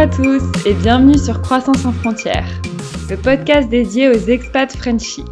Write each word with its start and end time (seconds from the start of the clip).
À 0.00 0.06
tous 0.06 0.42
et 0.64 0.72
bienvenue 0.72 1.18
sur 1.18 1.42
Croissance 1.42 1.80
sans 1.80 1.92
frontières, 1.92 2.48
le 3.10 3.18
podcast 3.18 3.68
dédié 3.68 4.08
aux 4.08 4.14
expats 4.14 4.74
Frenchies. 4.74 5.26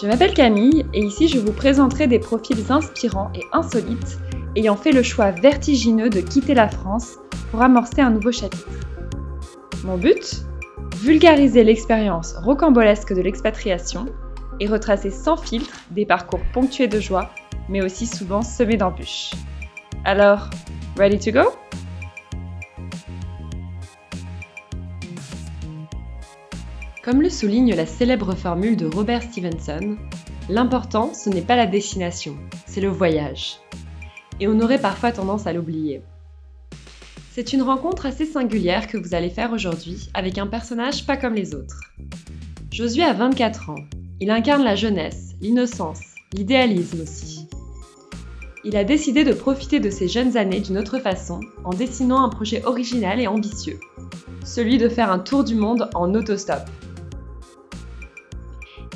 Je 0.00 0.06
m'appelle 0.06 0.32
Camille 0.32 0.86
et 0.94 1.00
ici 1.00 1.26
je 1.26 1.40
vous 1.40 1.50
présenterai 1.50 2.06
des 2.06 2.20
profils 2.20 2.70
inspirants 2.70 3.32
et 3.34 3.42
insolites 3.52 4.20
ayant 4.54 4.76
fait 4.76 4.92
le 4.92 5.02
choix 5.02 5.32
vertigineux 5.32 6.08
de 6.08 6.20
quitter 6.20 6.54
la 6.54 6.68
France 6.68 7.16
pour 7.50 7.60
amorcer 7.60 8.00
un 8.00 8.10
nouveau 8.10 8.30
chapitre. 8.30 8.68
Mon 9.82 9.98
but? 9.98 10.44
Vulgariser 11.02 11.64
l'expérience 11.64 12.36
rocambolesque 12.36 13.12
de 13.12 13.22
l'expatriation 13.22 14.06
et 14.60 14.68
retracer 14.68 15.10
sans 15.10 15.36
filtre 15.36 15.80
des 15.90 16.06
parcours 16.06 16.42
ponctués 16.52 16.86
de 16.86 17.00
joie, 17.00 17.32
mais 17.68 17.82
aussi 17.82 18.06
souvent 18.06 18.42
semés 18.42 18.76
d'embûches. 18.76 19.32
Alors, 20.04 20.48
ready 20.96 21.18
to 21.18 21.32
go? 21.32 21.50
Comme 27.08 27.22
le 27.22 27.30
souligne 27.30 27.74
la 27.74 27.86
célèbre 27.86 28.34
formule 28.34 28.76
de 28.76 28.84
Robert 28.84 29.22
Stevenson, 29.22 29.96
l'important 30.50 31.14
ce 31.14 31.30
n'est 31.30 31.40
pas 31.40 31.56
la 31.56 31.64
destination, 31.64 32.36
c'est 32.66 32.82
le 32.82 32.90
voyage. 32.90 33.60
Et 34.40 34.46
on 34.46 34.60
aurait 34.60 34.78
parfois 34.78 35.10
tendance 35.10 35.46
à 35.46 35.54
l'oublier. 35.54 36.02
C'est 37.32 37.54
une 37.54 37.62
rencontre 37.62 38.04
assez 38.04 38.26
singulière 38.26 38.88
que 38.88 38.98
vous 38.98 39.14
allez 39.14 39.30
faire 39.30 39.54
aujourd'hui 39.54 40.10
avec 40.12 40.36
un 40.36 40.46
personnage 40.46 41.06
pas 41.06 41.16
comme 41.16 41.32
les 41.32 41.54
autres. 41.54 41.80
Josué 42.70 43.04
a 43.04 43.14
24 43.14 43.70
ans. 43.70 43.84
Il 44.20 44.30
incarne 44.30 44.62
la 44.62 44.76
jeunesse, 44.76 45.30
l'innocence, 45.40 46.02
l'idéalisme 46.34 47.00
aussi. 47.00 47.48
Il 48.64 48.76
a 48.76 48.84
décidé 48.84 49.24
de 49.24 49.32
profiter 49.32 49.80
de 49.80 49.88
ses 49.88 50.08
jeunes 50.08 50.36
années 50.36 50.60
d'une 50.60 50.76
autre 50.76 50.98
façon 50.98 51.40
en 51.64 51.70
dessinant 51.70 52.22
un 52.22 52.28
projet 52.28 52.66
original 52.66 53.18
et 53.18 53.28
ambitieux, 53.28 53.80
celui 54.44 54.76
de 54.76 54.90
faire 54.90 55.10
un 55.10 55.18
tour 55.18 55.42
du 55.42 55.54
monde 55.54 55.88
en 55.94 56.14
autostop. 56.14 56.68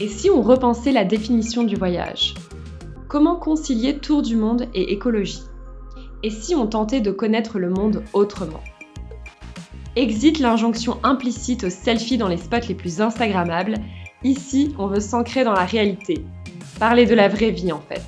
Et 0.03 0.09
si 0.09 0.31
on 0.31 0.43
repensait 0.43 0.91
la 0.91 1.05
définition 1.05 1.63
du 1.63 1.77
voyage? 1.77 2.35
Comment 3.07 3.37
concilier 3.37 3.99
tour 3.99 4.23
du 4.23 4.35
monde 4.35 4.67
et 4.75 4.93
écologie? 4.93 5.45
Et 6.25 6.31
si 6.31 6.57
on 6.57 6.67
tentait 6.67 7.01
de 7.01 7.13
connaître 7.13 7.61
le 7.61 7.71
monde 7.71 8.03
autrement? 8.13 8.65
Exit 9.95 10.41
l'injonction 10.41 10.99
implicite 11.05 11.63
au 11.63 11.71
selfie 11.71 12.19
dans 12.19 12.27
les 12.27 12.37
spots 12.37 12.67
les 12.69 12.75
plus 12.75 13.01
Instagrammables. 13.01 13.77
Ici, 14.25 14.75
on 14.77 14.89
veut 14.89 14.99
s'ancrer 14.99 15.45
dans 15.45 15.53
la 15.53 15.67
réalité. 15.67 16.25
Parler 16.81 17.07
de 17.07 17.15
la 17.15 17.29
vraie 17.29 17.53
vie 17.53 17.71
en 17.71 17.81
fait. 17.81 18.03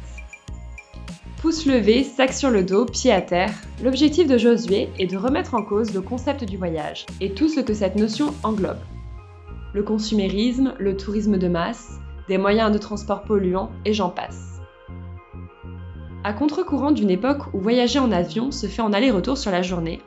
Pouce 1.43 1.65
levé, 1.65 2.03
sac 2.03 2.33
sur 2.33 2.51
le 2.51 2.65
dos, 2.65 2.87
pied 2.87 3.13
à 3.13 3.21
terre, 3.21 3.55
l'objectif 3.85 4.27
de 4.27 4.37
Josué 4.37 4.89
est 4.99 5.07
de 5.07 5.17
remettre 5.17 5.55
en 5.55 5.63
cause 5.63 5.95
le 5.95 6.01
concept 6.01 6.43
du 6.43 6.57
voyage 6.57 7.07
et 7.21 7.35
tout 7.35 7.49
ce 7.49 7.61
que 7.61 7.73
cette 7.73 7.95
notion 7.95 8.35
englobe. 8.43 8.81
Le 9.75 9.83
consumérisme, 9.83 10.75
le 10.79 10.97
tourisme 10.97 11.37
de 11.37 11.49
masse, 11.49 11.99
des 12.29 12.39
moyens 12.39 12.73
de 12.73 12.79
transport 12.79 13.23
polluants 13.25 13.73
et 13.85 13.93
j'en 13.93 14.09
passe. 14.09 14.61
À 16.23 16.33
contre-courant 16.33 16.93
d'une 16.93 17.11
époque 17.11 17.53
où 17.53 17.61
voyager 17.61 17.99
en 17.99 18.13
avion 18.13 18.51
se 18.53 18.67
fait 18.67 18.83
en 18.83 18.93
aller-retour 18.93 19.37
sur 19.37 19.51
la 19.51 19.63
journée, 19.63 20.01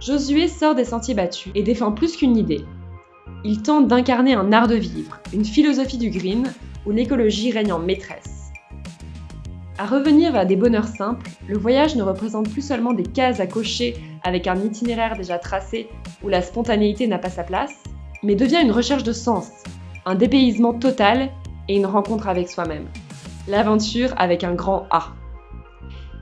Josué 0.00 0.48
sort 0.48 0.74
des 0.74 0.86
sentiers 0.86 1.14
battus 1.14 1.52
et 1.54 1.62
défend 1.62 1.92
plus 1.92 2.16
qu'une 2.16 2.36
idée. 2.36 2.64
Il 3.44 3.62
tente 3.62 3.86
d'incarner 3.86 4.34
un 4.34 4.50
art 4.50 4.66
de 4.66 4.74
vivre, 4.74 5.20
une 5.32 5.44
philosophie 5.44 5.98
du 5.98 6.10
green 6.10 6.50
où 6.86 6.90
l'écologie 6.90 7.52
règne 7.52 7.72
en 7.72 7.78
maîtresse. 7.78 8.50
À 9.78 9.86
revenir 9.86 10.32
vers 10.32 10.46
des 10.46 10.56
bonheurs 10.56 10.88
simples, 10.88 11.30
le 11.46 11.58
voyage 11.58 11.96
ne 11.96 12.02
représente 12.02 12.48
plus 12.50 12.66
seulement 12.66 12.94
des 12.94 13.04
cases 13.04 13.40
à 13.40 13.46
cocher 13.46 13.94
avec 14.24 14.46
un 14.46 14.56
itinéraire 14.56 15.16
déjà 15.16 15.38
tracé 15.38 15.88
où 16.24 16.28
la 16.28 16.42
spontanéité 16.42 17.06
n'a 17.06 17.18
pas 17.18 17.30
sa 17.30 17.44
place, 17.44 17.82
mais 18.22 18.34
devient 18.34 18.60
une 18.62 18.72
recherche 18.72 19.02
de 19.02 19.12
sens, 19.12 19.50
un 20.04 20.14
dépaysement 20.14 20.74
total 20.74 21.30
et 21.68 21.76
une 21.76 21.86
rencontre 21.86 22.28
avec 22.28 22.48
soi-même. 22.48 22.88
L'aventure 23.48 24.14
avec 24.16 24.44
un 24.44 24.54
grand 24.54 24.86
A. 24.90 25.12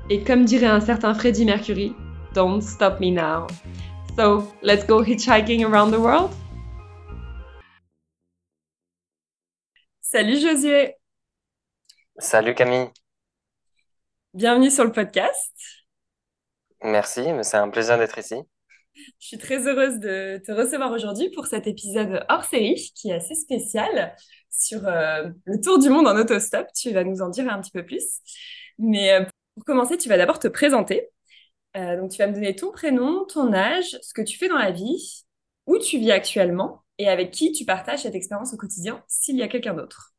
Et 0.09 0.25
comme 0.25 0.45
dirait 0.45 0.67
un 0.67 0.81
certain 0.81 1.15
Freddie 1.15 1.45
Mercury, 1.45 1.95
Don't 2.33 2.63
stop 2.63 3.01
me 3.01 3.11
now. 3.11 3.49
So, 4.17 4.47
let's 4.63 4.85
go 4.85 5.03
hitchhiking 5.03 5.65
around 5.65 5.91
the 5.91 5.99
world? 5.99 6.31
Salut 10.01 10.41
Josué. 10.41 10.95
Salut 12.19 12.55
Camille. 12.55 12.91
Bienvenue 14.33 14.71
sur 14.71 14.85
le 14.85 14.93
podcast. 14.93 15.53
Merci, 16.83 17.27
c'est 17.43 17.57
un 17.57 17.69
plaisir 17.69 17.99
d'être 17.99 18.19
ici. 18.19 18.37
Je 19.19 19.27
suis 19.27 19.39
très 19.39 19.67
heureuse 19.67 19.99
de 19.99 20.41
te 20.45 20.53
recevoir 20.53 20.93
aujourd'hui 20.93 21.31
pour 21.31 21.47
cet 21.47 21.67
épisode 21.67 22.25
hors 22.29 22.45
série 22.45 22.93
qui 22.95 23.11
est 23.11 23.15
assez 23.15 23.35
spécial 23.35 24.15
sur 24.51 24.87
euh, 24.87 25.29
le 25.45 25.61
tour 25.61 25.79
du 25.79 25.89
monde 25.89 26.07
en 26.07 26.17
autostop. 26.17 26.67
Tu 26.75 26.93
vas 26.93 27.05
nous 27.05 27.23
en 27.23 27.29
dire 27.29 27.49
un 27.49 27.61
petit 27.61 27.71
peu 27.71 27.85
plus. 27.85 28.21
Mais 28.79 29.13
euh, 29.13 29.25
pour 29.55 29.65
commencer, 29.65 29.97
tu 29.97 30.09
vas 30.09 30.17
d'abord 30.17 30.39
te 30.39 30.49
présenter. 30.49 31.09
Euh, 31.77 31.97
donc, 31.97 32.11
tu 32.11 32.19
vas 32.19 32.27
me 32.27 32.33
donner 32.33 32.57
ton 32.57 32.73
prénom, 32.73 33.25
ton 33.27 33.53
âge, 33.53 33.99
ce 34.03 34.13
que 34.13 34.23
tu 34.23 34.37
fais 34.37 34.49
dans 34.49 34.59
la 34.59 34.73
vie, 34.73 35.25
où 35.67 35.79
tu 35.79 35.99
vis 35.99 36.11
actuellement 36.11 36.83
et 36.99 37.09
avec 37.09 37.31
qui 37.31 37.53
tu 37.53 37.65
partages 37.65 38.03
cette 38.03 38.15
expérience 38.15 38.53
au 38.53 38.57
quotidien, 38.57 39.03
s'il 39.07 39.37
y 39.37 39.43
a 39.43 39.49
quelqu'un 39.49 39.75
d'autre. 39.75 40.15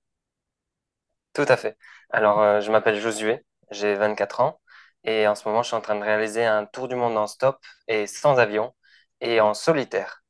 Tout 1.33 1.45
à 1.47 1.57
fait. 1.57 1.77
Alors, 2.09 2.61
je 2.61 2.71
m'appelle 2.71 2.99
Josué, 2.99 3.45
j'ai 3.69 3.95
24 3.95 4.41
ans 4.41 4.60
et 5.03 5.27
en 5.27 5.35
ce 5.35 5.47
moment, 5.47 5.63
je 5.63 5.67
suis 5.69 5.75
en 5.77 5.81
train 5.81 5.95
de 5.95 6.03
réaliser 6.03 6.45
un 6.45 6.65
tour 6.65 6.87
du 6.87 6.95
monde 6.95 7.17
en 7.17 7.27
stop 7.27 7.59
et 7.87 8.07
sans 8.07 8.37
avion 8.39 8.73
et 9.21 9.41
en 9.41 9.53
solitaire. 9.53 10.23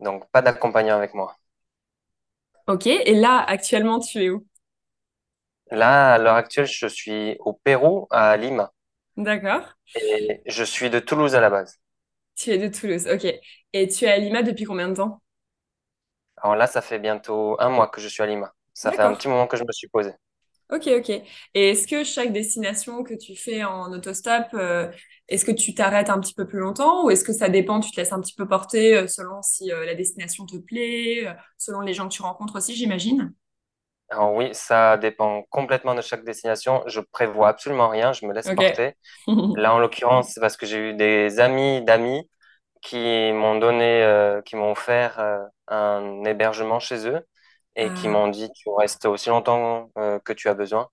Donc, 0.00 0.30
pas 0.32 0.42
d'accompagnant 0.42 0.96
avec 0.96 1.14
moi. 1.14 1.36
Ok, 2.66 2.86
et 2.86 3.14
là, 3.14 3.38
actuellement, 3.42 4.00
tu 4.00 4.22
es 4.22 4.28
où? 4.30 4.46
Là, 5.70 6.14
à 6.14 6.18
l'heure 6.18 6.36
actuelle, 6.36 6.64
je 6.66 6.86
suis 6.86 7.36
au 7.40 7.52
Pérou, 7.52 8.06
à 8.10 8.34
Lima. 8.38 8.72
D'accord. 9.16 9.74
Et 9.96 10.40
je 10.46 10.62
suis 10.62 10.88
de 10.88 11.00
Toulouse 11.00 11.34
à 11.34 11.40
la 11.40 11.50
base. 11.50 11.80
Tu 12.36 12.50
es 12.50 12.58
de 12.58 12.68
Toulouse, 12.68 13.06
ok. 13.12 13.26
Et 13.72 13.88
tu 13.88 14.04
es 14.04 14.08
à 14.10 14.18
Lima 14.18 14.42
depuis 14.42 14.64
combien 14.64 14.88
de 14.88 14.94
temps? 14.94 15.20
Alors 16.36 16.54
là, 16.56 16.66
ça 16.68 16.80
fait 16.82 17.00
bientôt 17.00 17.56
un 17.60 17.68
mois 17.70 17.88
que 17.88 18.00
je 18.00 18.06
suis 18.08 18.22
à 18.22 18.26
Lima. 18.26 18.54
Ça 18.72 18.92
fait 18.92 19.02
un 19.02 19.12
petit 19.14 19.26
moment 19.28 19.46
que 19.48 19.56
je 19.56 19.64
me 19.64 19.72
suis 19.72 19.88
posé. 19.88 20.12
Ok, 20.70 20.88
ok. 20.98 21.10
Et 21.10 21.70
est-ce 21.70 21.86
que 21.86 22.04
chaque 22.04 22.32
destination 22.32 23.04
que 23.04 23.14
tu 23.14 23.36
fais 23.36 23.64
en 23.64 23.92
autostop, 23.92 24.46
euh, 24.54 24.90
est-ce 25.28 25.44
que 25.44 25.52
tu 25.52 25.74
t'arrêtes 25.74 26.10
un 26.10 26.20
petit 26.20 26.34
peu 26.34 26.46
plus 26.46 26.58
longtemps 26.58 27.04
ou 27.04 27.10
est-ce 27.10 27.24
que 27.24 27.32
ça 27.32 27.48
dépend, 27.48 27.80
tu 27.80 27.90
te 27.90 27.96
laisses 27.96 28.12
un 28.12 28.20
petit 28.20 28.34
peu 28.34 28.46
porter 28.46 28.96
euh, 28.96 29.06
selon 29.06 29.40
si 29.42 29.72
euh, 29.72 29.86
la 29.86 29.94
destination 29.94 30.44
te 30.46 30.56
plaît, 30.56 31.26
euh, 31.26 31.32
selon 31.56 31.80
les 31.80 31.94
gens 31.94 32.08
que 32.08 32.14
tu 32.14 32.22
rencontres 32.22 32.56
aussi, 32.56 32.74
j'imagine? 32.74 33.32
Alors 34.10 34.34
oui, 34.34 34.50
ça 34.52 34.96
dépend 34.98 35.42
complètement 35.50 35.94
de 35.94 36.02
chaque 36.02 36.24
destination. 36.24 36.82
Je 36.86 37.00
prévois 37.00 37.48
absolument 37.48 37.88
rien, 37.88 38.12
je 38.12 38.26
me 38.26 38.34
laisse 38.34 38.50
porter. 38.54 38.94
Là, 39.56 39.74
en 39.74 39.78
l'occurrence, 39.78 40.30
c'est 40.32 40.40
parce 40.40 40.56
que 40.56 40.66
j'ai 40.66 40.90
eu 40.90 40.94
des 40.94 41.40
amis 41.40 41.82
d'amis 41.82 42.28
qui 42.82 43.32
m'ont 43.32 43.58
donné, 43.58 44.40
qui 44.44 44.56
m'ont 44.56 44.72
offert 44.72 45.24
un 45.68 46.22
hébergement 46.24 46.80
chez 46.80 47.08
eux 47.08 47.26
et 47.76 47.92
qui 47.92 48.08
Ah. 48.08 48.08
m'ont 48.08 48.28
dit 48.28 48.50
tu 48.54 48.68
restes 48.70 49.06
aussi 49.06 49.28
longtemps 49.30 49.90
euh, 49.98 50.18
que 50.20 50.32
tu 50.32 50.48
as 50.48 50.54
besoin. 50.54 50.88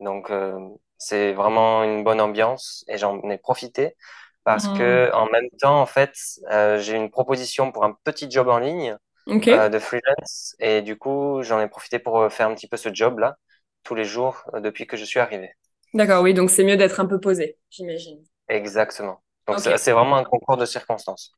Donc, 0.00 0.30
euh, 0.30 0.58
c'est 0.98 1.32
vraiment 1.32 1.84
une 1.84 2.04
bonne 2.04 2.20
ambiance 2.20 2.84
et 2.88 2.98
j'en 2.98 3.20
ai 3.30 3.38
profité 3.38 3.96
parce 4.44 4.68
que 4.68 5.10
en 5.14 5.26
même 5.30 5.48
temps, 5.60 5.80
en 5.80 5.86
fait, 5.86 6.14
euh, 6.50 6.78
j'ai 6.78 6.96
une 6.96 7.10
proposition 7.10 7.72
pour 7.72 7.84
un 7.84 7.96
petit 8.04 8.30
job 8.30 8.48
en 8.48 8.58
ligne 8.58 8.96
de 9.26 9.78
freelance 9.78 10.56
et 10.60 10.82
du 10.82 10.96
coup, 10.98 11.42
j'en 11.42 11.60
ai 11.60 11.68
profité 11.68 11.98
pour 11.98 12.32
faire 12.32 12.48
un 12.48 12.54
petit 12.54 12.68
peu 12.68 12.76
ce 12.76 12.92
job-là 12.92 13.36
tous 13.84 13.94
les 13.94 14.04
jours 14.04 14.44
depuis 14.54 14.86
que 14.86 14.96
je 14.96 15.04
suis 15.04 15.20
arrivé. 15.20 15.52
D'accord, 15.94 16.22
oui, 16.22 16.34
donc 16.34 16.50
c'est 16.50 16.64
mieux 16.64 16.76
d'être 16.76 17.00
un 17.00 17.06
peu 17.06 17.20
posé, 17.20 17.58
j'imagine. 17.70 18.24
Exactement. 18.48 19.22
Donc, 19.46 19.58
c'est 19.60 19.92
vraiment 19.92 20.16
un 20.16 20.24
concours 20.24 20.56
de 20.56 20.64
circonstances. 20.66 21.32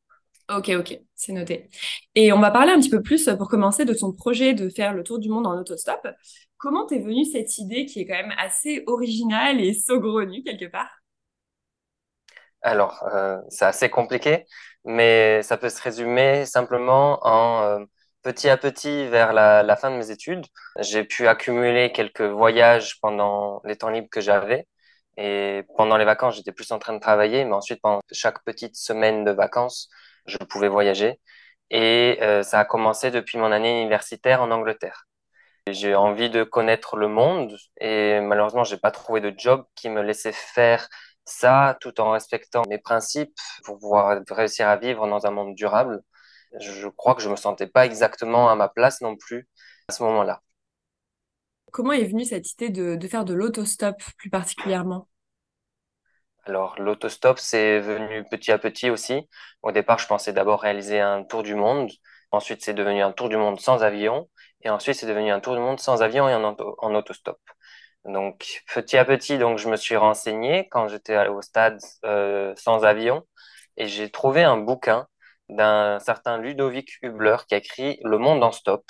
Ok, 0.50 0.70
ok, 0.78 1.00
c'est 1.14 1.32
noté. 1.32 1.70
Et 2.14 2.32
on 2.32 2.40
va 2.40 2.50
parler 2.50 2.72
un 2.72 2.80
petit 2.80 2.90
peu 2.90 3.02
plus 3.02 3.28
pour 3.38 3.48
commencer 3.48 3.84
de 3.84 3.94
ton 3.94 4.12
projet 4.12 4.54
de 4.54 4.68
faire 4.68 4.92
le 4.92 5.02
tour 5.02 5.18
du 5.18 5.28
monde 5.30 5.46
en 5.46 5.58
autostop. 5.58 6.06
Comment 6.58 6.86
t'es 6.86 6.98
venue 6.98 7.24
cette 7.24 7.58
idée 7.58 7.86
qui 7.86 8.00
est 8.00 8.06
quand 8.06 8.14
même 8.14 8.34
assez 8.38 8.82
originale 8.86 9.60
et 9.60 9.72
saugrenue 9.72 10.42
quelque 10.42 10.66
part? 10.66 10.90
Alors, 12.62 13.02
euh, 13.12 13.38
c'est 13.48 13.64
assez 13.64 13.90
compliqué, 13.90 14.44
mais 14.84 15.42
ça 15.42 15.56
peut 15.56 15.68
se 15.68 15.82
résumer 15.82 16.46
simplement 16.46 17.18
en 17.26 17.62
euh, 17.62 17.84
petit 18.22 18.48
à 18.48 18.56
petit 18.56 19.08
vers 19.08 19.32
la 19.32 19.76
fin 19.76 19.90
de 19.90 19.96
mes 19.96 20.10
études. 20.10 20.46
J'ai 20.78 21.04
pu 21.04 21.26
accumuler 21.26 21.90
quelques 21.92 22.22
voyages 22.22 23.00
pendant 23.00 23.60
les 23.64 23.76
temps 23.76 23.88
libres 23.90 24.08
que 24.10 24.20
j'avais. 24.20 24.66
Et 25.18 25.64
pendant 25.76 25.96
les 25.98 26.04
vacances, 26.04 26.36
j'étais 26.36 26.52
plus 26.52 26.70
en 26.72 26.78
train 26.78 26.94
de 26.94 27.00
travailler, 27.00 27.44
mais 27.44 27.52
ensuite, 27.52 27.80
pendant 27.82 28.00
chaque 28.12 28.42
petite 28.44 28.76
semaine 28.76 29.24
de 29.24 29.30
vacances, 29.32 29.90
je 30.26 30.38
pouvais 30.38 30.68
voyager. 30.68 31.20
Et 31.70 32.18
euh, 32.22 32.42
ça 32.42 32.60
a 32.60 32.64
commencé 32.64 33.10
depuis 33.10 33.38
mon 33.38 33.52
année 33.52 33.80
universitaire 33.82 34.42
en 34.42 34.50
Angleterre. 34.50 35.06
J'ai 35.68 35.94
envie 35.94 36.30
de 36.30 36.44
connaître 36.44 36.96
le 36.96 37.08
monde 37.08 37.56
et 37.80 38.20
malheureusement, 38.20 38.64
j'ai 38.64 38.76
pas 38.78 38.90
trouvé 38.90 39.20
de 39.20 39.32
job 39.36 39.64
qui 39.76 39.88
me 39.90 40.02
laissait 40.02 40.32
faire 40.32 40.88
Ça, 41.24 41.76
tout 41.80 42.00
en 42.00 42.10
respectant 42.12 42.62
mes 42.68 42.78
principes 42.78 43.34
pour 43.64 43.78
pouvoir 43.78 44.20
réussir 44.30 44.68
à 44.68 44.76
vivre 44.76 45.06
dans 45.08 45.26
un 45.26 45.30
monde 45.30 45.54
durable. 45.54 46.02
Je 46.60 46.88
crois 46.88 47.14
que 47.14 47.22
je 47.22 47.30
me 47.30 47.36
sentais 47.36 47.66
pas 47.68 47.86
exactement 47.86 48.50
à 48.50 48.56
ma 48.56 48.68
place 48.68 49.00
non 49.02 49.16
plus 49.16 49.48
à 49.88 49.92
ce 49.92 50.02
moment-là. 50.04 50.42
Comment 51.72 51.90
est 51.92 52.04
venue 52.04 52.24
cette 52.24 52.52
idée 52.52 52.70
de, 52.70 52.94
de 52.94 53.08
faire 53.08 53.24
de 53.24 53.34
l'autostop 53.34 54.00
plus 54.16 54.30
particulièrement? 54.30 55.08
Alors, 56.44 56.74
l'autostop, 56.80 57.38
c'est 57.38 57.78
venu 57.78 58.24
petit 58.28 58.50
à 58.50 58.58
petit 58.58 58.90
aussi. 58.90 59.28
Au 59.62 59.70
départ, 59.70 59.98
je 59.98 60.06
pensais 60.08 60.32
d'abord 60.32 60.60
réaliser 60.62 61.00
un 61.00 61.22
tour 61.22 61.42
du 61.44 61.54
monde. 61.54 61.90
Ensuite, 62.32 62.62
c'est 62.64 62.74
devenu 62.74 63.00
un 63.02 63.12
tour 63.12 63.28
du 63.28 63.36
monde 63.36 63.60
sans 63.60 63.84
avion. 63.84 64.28
Et 64.62 64.70
ensuite, 64.70 64.96
c'est 64.96 65.06
devenu 65.06 65.30
un 65.30 65.40
tour 65.40 65.54
du 65.54 65.60
monde 65.60 65.78
sans 65.78 66.02
avion 66.02 66.28
et 66.28 66.34
en, 66.34 66.94
autostop. 66.94 67.38
Donc, 68.04 68.62
petit 68.74 68.98
à 68.98 69.04
petit, 69.04 69.38
donc, 69.38 69.58
je 69.58 69.68
me 69.68 69.76
suis 69.76 69.96
renseigné 69.96 70.68
quand 70.70 70.88
j'étais 70.88 71.28
au 71.28 71.42
stade 71.42 71.78
euh, 72.04 72.54
sans 72.56 72.84
avion. 72.84 73.24
Et 73.76 73.86
j'ai 73.86 74.10
trouvé 74.10 74.42
un 74.42 74.56
bouquin 74.56 75.06
d'un 75.48 75.98
certain 76.00 76.38
Ludovic 76.38 76.98
Hubler 77.02 77.36
qui 77.48 77.54
a 77.54 77.58
écrit 77.58 78.00
Le 78.04 78.18
monde 78.18 78.42
en 78.42 78.52
stop 78.52 78.84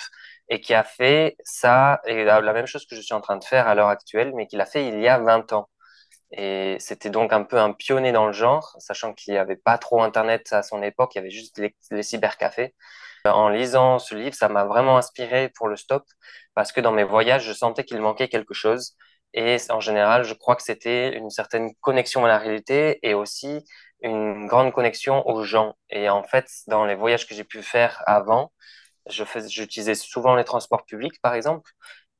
et 0.49 0.59
qui 0.61 0.73
a 0.73 0.83
fait 0.83 1.35
ça, 1.43 2.01
et 2.05 2.23
la 2.25 2.41
même 2.53 2.65
chose 2.67 2.85
que 2.85 2.95
je 2.95 3.01
suis 3.01 3.13
en 3.13 3.21
train 3.21 3.37
de 3.37 3.43
faire 3.43 3.67
à 3.67 3.75
l'heure 3.75 3.87
actuelle, 3.89 4.33
mais 4.35 4.47
qu'il 4.47 4.61
a 4.61 4.65
fait 4.65 4.87
il 4.87 4.99
y 4.99 5.07
a 5.07 5.19
20 5.19 5.53
ans. 5.53 5.69
Et 6.35 6.77
c'était 6.79 7.11
donc 7.11 7.31
un 7.31 7.43
peu 7.43 7.59
un 7.59 7.73
pionnier 7.73 8.11
dans 8.11 8.25
le 8.25 8.33
genre, 8.33 8.75
sachant 8.79 9.13
qu'il 9.13 9.33
n'y 9.33 9.39
avait 9.39 9.55
pas 9.55 9.77
trop 9.77 10.01
Internet 10.01 10.51
à 10.51 10.63
son 10.63 10.81
époque, 10.81 11.13
il 11.15 11.19
y 11.19 11.21
avait 11.21 11.29
juste 11.29 11.59
les, 11.91 12.03
cybercafés. 12.03 12.73
En 13.25 13.49
lisant 13.49 13.99
ce 13.99 14.15
livre, 14.15 14.35
ça 14.35 14.49
m'a 14.49 14.65
vraiment 14.65 14.97
inspiré 14.97 15.49
pour 15.49 15.67
le 15.67 15.77
stop, 15.77 16.03
parce 16.55 16.71
que 16.71 16.81
dans 16.81 16.91
mes 16.91 17.03
voyages, 17.03 17.45
je 17.45 17.53
sentais 17.53 17.83
qu'il 17.85 17.99
manquait 18.01 18.29
quelque 18.29 18.53
chose. 18.53 18.95
Et 19.33 19.57
en 19.69 19.79
général, 19.79 20.23
je 20.23 20.33
crois 20.33 20.55
que 20.55 20.63
c'était 20.63 21.15
une 21.15 21.29
certaine 21.29 21.73
connexion 21.81 22.25
à 22.25 22.27
la 22.27 22.37
réalité 22.39 22.99
et 23.03 23.13
aussi 23.13 23.63
une 24.01 24.47
grande 24.47 24.73
connexion 24.73 25.27
aux 25.27 25.43
gens. 25.43 25.75
Et 25.89 26.09
en 26.09 26.23
fait, 26.23 26.47
dans 26.67 26.85
les 26.85 26.95
voyages 26.95 27.27
que 27.27 27.35
j'ai 27.35 27.43
pu 27.43 27.63
faire 27.63 28.03
avant, 28.07 28.51
j'utilisais 29.07 29.95
souvent 29.95 30.35
les 30.35 30.43
transports 30.45 30.85
publics, 30.85 31.21
par 31.21 31.33
exemple, 31.35 31.71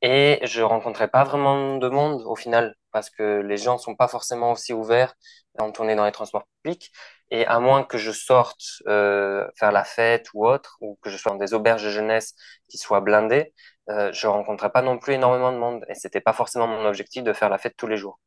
et 0.02 0.40
je 0.44 0.62
rencontrais 0.62 1.08
pas 1.08 1.24
vraiment 1.24 1.78
de 1.78 1.90
monde 1.90 2.22
au 2.26 2.36
final 2.36 2.76
parce 2.94 3.10
que 3.10 3.42
les 3.42 3.58
gens 3.58 3.78
sont 3.78 3.96
pas 3.96 4.08
forcément 4.08 4.52
aussi 4.54 4.72
ouverts 4.72 5.16
quand 5.58 5.80
on 5.80 5.90
est 5.90 5.96
dans 5.96 6.06
les 6.06 6.12
transports 6.12 6.46
publics. 6.62 6.92
Et 7.32 7.46
à 7.48 7.60
moins 7.60 7.84
que 7.84 7.98
je 7.98 8.12
sorte 8.12 8.84
euh, 8.88 9.48
faire 9.58 9.72
la 9.72 9.84
fête 9.84 10.28
ou 10.34 10.46
autre, 10.46 10.78
ou 10.82 10.98
que 11.02 11.10
je 11.10 11.18
sois 11.18 11.32
dans 11.32 11.38
des 11.40 11.54
auberges 11.54 11.84
de 11.84 11.90
jeunesse 11.90 12.36
qui 12.70 12.78
soient 12.78 13.02
blindées, 13.02 13.54
euh, 13.90 14.12
je 14.14 14.28
rencontrais 14.28 14.70
pas 14.70 14.82
non 14.82 14.98
plus 14.98 15.14
énormément 15.14 15.52
de 15.52 15.58
monde. 15.58 15.84
Et 15.90 15.96
c'était 15.96 16.22
pas 16.22 16.34
forcément 16.34 16.68
mon 16.68 16.86
objectif 16.86 17.24
de 17.24 17.34
faire 17.34 17.50
la 17.50 17.58
fête 17.58 17.76
tous 17.76 17.88
les 17.88 17.98
jours. 17.98 18.20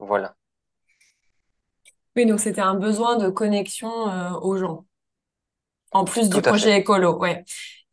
Voilà. 0.00 0.34
Oui, 2.16 2.26
donc 2.26 2.40
c'était 2.40 2.60
un 2.60 2.74
besoin 2.74 3.16
de 3.16 3.28
connexion 3.28 4.08
euh, 4.08 4.32
aux 4.40 4.56
gens. 4.56 4.84
En 5.92 6.04
plus 6.04 6.28
du 6.28 6.42
projet 6.42 6.76
écolo, 6.78 7.16
ouais. 7.16 7.44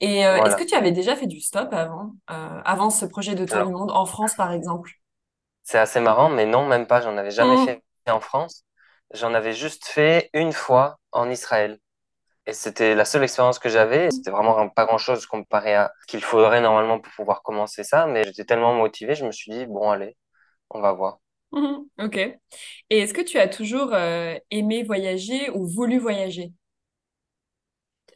Et 0.02 0.26
euh, 0.26 0.44
est-ce 0.44 0.58
que 0.58 0.68
tu 0.68 0.76
avais 0.76 0.92
déjà 0.92 1.16
fait 1.16 1.28
du 1.28 1.40
stop 1.40 1.70
avant, 1.72 2.12
avant 2.28 2.90
ce 2.90 3.06
projet 3.06 3.36
de 3.36 3.46
tour 3.46 3.66
du 3.66 3.72
monde, 3.72 3.92
en 3.92 4.06
France 4.06 4.34
par 4.36 4.52
exemple? 4.52 4.92
C'est 5.66 5.80
assez 5.80 6.02
marrant, 6.02 6.30
mais 6.30 6.48
non, 6.48 6.68
même 6.68 6.88
pas. 6.88 7.02
J'en 7.02 7.18
avais 7.18 7.32
jamais 7.32 7.58
Mmh. 7.58 7.68
fait 7.68 7.84
en 8.10 8.22
France. 8.22 8.66
J'en 9.14 9.36
avais 9.36 9.54
juste 9.54 9.86
fait 9.88 10.32
une 10.34 10.54
fois 10.54 11.00
en 11.14 11.30
Israël. 11.32 11.80
Et 12.48 12.54
c'était 12.54 12.96
la 12.96 13.06
seule 13.06 13.24
expérience 13.24 13.60
que 13.60 13.70
j'avais. 13.70 14.12
C'était 14.12 14.32
vraiment 14.32 14.70
pas 14.70 14.86
grand-chose 14.86 15.26
comparé 15.28 15.76
à 15.76 15.94
ce 16.04 16.08
qu'il 16.08 16.24
faudrait 16.24 16.62
normalement 16.62 17.00
pour 17.00 17.14
pouvoir 17.14 17.44
commencer 17.44 17.84
ça. 17.86 18.08
Mais 18.08 18.26
j'étais 18.26 18.46
tellement 18.46 18.74
motivé, 18.76 19.16
je 19.16 19.26
me 19.26 19.32
suis 19.34 19.52
dit, 19.52 19.68
bon, 19.68 19.92
allez, 19.92 20.18
on 20.72 20.82
va 20.82 20.94
voir. 20.94 21.20
Mmh. 21.52 21.86
Ok. 22.00 22.18
Et 22.18 22.40
est-ce 23.00 23.14
que 23.14 23.22
tu 23.22 23.40
as 23.40 23.48
toujours 23.48 23.94
euh, 23.94 24.36
aimé 24.52 24.84
voyager 24.84 25.50
ou 25.52 25.66
voulu 25.68 25.98
voyager? 26.00 26.54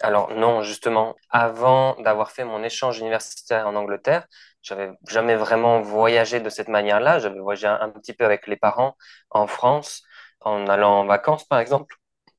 Alors 0.01 0.31
non, 0.33 0.61
justement, 0.63 1.15
avant 1.29 1.95
d'avoir 2.01 2.31
fait 2.31 2.45
mon 2.45 2.63
échange 2.63 2.99
universitaire 2.99 3.67
en 3.67 3.75
Angleterre, 3.75 4.27
j'avais 4.61 4.91
jamais 5.07 5.35
vraiment 5.35 5.81
voyagé 5.81 6.39
de 6.39 6.49
cette 6.49 6.67
manière-là. 6.67 7.19
J'avais 7.19 7.39
voyagé 7.39 7.67
un, 7.67 7.89
petit 7.89 8.13
peu 8.13 8.25
avec 8.25 8.47
les 8.47 8.57
parents 8.57 8.95
en 9.29 9.47
France, 9.47 10.03
en 10.41 10.67
allant 10.67 11.01
en 11.01 11.05
vacances 11.05 11.45
par 11.45 11.59
exemple, 11.59 11.95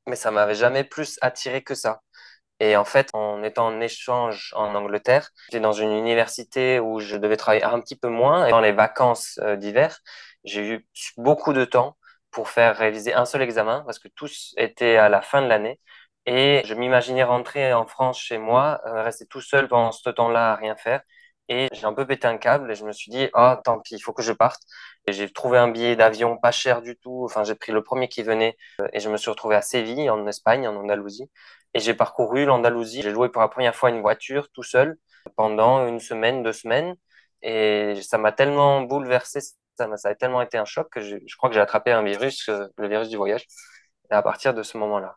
mais 0.06 0.16
ça 0.16 0.30
m'avait 0.30 0.54
jamais 0.54 0.84
plus 0.84 1.18
attiré 1.22 1.62
que 1.62 1.74
ça. 1.74 2.02
Et 2.60 2.76
en 2.76 2.84
fait, 2.84 3.08
en 3.14 3.42
étant 3.42 3.68
en 3.68 3.80
échange 3.80 4.52
en 4.56 4.74
Angleterre, 4.74 5.30
j'étais 5.46 5.60
dans 5.60 5.72
une 5.72 5.92
université 5.92 6.78
où 6.78 7.00
je 7.00 7.16
devais 7.16 7.36
travailler 7.38 7.64
un 7.64 7.80
petit 7.80 7.96
peu 7.96 8.08
moins. 8.08 8.46
Et 8.46 8.50
dans 8.50 8.60
les 8.60 8.72
vacances 8.72 9.40
euh, 9.42 9.56
d'hiver, 9.56 9.98
j'ai 10.44 10.66
eu 10.68 10.86
beaucoup 11.16 11.52
de 11.54 11.64
temps 11.64 11.96
pour 12.30 12.48
faire 12.50 12.76
réviser 12.76 13.14
un 13.14 13.24
seul 13.24 13.42
examen 13.42 13.82
parce 13.86 13.98
que 13.98 14.08
tous 14.08 14.54
étaient 14.58 14.96
à 14.96 15.08
la 15.08 15.22
fin 15.22 15.42
de 15.42 15.46
l'année. 15.48 15.80
Et 16.26 16.62
je 16.66 16.74
m'imaginais 16.74 17.24
rentrer 17.24 17.72
en 17.72 17.86
France 17.86 18.20
chez 18.20 18.38
moi, 18.38 18.80
euh, 18.86 19.02
rester 19.02 19.26
tout 19.26 19.40
seul 19.40 19.68
pendant 19.68 19.92
ce 19.92 20.10
temps-là 20.10 20.52
à 20.52 20.56
rien 20.56 20.76
faire. 20.76 21.00
Et 21.52 21.68
j'ai 21.72 21.84
un 21.86 21.94
peu 21.94 22.06
pété 22.06 22.28
un 22.28 22.38
câble 22.38 22.70
et 22.72 22.76
je 22.76 22.84
me 22.86 22.92
suis 22.92 23.10
dit, 23.10 23.28
ah, 23.34 23.60
tant 23.64 23.80
pis, 23.80 23.96
il 23.96 24.00
faut 24.00 24.12
que 24.12 24.22
je 24.22 24.32
parte. 24.32 24.62
Et 25.08 25.12
j'ai 25.12 25.30
trouvé 25.32 25.58
un 25.58 25.68
billet 25.68 25.96
d'avion 25.96 26.38
pas 26.38 26.52
cher 26.52 26.80
du 26.82 26.96
tout. 26.96 27.24
Enfin, 27.24 27.44
j'ai 27.44 27.56
pris 27.56 27.72
le 27.72 27.82
premier 27.82 28.08
qui 28.08 28.22
venait 28.22 28.56
euh, 28.80 28.88
et 28.92 29.00
je 29.00 29.10
me 29.10 29.16
suis 29.16 29.30
retrouvé 29.30 29.56
à 29.56 29.62
Séville, 29.62 30.10
en 30.10 30.26
Espagne, 30.28 30.68
en 30.68 30.76
Andalousie. 30.76 31.30
Et 31.74 31.80
j'ai 31.80 31.94
parcouru 31.94 32.44
l'Andalousie. 32.46 33.02
J'ai 33.02 33.10
loué 33.12 33.28
pour 33.30 33.42
la 33.42 33.48
première 33.48 33.74
fois 33.74 33.90
une 33.90 34.00
voiture 34.00 34.48
tout 34.52 34.62
seul 34.62 34.96
pendant 35.36 35.86
une 35.88 36.00
semaine, 36.00 36.42
deux 36.44 36.52
semaines. 36.52 36.94
Et 37.42 37.94
ça 38.02 38.18
m'a 38.18 38.32
tellement 38.32 38.82
bouleversé, 38.82 39.40
ça, 39.76 39.86
m'a- 39.88 39.96
ça 39.96 40.10
a 40.10 40.14
tellement 40.14 40.42
été 40.42 40.58
un 40.58 40.64
choc 40.64 40.88
que 40.90 41.00
je, 41.00 41.16
je 41.26 41.36
crois 41.36 41.48
que 41.50 41.54
j'ai 41.54 41.60
attrapé 41.60 41.90
un 41.92 42.02
virus, 42.02 42.48
euh, 42.48 42.66
le 42.76 42.88
virus 42.88 43.08
du 43.08 43.16
voyage. 43.16 43.46
À 44.10 44.22
partir 44.22 44.54
de 44.54 44.62
ce 44.62 44.78
moment-là. 44.78 45.16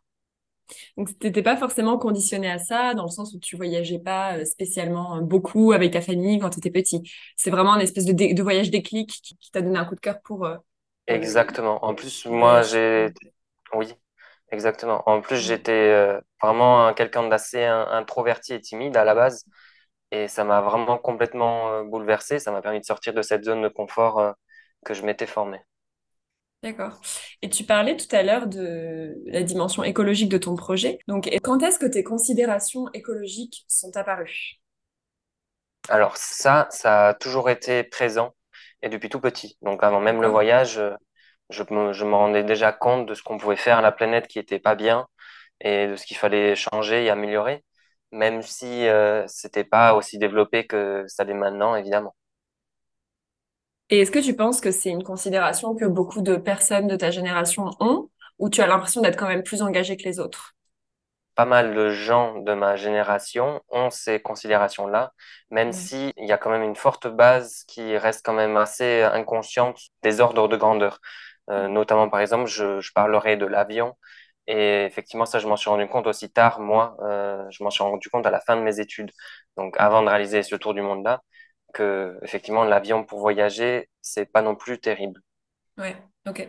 Donc, 0.97 1.17
tu 1.19 1.27
n'étais 1.27 1.43
pas 1.43 1.57
forcément 1.57 1.97
conditionné 1.97 2.49
à 2.49 2.59
ça, 2.59 2.93
dans 2.93 3.03
le 3.03 3.09
sens 3.09 3.33
où 3.33 3.39
tu 3.39 3.55
voyageais 3.57 3.99
pas 3.99 4.37
euh, 4.37 4.45
spécialement 4.45 5.17
euh, 5.17 5.21
beaucoup 5.21 5.71
avec 5.73 5.91
ta 5.93 6.01
famille 6.01 6.39
quand 6.39 6.49
tu 6.51 6.59
étais 6.59 6.71
petit. 6.71 7.03
C'est 7.37 7.51
vraiment 7.51 7.75
une 7.75 7.81
espèce 7.81 8.05
de, 8.05 8.13
dé- 8.13 8.33
de 8.33 8.43
voyage 8.43 8.71
déclic 8.71 9.09
qui, 9.23 9.37
qui 9.37 9.51
t'a 9.51 9.61
donné 9.61 9.77
un 9.79 9.85
coup 9.85 9.95
de 9.95 9.99
cœur 9.99 10.21
pour, 10.21 10.45
euh, 10.45 10.57
Exactement. 11.07 11.83
En 11.85 11.95
plus, 11.95 12.25
moi, 12.25 12.61
j'ai, 12.61 13.13
oui, 13.73 13.93
exactement. 14.51 15.03
En 15.09 15.21
plus, 15.21 15.37
Mm. 15.39 15.47
j'étais 15.47 16.19
vraiment 16.41 16.87
un- 16.87 16.93
quelqu'un 16.93 17.27
d'assez 17.27 17.63
in- 17.65 17.87
introverti 17.91 18.53
et 18.53 18.61
timide 18.61 18.97
à 18.97 19.03
la 19.05 19.15
base. 19.15 19.45
Et 20.11 20.27
ça 20.29 20.43
m'a 20.45 20.61
vraiment 20.61 20.97
complètement 20.97 21.83
bouleversé. 21.85 22.39
Ça 22.39 22.51
m'a 22.51 22.61
permis 22.61 22.79
de 22.81 22.85
sortir 22.85 23.13
de 23.13 23.21
cette 23.23 23.45
zone 23.45 23.61
de 23.63 23.69
confort 23.69 24.35
que 24.85 24.93
je 24.95 25.03
m'étais 25.05 25.27
formé. 25.27 25.59
D'accord. 26.63 26.99
Et 27.41 27.49
tu 27.49 27.63
parlais 27.65 27.97
tout 27.97 28.07
à 28.15 28.23
l'heure 28.23 28.47
de 28.47 29.21
la 29.27 29.43
dimension 29.43 29.83
écologique 29.83 30.29
de 30.29 30.37
ton 30.37 30.55
projet. 30.55 30.97
Donc, 31.07 31.29
quand 31.43 31.61
est-ce 31.61 31.77
que 31.77 31.85
tes 31.85 32.03
considérations 32.03 32.85
écologiques 32.93 33.65
sont 33.67 33.95
apparues? 33.97 34.61
Alors 35.89 36.17
ça, 36.17 36.67
ça 36.71 37.09
a 37.09 37.13
toujours 37.13 37.49
été 37.49 37.83
présent 37.83 38.33
et 38.81 38.89
depuis 38.89 39.09
tout 39.09 39.19
petit. 39.19 39.57
Donc 39.61 39.83
avant 39.83 39.99
même 39.99 40.21
le 40.21 40.27
voyage, 40.27 40.77
euh, 40.79 40.95
je 41.49 41.63
me, 41.71 41.93
je 41.93 42.05
me 42.05 42.15
rendais 42.15 42.43
déjà 42.43 42.71
compte 42.73 43.05
de 43.07 43.13
ce 43.13 43.23
qu'on 43.23 43.37
pouvait 43.37 43.55
faire 43.57 43.79
à 43.79 43.81
la 43.81 43.91
planète 43.91 44.27
qui 44.27 44.39
était 44.39 44.59
pas 44.59 44.75
bien 44.75 45.07
et 45.61 45.87
de 45.87 45.95
ce 45.97 46.05
qu'il 46.05 46.17
fallait 46.17 46.55
changer 46.55 47.05
et 47.05 47.09
améliorer, 47.11 47.63
même 48.11 48.41
si 48.43 48.87
euh, 48.87 49.25
c'était 49.27 49.65
pas 49.65 49.95
aussi 49.95 50.19
développé 50.19 50.67
que 50.67 51.05
ça 51.07 51.23
l'est 51.25 51.33
maintenant, 51.35 51.75
évidemment. 51.75 52.15
Et 53.93 53.99
est-ce 53.99 54.11
que 54.11 54.17
tu 54.19 54.35
penses 54.35 54.59
que 54.59 54.71
c'est 54.71 54.89
une 54.89 55.03
considération 55.03 55.73
que 55.73 55.85
beaucoup 55.85 56.21
de 56.21 56.35
personnes 56.35 56.87
de 56.87 56.97
ta 56.97 57.11
génération 57.11 57.69
ont, 57.79 58.09
ou 58.39 58.49
tu 58.49 58.59
as 58.61 58.67
l'impression 58.67 58.99
d'être 59.01 59.17
quand 59.17 59.29
même 59.29 59.43
plus 59.43 59.61
engagé 59.61 59.95
que 59.95 60.03
les 60.03 60.19
autres? 60.19 60.55
Pas 61.35 61.45
mal 61.45 61.73
de 61.73 61.89
gens 61.89 62.37
de 62.41 62.53
ma 62.53 62.75
génération 62.75 63.59
ont 63.69 63.89
ces 63.89 64.19
considérations-là, 64.21 65.13
même 65.49 65.71
Ouais. 65.71 65.73
si 65.73 66.13
il 66.17 66.27
y 66.27 66.31
a 66.31 66.37
quand 66.37 66.51
même 66.51 66.61
une 66.61 66.75
forte 66.75 67.07
base 67.07 67.63
qui 67.67 67.97
reste 67.97 68.23
quand 68.23 68.33
même 68.33 68.55
assez 68.55 69.01
inconsciente 69.01 69.79
des 70.03 70.21
ordres 70.21 70.47
de 70.47 70.57
grandeur. 70.57 70.99
Euh, 71.49 71.67
notamment, 71.67 72.07
par 72.09 72.19
exemple, 72.19 72.45
je, 72.47 72.79
je 72.81 72.91
parlerai 72.93 73.35
de 73.37 73.47
l'avion. 73.47 73.95
Et 74.47 74.85
effectivement, 74.85 75.25
ça, 75.25 75.39
je 75.39 75.47
m'en 75.47 75.55
suis 75.57 75.69
rendu 75.71 75.87
compte 75.87 76.05
aussi 76.07 76.31
tard, 76.31 76.59
moi. 76.59 76.97
Euh, 77.01 77.43
je 77.51 77.63
m'en 77.63 77.71
suis 77.71 77.83
rendu 77.83 78.09
compte 78.09 78.27
à 78.27 78.31
la 78.31 78.39
fin 78.41 78.55
de 78.57 78.61
mes 78.61 78.79
études. 78.79 79.11
Donc, 79.57 79.75
avant 79.79 80.03
de 80.03 80.09
réaliser 80.09 80.43
ce 80.43 80.55
tour 80.55 80.73
du 80.75 80.81
monde-là, 80.83 81.21
que 81.73 82.17
effectivement, 82.23 82.63
l'avion 82.65 83.03
pour 83.05 83.19
voyager, 83.19 83.89
c'est 84.01 84.25
pas 84.31 84.41
non 84.41 84.55
plus 84.55 84.79
terrible. 84.79 85.21
Ouais, 85.77 85.95
ok. 86.27 86.47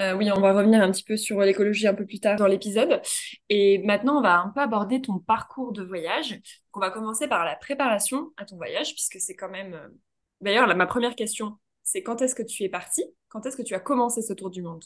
Euh, 0.00 0.14
oui, 0.14 0.30
on 0.32 0.40
va 0.40 0.52
revenir 0.52 0.82
un 0.82 0.90
petit 0.90 1.04
peu 1.04 1.16
sur 1.16 1.40
l'écologie 1.40 1.86
un 1.88 1.94
peu 1.94 2.06
plus 2.06 2.20
tard 2.20 2.36
dans 2.36 2.46
l'épisode. 2.46 3.02
Et 3.48 3.78
maintenant, 3.80 4.18
on 4.18 4.22
va 4.22 4.40
un 4.40 4.50
peu 4.50 4.60
aborder 4.60 5.00
ton 5.02 5.18
parcours 5.18 5.72
de 5.72 5.84
voyage. 5.84 6.30
Donc, 6.32 6.42
on 6.74 6.80
va 6.80 6.90
commencer 6.90 7.28
par 7.28 7.44
la 7.44 7.56
préparation 7.56 8.32
à 8.36 8.44
ton 8.46 8.56
voyage, 8.56 8.92
puisque 8.94 9.20
c'est 9.20 9.36
quand 9.36 9.50
même... 9.50 9.74
euh, 9.74 9.88
D'ailleurs, 10.40 10.66
là, 10.66 10.74
ma 10.74 10.86
première 10.86 11.16
question, 11.16 11.58
c'est 11.84 12.02
quand 12.02 12.22
est-ce 12.22 12.34
que 12.34 12.42
tu 12.42 12.62
es 12.64 12.68
parti? 12.70 13.04
Quand 13.28 13.46
est-ce 13.46 13.56
que 13.56 13.62
tu 13.62 13.74
as 13.74 13.80
commencé 13.80 14.22
ce 14.22 14.32
tour 14.32 14.50
du 14.50 14.62
monde? 14.62 14.84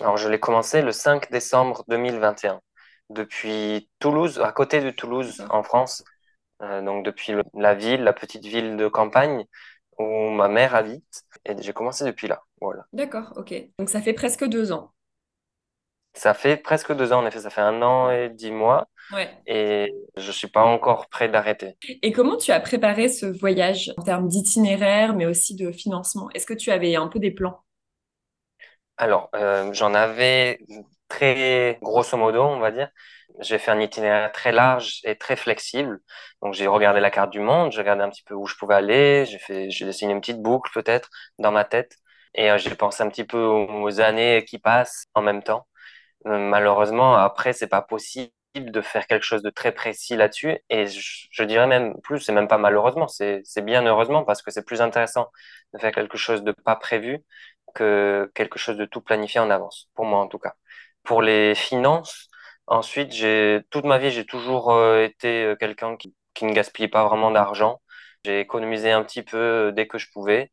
Alors, 0.00 0.16
je 0.16 0.28
l'ai 0.28 0.40
commencé 0.40 0.82
le 0.82 0.92
5 0.92 1.30
décembre 1.30 1.84
2021, 1.88 2.60
depuis 3.10 3.90
Toulouse, 3.98 4.40
à 4.40 4.52
côté 4.52 4.80
de 4.80 4.90
Toulouse, 4.90 5.44
en 5.50 5.62
France. 5.62 6.04
Euh, 6.62 6.82
donc, 6.82 7.04
depuis 7.04 7.32
le- 7.32 7.44
la 7.54 7.74
ville, 7.74 8.02
la 8.04 8.12
petite 8.12 8.44
ville 8.46 8.76
de 8.76 8.88
campagne, 8.88 9.44
où 9.98 10.30
ma 10.30 10.48
mère 10.48 10.74
habite. 10.74 11.24
Et 11.46 11.54
j'ai 11.62 11.72
commencé 11.72 12.04
depuis 12.04 12.28
là. 12.28 12.42
Voilà. 12.60 12.86
D'accord, 12.94 13.34
ok. 13.36 13.52
Donc 13.78 13.90
ça 13.90 14.00
fait 14.00 14.14
presque 14.14 14.44
deux 14.46 14.72
ans. 14.72 14.94
Ça 16.14 16.34
fait 16.34 16.56
presque 16.56 16.92
deux 16.94 17.12
ans, 17.12 17.22
en 17.22 17.26
effet, 17.26 17.40
ça 17.40 17.50
fait 17.50 17.60
un 17.60 17.82
an 17.82 18.10
et 18.10 18.28
dix 18.30 18.50
mois. 18.52 18.88
Ouais. 19.10 19.44
Et 19.46 19.92
je 20.16 20.32
suis 20.32 20.48
pas 20.48 20.64
encore 20.64 21.08
prêt 21.08 21.28
d'arrêter. 21.28 21.78
Et 22.02 22.12
comment 22.12 22.36
tu 22.36 22.50
as 22.50 22.60
préparé 22.60 23.08
ce 23.08 23.24
voyage 23.26 23.92
en 23.96 24.02
termes 24.02 24.28
d'itinéraire, 24.28 25.14
mais 25.14 25.24
aussi 25.26 25.54
de 25.54 25.72
financement? 25.72 26.28
Est-ce 26.34 26.46
que 26.46 26.52
tu 26.54 26.70
avais 26.70 26.94
un 26.96 27.08
peu 27.08 27.18
des 27.18 27.30
plans? 27.30 27.60
Alors, 28.96 29.30
euh, 29.34 29.72
j'en 29.72 29.94
avais 29.94 30.60
très 31.08 31.78
grosso 31.82 32.16
modo, 32.16 32.42
on 32.42 32.60
va 32.60 32.70
dire. 32.70 32.88
J'ai 33.40 33.58
fait 33.58 33.70
un 33.72 33.80
itinéraire 33.80 34.30
très 34.32 34.52
large 34.52 35.00
et 35.04 35.16
très 35.16 35.36
flexible. 35.36 36.00
Donc, 36.42 36.54
j'ai 36.54 36.66
regardé 36.68 37.00
la 37.00 37.10
carte 37.10 37.30
du 37.30 37.40
monde, 37.40 37.72
j'ai 37.72 37.80
regardé 37.80 38.02
un 38.02 38.10
petit 38.10 38.22
peu 38.22 38.34
où 38.34 38.46
je 38.46 38.56
pouvais 38.56 38.74
aller, 38.76 39.26
j'ai 39.26 39.38
fait, 39.38 39.70
j'ai 39.70 39.84
dessiné 39.86 40.12
une 40.12 40.20
petite 40.20 40.40
boucle 40.42 40.70
peut-être 40.72 41.10
dans 41.38 41.50
ma 41.52 41.64
tête. 41.64 41.96
Et 42.34 42.50
euh, 42.50 42.58
j'ai 42.58 42.74
pensé 42.74 43.02
un 43.02 43.08
petit 43.08 43.24
peu 43.24 43.42
aux 43.44 44.00
années 44.00 44.44
qui 44.44 44.58
passent 44.58 45.06
en 45.14 45.22
même 45.22 45.42
temps. 45.42 45.66
Euh, 46.26 46.38
malheureusement, 46.38 47.16
après, 47.16 47.52
c'est 47.52 47.68
pas 47.68 47.82
possible 47.82 48.30
de 48.56 48.80
faire 48.80 49.06
quelque 49.06 49.24
chose 49.24 49.42
de 49.42 49.50
très 49.50 49.72
précis 49.72 50.16
là-dessus. 50.16 50.58
Et 50.70 50.86
je, 50.86 51.26
je, 51.30 51.44
dirais 51.44 51.66
même 51.66 52.00
plus, 52.02 52.20
c'est 52.20 52.32
même 52.32 52.48
pas 52.48 52.58
malheureusement, 52.58 53.08
c'est 53.08 53.42
bien 53.62 53.84
heureusement 53.86 54.24
parce 54.24 54.42
que 54.42 54.50
c'est 54.50 54.64
plus 54.64 54.80
intéressant 54.82 55.28
de 55.72 55.78
faire 55.78 55.92
quelque 55.92 56.16
chose 56.16 56.42
de 56.44 56.52
pas 56.52 56.76
prévu 56.76 57.24
que 57.74 58.30
quelque 58.34 58.58
chose 58.58 58.76
de 58.76 58.84
tout 58.84 59.00
planifié 59.00 59.40
en 59.40 59.50
avance, 59.50 59.88
pour 59.94 60.04
moi 60.06 60.20
en 60.20 60.28
tout 60.28 60.38
cas. 60.38 60.54
Pour 61.02 61.22
les 61.22 61.54
finances, 61.54 62.28
ensuite, 62.66 63.12
j'ai 63.12 63.62
toute 63.70 63.84
ma 63.84 63.98
vie, 63.98 64.10
j'ai 64.10 64.26
toujours 64.26 64.72
euh, 64.72 65.04
été 65.04 65.44
euh, 65.44 65.56
quelqu'un 65.56 65.96
qui, 65.96 66.14
qui 66.34 66.44
ne 66.44 66.52
gaspille 66.52 66.88
pas 66.88 67.06
vraiment 67.06 67.30
d'argent. 67.30 67.80
J'ai 68.24 68.40
économisé 68.40 68.90
un 68.92 69.04
petit 69.04 69.22
peu 69.22 69.72
dès 69.74 69.86
que 69.86 69.98
je 69.98 70.10
pouvais 70.12 70.50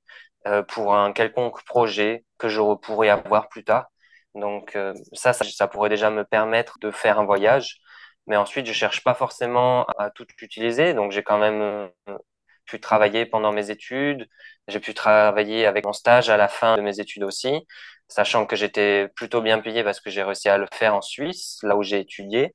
euh, 0.48 0.64
pour 0.64 0.96
un 0.96 1.14
quelconque 1.14 1.64
projet 1.66 2.26
que 2.40 2.50
je 2.50 2.62
pourrais 2.78 3.10
avoir 3.10 3.48
plus 3.50 3.64
tard. 3.64 3.88
Donc 4.36 4.76
euh, 4.76 4.94
ça, 5.14 5.34
ça, 5.34 5.46
ça, 5.46 5.68
pourrait 5.68 5.90
déjà 5.90 6.10
me 6.10 6.24
permettre 6.26 6.80
de 6.80 6.92
faire 6.92 7.20
un 7.20 7.26
voyage. 7.26 7.80
Mais 8.28 8.38
ensuite, 8.38 8.66
je 8.66 8.74
cherche 8.74 9.04
pas 9.04 9.14
forcément 9.14 9.86
à 9.98 10.10
tout 10.12 10.26
utiliser. 10.42 10.94
Donc 10.94 11.12
j'ai 11.12 11.24
quand 11.24 11.38
même 11.38 11.62
euh, 11.62 12.18
pu 12.66 12.80
travailler 12.80 13.26
pendant 13.26 13.52
mes 13.52 13.70
études. 13.72 14.28
J'ai 14.68 14.80
pu 14.80 14.94
travailler 14.94 15.66
avec 15.66 15.86
mon 15.86 15.94
stage 15.94 16.30
à 16.30 16.38
la 16.38 16.48
fin 16.48 16.78
de 16.78 16.82
mes 16.82 17.00
études 17.00 17.24
aussi, 17.24 17.68
sachant 18.12 18.46
que 18.46 18.56
j'étais 18.56 19.08
plutôt 19.16 19.42
bien 19.42 19.60
payé 19.60 19.84
parce 19.84 20.02
que 20.02 20.10
j'ai 20.10 20.24
réussi 20.24 20.50
à 20.50 20.58
le 20.58 20.68
faire 20.74 20.96
en 20.96 21.02
Suisse, 21.02 21.60
là 21.64 21.76
où 21.78 21.84
j'ai 21.84 22.00
étudié 22.00 22.54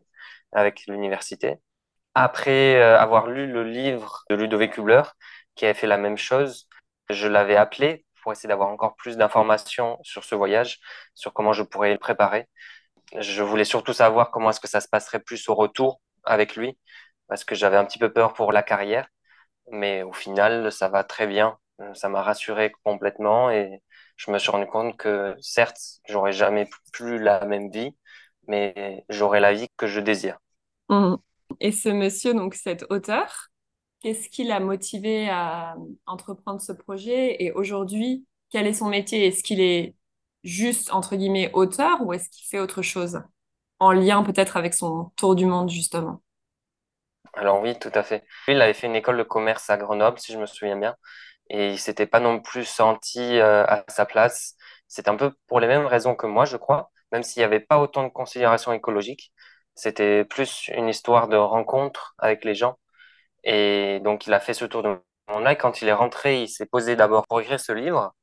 avec 0.52 0.86
l'université. 0.86 1.56
Après 2.14 2.76
euh, 2.76 2.98
avoir 2.98 3.26
lu 3.28 3.46
le 3.50 3.64
livre 3.64 4.24
de 4.30 4.36
Ludovic 4.36 4.76
Hubler, 4.78 5.02
qui 5.54 5.64
avait 5.64 5.74
fait 5.74 5.86
la 5.86 5.98
même 5.98 6.18
chose, 6.18 6.68
je 7.10 7.28
l'avais 7.28 7.56
appelé 7.56 8.04
pour 8.22 8.32
essayer 8.32 8.48
d'avoir 8.48 8.68
encore 8.68 8.96
plus 8.96 9.16
d'informations 9.16 9.98
sur 10.02 10.24
ce 10.24 10.34
voyage, 10.34 10.80
sur 11.14 11.32
comment 11.32 11.52
je 11.52 11.62
pourrais 11.62 11.92
le 11.92 11.98
préparer. 11.98 12.48
Je 13.18 13.42
voulais 13.42 13.64
surtout 13.64 13.92
savoir 13.92 14.30
comment 14.30 14.50
est-ce 14.50 14.60
que 14.60 14.68
ça 14.68 14.80
se 14.80 14.88
passerait 14.88 15.20
plus 15.20 15.48
au 15.48 15.54
retour 15.54 16.00
avec 16.24 16.56
lui, 16.56 16.78
parce 17.28 17.44
que 17.44 17.54
j'avais 17.54 17.76
un 17.78 17.84
petit 17.86 17.98
peu 17.98 18.12
peur 18.12 18.34
pour 18.34 18.52
la 18.52 18.62
carrière, 18.62 19.08
mais 19.70 20.02
au 20.02 20.12
final, 20.12 20.72
ça 20.72 20.88
va 20.88 21.04
très 21.04 21.26
bien. 21.26 21.58
Ça 21.94 22.08
m'a 22.08 22.22
rassuré 22.22 22.72
complètement 22.84 23.50
et 23.50 23.82
je 24.16 24.30
me 24.30 24.38
suis 24.38 24.50
rendu 24.50 24.66
compte 24.66 24.96
que 24.96 25.34
certes, 25.40 25.80
j'aurais 26.08 26.32
jamais 26.32 26.68
plus 26.92 27.18
la 27.18 27.44
même 27.46 27.70
vie, 27.70 27.94
mais 28.48 29.04
j'aurai 29.08 29.40
la 29.40 29.52
vie 29.52 29.68
que 29.76 29.86
je 29.86 30.00
désire. 30.00 30.38
Mmh. 30.88 31.16
Et 31.60 31.72
ce 31.72 31.88
monsieur, 31.88 32.34
donc 32.34 32.54
cet 32.54 32.84
auteur, 32.90 33.50
Qu'est-ce 34.02 34.28
qui 34.28 34.44
l'a 34.44 34.60
motivé 34.60 35.28
à 35.30 35.74
entreprendre 36.06 36.60
ce 36.60 36.72
projet? 36.72 37.42
Et 37.42 37.50
aujourd'hui, 37.52 38.26
quel 38.50 38.66
est 38.66 38.74
son 38.74 38.88
métier? 38.88 39.26
Est-ce 39.26 39.42
qu'il 39.42 39.60
est 39.60 39.96
juste, 40.44 40.92
entre 40.92 41.16
guillemets, 41.16 41.50
auteur 41.54 42.02
ou 42.02 42.12
est-ce 42.12 42.28
qu'il 42.28 42.46
fait 42.46 42.60
autre 42.60 42.82
chose? 42.82 43.20
En 43.80 43.92
lien 43.92 44.22
peut-être 44.22 44.56
avec 44.56 44.74
son 44.74 45.10
tour 45.16 45.34
du 45.34 45.46
monde, 45.46 45.70
justement? 45.70 46.22
Alors 47.34 47.60
oui, 47.60 47.78
tout 47.78 47.90
à 47.94 48.02
fait. 48.02 48.20
Lui, 48.46 48.54
il 48.54 48.62
avait 48.62 48.74
fait 48.74 48.86
une 48.86 48.96
école 48.96 49.18
de 49.18 49.22
commerce 49.22 49.68
à 49.70 49.76
Grenoble, 49.76 50.18
si 50.18 50.32
je 50.32 50.38
me 50.38 50.46
souviens 50.46 50.76
bien, 50.76 50.94
et 51.50 51.70
il 51.70 51.78
s'était 51.78 52.06
pas 52.06 52.20
non 52.20 52.40
plus 52.40 52.64
senti 52.64 53.38
euh, 53.38 53.64
à 53.66 53.84
sa 53.88 54.06
place. 54.06 54.54
C'est 54.88 55.08
un 55.08 55.16
peu 55.16 55.32
pour 55.46 55.60
les 55.60 55.66
mêmes 55.68 55.86
raisons 55.86 56.14
que 56.14 56.26
moi, 56.26 56.44
je 56.44 56.56
crois, 56.56 56.90
même 57.12 57.22
s'il 57.22 57.40
n'y 57.40 57.44
avait 57.44 57.60
pas 57.60 57.78
autant 57.78 58.04
de 58.04 58.08
considérations 58.08 58.72
écologiques. 58.72 59.32
C'était 59.74 60.24
plus 60.24 60.68
une 60.68 60.88
histoire 60.88 61.28
de 61.28 61.36
rencontre 61.36 62.14
avec 62.18 62.44
les 62.44 62.54
gens 62.54 62.78
et 63.44 64.00
donc, 64.00 64.26
il 64.26 64.34
a 64.34 64.40
fait 64.40 64.54
ce 64.54 64.64
tour 64.64 64.82
de 64.82 64.98
monde-là. 65.28 65.54
Quand 65.56 65.82
il 65.82 65.88
est 65.88 65.92
rentré, 65.92 66.42
il 66.42 66.48
s'est 66.48 66.66
posé 66.66 66.96
d'abord 66.96 67.26
pour 67.28 67.40
écrire 67.40 67.60
ce 67.60 67.72
livre. 67.72 68.14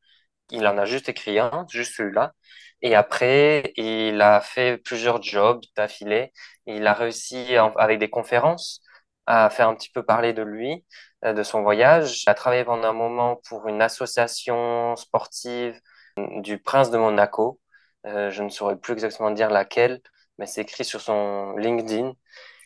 Il 0.52 0.68
en 0.68 0.78
a 0.78 0.86
juste 0.86 1.10
écrit 1.10 1.40
un, 1.40 1.66
juste 1.70 1.96
celui-là. 1.96 2.34
Et 2.82 2.96
après, 2.96 3.74
il 3.78 4.22
a 4.22 4.42
fait 4.42 4.78
plusieurs 4.80 5.22
jobs 5.24 5.62
d'affilée. 5.78 6.32
Il 6.68 6.88
a 6.88 6.94
réussi, 6.94 7.56
avec 7.78 8.00
des 8.00 8.10
conférences, 8.10 8.82
à 9.26 9.50
faire 9.50 9.70
un 9.70 9.76
petit 9.76 9.90
peu 9.92 10.04
parler 10.04 10.34
de 10.34 10.44
lui, 10.44 10.86
de 11.24 11.44
son 11.44 11.62
voyage. 11.62 12.24
Il 12.24 12.30
a 12.30 12.34
travaillé 12.34 12.64
pendant 12.66 12.88
un 12.90 12.94
moment 12.94 13.38
pour 13.48 13.68
une 13.68 13.82
association 13.82 14.96
sportive 14.96 15.80
du 16.18 16.58
Prince 16.60 16.92
de 16.92 16.98
Monaco. 16.98 17.60
Euh, 18.06 18.30
je 18.30 18.44
ne 18.44 18.50
saurais 18.50 18.78
plus 18.78 18.94
exactement 18.94 19.32
dire 19.32 19.50
laquelle, 19.50 20.02
mais 20.38 20.46
c'est 20.46 20.62
écrit 20.62 20.86
sur 20.86 21.02
son 21.02 21.56
LinkedIn. 21.58 22.14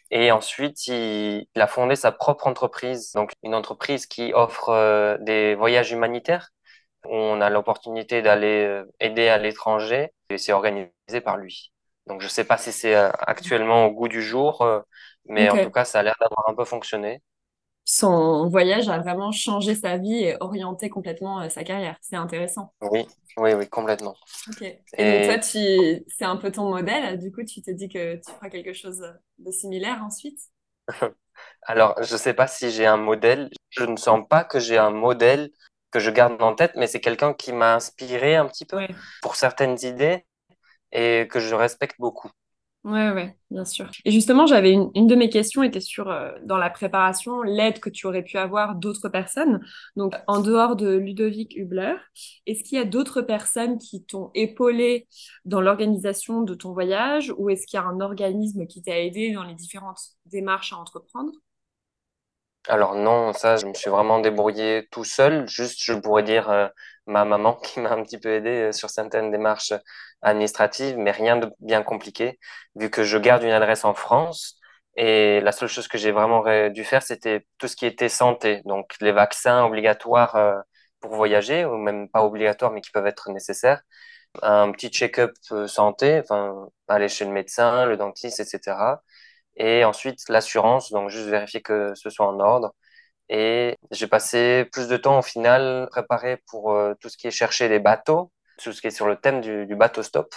Et 0.09 0.31
ensuite, 0.31 0.87
il, 0.87 1.47
a 1.55 1.67
fondé 1.67 1.95
sa 1.95 2.11
propre 2.11 2.47
entreprise, 2.47 3.11
donc 3.13 3.33
une 3.43 3.55
entreprise 3.55 4.05
qui 4.05 4.33
offre 4.33 4.69
euh, 4.69 5.17
des 5.19 5.55
voyages 5.55 5.91
humanitaires. 5.91 6.51
Où 7.05 7.13
on 7.13 7.41
a 7.41 7.49
l'opportunité 7.49 8.21
d'aller 8.21 8.65
euh, 8.65 8.83
aider 8.99 9.29
à 9.29 9.37
l'étranger 9.37 10.11
et 10.29 10.37
c'est 10.37 10.51
organisé 10.51 10.91
par 11.23 11.37
lui. 11.37 11.71
Donc 12.07 12.21
je 12.21 12.25
ne 12.25 12.29
sais 12.31 12.43
pas 12.43 12.57
si 12.57 12.71
c'est 12.73 12.95
euh, 12.95 13.09
actuellement 13.19 13.85
au 13.85 13.91
goût 13.91 14.07
du 14.07 14.21
jour, 14.21 14.65
mais 15.25 15.49
en 15.49 15.63
tout 15.63 15.71
cas, 15.71 15.85
ça 15.85 15.99
a 15.99 16.03
l'air 16.03 16.15
d'avoir 16.19 16.49
un 16.49 16.55
peu 16.55 16.65
fonctionné. 16.65 17.21
Son 17.89 18.49
voyage 18.49 18.89
a 18.89 18.99
vraiment 18.99 19.31
changé 19.31 19.73
sa 19.73 19.95
vie 19.95 20.25
et 20.25 20.35
orienté 20.41 20.89
complètement 20.89 21.49
sa 21.49 21.63
carrière. 21.63 21.95
C'est 22.01 22.17
intéressant. 22.17 22.73
Oui, 22.81 23.07
oui, 23.37 23.53
oui, 23.53 23.69
complètement. 23.69 24.13
Ok. 24.49 24.61
Et, 24.61 24.79
donc 24.97 25.23
toi, 25.23 25.39
tu... 25.39 26.03
c'est 26.09 26.25
un 26.25 26.35
peu 26.35 26.51
ton 26.51 26.69
modèle. 26.69 27.17
Du 27.17 27.31
coup, 27.31 27.45
tu 27.45 27.61
te 27.61 27.71
dis 27.71 27.87
que 27.87 28.15
tu 28.17 28.29
feras 28.29 28.49
quelque 28.49 28.73
chose 28.73 29.01
de 29.37 29.51
similaire 29.51 30.03
ensuite? 30.03 30.37
Alors, 31.61 31.95
je 32.03 32.11
ne 32.11 32.19
sais 32.19 32.33
pas 32.33 32.47
si 32.47 32.71
j'ai 32.71 32.85
un 32.85 32.97
modèle. 32.97 33.49
Je 33.69 33.85
ne 33.85 33.95
sens 33.95 34.27
pas 34.27 34.43
que 34.43 34.59
j'ai 34.59 34.77
un 34.77 34.91
modèle 34.91 35.49
que 35.89 36.01
je 36.01 36.11
garde 36.11 36.41
en 36.41 36.55
tête, 36.55 36.73
mais 36.75 36.87
c'est 36.87 36.99
quelqu'un 36.99 37.33
qui 37.33 37.53
m'a 37.53 37.73
inspiré 37.73 38.35
un 38.35 38.47
petit 38.47 38.65
peu 38.65 38.85
pour 39.21 39.37
certaines 39.37 39.77
idées 39.83 40.25
et 40.91 41.25
que 41.31 41.39
je 41.39 41.55
respecte 41.55 41.95
beaucoup. 41.99 42.29
Ouais, 42.87 43.11
ouais, 43.11 43.35
bien 43.51 43.65
sûr. 43.65 43.89
Et 44.05 44.11
justement, 44.11 44.45
j'avais 44.47 44.71
une, 44.71 44.91
une 44.95 45.07
de 45.07 45.15
mes 45.15 45.29
questions 45.29 45.61
était 45.61 45.81
sur, 45.81 46.09
euh, 46.09 46.31
dans 46.45 46.55
la 46.57 46.69
préparation, 46.69 47.41
l'aide 47.41 47.81
que 47.81 47.89
tu 47.89 48.07
aurais 48.07 48.23
pu 48.23 48.37
avoir 48.37 48.75
d'autres 48.75 49.09
personnes. 49.09 49.59
Donc, 49.97 50.13
en 50.27 50.39
dehors 50.41 50.77
de 50.77 50.95
Ludovic 50.95 51.53
Hubler, 51.57 51.95
est-ce 52.45 52.63
qu'il 52.63 52.77
y 52.77 52.81
a 52.81 52.85
d'autres 52.85 53.21
personnes 53.21 53.77
qui 53.77 54.05
t'ont 54.05 54.31
épaulé 54.35 55.05
dans 55.43 55.59
l'organisation 55.59 56.43
de 56.43 56.53
ton 56.53 56.71
voyage 56.71 57.33
ou 57.37 57.49
est-ce 57.49 57.67
qu'il 57.67 57.77
y 57.77 57.83
a 57.83 57.85
un 57.85 57.99
organisme 57.99 58.65
qui 58.67 58.81
t'a 58.81 58.97
aidé 58.97 59.33
dans 59.33 59.43
les 59.43 59.55
différentes 59.55 59.99
démarches 60.25 60.71
à 60.71 60.77
entreprendre? 60.77 61.33
Alors 62.69 62.95
non, 62.95 63.33
ça, 63.33 63.55
je 63.57 63.65
me 63.65 63.73
suis 63.73 63.89
vraiment 63.89 64.19
débrouillé 64.19 64.87
tout 64.91 65.03
seul. 65.05 65.47
Juste, 65.47 65.79
je 65.83 65.93
pourrais 65.93 66.23
dire 66.23 66.49
euh, 66.49 66.67
ma 67.05 67.23
maman 67.25 67.55
qui 67.63 67.79
m'a 67.79 67.91
un 67.91 68.03
petit 68.03 68.17
peu 68.19 68.29
aidé 68.29 68.49
euh, 68.69 68.71
sur 68.71 68.89
certaines 68.89 69.31
démarches 69.31 69.73
administratives, 70.21 70.97
mais 70.97 71.11
rien 71.11 71.37
de 71.37 71.49
bien 71.59 71.83
compliqué, 71.83 72.39
vu 72.75 72.89
que 72.89 73.03
je 73.03 73.17
garde 73.17 73.43
une 73.43 73.51
adresse 73.51 73.85
en 73.85 73.93
France. 73.93 74.59
Et 74.95 75.39
la 75.41 75.51
seule 75.51 75.69
chose 75.69 75.87
que 75.87 75.97
j'ai 75.97 76.11
vraiment 76.11 76.43
dû 76.69 76.83
faire, 76.83 77.03
c'était 77.03 77.45
tout 77.59 77.67
ce 77.67 77.75
qui 77.75 77.85
était 77.85 78.09
santé, 78.09 78.61
donc 78.65 78.95
les 78.99 79.11
vaccins 79.11 79.63
obligatoires 79.63 80.35
euh, 80.35 80.55
pour 80.99 81.13
voyager, 81.15 81.65
ou 81.65 81.77
même 81.77 82.09
pas 82.09 82.23
obligatoires, 82.25 82.71
mais 82.71 82.81
qui 82.81 82.89
peuvent 82.91 83.05
être 83.07 83.29
nécessaires. 83.31 83.81
Un 84.43 84.71
petit 84.71 84.89
check-up 84.89 85.31
santé, 85.67 86.19
enfin, 86.23 86.69
aller 86.87 87.09
chez 87.09 87.25
le 87.25 87.31
médecin, 87.31 87.85
le 87.85 87.97
dentiste, 87.97 88.39
etc. 88.39 89.01
Et 89.57 89.83
ensuite, 89.85 90.29
l'assurance, 90.29 90.91
donc 90.91 91.09
juste 91.09 91.27
vérifier 91.27 91.61
que 91.61 91.93
ce 91.95 92.09
soit 92.09 92.27
en 92.27 92.39
ordre. 92.39 92.73
Et 93.29 93.77
j'ai 93.91 94.07
passé 94.07 94.65
plus 94.71 94.87
de 94.87 94.97
temps 94.97 95.19
au 95.19 95.21
final 95.21 95.87
préparé 95.91 96.37
pour 96.47 96.71
euh, 96.73 96.93
tout 97.01 97.09
ce 97.09 97.17
qui 97.17 97.27
est 97.27 97.31
chercher 97.31 97.69
des 97.69 97.79
bateaux, 97.79 98.31
tout 98.57 98.73
ce 98.73 98.81
qui 98.81 98.87
est 98.87 98.91
sur 98.91 99.07
le 99.07 99.17
thème 99.17 99.41
du, 99.41 99.75
bateau 99.75 100.03
stop, 100.03 100.33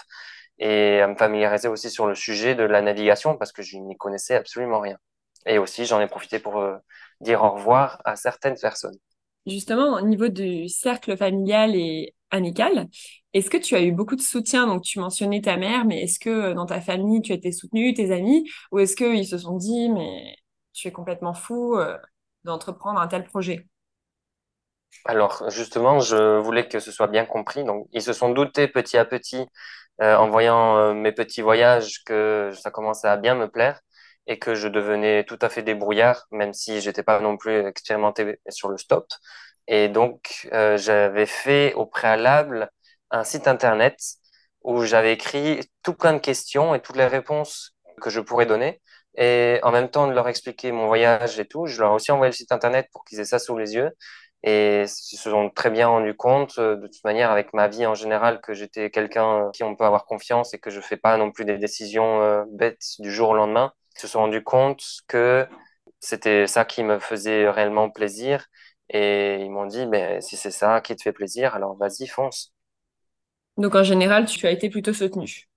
et 0.58 1.00
à 1.00 1.06
me 1.08 1.16
familiariser 1.16 1.68
aussi 1.68 1.90
sur 1.90 2.06
le 2.06 2.14
sujet 2.14 2.54
de 2.54 2.64
la 2.64 2.82
navigation 2.82 3.36
parce 3.36 3.52
que 3.52 3.62
je 3.62 3.76
n'y 3.78 3.96
connaissais 3.96 4.34
absolument 4.36 4.80
rien. 4.80 4.98
Et 5.46 5.58
aussi, 5.58 5.86
j'en 5.86 6.00
ai 6.00 6.08
profité 6.08 6.38
pour 6.40 6.58
euh, 6.60 6.76
dire 7.20 7.42
au 7.44 7.50
revoir 7.52 8.00
à 8.04 8.16
certaines 8.16 8.58
personnes. 8.58 8.98
Justement, 9.46 9.94
au 9.96 10.00
niveau 10.02 10.28
du 10.28 10.68
cercle 10.68 11.16
familial 11.16 11.74
et 11.74 12.14
amical, 12.30 12.88
est-ce 13.32 13.50
que 13.50 13.56
tu 13.56 13.74
as 13.74 13.82
eu 13.82 13.92
beaucoup 13.92 14.16
de 14.16 14.20
soutien? 14.20 14.66
Donc, 14.66 14.82
tu 14.82 14.98
mentionnais 15.00 15.40
ta 15.40 15.56
mère, 15.56 15.84
mais 15.86 16.02
est-ce 16.02 16.18
que 16.20 16.30
euh, 16.30 16.54
dans 16.54 16.66
ta 16.66 16.80
famille, 16.80 17.22
tu 17.22 17.32
as 17.32 17.36
été 17.36 17.50
soutenue, 17.52 17.94
tes 17.94 18.12
amis, 18.12 18.48
ou 18.70 18.78
est-ce 18.80 18.94
qu'ils 18.96 19.26
se 19.26 19.38
sont 19.38 19.56
dit, 19.56 19.88
mais 19.90 20.36
tu 20.74 20.88
es 20.88 20.92
complètement 20.92 21.34
fou 21.34 21.76
euh, 21.76 21.96
d'entreprendre 22.44 23.00
un 23.00 23.08
tel 23.08 23.24
projet? 23.24 23.66
Alors, 25.06 25.48
justement, 25.50 26.00
je 26.00 26.38
voulais 26.40 26.68
que 26.68 26.78
ce 26.80 26.92
soit 26.92 27.06
bien 27.06 27.24
compris. 27.24 27.64
Donc, 27.64 27.88
ils 27.92 28.02
se 28.02 28.12
sont 28.12 28.30
doutés 28.30 28.68
petit 28.68 28.98
à 28.98 29.04
petit, 29.04 29.46
euh, 30.02 30.16
en 30.16 30.30
voyant 30.30 30.94
mes 30.94 31.12
petits 31.12 31.42
voyages, 31.42 32.04
que 32.04 32.52
ça 32.60 32.70
commençait 32.70 33.08
à 33.08 33.16
bien 33.16 33.34
me 33.34 33.48
plaire 33.48 33.80
et 34.26 34.38
que 34.38 34.54
je 34.54 34.68
devenais 34.68 35.24
tout 35.24 35.38
à 35.42 35.48
fait 35.48 35.62
débrouillard, 35.62 36.26
même 36.30 36.52
si 36.52 36.80
j'étais 36.80 37.02
pas 37.02 37.20
non 37.20 37.36
plus 37.36 37.66
expérimenté 37.66 38.38
sur 38.48 38.68
le 38.68 38.78
stop. 38.78 39.06
Et 39.66 39.88
donc, 39.88 40.48
euh, 40.52 40.76
j'avais 40.76 41.26
fait 41.26 41.74
au 41.74 41.86
préalable 41.86 42.70
un 43.10 43.24
site 43.24 43.48
internet 43.48 43.96
où 44.62 44.84
j'avais 44.84 45.12
écrit 45.12 45.60
tout 45.82 45.94
plein 45.94 46.12
de 46.12 46.18
questions 46.18 46.74
et 46.74 46.80
toutes 46.80 46.96
les 46.96 47.06
réponses 47.06 47.74
que 48.00 48.10
je 48.10 48.20
pourrais 48.20 48.46
donner. 48.46 48.80
Et 49.16 49.58
en 49.62 49.72
même 49.72 49.90
temps 49.90 50.06
de 50.06 50.12
leur 50.12 50.28
expliquer 50.28 50.72
mon 50.72 50.86
voyage 50.86 51.38
et 51.40 51.46
tout, 51.46 51.66
je 51.66 51.80
leur 51.80 51.92
ai 51.92 51.94
aussi 51.94 52.12
envoyé 52.12 52.30
le 52.30 52.36
site 52.36 52.52
internet 52.52 52.88
pour 52.92 53.04
qu'ils 53.04 53.20
aient 53.20 53.24
ça 53.24 53.38
sous 53.38 53.56
les 53.58 53.74
yeux. 53.74 53.90
Et 54.42 54.82
ils 54.84 54.88
se 54.88 55.30
sont 55.30 55.50
très 55.50 55.70
bien 55.70 55.88
rendus 55.88 56.14
compte, 56.16 56.58
euh, 56.58 56.76
de 56.76 56.86
toute 56.86 57.04
manière, 57.04 57.30
avec 57.30 57.52
ma 57.52 57.68
vie 57.68 57.84
en 57.86 57.94
général, 57.94 58.40
que 58.40 58.54
j'étais 58.54 58.90
quelqu'un 58.90 59.50
qui 59.52 59.64
on 59.64 59.76
peut 59.76 59.84
avoir 59.84 60.06
confiance 60.06 60.54
et 60.54 60.58
que 60.58 60.70
je 60.70 60.80
fais 60.80 60.96
pas 60.96 61.16
non 61.18 61.30
plus 61.30 61.44
des 61.44 61.58
décisions 61.58 62.22
euh, 62.22 62.44
bêtes 62.50 62.82
du 63.00 63.12
jour 63.12 63.30
au 63.30 63.34
lendemain. 63.34 63.72
Se 64.00 64.06
sont 64.08 64.20
rendus 64.20 64.42
compte 64.42 64.82
que 65.08 65.46
c'était 65.98 66.46
ça 66.46 66.64
qui 66.64 66.82
me 66.82 66.98
faisait 66.98 67.50
réellement 67.50 67.90
plaisir. 67.90 68.46
Et 68.88 69.36
ils 69.42 69.50
m'ont 69.50 69.66
dit, 69.66 69.84
ben, 69.84 70.22
si 70.22 70.38
c'est 70.38 70.50
ça 70.50 70.80
qui 70.80 70.96
te 70.96 71.02
fait 71.02 71.12
plaisir, 71.12 71.54
alors 71.54 71.76
vas-y, 71.76 72.06
fonce. 72.06 72.54
Donc 73.58 73.74
en 73.74 73.82
général, 73.84 74.24
tu 74.24 74.46
as 74.46 74.52
été 74.52 74.70
plutôt 74.70 74.94
soutenu. 74.94 75.50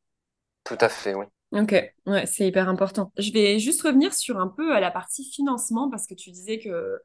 Tout 0.65 0.77
à 0.81 0.89
fait, 0.89 1.15
oui. 1.15 1.25
Ok, 1.53 1.73
ouais, 2.05 2.25
c'est 2.25 2.45
hyper 2.45 2.67
important. 2.67 3.13
Je 3.17 3.31
vais 3.31 3.59
juste 3.59 3.81
revenir 3.83 4.13
sur 4.13 4.41
un 4.41 4.50
peu 4.50 4.75
à 4.75 4.81
la 4.81 4.91
partie 4.91 5.23
financement 5.31 5.89
parce 5.89 6.05
que 6.05 6.15
tu 6.15 6.31
disais 6.31 6.59
que 6.59 7.00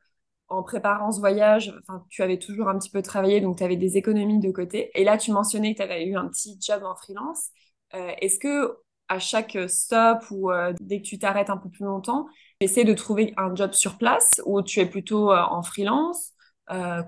en 0.49 0.65
préparant 0.65 1.13
ce 1.13 1.21
voyage, 1.21 1.73
tu 2.11 2.23
avais 2.23 2.39
toujours 2.41 2.69
un 2.69 2.79
petit 2.81 2.91
peu 2.91 3.03
travaillé, 3.03 3.41
donc 3.41 3.59
tu 3.59 3.65
avais 3.65 3.77
des 3.77 3.97
économies 3.97 4.41
de 4.41 4.51
côté. 4.51 4.91
Et 4.99 5.05
là, 5.05 5.19
tu 5.19 5.31
mentionnais 5.31 5.75
que 5.75 5.79
tu 5.79 5.83
avais 5.85 6.05
eu 6.05 6.17
un 6.17 6.27
petit 6.27 6.59
job 6.61 6.83
en 6.85 6.97
freelance. 6.97 7.51
Euh, 7.95 8.13
est-ce 8.21 8.41
que 8.41 8.77
à 9.09 9.19
chaque 9.19 9.57
stop 9.69 10.25
ou 10.31 10.51
euh, 10.51 10.73
dès 10.81 11.01
que 11.01 11.07
tu 11.07 11.19
t'arrêtes 11.19 11.51
un 11.51 11.57
peu 11.57 11.69
plus 11.71 11.85
longtemps, 11.85 12.27
tu 12.61 12.67
essaies 12.67 12.85
de 12.85 12.95
trouver 12.95 13.35
un 13.37 13.55
job 13.55 13.73
sur 13.73 13.99
place 13.99 14.41
ou 14.47 14.63
tu 14.63 14.81
es 14.81 14.87
plutôt 14.87 15.33
euh, 15.33 15.43
en 15.43 15.63
freelance 15.63 16.33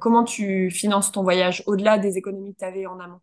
Comment 0.01 0.25
tu 0.25 0.71
finances 0.71 1.13
ton 1.13 1.23
voyage 1.23 1.63
au-delà 1.67 1.99
des 1.99 2.17
économies 2.17 2.55
que 2.55 2.61
tu 2.61 2.65
avais 2.65 2.87
en 2.87 2.99
amont? 2.99 3.21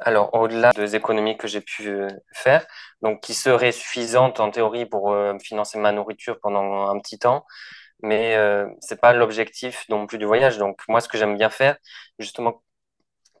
Alors, 0.00 0.32
au-delà 0.34 0.72
des 0.72 0.94
économies 0.96 1.36
que 1.36 1.48
j'ai 1.48 1.60
pu 1.60 1.90
faire, 2.32 2.66
donc 3.02 3.20
qui 3.20 3.34
seraient 3.34 3.72
suffisantes 3.72 4.38
en 4.40 4.50
théorie 4.50 4.86
pour 4.86 5.14
financer 5.42 5.78
ma 5.78 5.90
nourriture 5.92 6.38
pendant 6.40 6.88
un 6.88 6.98
petit 7.00 7.18
temps, 7.18 7.44
mais 8.02 8.36
euh, 8.36 8.68
c'est 8.80 9.00
pas 9.00 9.12
l'objectif 9.14 9.86
non 9.90 10.06
plus 10.06 10.18
du 10.18 10.26
voyage. 10.26 10.58
Donc 10.58 10.82
moi, 10.88 11.00
ce 11.00 11.08
que 11.08 11.18
j'aime 11.18 11.36
bien 11.38 11.50
faire, 11.50 11.78
justement, 12.18 12.62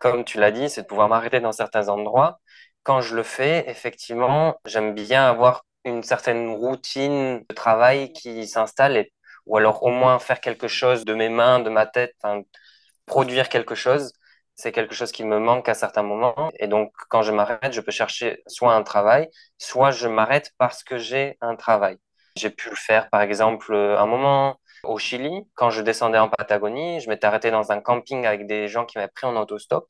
comme 0.00 0.24
tu 0.24 0.38
l'as 0.40 0.52
dit, 0.52 0.70
c'est 0.70 0.82
de 0.82 0.86
pouvoir 0.88 1.08
m'arrêter 1.08 1.40
dans 1.40 1.52
certains 1.52 1.88
endroits. 1.90 2.40
Quand 2.88 3.02
je 3.02 3.14
le 3.14 3.22
fais, 3.22 3.68
effectivement, 3.68 4.58
j'aime 4.64 4.94
bien 4.94 5.28
avoir 5.28 5.66
une 5.84 6.02
certaine 6.02 6.48
routine 6.48 7.44
de 7.46 7.54
travail 7.54 8.14
qui 8.14 8.46
s'installe, 8.46 9.04
ou 9.44 9.58
alors 9.58 9.82
au 9.82 9.90
moins 9.90 10.18
faire 10.18 10.40
quelque 10.40 10.68
chose 10.68 11.04
de 11.04 11.12
mes 11.12 11.28
mains, 11.28 11.60
de 11.60 11.68
ma 11.68 11.84
tête, 11.84 12.14
produire 13.04 13.50
quelque 13.50 13.74
chose. 13.74 14.14
C'est 14.54 14.72
quelque 14.72 14.94
chose 14.94 15.12
qui 15.12 15.22
me 15.24 15.38
manque 15.38 15.68
à 15.68 15.74
certains 15.74 16.02
moments. 16.02 16.50
Et 16.58 16.66
donc, 16.66 16.94
quand 17.10 17.20
je 17.20 17.30
m'arrête, 17.30 17.74
je 17.74 17.82
peux 17.82 17.92
chercher 17.92 18.42
soit 18.46 18.72
un 18.72 18.82
travail, 18.82 19.28
soit 19.58 19.90
je 19.90 20.08
m'arrête 20.08 20.52
parce 20.56 20.82
que 20.82 20.96
j'ai 20.96 21.36
un 21.42 21.56
travail. 21.56 21.98
J'ai 22.36 22.48
pu 22.48 22.70
le 22.70 22.76
faire, 22.76 23.10
par 23.10 23.20
exemple, 23.20 23.74
un 23.74 24.06
moment 24.06 24.58
au 24.84 24.96
Chili, 24.98 25.46
quand 25.56 25.68
je 25.68 25.82
descendais 25.82 26.18
en 26.18 26.30
Patagonie, 26.30 27.00
je 27.00 27.10
m'étais 27.10 27.26
arrêté 27.26 27.50
dans 27.50 27.70
un 27.70 27.80
camping 27.82 28.24
avec 28.24 28.46
des 28.46 28.66
gens 28.66 28.86
qui 28.86 28.96
m'avaient 28.96 29.12
pris 29.14 29.26
en 29.26 29.36
autostop. 29.36 29.86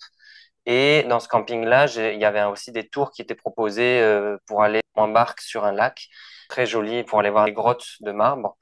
Et 0.68 1.04
dans 1.08 1.18
ce 1.18 1.28
camping-là, 1.28 1.86
il 1.96 2.20
y 2.20 2.26
avait 2.26 2.44
aussi 2.44 2.72
des 2.72 2.86
tours 2.88 3.10
qui 3.10 3.22
étaient 3.22 3.34
proposés 3.34 4.00
euh, 4.02 4.36
pour 4.46 4.62
aller 4.62 4.82
en 4.96 5.08
barque 5.08 5.40
sur 5.40 5.64
un 5.64 5.72
lac, 5.72 6.08
très 6.50 6.66
joli, 6.66 7.04
pour 7.04 7.20
aller 7.20 7.30
voir 7.30 7.46
les 7.46 7.52
grottes 7.54 7.86
de 8.00 8.12
marbre. 8.12 8.58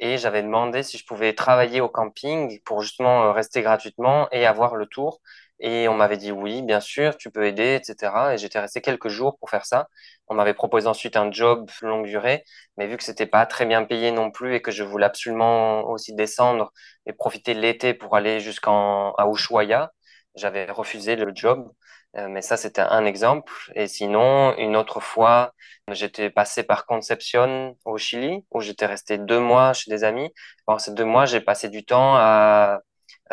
Et 0.00 0.18
j'avais 0.18 0.42
demandé 0.42 0.82
si 0.82 0.98
je 0.98 1.06
pouvais 1.06 1.34
travailler 1.34 1.80
au 1.82 1.88
camping 1.90 2.60
pour 2.64 2.82
justement 2.82 3.24
euh, 3.24 3.32
rester 3.32 3.62
gratuitement 3.62 4.28
et 4.32 4.46
avoir 4.46 4.76
le 4.76 4.86
tour. 4.86 5.20
Et 5.60 5.88
on 5.88 5.94
m'avait 5.94 6.16
dit 6.16 6.32
oui, 6.32 6.62
bien 6.62 6.80
sûr, 6.80 7.16
tu 7.18 7.30
peux 7.30 7.46
aider, 7.46 7.80
etc. 7.82 8.34
Et 8.34 8.38
j'étais 8.38 8.58
resté 8.60 8.80
quelques 8.80 9.08
jours 9.08 9.38
pour 9.38 9.50
faire 9.50 9.66
ça. 9.66 9.88
On 10.28 10.34
m'avait 10.34 10.54
proposé 10.54 10.88
ensuite 10.88 11.16
un 11.16 11.30
job 11.30 11.70
longue 11.82 12.06
durée, 12.06 12.44
mais 12.78 12.86
vu 12.86 12.96
que 12.96 13.04
c'était 13.04 13.26
pas 13.26 13.46
très 13.46 13.66
bien 13.66 13.84
payé 13.84 14.10
non 14.10 14.30
plus 14.30 14.54
et 14.54 14.62
que 14.62 14.70
je 14.72 14.84
voulais 14.84 15.06
absolument 15.06 15.88
aussi 15.90 16.14
descendre 16.14 16.72
et 17.06 17.12
profiter 17.12 17.54
de 17.54 17.60
l'été 17.60 17.94
pour 17.94 18.16
aller 18.16 18.40
jusqu'en 18.40 19.12
à 19.14 19.28
Ushuaia, 19.28 19.92
j'avais 20.34 20.66
refusé 20.70 21.16
le 21.16 21.32
job. 21.34 21.70
Euh, 22.16 22.28
mais 22.28 22.42
ça, 22.42 22.56
c'était 22.56 22.82
un 22.82 23.04
exemple. 23.06 23.52
Et 23.74 23.86
sinon, 23.88 24.54
une 24.58 24.76
autre 24.76 25.00
fois, 25.00 25.54
j'étais 25.88 26.30
passé 26.30 26.62
par 26.62 26.84
Concepción 26.86 27.76
au 27.84 27.96
Chili, 27.98 28.44
où 28.50 28.60
j'étais 28.60 28.86
resté 28.86 29.18
deux 29.18 29.40
mois 29.40 29.72
chez 29.72 29.90
des 29.90 30.04
amis. 30.04 30.30
Pendant 30.66 30.78
ces 30.78 30.92
deux 30.92 31.04
mois, 31.06 31.24
j'ai 31.26 31.40
passé 31.40 31.68
du 31.70 31.84
temps 31.84 32.14
à 32.16 32.80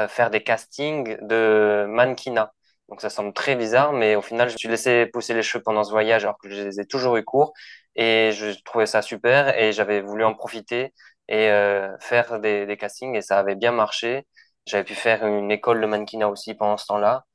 faire 0.07 0.29
des 0.29 0.43
castings 0.43 1.17
de 1.21 1.85
mannequinat. 1.89 2.53
Donc 2.89 3.01
ça 3.01 3.09
semble 3.09 3.33
très 3.33 3.55
bizarre, 3.55 3.93
mais 3.93 4.15
au 4.15 4.21
final, 4.21 4.49
je 4.49 4.53
me 4.53 4.57
suis 4.57 4.69
laissé 4.69 5.05
pousser 5.07 5.33
les 5.33 5.43
cheveux 5.43 5.63
pendant 5.63 5.83
ce 5.83 5.91
voyage 5.91 6.23
alors 6.23 6.38
que 6.39 6.49
je 6.49 6.63
les 6.63 6.79
ai 6.79 6.85
toujours 6.85 7.17
eu 7.17 7.23
courts 7.23 7.53
et 7.95 8.31
je 8.33 8.59
trouvais 8.63 8.88
ça 8.88 9.01
super 9.01 9.55
et 9.59 9.71
j'avais 9.73 10.01
voulu 10.01 10.23
en 10.23 10.33
profiter 10.33 10.93
et 11.27 11.49
euh, 11.51 11.95
faire 11.99 12.39
des, 12.39 12.65
des, 12.65 12.77
castings 12.77 13.15
et 13.15 13.21
ça 13.21 13.38
avait 13.39 13.55
bien 13.55 13.71
marché. 13.71 14.25
J'avais 14.69 14.84
pu 14.84 14.93
faire 14.93 15.25
une 15.25 15.49
école 15.51 15.82
de 15.82 15.88
mannequinat 15.88 16.29
aussi 16.29 16.53
pendant 16.53 16.77
ce 16.77 16.86
temps-là. 16.86 17.25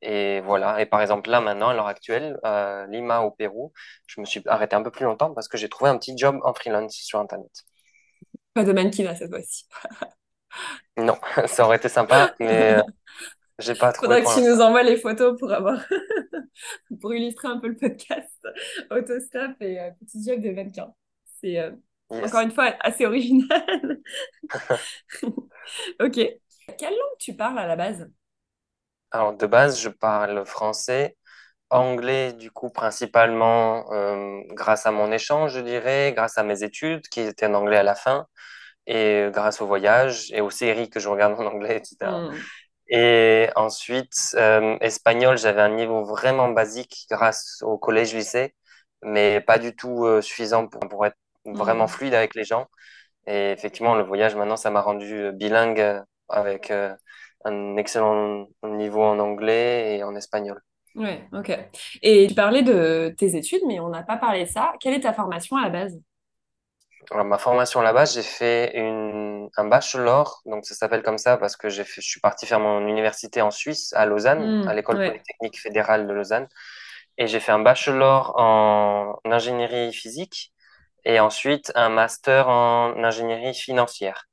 Et 0.00 0.40
voilà. 0.42 0.80
Et 0.80 0.86
par 0.86 1.02
exemple, 1.02 1.28
là, 1.28 1.40
maintenant, 1.40 1.70
à 1.70 1.74
l'heure 1.74 1.88
actuelle, 1.88 2.38
à 2.44 2.86
Lima, 2.88 3.22
au 3.22 3.32
Pérou, 3.32 3.72
je 4.06 4.20
me 4.20 4.26
suis 4.26 4.42
arrêté 4.46 4.76
un 4.76 4.82
peu 4.82 4.92
plus 4.92 5.04
longtemps 5.04 5.34
parce 5.34 5.48
que 5.48 5.56
j'ai 5.56 5.68
trouvé 5.68 5.90
un 5.90 5.98
petit 5.98 6.16
job 6.16 6.38
en 6.44 6.54
freelance 6.54 6.94
sur 6.94 7.18
Internet. 7.18 7.50
Pas 8.52 8.62
de 8.64 8.72
mannequinat 8.72 9.16
cette 9.16 9.30
fois-ci. 9.30 9.64
Non, 10.96 11.16
ça 11.46 11.64
aurait 11.64 11.78
été 11.78 11.88
sympa, 11.88 12.32
mais 12.38 12.74
euh, 12.74 12.82
j'ai 13.58 13.74
pas 13.74 13.92
trouvé. 13.92 14.22
Faudra 14.22 14.34
que 14.34 14.40
tu 14.40 14.46
nous 14.46 14.60
envoies 14.60 14.84
les 14.84 14.96
photos 14.96 15.36
pour 15.36 15.52
avoir 15.52 15.84
pour 17.00 17.12
illustrer 17.12 17.48
un 17.48 17.58
peu 17.58 17.68
le 17.68 17.76
podcast 17.76 18.46
autostop 18.90 19.60
et 19.60 19.80
euh, 19.80 19.90
petit 20.00 20.24
job 20.24 20.40
de 20.40 20.50
mannequin. 20.50 20.94
C'est 21.40 21.58
euh, 21.58 21.72
encore 22.10 22.42
une 22.42 22.52
fois 22.52 22.74
assez 22.80 23.04
original. 23.04 23.98
ok. 26.00 26.20
Quelle 26.78 26.90
langue 26.90 27.18
tu 27.18 27.34
parles 27.34 27.58
à 27.58 27.66
la 27.66 27.76
base? 27.76 28.10
Alors 29.10 29.34
de 29.34 29.46
base, 29.46 29.80
je 29.80 29.88
parle 29.88 30.44
français, 30.44 31.16
anglais 31.70 32.32
du 32.32 32.50
coup 32.50 32.70
principalement 32.70 33.84
grâce 34.50 34.86
à 34.86 34.90
mon 34.90 35.12
échange, 35.12 35.52
je 35.54 35.60
dirais, 35.60 36.12
grâce 36.14 36.38
à 36.38 36.42
mes 36.42 36.62
études 36.62 37.06
qui 37.08 37.20
étaient 37.20 37.46
en 37.46 37.54
anglais 37.54 37.76
à 37.76 37.82
la 37.82 37.94
fin 37.94 38.26
et 38.86 39.28
grâce 39.32 39.60
au 39.60 39.66
voyage 39.66 40.30
et 40.32 40.40
aux 40.40 40.50
séries 40.50 40.90
que 40.90 41.00
je 41.00 41.08
regarde 41.08 41.34
en 41.40 41.46
anglais, 41.46 41.76
etc. 41.76 42.10
Hmm. 42.10 42.34
Et 42.88 43.48
ensuite, 43.56 44.14
euh, 44.34 44.76
espagnol, 44.80 45.38
j'avais 45.38 45.62
un 45.62 45.70
niveau 45.70 46.04
vraiment 46.04 46.48
basique 46.50 47.06
grâce 47.10 47.62
au 47.62 47.78
collège-lycée, 47.78 48.54
mais 49.02 49.40
pas 49.40 49.58
du 49.58 49.74
tout 49.74 50.04
euh, 50.04 50.20
suffisant 50.20 50.66
pour, 50.66 50.80
pour 50.80 51.06
être 51.06 51.16
vraiment 51.44 51.84
hmm. 51.86 51.88
fluide 51.88 52.14
avec 52.14 52.34
les 52.34 52.44
gens. 52.44 52.66
Et 53.26 53.52
effectivement, 53.52 53.94
le 53.94 54.04
voyage, 54.04 54.36
maintenant, 54.36 54.56
ça 54.56 54.70
m'a 54.70 54.82
rendu 54.82 55.14
euh, 55.14 55.32
bilingue 55.32 56.02
avec 56.28 56.72
un 57.44 57.76
excellent 57.76 58.46
niveau 58.62 59.02
en 59.02 59.18
anglais 59.18 59.98
et 59.98 60.04
en 60.04 60.14
espagnol. 60.16 60.60
Ouais, 60.94 61.28
ok. 61.32 61.50
Et 62.02 62.26
tu 62.28 62.34
parlais 62.34 62.62
de 62.62 63.14
tes 63.18 63.36
études, 63.36 63.62
mais 63.66 63.80
on 63.80 63.88
n'a 63.88 64.02
pas 64.02 64.16
parlé 64.16 64.44
de 64.44 64.48
ça. 64.48 64.72
Quelle 64.80 64.94
est 64.94 65.00
ta 65.00 65.12
formation 65.12 65.56
à 65.56 65.62
la 65.62 65.70
base? 65.70 66.00
Alors, 67.10 67.26
ma 67.26 67.36
formation 67.38 67.82
là-bas, 67.82 68.06
j'ai 68.06 68.22
fait 68.22 68.72
une, 68.78 69.48
un 69.56 69.64
bachelor, 69.66 70.40
donc 70.46 70.64
ça 70.64 70.74
s'appelle 70.74 71.02
comme 71.02 71.18
ça 71.18 71.36
parce 71.36 71.56
que 71.56 71.68
j'ai 71.68 71.84
fait, 71.84 72.00
je 72.00 72.08
suis 72.08 72.20
parti 72.20 72.46
faire 72.46 72.60
mon 72.60 72.86
université 72.86 73.42
en 73.42 73.50
Suisse, 73.50 73.92
à 73.94 74.06
Lausanne, 74.06 74.64
mmh, 74.64 74.68
à 74.68 74.74
l'école 74.74 75.02
polytechnique 75.02 75.60
fédérale 75.60 76.06
de 76.06 76.12
Lausanne. 76.12 76.48
Et 77.18 77.26
j'ai 77.26 77.40
fait 77.40 77.52
un 77.52 77.60
bachelor 77.60 78.34
en 78.38 79.20
ingénierie 79.24 79.92
physique 79.92 80.52
et 81.04 81.20
ensuite 81.20 81.72
un 81.74 81.90
master 81.90 82.48
en 82.48 83.02
ingénierie 83.04 83.54
financière. 83.54 84.26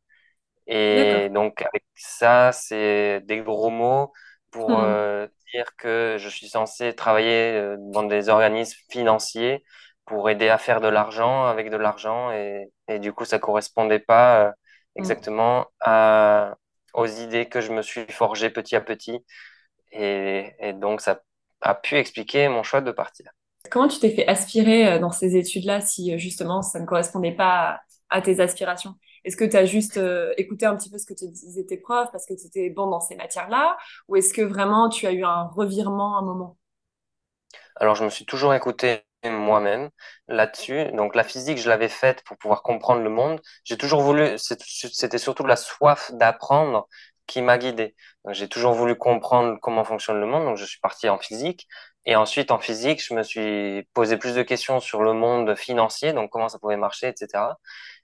Et 0.68 1.30
donc, 1.30 1.62
avec 1.62 1.84
ça, 1.96 2.52
c'est 2.52 3.22
des 3.22 3.42
gros 3.42 3.70
mots 3.70 4.12
pour 4.52 4.70
mmh. 4.70 4.84
euh, 4.84 5.28
dire 5.54 5.66
que 5.78 6.18
je 6.20 6.30
suis 6.30 6.48
censé 6.48 6.94
travailler 6.94 7.54
euh, 7.54 7.78
dans 7.80 8.04
des 8.04 8.30
organismes 8.30 8.80
financiers 8.90 9.64
pour 10.06 10.30
aider 10.30 10.50
à 10.50 10.58
faire 10.58 10.82
de 10.82 10.88
l'argent 10.88 11.46
avec 11.46 11.70
de 11.70 11.78
l'argent 11.78 12.32
et, 12.32 12.70
et, 12.88 13.00
du 13.00 13.14
coup 13.14 13.24
ça 13.24 13.40
correspondait 13.40 14.00
pas 14.00 14.46
euh, 14.46 14.50
mm. 14.50 14.54
exactement 15.00 15.68
à, 15.80 16.56
aux 16.94 17.06
idées 17.06 17.48
que 17.48 17.62
je 17.62 17.72
me 17.72 17.82
suis 17.82 18.06
forgé 18.10 18.50
petit 18.50 18.76
à 18.76 18.82
petit 18.82 19.20
et, 19.92 20.52
et, 20.60 20.74
donc 20.74 21.02
ça 21.02 21.22
a 21.62 21.76
pu 21.76 21.96
expliquer 21.96 22.50
mon 22.50 22.64
choix 22.64 22.82
de 22.82 22.92
partir. 22.92 23.32
Comment 23.70 23.88
tu 23.88 24.00
t'es 24.00 24.10
fait 24.10 24.28
aspirer 24.28 25.00
dans 25.00 25.12
ces 25.12 25.36
études-là 25.38 25.80
si 25.82 26.18
justement 26.18 26.62
ça 26.62 26.80
ne 26.80 26.86
correspondait 26.86 27.36
pas 27.36 27.80
à, 28.10 28.22
tes 28.22 28.40
aspirations? 28.40 28.96
Est-ce 29.24 29.38
que 29.38 29.46
tu 29.46 29.58
as 29.58 29.66
juste 29.66 29.98
euh, 29.98 30.34
écouté 30.38 30.66
un 30.66 30.76
petit 30.76 30.90
peu 30.90 30.98
ce 30.98 31.06
que 31.06 31.14
te 31.14 31.26
disaient 31.26 31.66
tes 31.66 31.78
profs 31.78 32.12
parce 32.12 32.26
que 32.26 32.34
tu 32.34 32.48
étais 32.48 32.70
bon 32.70 32.88
dans 32.88 33.00
ces 33.02 33.16
matières-là 33.16 33.78
Ou 34.08 34.16
est-ce 34.18 34.34
que 34.34 34.42
vraiment 34.42 34.90
tu 34.90 35.08
as 35.08 35.12
eu 35.12 35.24
un 35.24 35.44
revirement 35.44 36.18
à 36.18 36.20
un 36.20 36.24
moment? 36.24 36.58
Alors, 37.76 37.96
je 37.96 38.04
me 38.04 38.10
suis 38.10 38.26
toujours 38.26 38.54
écouté 38.54 39.02
moi-même 39.24 39.90
là-dessus. 40.28 40.92
Donc, 40.94 41.16
la 41.16 41.24
physique, 41.24 41.58
je 41.58 41.70
l'avais 41.70 41.90
faite 41.90 42.24
pour 42.24 42.38
pouvoir 42.38 42.64
comprendre 42.64 43.02
le 43.04 43.10
monde. 43.10 43.42
J'ai 43.64 43.78
toujours 43.78 44.02
voulu, 44.02 44.38
c'était 44.38 45.18
surtout 45.18 45.46
la 45.46 45.56
soif 45.56 46.12
d'apprendre 46.14 46.88
qui 47.28 47.42
m'a 47.42 47.58
guidé. 47.58 47.96
J'ai 48.30 48.50
toujours 48.50 48.74
voulu 48.74 48.96
comprendre 48.96 49.58
comment 49.62 49.84
fonctionne 49.86 50.20
le 50.20 50.26
monde, 50.26 50.46
donc 50.46 50.58
je 50.58 50.66
suis 50.66 50.80
parti 50.80 51.08
en 51.10 51.18
physique. 51.20 51.68
Et 52.06 52.16
ensuite, 52.16 52.52
en 52.52 52.60
physique, 52.60 53.04
je 53.04 53.14
me 53.14 53.24
suis 53.24 53.88
posé 53.94 54.18
plus 54.18 54.36
de 54.36 54.42
questions 54.44 54.80
sur 54.80 55.02
le 55.04 55.14
monde 55.14 55.56
financier, 55.56 56.14
donc 56.14 56.32
comment 56.32 56.50
ça 56.50 56.60
pouvait 56.60 56.78
marcher, 56.78 57.08
etc. 57.10 57.44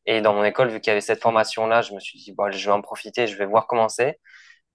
Et 0.08 0.22
dans 0.22 0.34
mon 0.34 0.44
école, 0.44 0.70
vu 0.70 0.80
qu'il 0.80 0.90
y 0.90 0.92
avait 0.92 1.02
cette 1.02 1.22
formation-là, 1.22 1.82
je 1.82 1.94
me 1.94 2.00
suis 2.00 2.18
dit, 2.20 2.34
bon, 2.34 2.52
je 2.52 2.66
vais 2.66 2.72
en 2.72 2.82
profiter, 2.82 3.28
je 3.28 3.38
vais 3.38 3.46
voir 3.46 3.68
comment 3.68 3.90
c'est. 3.90 4.20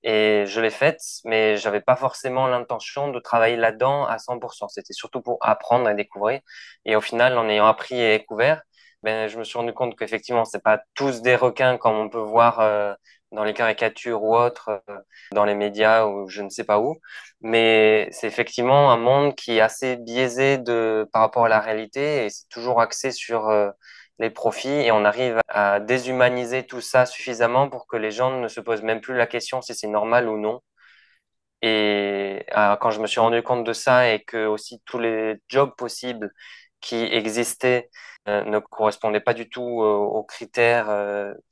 Et 0.05 0.45
je 0.47 0.61
l'ai 0.61 0.71
faite, 0.71 1.01
mais 1.25 1.57
j'avais 1.57 1.81
pas 1.81 1.97
forcément 1.97 2.47
l'intention 2.49 3.09
de 3.11 3.21
travailler 3.21 3.57
là-dedans 3.57 4.05
à 4.07 4.19
100%. 4.19 4.69
C'était 4.69 4.93
surtout 4.93 5.23
pour 5.23 5.39
apprendre 5.41 5.89
et 5.89 5.95
découvrir. 5.95 6.41
Et 6.85 6.97
au 6.97 7.01
final, 7.01 7.39
en 7.39 7.49
ayant 7.49 7.67
appris 7.67 8.01
et 8.01 8.19
découvert, 8.19 8.63
ben, 9.03 9.29
je 9.29 9.39
me 9.39 9.45
suis 9.45 9.59
rendu 9.59 9.73
compte 9.73 9.97
qu'effectivement, 9.97 10.45
c'est 10.45 10.63
pas 10.63 10.81
tous 10.95 11.23
des 11.23 11.37
requins 11.37 11.79
comme 11.79 11.97
on 11.97 12.09
peut 12.09 12.19
voir 12.19 12.61
euh, 12.61 12.95
dans 13.33 13.45
les 13.45 13.55
caricatures 13.55 14.23
ou 14.23 14.37
autres, 14.37 14.83
euh, 14.89 14.99
dans 15.33 15.45
les 15.45 15.55
médias 15.55 16.07
ou 16.07 16.29
je 16.29 16.43
ne 16.43 16.51
sais 16.51 16.65
pas 16.65 16.79
où. 16.81 16.97
Mais 17.41 18.09
c'est 18.13 18.27
effectivement 18.27 18.93
un 18.93 18.97
monde 18.99 19.35
qui 19.35 19.57
est 19.59 19.61
assez 19.61 19.97
biaisé 19.97 20.59
de, 20.59 21.09
par 21.13 21.23
rapport 21.23 21.47
à 21.47 21.49
la 21.49 21.61
réalité 21.61 22.27
et 22.27 22.31
c'est 22.31 22.49
toujours 22.49 22.81
axé 22.81 23.11
sur 23.13 23.49
euh, 23.49 23.71
les 24.23 24.31
profits 24.31 24.69
et 24.69 24.93
on 24.93 25.05
arrive 25.05 25.41
à 25.49 25.81
déshumaniser 25.81 26.65
tout 26.67 26.81
ça 26.81 27.07
suffisamment 27.07 27.69
pour 27.69 27.87
que 27.87 27.97
les 27.97 28.13
gens 28.13 28.31
ne 28.41 28.49
se 28.49 28.61
posent 28.61 28.83
même 28.83 29.01
plus 29.01 29.17
la 29.17 29.27
question 29.27 29.61
si 29.63 29.75
c'est 29.75 29.89
normal 29.89 30.29
ou 30.29 30.39
non. 30.39 30.61
Et 31.63 32.45
euh, 32.57 32.77
quand 32.77 32.91
je 32.91 33.01
me 33.01 33.07
suis 33.07 33.21
rendu 33.21 33.43
compte 33.43 33.65
de 33.65 33.73
ça 33.73 34.09
et 34.13 34.23
que 34.25 34.47
aussi 34.47 34.81
tous 34.85 34.99
les 34.99 35.37
jobs 35.49 35.75
possibles 35.77 36.33
qui 36.81 36.97
existaient 36.97 37.91
euh, 38.29 38.45
ne 38.45 38.59
correspondaient 38.59 39.21
pas 39.21 39.35
du 39.35 39.49
tout 39.49 39.83
euh, 39.83 39.87
aux 39.97 40.25
critères 40.25 40.89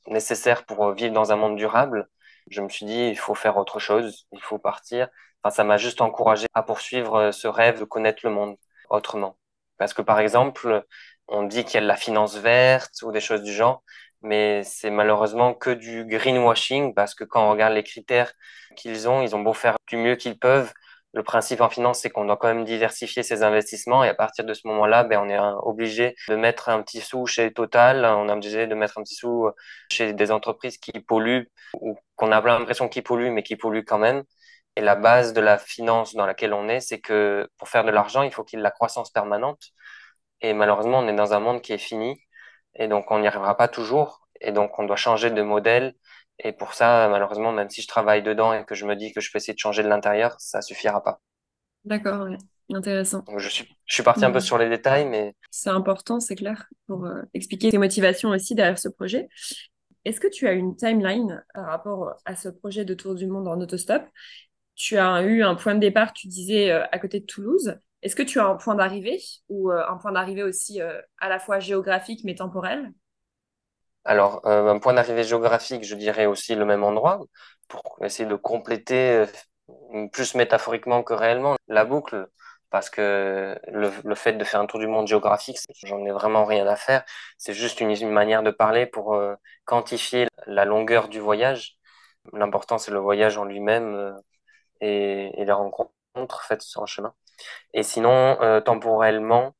nécessaires 0.09 0.65
pour 0.67 0.93
vivre 0.93 1.13
dans 1.13 1.33
un 1.33 1.37
monde 1.37 1.57
durable, 1.57 2.09
je 2.51 2.61
me 2.63 2.69
suis 2.69 2.87
dit, 2.87 3.09
il 3.09 3.19
faut 3.19 3.35
faire 3.35 3.57
autre 3.57 3.79
chose, 3.79 4.27
il 4.33 4.43
faut 4.43 4.59
partir. 4.59 5.09
Enfin, 5.43 5.55
ça 5.55 5.65
m'a 5.65 5.77
juste 5.79 6.01
encouragé 6.01 6.47
à 6.55 6.63
poursuivre 6.63 7.31
ce 7.33 7.49
rêve 7.49 7.81
de 7.81 7.85
connaître 7.85 8.21
le 8.25 8.31
monde 8.31 8.57
autrement. 8.91 9.37
Parce 9.79 9.95
que, 9.95 10.03
par 10.03 10.21
exemple, 10.21 10.85
on 11.31 11.45
dit 11.45 11.65
qu'il 11.65 11.75
y 11.75 11.79
a 11.79 11.81
de 11.83 11.87
la 11.87 11.97
finance 11.97 12.37
verte 12.37 13.03
ou 13.03 13.13
des 13.13 13.21
choses 13.21 13.43
du 13.43 13.53
genre, 13.53 13.83
mais 14.23 14.63
c'est 14.65 14.91
malheureusement 14.91 15.55
que 15.55 15.71
du 15.71 16.05
greenwashing 16.05 16.95
parce 16.95 17.15
que 17.15 17.25
quand 17.25 17.47
on 17.47 17.51
regarde 17.51 17.75
les 17.75 17.85
critères 17.85 18.33
qu'ils 18.77 19.09
ont, 19.09 19.23
ils 19.23 19.35
ont 19.37 19.41
beau 19.41 19.55
faire 19.55 19.77
du 19.89 19.97
mieux 19.97 20.17
qu'ils 20.17 20.39
peuvent, 20.39 20.73
le 21.13 21.23
principe 21.25 21.61
en 21.61 21.69
finance, 21.69 22.01
c'est 22.01 22.11
qu'on 22.11 22.25
doit 22.25 22.37
quand 22.37 22.49
même 22.49 22.65
diversifier 22.65 23.23
ses 23.23 23.43
investissements 23.43 24.05
et 24.05 24.09
à 24.09 24.15
partir 24.15 24.45
de 24.45 24.55
ce 24.55 24.67
moment-là, 24.69 25.03
ben, 25.05 25.21
on 25.21 25.29
est 25.29 25.39
obligé 25.63 26.15
de 26.29 26.37
mettre 26.37 26.69
un 26.69 26.83
petit 26.83 27.01
sou 27.01 27.27
chez 27.27 27.53
Total, 27.53 28.05
on 28.05 28.29
est 28.29 28.33
obligé 28.33 28.67
de 28.69 28.75
mettre 28.75 28.99
un 28.99 29.03
petit 29.03 29.17
sou 29.17 29.51
chez 29.91 30.13
des 30.13 30.31
entreprises 30.31 30.79
qui 30.79 30.93
polluent 31.01 31.51
ou 31.81 31.97
qu'on 32.17 32.31
a 32.33 32.41
l'impression 32.41 32.89
qu'ils 32.89 33.03
polluent, 33.03 33.31
mais 33.33 33.43
qui 33.43 33.57
polluent 33.57 33.85
quand 33.85 33.99
même. 33.99 34.23
Et 34.77 34.81
la 34.83 34.95
base 34.95 35.33
de 35.33 35.41
la 35.41 35.59
finance 35.59 36.15
dans 36.15 36.27
laquelle 36.27 36.53
on 36.55 36.69
est, 36.69 36.81
c'est 36.81 37.01
que 37.01 37.49
pour 37.59 37.69
faire 37.69 37.85
de 37.85 37.91
l'argent, 37.91 38.23
il 38.23 38.33
faut 38.33 38.45
qu'il 38.45 38.59
y 38.59 38.61
ait 38.61 38.63
de 38.63 38.65
la 38.65 38.71
croissance 38.71 39.11
permanente. 39.11 39.61
Et 40.43 40.53
malheureusement, 40.55 40.99
on 40.99 41.09
est 41.09 41.15
dans 41.15 41.33
un 41.35 41.41
monde 41.41 41.61
qui 41.61 41.73
est 41.73 41.79
fini 41.79 42.21
et 42.75 42.89
donc 42.89 43.11
on 43.11 43.19
n'y 43.19 43.27
arrivera 43.27 43.57
pas 43.57 43.69
toujours. 43.69 44.29
Et 44.41 44.53
donc 44.53 44.79
on 44.79 44.85
doit 44.85 44.97
changer 44.97 45.31
de 45.31 45.43
modèle 45.43 45.95
et 46.43 46.53
pour 46.53 46.75
ça, 46.75 47.09
malheureusement, 47.11 47.53
même 47.53 47.69
si 47.69 47.83
je 47.83 47.89
travaille 47.89 48.23
dedans 48.23 48.53
et 48.53 48.65
que 48.65 48.75
je 48.75 48.87
me 48.87 48.97
dis 48.97 49.13
que 49.13 49.21
je 49.21 49.31
peux 49.31 49.37
essayer 49.37 49.55
de 49.55 49.59
changer 49.59 49.83
de 49.83 49.89
l'intérieur, 49.89 50.37
ça 50.39 50.63
suffira 50.63 51.03
pas. 51.03 51.21
D'accord, 51.85 52.29
ouais. 52.29 52.37
intéressant. 52.73 53.25
je 53.37 53.49
suis, 53.49 53.69
je 53.85 53.95
suis 53.95 54.03
parti 54.03 54.25
un 54.25 54.31
peu 54.31 54.41
sur 54.41 54.57
les 54.57 54.69
détails, 54.69 55.07
mais... 55.07 55.35
C'est 55.51 55.71
important, 55.71 56.21
c'est 56.21 56.37
clair, 56.37 56.67
pour 56.87 57.05
euh, 57.05 57.23
expliquer 57.35 57.71
tes 57.71 57.79
motivations 57.79 58.31
aussi 58.31 58.55
derrière 58.55 58.79
ce 58.79 58.89
projet. 58.89 59.29
Est-ce 60.07 60.21
que 60.21 60.29
tu 60.29 60.49
as 60.49 60.53
une 60.53 60.77
timeline 60.77 61.45
par 61.53 61.67
rapport 61.67 62.15
à 62.25 62.35
ce 62.37 62.49
projet 62.49 62.87
de 62.87 62.95
tour 62.95 63.15
du 63.15 63.27
monde 63.27 63.47
en 63.47 63.61
autostop? 63.61 64.03
Tu 64.77 64.97
as 64.97 65.23
eu 65.23 65.43
un 65.43 65.55
point 65.57 65.75
de 65.75 65.81
départ, 65.81 66.15
tu 66.15 66.27
disais, 66.27 66.71
euh, 66.71 66.85
à 66.91 66.99
côté 66.99 67.21
de 67.21 67.27
Toulouse. 67.27 67.79
Est-ce 68.03 68.17
que 68.17 68.23
tu 68.23 68.41
as 68.41 68.47
un 68.47 68.57
point 68.57 68.75
d'arrivée 68.75 69.21
ou 69.49 69.71
euh, 69.71 69.85
un 69.89 69.97
point 69.97 70.13
d'arrivée 70.13 70.43
aussi 70.43 70.81
à 70.81 71.29
la 71.29 71.39
fois 71.39 71.61
géographique 71.61 72.23
mais 72.25 72.35
temporel? 72.35 72.93
Alors, 74.05 74.47
euh, 74.47 74.69
un 74.69 74.79
point 74.79 74.95
d'arrivée 74.95 75.25
géographique, 75.25 75.85
je 75.85 75.95
dirais 75.95 76.27
aussi 76.27 76.55
le 76.55 76.65
même 76.65 76.85
endroit, 76.85 77.21
pour 77.69 77.99
essayer 78.03 78.29
de 78.29 78.35
compléter 78.35 79.27
euh, 79.93 80.09
plus 80.13 80.35
métaphoriquement 80.35 81.03
que 81.03 81.13
réellement 81.15 81.57
la 81.69 81.85
boucle, 81.85 82.29
parce 82.71 82.89
que 82.91 83.59
le, 83.69 84.15
fait 84.15 84.33
de 84.35 84.45
faire 84.45 84.61
un 84.61 84.67
tour 84.67 84.81
du 84.81 84.87
monde 84.87 85.07
géographique, 85.07 85.59
j'en 85.85 86.05
ai 86.07 86.13
vraiment 86.13 86.45
rien 86.45 86.67
à 86.67 86.77
faire. 86.77 87.05
C'est 87.39 87.53
juste 87.55 87.81
une, 87.81 88.11
manière 88.11 88.43
de 88.43 88.51
parler 88.51 88.87
pour 88.87 89.15
euh, 89.15 89.35
quantifier 89.65 90.29
la 90.47 90.65
longueur 90.65 91.09
du 91.09 91.21
voyage. 91.21 91.77
L'important, 92.33 92.79
c'est 92.79 92.93
le 92.93 92.99
voyage 92.99 93.39
en 93.39 93.45
lui-même 93.45 94.17
et, 94.81 95.31
et, 95.41 95.45
les 95.45 95.53
rencontres 95.53 96.43
faites 96.47 96.63
sur 96.63 96.83
le 96.83 96.87
chemin. 96.87 97.15
Et 97.75 97.83
sinon, 97.83 98.37
temporellement, 98.65 99.55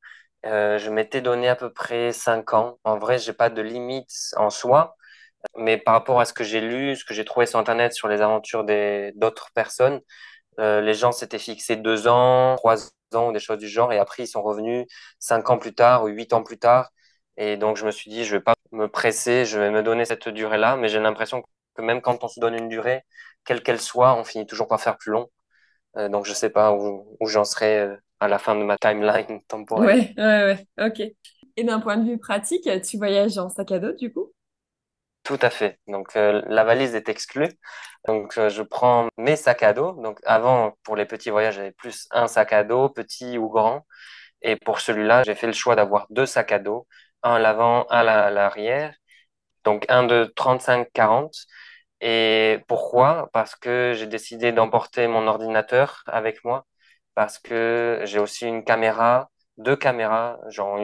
euh, 0.45 0.77
je 0.79 0.89
m'étais 0.89 1.21
donné 1.21 1.47
à 1.49 1.55
peu 1.55 1.71
près 1.71 2.11
5 2.13 2.53
ans. 2.53 2.79
En 2.83 2.97
vrai, 2.97 3.19
j'ai 3.19 3.33
pas 3.33 3.49
de 3.49 3.61
limite 3.61 4.11
en 4.37 4.49
soi, 4.49 4.95
mais 5.57 5.77
par 5.77 5.93
rapport 5.95 6.19
à 6.21 6.25
ce 6.25 6.33
que 6.33 6.43
j'ai 6.43 6.61
lu, 6.61 6.95
ce 6.95 7.05
que 7.05 7.13
j'ai 7.13 7.25
trouvé 7.25 7.45
sur 7.45 7.59
Internet 7.59 7.93
sur 7.93 8.07
les 8.07 8.21
aventures 8.21 8.65
d'autres 9.15 9.51
personnes, 9.53 10.01
euh, 10.59 10.81
les 10.81 10.93
gens 10.93 11.11
s'étaient 11.11 11.39
fixés 11.39 11.75
2 11.77 12.07
ans, 12.07 12.55
3 12.57 12.77
ans 13.15 13.29
ou 13.29 13.33
des 13.33 13.39
choses 13.39 13.57
du 13.59 13.67
genre, 13.69 13.93
et 13.93 13.99
après 13.99 14.23
ils 14.23 14.27
sont 14.27 14.43
revenus 14.43 14.85
5 15.19 15.49
ans 15.49 15.57
plus 15.57 15.73
tard 15.75 16.03
ou 16.03 16.07
8 16.07 16.33
ans 16.33 16.43
plus 16.43 16.59
tard. 16.59 16.91
Et 17.37 17.57
donc 17.57 17.77
je 17.77 17.85
me 17.85 17.91
suis 17.91 18.11
dit, 18.11 18.25
je 18.25 18.35
vais 18.37 18.41
pas 18.43 18.55
me 18.71 18.87
presser, 18.87 19.45
je 19.45 19.59
vais 19.59 19.71
me 19.71 19.83
donner 19.83 20.05
cette 20.05 20.29
durée-là, 20.29 20.77
mais 20.77 20.89
j'ai 20.89 20.99
l'impression 20.99 21.43
que 21.75 21.81
même 21.81 22.01
quand 22.01 22.23
on 22.23 22.27
se 22.27 22.39
donne 22.39 22.55
une 22.55 22.69
durée, 22.69 23.03
quelle 23.45 23.63
qu'elle 23.63 23.81
soit, 23.81 24.15
on 24.15 24.23
finit 24.23 24.45
toujours 24.47 24.67
par 24.67 24.81
faire 24.81 24.97
plus 24.97 25.11
long. 25.11 25.29
Euh, 25.97 26.09
donc 26.09 26.25
je 26.25 26.33
sais 26.33 26.49
pas 26.49 26.73
où, 26.73 27.17
où 27.19 27.27
j'en 27.27 27.43
serai 27.45 27.89
à 28.19 28.27
la 28.27 28.39
fin 28.39 28.55
de 28.55 28.63
ma 28.63 28.77
timeline 28.77 29.41
temporelle. 29.47 29.97
Ouais, 29.97 30.13
ouais, 30.17 30.23
ouais, 30.77 30.87
ok. 30.87 31.01
Et 31.57 31.63
d'un 31.63 31.79
point 31.79 31.97
de 31.97 32.09
vue 32.09 32.17
pratique, 32.17 32.69
tu 32.83 32.97
voyages 32.97 33.37
en 33.37 33.49
sac 33.49 33.71
à 33.71 33.79
dos 33.79 33.93
du 33.93 34.11
coup? 34.13 34.31
Tout 35.23 35.37
à 35.41 35.49
fait. 35.51 35.79
Donc 35.87 36.15
euh, 36.15 36.41
la 36.47 36.63
valise 36.63 36.95
est 36.95 37.07
exclue. 37.09 37.47
Donc 38.07 38.37
euh, 38.37 38.49
je 38.49 38.63
prends 38.63 39.07
mes 39.17 39.35
sacs 39.35 39.63
à 39.63 39.73
dos. 39.73 39.93
Donc 40.01 40.19
avant, 40.25 40.73
pour 40.83 40.95
les 40.95 41.05
petits 41.05 41.29
voyages, 41.29 41.55
j'avais 41.55 41.71
plus 41.71 42.07
un 42.11 42.27
sac 42.27 42.53
à 42.53 42.63
dos, 42.63 42.89
petit 42.89 43.37
ou 43.37 43.47
grand. 43.49 43.85
Et 44.41 44.55
pour 44.57 44.79
celui-là, 44.81 45.23
j'ai 45.25 45.35
fait 45.35 45.47
le 45.47 45.53
choix 45.53 45.75
d'avoir 45.75 46.07
deux 46.11 46.25
sacs 46.27 46.51
à 46.53 46.59
dos, 46.59 46.87
un 47.23 47.35
à 47.35 47.39
l'avant, 47.39 47.85
un 47.91 48.07
à 48.07 48.31
l'arrière. 48.31 48.95
Donc 49.65 49.85
un 49.89 50.03
de 50.05 50.31
35-40. 50.35 51.47
Et 52.01 52.59
pourquoi? 52.67 53.29
Parce 53.33 53.55
que 53.55 53.93
j'ai 53.95 54.07
décidé 54.07 54.51
d'emporter 54.51 55.07
mon 55.07 55.27
ordinateur 55.27 56.03
avec 56.07 56.43
moi 56.43 56.65
parce 57.15 57.39
que 57.39 58.01
j'ai 58.05 58.19
aussi 58.19 58.47
une 58.47 58.63
caméra, 58.63 59.29
deux 59.57 59.75
caméras, 59.75 60.39
genre 60.49 60.77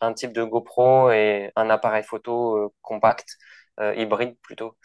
un 0.00 0.12
type 0.14 0.32
de 0.32 0.42
GoPro 0.44 1.10
et 1.12 1.52
un 1.56 1.70
appareil 1.70 2.02
photo 2.04 2.56
euh, 2.56 2.68
compact, 2.82 3.36
euh, 3.80 3.94
hybride 3.94 4.36
plutôt. 4.42 4.76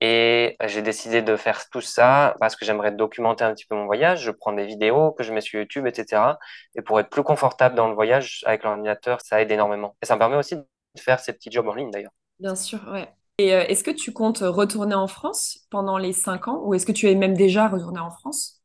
Et 0.00 0.56
j'ai 0.66 0.82
décidé 0.82 1.22
de 1.22 1.36
faire 1.36 1.68
tout 1.70 1.80
ça 1.80 2.36
parce 2.40 2.56
que 2.56 2.64
j'aimerais 2.66 2.92
documenter 2.92 3.44
un 3.44 3.54
petit 3.54 3.64
peu 3.66 3.74
mon 3.76 3.86
voyage. 3.86 4.22
Je 4.22 4.30
prends 4.30 4.52
des 4.52 4.66
vidéos 4.66 5.12
que 5.12 5.22
je 5.22 5.32
mets 5.32 5.40
sur 5.40 5.60
YouTube, 5.60 5.86
etc. 5.86 6.38
Et 6.74 6.82
pour 6.82 7.00
être 7.00 7.08
plus 7.10 7.22
confortable 7.22 7.74
dans 7.74 7.88
le 7.88 7.94
voyage 7.94 8.42
avec 8.46 8.64
l'ordinateur, 8.64 9.20
ça 9.22 9.40
aide 9.40 9.50
énormément. 9.50 9.96
Et 10.02 10.06
ça 10.06 10.14
me 10.16 10.18
permet 10.18 10.36
aussi 10.36 10.56
de 10.56 10.66
faire 10.98 11.20
ces 11.20 11.32
petits 11.32 11.50
jobs 11.50 11.68
en 11.68 11.74
ligne 11.74 11.90
d'ailleurs. 11.90 12.12
Bien 12.38 12.54
sûr, 12.56 12.80
ouais. 12.88 13.12
Et 13.38 13.52
euh, 13.54 13.64
est-ce 13.68 13.82
que 13.84 13.90
tu 13.90 14.12
comptes 14.12 14.38
retourner 14.40 14.94
en 14.94 15.08
France 15.08 15.66
pendant 15.70 15.98
les 15.98 16.12
cinq 16.12 16.48
ans 16.48 16.60
ou 16.64 16.74
est-ce 16.74 16.86
que 16.86 16.92
tu 16.92 17.08
es 17.10 17.14
même 17.14 17.36
déjà 17.36 17.68
retourné 17.68 17.98
en 18.00 18.10
France? 18.10 18.62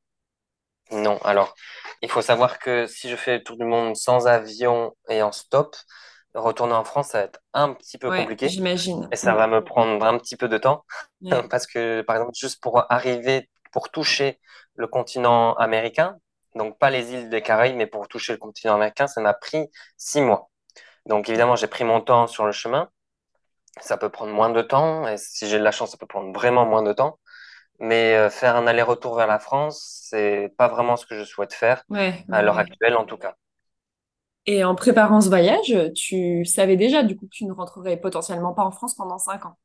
Non, 0.92 1.20
alors, 1.24 1.54
il 2.02 2.10
faut 2.10 2.22
savoir 2.22 2.58
que 2.60 2.88
si 2.88 3.10
je 3.10 3.16
fais 3.16 3.38
le 3.38 3.44
tour 3.44 3.58
du 3.58 3.64
monde 3.66 3.96
sans 3.96 4.28
avion 4.28 4.96
et 5.08 5.22
en 5.22 5.32
stop, 5.32 5.76
retourner 6.34 6.74
en 6.74 6.84
France, 6.84 7.10
ça 7.10 7.20
va 7.20 7.26
être 7.26 7.40
un 7.54 7.74
petit 7.74 7.98
peu 8.00 8.12
compliqué. 8.12 8.48
J'imagine. 8.48 9.08
Et 9.12 9.16
ça 9.16 9.36
va 9.36 9.48
me 9.48 9.64
prendre 9.64 10.04
un 10.06 10.18
petit 10.18 10.36
peu 10.36 10.48
de 10.48 10.58
temps. 10.58 10.84
Parce 11.50 11.68
que, 11.68 12.02
par 12.02 12.16
exemple, 12.16 12.34
juste 12.36 12.62
pour 12.62 12.92
arriver, 12.92 13.50
pour 13.72 13.90
toucher 13.92 14.40
le 14.76 14.88
continent 14.88 15.54
américain, 15.56 16.18
donc 16.56 16.80
pas 16.80 16.90
les 16.90 17.12
îles 17.14 17.30
des 17.30 17.42
Caraïbes, 17.44 17.76
mais 17.76 17.86
pour 17.88 18.08
toucher 18.08 18.34
le 18.34 18.40
continent 18.40 18.74
américain, 18.76 19.06
ça 19.08 19.22
m'a 19.22 19.34
pris 19.36 19.70
six 19.98 20.22
mois. 20.22 20.50
Donc 21.06 21.30
évidemment, 21.30 21.56
j'ai 21.56 21.68
pris 21.68 21.84
mon 21.86 22.02
temps 22.02 22.28
sur 22.28 22.46
le 22.46 22.52
chemin. 22.52 22.90
Ça 23.80 23.98
peut 23.98 24.10
prendre 24.10 24.34
moins 24.34 24.50
de 24.50 24.62
temps. 24.62 25.08
Et 25.08 25.18
si 25.18 25.48
j'ai 25.48 25.60
de 25.60 25.64
la 25.64 25.72
chance, 25.72 25.92
ça 25.92 25.98
peut 25.98 26.08
prendre 26.08 26.32
vraiment 26.34 26.66
moins 26.66 26.84
de 26.84 26.94
temps. 26.94 27.20
Mais 27.80 28.16
euh, 28.16 28.30
faire 28.30 28.56
un 28.56 28.68
aller-retour 28.68 29.16
vers 29.16 29.28
la 29.28 29.40
France, 29.40 30.02
c'est 30.10 30.54
pas 30.58 30.68
vraiment 30.68 30.98
ce 30.98 31.06
que 31.06 31.18
je 31.18 31.24
souhaite 31.24 31.54
faire, 31.54 31.84
à 32.30 32.42
l'heure 32.42 32.58
actuelle 32.58 32.98
en 32.98 33.06
tout 33.06 33.18
cas. 33.18 33.36
Et 34.46 34.64
en 34.64 34.76
préparant 34.76 35.22
ce 35.22 35.30
voyage, 35.30 35.76
tu 35.96 36.44
savais 36.44 36.76
déjà 36.76 37.04
du 37.04 37.16
coup 37.16 37.26
que 37.26 37.32
tu 37.32 37.46
ne 37.46 37.54
rentrerais 37.54 37.98
potentiellement 37.98 38.54
pas 38.54 38.64
en 38.64 38.72
France 38.72 38.96
pendant 38.96 39.18
cinq 39.18 39.46
ans? 39.46 39.58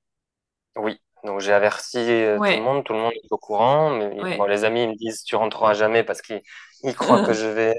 Oui, 0.77 1.01
donc 1.25 1.41
j'ai 1.41 1.53
averti 1.53 1.99
euh, 1.99 2.37
tout 2.37 2.45
le 2.45 2.61
monde, 2.61 2.85
tout 2.85 2.93
le 2.93 2.99
monde 2.99 3.13
est 3.13 3.33
au 3.33 3.39
courant. 3.39 3.91
Mais 3.91 4.11
bon, 4.11 4.23
ouais. 4.23 4.49
les 4.49 4.65
amis 4.65 4.83
ils 4.85 4.91
me 4.91 4.95
disent 4.95 5.25
tu 5.25 5.37
rentreras 5.37 5.75
jamais 5.75 6.05
parce 6.05 6.23
qu'ils 6.23 6.43
ils 6.83 6.95
croient 6.95 7.25
que 7.25 7.33
je 7.33 7.47
vais 7.47 7.75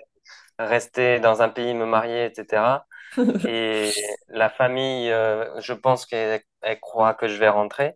rester 0.58 1.19
dans 1.19 1.41
un 1.41 1.50
pays, 1.50 1.74
me 1.74 1.86
marier, 1.86 2.26
etc. 2.26 2.86
Et 3.43 3.95
la 4.30 4.49
famille, 4.49 5.12
euh, 5.12 5.60
je 5.62 5.73
pense 5.73 6.06
qu'elle 6.06 6.41
elle 6.62 6.80
croit 6.80 7.13
que 7.13 7.28
je 7.28 7.38
vais 7.38 7.49
rentrer. 7.49 7.95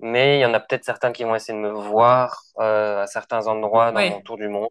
Mais 0.00 0.38
il 0.38 0.42
y 0.42 0.46
en 0.46 0.54
a 0.54 0.60
peut-être 0.60 0.84
certains 0.84 1.12
qui 1.12 1.24
vont 1.24 1.34
essayer 1.36 1.58
de 1.58 1.62
me 1.64 1.70
voir 1.72 2.42
euh, 2.60 3.02
à 3.02 3.06
certains 3.08 3.46
endroits 3.48 3.92
dans 3.92 4.04
mon 4.04 4.20
tour 4.22 4.36
du 4.38 4.48
monde, 4.48 4.70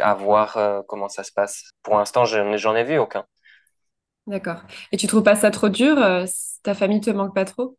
à 0.00 0.14
voir 0.14 0.56
euh, 0.58 0.82
comment 0.88 1.08
ça 1.10 1.24
se 1.24 1.32
passe. 1.32 1.70
Pour 1.82 1.96
l'instant, 1.98 2.24
je 2.26 2.38
n'en 2.40 2.56
j'en 2.58 2.76
ai 2.76 2.84
vu 2.84 2.98
aucun. 2.98 3.26
d'accord. 4.26 4.62
Et 4.92 4.96
tu 4.96 5.06
trouves 5.06 5.22
pas 5.22 5.36
ça 5.36 5.50
trop 5.50 5.68
dur? 5.68 5.96
ta 6.62 6.74
famille 6.74 7.00
te 7.00 7.10
manque 7.10 7.34
pas 7.34 7.44
trop? 7.44 7.76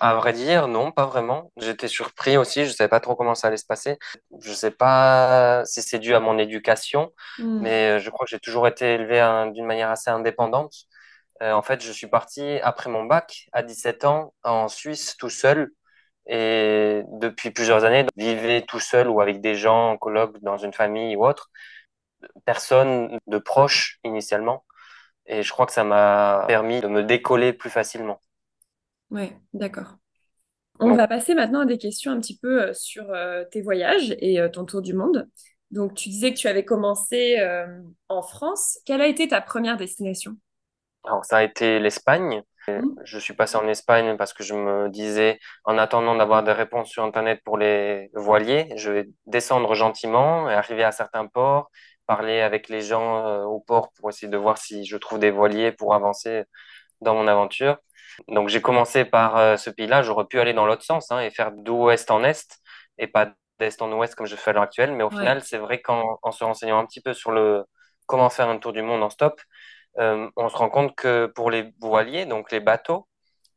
À 0.00 0.14
vrai 0.14 0.32
dire, 0.32 0.68
non, 0.68 0.92
pas 0.92 1.06
vraiment. 1.06 1.50
J'étais 1.56 1.88
surpris 1.88 2.36
aussi, 2.36 2.64
je 2.66 2.70
savais 2.72 2.88
pas 2.88 3.00
trop 3.00 3.16
comment 3.16 3.34
ça 3.34 3.48
allait 3.48 3.56
se 3.56 3.66
passer. 3.66 3.98
Je 4.40 4.52
sais 4.52 4.70
pas 4.70 5.64
si 5.64 5.82
c'est 5.82 5.98
dû 5.98 6.14
à 6.14 6.20
mon 6.20 6.38
éducation, 6.38 7.12
Hmm. 7.38 7.62
mais 7.62 7.96
euh, 7.96 7.98
je 7.98 8.10
crois 8.10 8.24
que 8.24 8.30
j'ai 8.30 8.38
toujours 8.38 8.68
été 8.68 8.94
élevé 8.94 9.20
d'une 9.54 9.66
manière 9.66 9.90
assez 9.90 10.10
indépendante. 10.10 10.72
Euh, 11.42 11.52
en 11.52 11.62
fait, 11.62 11.82
je 11.82 11.92
suis 11.92 12.08
parti 12.08 12.58
après 12.62 12.90
mon 12.90 13.04
bac 13.04 13.48
à 13.52 13.62
17 13.62 14.04
ans 14.04 14.34
en 14.44 14.68
Suisse 14.68 15.16
tout 15.18 15.30
seul 15.30 15.70
et 16.26 17.02
depuis 17.20 17.50
plusieurs 17.52 17.84
années, 17.84 18.06
je 18.18 18.24
vivais 18.24 18.62
tout 18.62 18.80
seul 18.80 19.08
ou 19.08 19.20
avec 19.22 19.40
des 19.42 19.54
gens 19.56 19.92
en 19.92 19.98
coloc 19.98 20.38
dans 20.42 20.58
une 20.58 20.72
famille 20.74 21.16
ou 21.16 21.26
autre. 21.26 21.50
Personne 22.46 23.18
de 23.28 23.38
proche 23.38 23.98
initialement 24.04 24.64
et 25.26 25.42
je 25.44 25.52
crois 25.52 25.66
que 25.66 25.72
ça 25.72 25.84
m'a 25.84 26.44
permis 26.48 26.80
de 26.80 26.88
me 26.88 27.02
décoller 27.04 27.52
plus 27.54 27.70
facilement. 27.70 28.20
Ouais, 29.10 29.36
d'accord. 29.54 29.96
On 30.80 30.94
va 30.94 31.08
passer 31.08 31.34
maintenant 31.34 31.60
à 31.60 31.66
des 31.66 31.78
questions 31.78 32.12
un 32.12 32.20
petit 32.20 32.38
peu 32.38 32.68
euh, 32.68 32.72
sur 32.74 33.10
euh, 33.10 33.44
tes 33.50 33.62
voyages 33.62 34.14
et 34.20 34.40
euh, 34.40 34.48
ton 34.48 34.64
tour 34.64 34.80
du 34.82 34.94
monde. 34.94 35.28
Donc, 35.70 35.94
tu 35.94 36.08
disais 36.08 36.32
que 36.32 36.38
tu 36.38 36.48
avais 36.48 36.64
commencé 36.64 37.36
en 38.08 38.22
France. 38.22 38.78
Quelle 38.86 39.02
a 39.02 39.06
été 39.06 39.28
ta 39.28 39.42
première 39.42 39.76
destination? 39.76 40.34
Alors, 41.04 41.24
ça 41.26 41.38
a 41.38 41.42
été 41.42 41.78
l'Espagne. 41.78 42.42
Hmm 42.66 42.98
Je 43.04 43.18
suis 43.18 43.34
passé 43.34 43.56
en 43.56 43.68
Espagne 43.68 44.16
parce 44.16 44.32
que 44.32 44.42
je 44.42 44.54
me 44.54 44.88
disais, 44.88 45.38
en 45.64 45.76
attendant 45.76 46.14
d'avoir 46.14 46.42
des 46.42 46.52
réponses 46.52 46.88
sur 46.88 47.04
Internet 47.04 47.42
pour 47.44 47.58
les 47.58 48.10
voiliers, 48.14 48.72
je 48.76 48.90
vais 48.90 49.10
descendre 49.26 49.74
gentiment 49.74 50.48
et 50.48 50.54
arriver 50.54 50.84
à 50.84 50.92
certains 50.92 51.26
ports, 51.26 51.70
parler 52.06 52.40
avec 52.40 52.70
les 52.70 52.80
gens 52.80 53.42
au 53.44 53.60
port 53.60 53.92
pour 53.92 54.08
essayer 54.08 54.28
de 54.28 54.38
voir 54.38 54.56
si 54.56 54.86
je 54.86 54.96
trouve 54.96 55.18
des 55.18 55.30
voiliers 55.30 55.70
pour 55.72 55.94
avancer 55.94 56.44
dans 57.02 57.14
mon 57.14 57.28
aventure. 57.28 57.78
Donc 58.28 58.48
j'ai 58.48 58.60
commencé 58.60 59.04
par 59.04 59.36
euh, 59.36 59.56
ce 59.56 59.70
pays-là. 59.70 60.02
J'aurais 60.02 60.26
pu 60.26 60.40
aller 60.40 60.52
dans 60.52 60.66
l'autre 60.66 60.82
sens 60.84 61.10
hein, 61.10 61.20
et 61.20 61.30
faire 61.30 61.52
d'ouest 61.52 62.10
en 62.10 62.24
est 62.24 62.58
et 62.98 63.06
pas 63.06 63.32
d'est 63.60 63.80
en 63.82 63.92
ouest 63.92 64.14
comme 64.14 64.26
je 64.26 64.36
fais 64.36 64.50
à 64.50 64.52
l'heure 64.54 64.62
actuelle. 64.64 64.92
Mais 64.92 65.04
au 65.04 65.10
Ouais. 65.10 65.10
final, 65.10 65.42
c'est 65.42 65.58
vrai 65.58 65.80
qu'en 65.80 66.18
en 66.22 66.32
se 66.32 66.44
renseignant 66.44 66.78
un 66.78 66.86
petit 66.86 67.00
peu 67.00 67.14
sur 67.14 67.30
le 67.32 67.64
comment 68.06 68.30
faire 68.30 68.48
un 68.48 68.58
tour 68.58 68.72
du 68.72 68.82
monde 68.82 69.02
en 69.02 69.10
stop, 69.10 69.40
euh, 69.98 70.30
on 70.36 70.48
se 70.48 70.56
rend 70.56 70.70
compte 70.70 70.94
que 70.96 71.26
pour 71.26 71.50
les 71.50 71.72
voiliers, 71.80 72.26
donc 72.26 72.52
les 72.52 72.60
bateaux, 72.60 73.08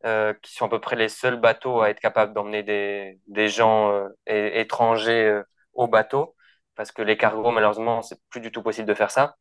euh, 0.06 0.34
qui 0.44 0.54
sont 0.54 0.66
à 0.66 0.70
peu 0.70 0.80
près 0.82 0.96
les 0.96 1.10
seuls 1.10 1.40
bateaux 1.40 1.82
à 1.82 1.90
être 1.90 2.00
capables 2.00 2.34
d'emmener 2.34 2.64
des, 2.64 3.20
des 3.28 3.50
gens 3.50 3.92
euh, 3.94 4.10
étrangers 4.28 5.42
au 5.74 5.88
bateau, 5.88 6.36
parce 6.76 6.92
que 6.92 7.02
les 7.04 7.18
cargos, 7.18 7.52
malheureusement, 7.52 8.02
c'est 8.02 8.20
plus 8.30 8.42
du 8.42 8.52
tout 8.52 8.64
possible 8.64 8.88
de 8.88 8.94
faire 8.96 9.12
ça. 9.12 9.36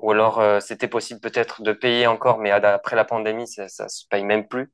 Ou 0.00 0.10
alors, 0.10 0.40
euh, 0.40 0.60
c'était 0.60 0.88
possible 0.88 1.20
peut-être 1.20 1.62
de 1.62 1.72
payer 1.72 2.06
encore, 2.06 2.38
mais 2.38 2.50
après 2.50 2.96
la 2.96 3.04
pandémie, 3.04 3.46
ça, 3.48 3.68
ça 3.68 3.88
se 3.88 4.04
paye 4.08 4.24
même 4.24 4.46
plus. 4.48 4.72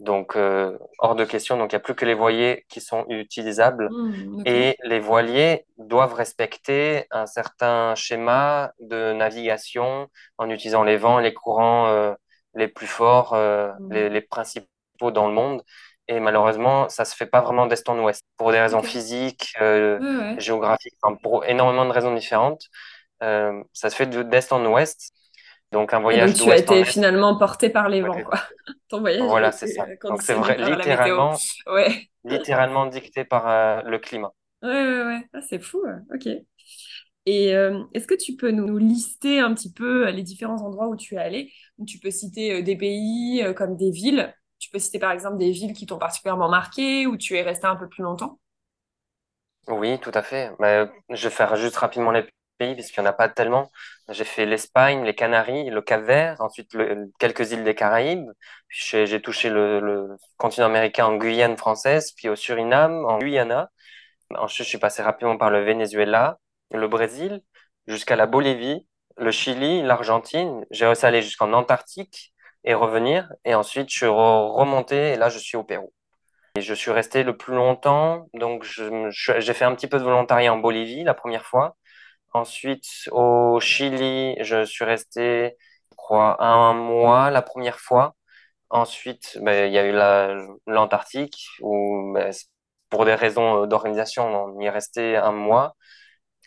Donc, 0.00 0.36
euh, 0.36 0.78
hors 0.98 1.16
de 1.16 1.24
question. 1.24 1.56
Donc, 1.56 1.72
il 1.72 1.74
n'y 1.74 1.78
a 1.78 1.80
plus 1.80 1.94
que 1.94 2.04
les 2.04 2.14
voiliers 2.14 2.64
qui 2.68 2.80
sont 2.80 3.04
utilisables. 3.08 3.88
Ok. 3.88 4.42
Et 4.46 4.76
les 4.84 5.00
voiliers 5.00 5.66
doivent 5.76 6.14
respecter 6.14 7.06
un 7.10 7.26
certain 7.26 7.94
schéma 7.96 8.72
de 8.80 9.12
navigation 9.12 10.08
en 10.38 10.50
utilisant 10.50 10.84
les 10.84 10.96
vents, 10.96 11.18
les 11.18 11.34
courants 11.34 11.88
euh, 11.88 12.14
les 12.54 12.68
plus 12.68 12.86
forts, 12.86 13.34
euh, 13.34 13.72
les, 13.90 14.08
les 14.08 14.20
principaux 14.20 14.68
dans 15.12 15.26
le 15.26 15.34
monde. 15.34 15.62
Et 16.06 16.20
malheureusement, 16.20 16.88
ça 16.88 17.04
se 17.04 17.14
fait 17.14 17.26
pas 17.26 17.40
vraiment 17.40 17.66
d'est 17.66 17.88
en 17.88 17.98
ouest 17.98 18.22
pour 18.36 18.52
des 18.52 18.60
raisons 18.60 18.82
physiques, 18.82 19.52
ouais. 19.60 19.98
géographiques, 20.38 20.94
enfin, 21.02 21.16
pour 21.22 21.44
énormément 21.44 21.84
de 21.84 21.92
raisons 21.92 22.14
différentes. 22.14 22.62
Euh, 23.22 23.62
ça 23.72 23.90
se 23.90 23.96
fait 23.96 24.06
de- 24.06 24.22
d'est 24.22 24.52
en 24.52 24.64
ouest. 24.66 25.12
Donc 25.72 25.94
un 25.94 26.00
Et 26.08 26.16
donc, 26.18 26.32
voyage 26.32 26.34
tu 26.34 26.50
as 26.52 26.56
été 26.58 26.84
finalement 26.84 27.36
porté 27.38 27.68
par 27.70 27.88
les 27.88 28.02
vents, 28.02 28.22
quoi. 28.22 28.40
Ton 28.88 29.00
voyage 29.00 29.34
a 29.36 29.38
Voilà, 29.38 29.52
c'est 29.52 29.66
ça. 29.68 29.90
euh, 29.90 29.96
Donc 30.08 30.22
c'est 30.22 30.34
vrai, 30.34 30.58
littéralement, 30.58 31.44
Ouais. 31.66 32.08
littéralement 32.24 32.86
dicté 32.86 33.24
par 33.24 33.48
euh, 33.48 33.82
le 33.84 33.98
climat. 33.98 34.32
Ouais, 34.62 34.68
ouais, 34.70 35.04
ouais. 35.04 35.28
Ah, 35.32 35.40
c'est 35.42 35.60
fou. 35.60 35.78
ouais. 35.84 35.94
Ok. 36.14 36.28
Et 37.26 37.54
euh, 37.54 37.84
est-ce 37.94 38.06
que 38.06 38.14
tu 38.14 38.36
peux 38.36 38.50
nous, 38.50 38.78
lister 38.78 39.40
un 39.40 39.54
petit 39.54 39.72
peu 39.72 40.10
les 40.10 40.22
différents 40.22 40.62
endroits 40.62 40.88
où 40.88 40.96
tu 40.96 41.14
es 41.16 41.18
allé? 41.18 41.52
Tu 41.86 41.98
peux 41.98 42.10
citer 42.10 42.62
des 42.62 42.76
pays 42.76 43.44
comme 43.56 43.76
des 43.76 43.90
villes. 43.90 44.34
Tu 44.58 44.70
peux 44.70 44.78
citer 44.78 44.98
par 44.98 45.12
exemple 45.12 45.38
des 45.38 45.50
villes 45.52 45.74
qui 45.74 45.86
t'ont 45.86 45.98
particulièrement 45.98 46.48
marqué, 46.50 47.06
où 47.06 47.16
tu 47.16 47.36
es 47.36 47.42
resté 47.42 47.66
un 47.66 47.76
peu 47.76 47.88
plus 47.88 48.02
longtemps? 48.02 48.40
Oui, 49.68 49.98
tout 50.00 50.10
à 50.14 50.22
fait. 50.22 50.50
Mais, 50.58 50.86
je 51.10 51.28
vais 51.28 51.34
faire 51.34 51.54
juste 51.56 51.76
rapidement 51.76 52.10
les 52.10 52.26
pays, 52.58 52.74
puisqu'il 52.74 53.00
n'y 53.00 53.06
en 53.06 53.10
a 53.10 53.12
pas 53.14 53.28
tellement. 53.28 53.70
J'ai 54.08 54.24
fait 54.24 54.46
l'Espagne, 54.46 55.04
les 55.04 55.14
Canaries, 55.14 55.70
le 55.70 55.82
Cap-Vert, 55.82 56.40
ensuite 56.40 56.76
quelques 57.18 57.52
îles 57.52 57.64
des 57.64 57.74
Caraïbes. 57.74 58.28
Puis 58.68 59.06
j'ai 59.06 59.22
touché 59.22 59.50
le, 59.50 60.16
continent 60.36 60.66
américain 60.66 61.06
en 61.06 61.16
Guyane 61.16 61.56
française, 61.56 62.12
puis 62.16 62.28
au 62.28 62.36
Suriname, 62.36 63.04
en 63.06 63.18
Guyana. 63.18 63.70
Ensuite, 64.36 64.64
je 64.66 64.70
suis 64.70 64.78
passé 64.78 65.02
rapidement 65.02 65.38
par 65.38 65.50
le 65.50 65.64
Venezuela, 65.64 66.38
le 66.72 66.86
Brésil, 66.88 67.42
jusqu'à 67.86 68.16
la 68.16 68.26
Bolivie, 68.26 68.86
le 69.16 69.30
Chili, 69.30 69.82
l'Argentine. 69.82 70.64
J'ai 70.70 70.86
réussi 70.86 71.04
à 71.06 71.08
aller 71.08 71.22
jusqu'en 71.22 71.52
Antarctique 71.52 72.32
et 72.64 72.74
revenir. 72.74 73.28
Et 73.44 73.54
ensuite, 73.54 73.90
je 73.90 73.96
suis 73.96 74.06
re- 74.06 74.52
remonté 74.52 75.12
et 75.12 75.16
là, 75.16 75.28
je 75.30 75.38
suis 75.38 75.56
au 75.56 75.64
Pérou. 75.64 75.92
Et 76.56 76.60
je 76.62 76.74
suis 76.74 76.90
resté 76.90 77.22
le 77.24 77.36
plus 77.36 77.54
longtemps. 77.54 78.28
Donc, 78.34 78.64
j'ai 78.64 79.54
fait 79.54 79.64
un 79.64 79.74
petit 79.74 79.88
peu 79.88 79.98
de 79.98 80.04
volontariat 80.04 80.52
en 80.52 80.58
Bolivie 80.58 81.04
la 81.04 81.14
première 81.14 81.44
fois. 81.46 81.76
Ensuite, 82.34 82.86
au 83.12 83.58
Chili, 83.60 84.36
je 84.42 84.64
suis 84.64 84.84
resté, 84.84 85.56
je 85.90 85.96
crois, 85.96 86.42
un 86.44 86.74
mois 86.74 87.30
la 87.30 87.42
première 87.42 87.80
fois. 87.80 88.14
Ensuite, 88.70 89.38
ben, 89.42 89.66
il 89.68 89.74
y 89.74 89.78
a 89.78 89.86
eu 89.86 89.92
la, 89.92 90.36
l'Antarctique 90.66 91.48
où, 91.62 92.12
ben, 92.14 92.32
pour 92.90 93.04
des 93.06 93.14
raisons 93.14 93.66
d'organisation, 93.66 94.26
on 94.26 94.60
y 94.60 94.66
est 94.66 94.70
resté 94.70 95.16
un 95.16 95.32
mois. 95.32 95.76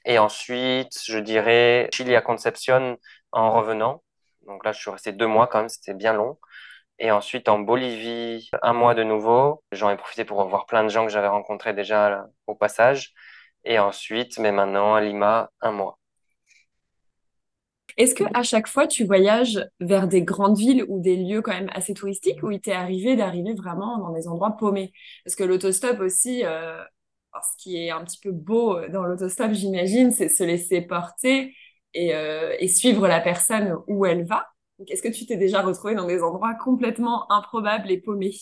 Et 0.06 0.20
ensuite, 0.20 1.00
je 1.06 1.20
dirais 1.20 1.90
Chili 1.94 2.16
à 2.16 2.22
Concepción 2.22 2.98
en 3.32 3.52
revenant. 3.52 4.04
Donc 4.48 4.66
là, 4.66 4.72
je 4.72 4.80
suis 4.82 4.92
resté 4.92 5.12
deux 5.14 5.28
mois 5.28 5.48
quand 5.48 5.60
même, 5.60 5.70
c'était 5.70 5.94
bien 5.94 6.14
long. 6.14 6.40
Et 7.00 7.12
ensuite, 7.12 7.50
en 7.50 7.60
Bolivie, 7.60 8.50
un 8.64 8.74
mois 8.74 8.96
de 8.96 9.04
nouveau. 9.04 9.64
J'en 9.72 9.90
ai 9.92 9.98
profité 9.98 10.26
pour 10.26 10.38
revoir 10.40 10.66
plein 10.68 10.84
de 10.84 10.90
gens 10.90 11.06
que 11.06 11.12
j'avais 11.12 11.28
rencontrés 11.28 11.74
déjà 11.74 12.26
au 12.48 12.56
passage. 12.56 13.14
Et 13.64 13.80
ensuite, 13.80 14.38
mais 14.38 14.52
maintenant, 14.52 14.94
à 14.94 15.02
Lima, 15.02 15.50
un 15.62 15.72
mois. 15.72 15.98
Est-ce 17.98 18.16
que 18.16 18.24
à 18.34 18.44
chaque 18.44 18.68
fois 18.68 18.88
tu 18.88 19.04
voyages 19.06 19.60
vers 19.82 20.08
des 20.08 20.22
grandes 20.24 20.58
villes 20.58 20.86
ou 20.88 21.02
des 21.02 21.18
lieux 21.18 21.42
quand 21.42 21.52
même 21.52 21.70
assez 21.74 21.94
touristiques 21.94 22.42
ou 22.44 22.52
il 22.52 22.62
t'est 22.62 22.72
arrivé 22.72 23.16
d'arriver 23.18 23.54
vraiment 23.54 23.98
dans 24.00 24.12
des 24.14 24.28
endroits 24.28 24.56
paumés? 24.58 24.94
Parce 25.26 25.36
que 25.36 25.44
l'autostop 25.44 26.00
aussi, 26.00 26.46
euh, 26.46 26.82
ce 27.36 27.62
qui 27.64 27.78
est 27.78 27.92
un 27.92 28.04
petit 28.06 28.20
peu 28.22 28.32
beau 28.32 28.78
euh, 28.78 28.88
dans 28.90 29.04
l'autostop, 29.04 29.52
j'imagine, 29.54 30.12
c'est 30.12 30.30
se 30.30 30.44
laisser 30.44 30.82
porter 30.82 31.54
et, 31.94 32.16
euh, 32.16 32.56
et 32.60 32.68
suivre 32.70 33.08
la 33.08 33.20
personne 33.20 33.76
où 33.88 34.06
elle 34.06 34.26
va. 34.26 34.48
Est-ce 34.88 35.02
que 35.04 35.10
tu 35.10 35.26
t'es 35.26 35.38
déjà 35.38 35.62
retrouvé 35.62 35.94
dans 35.96 36.08
des 36.08 36.24
endroits 36.24 36.56
complètement 36.56 37.30
improbables 37.32 37.92
et 37.92 38.00
paumés? 38.02 38.34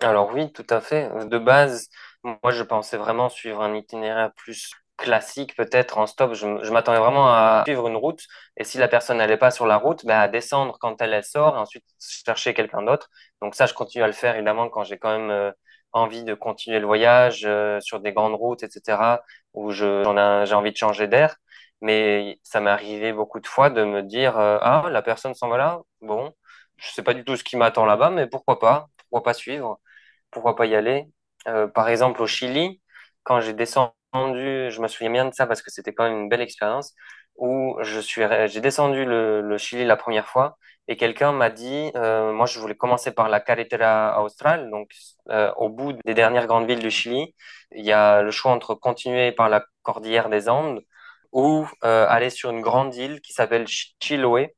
Alors 0.00 0.32
oui, 0.34 0.52
tout 0.52 0.66
à 0.70 0.80
fait. 0.80 1.08
De 1.28 1.38
base, 1.38 1.88
moi, 2.24 2.52
je 2.52 2.62
pensais 2.62 2.96
vraiment 2.96 3.28
suivre 3.28 3.62
un 3.62 3.74
itinéraire 3.74 4.32
plus 4.34 4.72
classique, 4.96 5.56
peut-être 5.56 5.98
en 5.98 6.06
stop. 6.06 6.34
Je, 6.34 6.46
m'attendais 6.70 6.98
vraiment 6.98 7.28
à 7.28 7.62
suivre 7.66 7.88
une 7.88 7.96
route. 7.96 8.24
Et 8.56 8.64
si 8.64 8.78
la 8.78 8.88
personne 8.88 9.18
n'allait 9.18 9.36
pas 9.36 9.50
sur 9.50 9.66
la 9.66 9.76
route, 9.76 10.04
ben, 10.06 10.18
à 10.18 10.28
descendre 10.28 10.78
quand 10.80 11.00
elle, 11.02 11.12
elle 11.14 11.24
sort 11.24 11.56
et 11.56 11.58
ensuite 11.58 11.84
chercher 11.98 12.54
quelqu'un 12.54 12.82
d'autre. 12.82 13.08
Donc 13.40 13.54
ça, 13.54 13.66
je 13.66 13.74
continue 13.74 14.04
à 14.04 14.06
le 14.06 14.12
faire, 14.12 14.34
évidemment, 14.36 14.68
quand 14.68 14.84
j'ai 14.84 14.98
quand 14.98 15.18
même 15.18 15.30
euh, 15.30 15.52
envie 15.92 16.24
de 16.24 16.34
continuer 16.34 16.78
le 16.78 16.86
voyage 16.86 17.42
euh, 17.44 17.80
sur 17.80 18.00
des 18.00 18.12
grandes 18.12 18.34
routes, 18.34 18.62
etc., 18.62 19.20
où 19.54 19.70
je, 19.72 20.02
j'ai 20.46 20.54
envie 20.54 20.72
de 20.72 20.76
changer 20.76 21.08
d'air. 21.08 21.36
Mais 21.80 22.38
ça 22.44 22.60
m'est 22.60 22.70
arrivé 22.70 23.12
beaucoup 23.12 23.40
de 23.40 23.46
fois 23.46 23.70
de 23.70 23.84
me 23.84 24.02
dire, 24.02 24.38
euh, 24.38 24.58
ah, 24.62 24.88
la 24.90 25.02
personne 25.02 25.34
s'en 25.34 25.48
va 25.48 25.58
là? 25.58 25.80
Bon, 26.00 26.32
je 26.76 26.90
sais 26.92 27.02
pas 27.02 27.14
du 27.14 27.24
tout 27.24 27.36
ce 27.36 27.44
qui 27.44 27.56
m'attend 27.56 27.84
là-bas, 27.86 28.10
mais 28.10 28.26
pourquoi 28.28 28.58
pas? 28.60 28.88
Pourquoi 28.98 29.22
pas 29.24 29.34
suivre? 29.34 29.80
pourquoi 30.32 30.56
pas 30.56 30.66
y 30.66 30.74
aller? 30.76 31.08
Euh, 31.48 31.66
par 31.68 31.88
exemple, 31.88 32.22
au 32.22 32.26
Chili, 32.26 32.80
quand 33.24 33.40
j'ai 33.40 33.52
descendu, 33.54 33.92
je 34.14 34.80
me 34.80 34.88
souviens 34.88 35.10
bien 35.10 35.24
de 35.26 35.34
ça 35.34 35.46
parce 35.46 35.62
que 35.62 35.70
c'était 35.70 35.94
quand 35.94 36.04
même 36.04 36.20
une 36.22 36.28
belle 36.28 36.40
expérience. 36.40 36.94
où 37.36 37.76
je 37.82 37.98
suis, 38.00 38.22
j'ai 38.46 38.60
descendu 38.60 39.04
le, 39.04 39.56
Chili 39.58 39.84
la 39.84 39.96
première 39.96 40.28
fois 40.28 40.58
et 40.88 40.96
quelqu'un 40.96 41.32
m'a 41.32 41.50
dit, 41.50 41.90
euh, 41.96 42.32
moi 42.32 42.46
je 42.46 42.58
voulais 42.58 42.74
commencer 42.76 43.12
par 43.12 43.28
la 43.28 43.40
Carretera 43.40 44.22
Austral, 44.22 44.70
donc 44.70 44.90
euh, 45.30 45.52
au 45.56 45.68
bout 45.68 45.92
des 46.04 46.14
dernières 46.14 46.46
grandes 46.46 46.66
villes 46.66 46.80
du 46.80 46.90
Chili, 46.90 47.34
il 47.72 47.84
y 47.84 47.92
a 47.92 48.22
le 48.22 48.30
choix 48.30 48.52
entre 48.52 48.74
continuer 48.74 49.32
par 49.32 49.48
la 49.48 49.64
cordillère 49.82 50.28
des 50.28 50.48
Andes 50.48 50.82
ou 51.32 51.66
euh, 51.84 52.06
aller 52.08 52.30
sur 52.30 52.50
une 52.50 52.60
grande 52.60 52.94
île 52.94 53.20
qui 53.20 53.32
s'appelle 53.32 53.66
Chiloé 54.00 54.54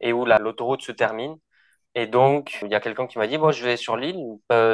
et 0.00 0.12
où 0.12 0.24
l'autoroute 0.26 0.82
se 0.82 0.92
termine. 0.92 1.36
Et 1.94 2.06
donc, 2.06 2.58
il 2.62 2.70
y 2.70 2.74
a 2.74 2.80
quelqu'un 2.80 3.06
qui 3.06 3.18
m'a 3.18 3.26
dit, 3.26 3.38
bon, 3.38 3.52
je 3.52 3.64
vais 3.64 3.76
sur 3.76 3.96
l'île, 3.96 4.20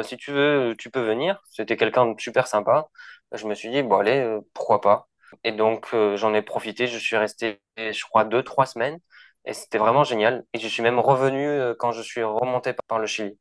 si 0.03 0.17
tu 0.17 0.31
veux, 0.31 0.75
tu 0.77 0.89
peux 0.89 1.01
venir. 1.01 1.41
C'était 1.49 1.77
quelqu'un 1.77 2.07
de 2.07 2.19
super 2.19 2.47
sympa. 2.47 2.87
Je 3.31 3.47
me 3.47 3.53
suis 3.55 3.69
dit, 3.69 3.83
bon, 3.83 3.97
allez, 3.97 4.39
pourquoi 4.53 4.81
pas. 4.81 5.07
Et 5.43 5.51
donc, 5.51 5.87
euh, 5.93 6.17
j'en 6.17 6.33
ai 6.33 6.41
profité. 6.41 6.87
Je 6.87 6.97
suis 6.97 7.17
resté, 7.17 7.61
je 7.77 8.03
crois, 8.03 8.23
deux, 8.23 8.43
trois 8.43 8.65
semaines. 8.65 8.99
Et 9.45 9.53
c'était 9.53 9.77
vraiment 9.77 10.03
génial. 10.03 10.45
Et 10.53 10.59
je 10.59 10.67
suis 10.67 10.83
même 10.83 10.99
revenu 10.99 11.47
euh, 11.47 11.73
quand 11.77 11.91
je 11.91 12.01
suis 12.01 12.23
remonté 12.23 12.73
par 12.87 12.99
le 12.99 13.07
Chili. 13.07 13.37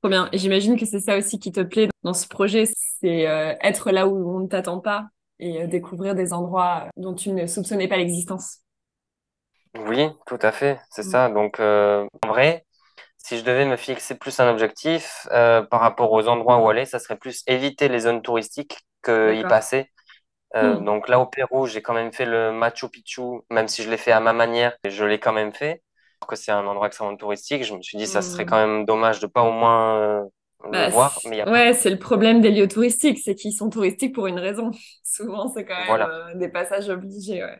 Trop 0.00 0.08
bien. 0.08 0.28
Et 0.32 0.38
j'imagine 0.38 0.78
que 0.78 0.86
c'est 0.86 1.00
ça 1.00 1.16
aussi 1.16 1.38
qui 1.38 1.52
te 1.52 1.60
plaît 1.60 1.88
dans 2.02 2.14
ce 2.14 2.26
projet, 2.26 2.64
c'est 3.00 3.28
euh, 3.28 3.54
être 3.60 3.92
là 3.92 4.08
où 4.08 4.36
on 4.36 4.40
ne 4.40 4.48
t'attend 4.48 4.80
pas 4.80 5.06
et 5.38 5.66
découvrir 5.66 6.14
des 6.14 6.32
endroits 6.32 6.88
dont 6.96 7.14
tu 7.14 7.30
ne 7.30 7.46
soupçonnais 7.46 7.88
pas 7.88 7.96
l'existence. 7.96 8.58
Oui, 9.86 10.08
tout 10.26 10.38
à 10.40 10.52
fait, 10.52 10.80
c'est 10.90 11.04
mm. 11.04 11.10
ça. 11.10 11.28
Donc, 11.28 11.60
en 11.60 12.08
vrai, 12.26 12.64
si 13.22 13.38
je 13.38 13.44
devais 13.44 13.64
me 13.64 13.76
fixer 13.76 14.16
plus 14.16 14.38
un 14.40 14.50
objectif 14.50 15.26
par 15.30 15.80
rapport 15.80 16.12
aux 16.12 16.28
endroits 16.28 16.58
où 16.58 16.68
aller, 16.68 16.84
ça 16.84 16.98
serait 16.98 17.16
plus 17.16 17.42
éviter 17.46 17.88
les 17.88 18.00
zones 18.00 18.22
touristiques 18.22 18.78
que 19.02 19.34
y 19.34 19.42
passer. 19.42 19.90
Euh, 20.54 20.74
hmm. 20.74 20.84
Donc 20.84 21.08
là, 21.08 21.18
au 21.18 21.26
Pérou, 21.26 21.66
j'ai 21.66 21.82
quand 21.82 21.94
même 21.94 22.12
fait 22.12 22.26
le 22.26 22.52
Machu 22.52 22.88
Picchu, 22.88 23.22
même 23.50 23.68
si 23.68 23.82
je 23.82 23.90
l'ai 23.90 23.96
fait 23.96 24.12
à 24.12 24.20
ma 24.20 24.32
manière, 24.32 24.76
je 24.86 25.04
l'ai 25.04 25.18
quand 25.18 25.32
même 25.32 25.52
fait. 25.52 25.82
que 26.28 26.36
c'est 26.36 26.52
un 26.52 26.66
endroit 26.66 26.86
extrêmement 26.86 27.16
touristique, 27.16 27.64
je 27.64 27.74
me 27.74 27.82
suis 27.82 27.98
dit, 27.98 28.06
ça 28.06 28.22
serait 28.22 28.46
quand 28.46 28.56
même 28.56 28.84
dommage 28.84 29.18
de 29.18 29.26
pas 29.26 29.42
au 29.42 29.50
moins 29.50 29.96
euh, 29.96 30.22
le 30.64 30.70
bah, 30.70 30.88
voir. 30.90 31.18
Mais 31.28 31.48
Ouais, 31.48 31.72
c'est 31.72 31.90
le 31.90 31.98
problème 31.98 32.40
des 32.40 32.50
lieux 32.50 32.68
touristiques, 32.68 33.18
c'est 33.18 33.34
qu'ils 33.34 33.52
sont 33.52 33.70
touristiques 33.70 34.14
pour 34.14 34.26
une 34.26 34.38
raison. 34.38 34.70
Souvent, 35.04 35.48
c'est 35.48 35.64
quand 35.64 35.98
même 35.98 36.08
euh, 36.08 36.34
des 36.34 36.48
passages 36.48 36.88
obligés. 36.88 37.42
Ouais. 37.42 37.58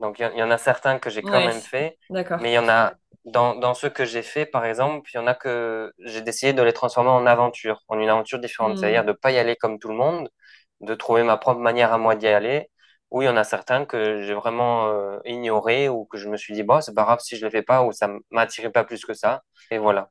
Donc 0.00 0.18
il 0.18 0.36
y, 0.36 0.42
en 0.42 0.50
a 0.50 0.58
certains 0.58 0.98
que 0.98 1.10
j'ai 1.10 1.22
quand 1.22 1.30
même 1.30 1.52
fait, 1.52 1.96
mais 2.10 2.50
il 2.50 2.54
y 2.54 2.58
en 2.58 2.68
a 2.68 2.94
dans, 3.24 3.54
dans 3.54 3.74
ceux 3.74 3.88
que 3.88 4.04
j'ai 4.04 4.22
fait, 4.22 4.46
par 4.46 4.64
exemple, 4.64 5.08
il 5.12 5.16
y 5.16 5.20
en 5.20 5.26
a 5.26 5.34
que 5.34 5.92
j'ai 6.00 6.22
décidé 6.22 6.52
de 6.52 6.62
les 6.62 6.72
transformer 6.72 7.10
en 7.10 7.26
aventure, 7.26 7.82
en 7.88 7.98
une 7.98 8.08
aventure 8.08 8.38
différente, 8.38 8.74
hmm. 8.74 8.76
c'est-à-dire 8.78 9.04
de 9.04 9.12
pas 9.12 9.30
y 9.30 9.38
aller 9.38 9.56
comme 9.56 9.78
tout 9.78 9.88
le 9.88 9.94
monde, 9.94 10.28
de 10.80 10.94
trouver 10.94 11.22
ma 11.22 11.36
propre 11.36 11.60
manière 11.60 11.92
à 11.92 11.98
moi 11.98 12.16
d'y 12.16 12.26
aller. 12.26 12.68
Ou 13.10 13.22
il 13.22 13.26
y 13.26 13.28
en 13.28 13.36
a 13.36 13.44
certains 13.44 13.84
que 13.84 14.22
j'ai 14.22 14.32
vraiment 14.32 14.88
euh, 14.88 15.18
ignoré 15.26 15.88
ou 15.90 16.06
que 16.06 16.16
je 16.16 16.30
me 16.30 16.36
suis 16.38 16.54
dit, 16.54 16.62
bon, 16.62 16.80
c'est 16.80 16.94
pas 16.94 17.02
grave 17.04 17.20
si 17.20 17.36
je 17.36 17.44
le 17.44 17.50
fais 17.50 17.62
pas 17.62 17.84
ou 17.84 17.92
ça 17.92 18.08
m'attirait 18.30 18.72
pas 18.72 18.84
plus 18.84 19.04
que 19.04 19.12
ça. 19.12 19.42
Et 19.70 19.76
voilà. 19.76 20.10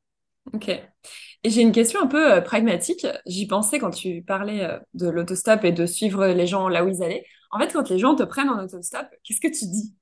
Ok. 0.52 0.68
Et 0.68 1.50
j'ai 1.50 1.62
une 1.62 1.72
question 1.72 2.00
un 2.00 2.06
peu 2.06 2.34
euh, 2.34 2.40
pragmatique. 2.40 3.06
J'y 3.26 3.48
pensais 3.48 3.80
quand 3.80 3.90
tu 3.90 4.22
parlais 4.22 4.62
euh, 4.62 4.78
de 4.94 5.08
l'autostop 5.08 5.64
et 5.64 5.72
de 5.72 5.84
suivre 5.84 6.28
les 6.28 6.46
gens 6.46 6.68
là 6.68 6.84
où 6.84 6.88
ils 6.88 7.02
allaient. 7.02 7.26
En 7.50 7.58
fait, 7.58 7.72
quand 7.72 7.90
les 7.90 7.98
gens 7.98 8.14
te 8.14 8.22
prennent 8.22 8.48
en 8.48 8.62
autostop, 8.62 9.08
qu'est-ce 9.24 9.40
que 9.40 9.48
tu 9.48 9.66
dis? 9.66 9.96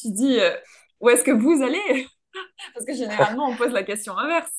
Tu 0.00 0.10
dis, 0.10 0.38
où 1.00 1.10
est-ce 1.10 1.24
que 1.24 1.30
vous 1.30 1.62
allez? 1.62 2.06
Parce 2.74 2.86
que 2.86 2.94
généralement, 2.94 3.48
on 3.48 3.56
pose 3.56 3.72
la 3.72 3.82
question 3.82 4.16
inverse. 4.16 4.50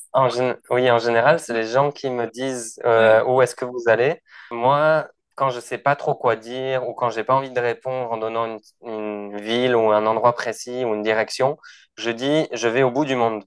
Oui, 0.69 0.89
en 0.89 0.99
général, 0.99 1.39
c'est 1.39 1.53
les 1.53 1.65
gens 1.65 1.91
qui 1.91 2.09
me 2.09 2.27
disent 2.27 2.79
où 3.25 3.41
est-ce 3.41 3.55
que 3.55 3.65
vous 3.65 3.83
allez. 3.87 4.21
Moi, 4.51 5.07
quand 5.35 5.51
je 5.51 5.59
sais 5.59 5.77
pas 5.77 5.95
trop 5.95 6.15
quoi 6.15 6.35
dire 6.35 6.87
ou 6.87 6.93
quand 6.93 7.11
j'ai 7.11 7.23
pas 7.23 7.35
envie 7.35 7.51
de 7.51 7.59
répondre 7.59 8.11
en 8.11 8.17
donnant 8.17 8.57
une, 8.81 9.37
ville 9.37 9.75
ou 9.75 9.91
un 9.91 10.05
endroit 10.07 10.33
précis 10.33 10.83
ou 10.83 10.95
une 10.95 11.03
direction, 11.03 11.57
je 11.95 12.09
dis 12.09 12.47
je 12.51 12.67
vais 12.67 12.83
au 12.83 12.91
bout 12.91 13.05
du 13.05 13.15
monde. 13.15 13.43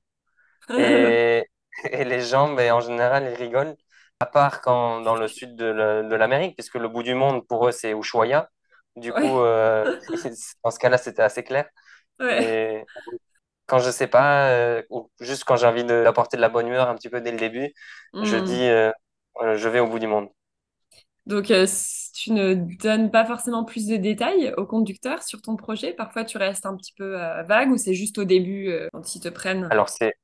Et, 0.71 1.45
et 1.85 2.05
les 2.05 2.21
gens, 2.21 2.53
ben, 2.53 2.73
en 2.73 2.81
général, 2.81 3.29
ils 3.31 3.35
rigolent, 3.35 3.77
à 4.21 4.27
part 4.27 4.61
quand 4.61 5.01
dans 5.01 5.17
le 5.17 5.29
sud 5.29 5.57
de 5.57 6.15
l'Amérique, 6.15 6.57
puisque 6.57 6.77
le 6.77 6.89
bout 6.89 7.03
du 7.03 7.15
monde 7.15 7.47
pour 7.47 7.67
eux 7.69 7.73
c'est 7.73 7.93
Ushuaia. 7.93 8.49
Du 8.97 9.13
coup, 9.13 9.41
euh, 9.41 9.99
dans 10.65 10.71
ce 10.71 10.79
cas-là, 10.79 10.99
c'était 10.99 11.23
assez 11.23 11.43
clair. 11.43 11.69
Et 12.21 12.85
quand 13.71 13.79
je 13.79 13.91
sais 13.91 14.09
pas, 14.09 14.49
euh, 14.49 14.83
ou 14.91 15.09
juste 15.21 15.45
quand 15.45 15.55
j'ai 15.55 15.67
envie 15.67 15.85
d'apporter 15.85 16.37
de, 16.37 16.43
la 16.43 16.49
bonne 16.49 16.67
humeur 16.67 16.89
un 16.89 16.97
petit 16.97 17.09
peu 17.09 17.21
dès 17.21 17.31
le 17.31 17.39
début, 17.39 17.73
je 18.15 18.37
hmm. 18.37 18.45
dis 18.45 18.63
euh, 18.65 18.91
je 19.55 19.69
vais 19.69 19.79
au 19.79 19.87
bout 19.87 20.01
du 20.01 20.09
monde. 20.09 20.29
Donc, 21.27 21.53
euh, 21.53 21.67
tu 22.13 22.33
ne 22.33 22.55
donnes 22.55 23.13
pas 23.13 23.25
forcément 23.25 23.65
plus 23.65 23.87
de 23.87 23.97
détails 23.97 24.53
au 24.57 24.67
conducteur 24.67 25.23
sur 25.23 25.41
ton 25.41 25.55
projet? 25.55 25.93
Parfois, 25.93 26.25
tu 26.25 26.37
restes 26.37 26.67
un 26.67 26.77
petit 26.77 26.93
peu 26.97 27.15
vague 27.47 27.71
ou 27.71 27.77
c'est 27.77 27.95
juste 27.95 28.19
au 28.19 28.25
début 28.25 28.77
quand 28.93 29.15
ils 29.15 29.21
te 29.21 29.29
prennent? 29.29 29.69
Alors, 29.71 29.89
c'est 29.89 30.15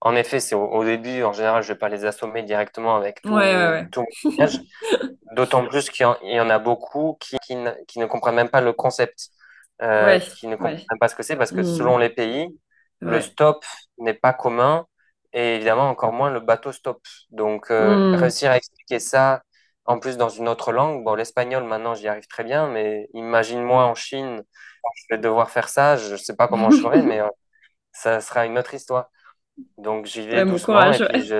en 0.00 0.16
effet, 0.16 0.40
c'est 0.40 0.54
au, 0.54 0.84
début. 0.84 1.22
En 1.22 1.34
général, 1.34 1.62
je 1.62 1.68
ne 1.68 1.74
vais 1.74 1.78
pas 1.78 1.90
les 1.90 2.06
assommer 2.06 2.42
directement 2.44 2.96
avec 2.96 3.20
tout, 3.20 3.28
mon 3.28 3.84
message. 4.24 4.60
D'autant 5.32 5.66
plus 5.68 5.90
qu'il 5.90 6.06
y, 6.22 6.40
en 6.40 6.48
a 6.48 6.58
beaucoup 6.58 7.18
qui, 7.20 7.36
qui, 7.46 7.56
ne, 7.56 8.06
comprennent 8.06 8.36
même 8.36 8.48
pas 8.48 8.62
le 8.62 8.72
concept, 8.72 9.28
qui 9.78 10.46
ne 10.46 10.56
comprennent 10.56 10.98
pas 10.98 11.08
ce 11.08 11.14
que 11.14 11.22
c'est 11.22 11.36
parce 11.36 11.50
que 11.50 11.60
hmm. 11.60 11.76
selon 11.76 11.98
les 11.98 12.10
pays, 12.10 12.48
le 13.00 13.20
stop 13.20 13.64
n'est 13.98 14.14
pas 14.14 14.32
commun 14.32 14.86
et 15.32 15.56
évidemment 15.56 15.90
encore 15.90 16.12
moins 16.12 16.30
le 16.30 16.40
bateau 16.40 16.72
stop. 16.72 17.00
Donc, 17.30 17.70
hmm. 17.70 18.14
réussir 18.14 18.50
à 18.50 18.56
expliquer 18.56 18.98
ça 18.98 19.42
en 19.86 19.98
plus 19.98 20.16
dans 20.16 20.28
une 20.28 20.48
autre 20.48 20.72
langue. 20.72 21.04
Bon, 21.04 21.14
l'espagnol, 21.14 21.64
maintenant, 21.64 21.94
j'y 21.94 22.08
arrive 22.08 22.26
très 22.26 22.44
bien, 22.44 22.68
mais 22.68 23.08
imagine-moi 23.14 23.84
en 23.84 23.94
Chine, 23.94 24.42
je 24.96 25.14
vais 25.14 25.20
devoir 25.20 25.50
faire 25.50 25.68
ça, 25.68 25.96
je 25.96 26.12
ne 26.12 26.16
sais 26.16 26.36
pas 26.36 26.48
comment 26.48 26.70
je 26.70 26.80
ferai, 26.80 27.02
mais 27.02 27.20
euh, 27.20 27.28
ça 27.92 28.20
sera 28.20 28.46
une 28.46 28.58
autre 28.58 28.74
histoire. 28.74 29.10
Donc, 29.78 30.06
j'y 30.06 30.26
vais 30.26 30.44
doucement 30.44 30.92
et 30.92 31.06
puis 31.06 31.32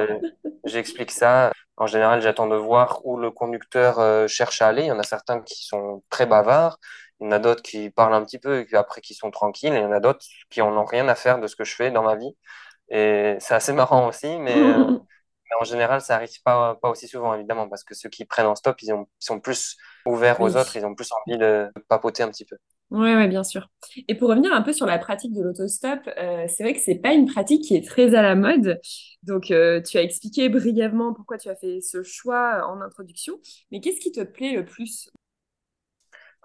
j'explique 0.65 1.11
ça. 1.11 1.53
En 1.77 1.87
général, 1.87 2.23
j'attends 2.23 2.47
de 2.47 2.57
voir 2.57 3.05
où 3.05 3.19
le 3.19 3.31
conducteur 3.31 3.99
euh, 3.99 4.27
cherche 4.27 4.63
à 4.63 4.69
aller. 4.69 4.85
Il 4.85 4.89
y 4.89 4.93
en 4.93 4.99
a 4.99 5.03
certains 5.03 5.43
qui 5.43 5.67
sont 5.67 6.03
très 6.09 6.25
bavards, 6.25 6.79
il 7.21 7.27
y 7.27 7.29
en 7.29 7.33
a 7.33 7.39
d'autres 7.39 7.63
qui 7.63 7.91
parlent 7.91 8.15
un 8.15 8.25
petit 8.25 8.39
peu 8.39 8.61
et 8.61 8.65
puis 8.65 8.77
après 8.77 9.01
qui 9.01 9.15
sont 9.15 9.31
tranquilles, 9.31 9.73
et 9.75 9.79
il 9.79 9.83
y 9.83 9.87
en 9.87 9.93
a 9.93 10.01
d'autres 10.01 10.25
qui 10.51 10.61
n'en 10.61 10.77
ont 10.77 10.85
rien 10.85 11.09
à 11.09 11.15
faire 11.15 11.41
de 11.41 11.47
ce 11.47 11.57
que 11.57 11.65
je 11.65 11.75
fais 11.75 11.91
dans 11.91 12.03
ma 12.03 12.17
vie. 12.17 12.37
Et 12.89 13.37
c'est 13.41 13.55
assez 13.55 13.73
marrant 13.73 14.09
aussi, 14.09 14.39
mais 14.39 14.57
euh, 14.57 14.99
Mais 15.51 15.57
en 15.61 15.65
général, 15.65 16.01
ça 16.01 16.15
n'arrive 16.15 16.43
pas, 16.43 16.75
pas 16.77 16.91
aussi 16.91 17.07
souvent, 17.07 17.35
évidemment, 17.35 17.69
parce 17.69 17.85
que 17.85 17.95
ceux 17.95 18.09
qui 18.09 18.25
prennent 18.25 18.47
en 18.47 18.57
stop, 18.57 18.81
ils, 18.83 18.93
ont, 18.93 19.07
sont 19.19 19.39
plus 19.39 19.77
ouverts 20.05 20.41
aux 20.41 20.57
autres, 20.57 20.77
ils 20.77 20.85
ont 20.85 20.95
plus 20.95 21.09
envie 21.13 21.39
de 21.39 21.71
papoter 21.89 22.23
un 22.23 22.31
petit 22.31 22.45
peu. 22.45 22.57
Oui, 22.91 23.15
ouais, 23.15 23.29
bien 23.29 23.45
sûr. 23.45 23.69
Et 24.09 24.15
pour 24.15 24.29
revenir 24.29 24.53
un 24.53 24.63
peu 24.63 24.73
sur 24.73 24.87
la 24.87 24.99
pratique 24.99 25.33
de 25.33 25.43
l'autostop, 25.43 26.01
euh, 26.19 26.47
c'est 26.49 26.63
vrai 26.63 26.73
que 26.73 26.81
c'est 26.81 26.97
pas 26.97 27.13
une 27.13 27.27
pratique 27.27 27.63
qui 27.63 27.77
est 27.77 27.87
très 27.87 28.15
à 28.15 28.23
la 28.23 28.35
mode. 28.35 28.81
Donc, 29.23 29.51
euh, 29.51 29.81
tu 29.81 29.99
as 29.99 30.03
expliqué 30.03 30.49
brièvement 30.49 31.13
pourquoi 31.13 31.39
tu 31.39 31.49
as 31.49 31.57
fait 31.57 31.81
ce 31.81 32.03
choix 32.03 32.67
en 32.69 32.81
introduction. 32.81 33.39
Mais 33.71 33.81
qu'est-ce 33.81 34.01
qui 34.01 34.13
te 34.13 34.23
plaît 34.23 34.53
le 34.53 34.65
plus? 34.65 35.11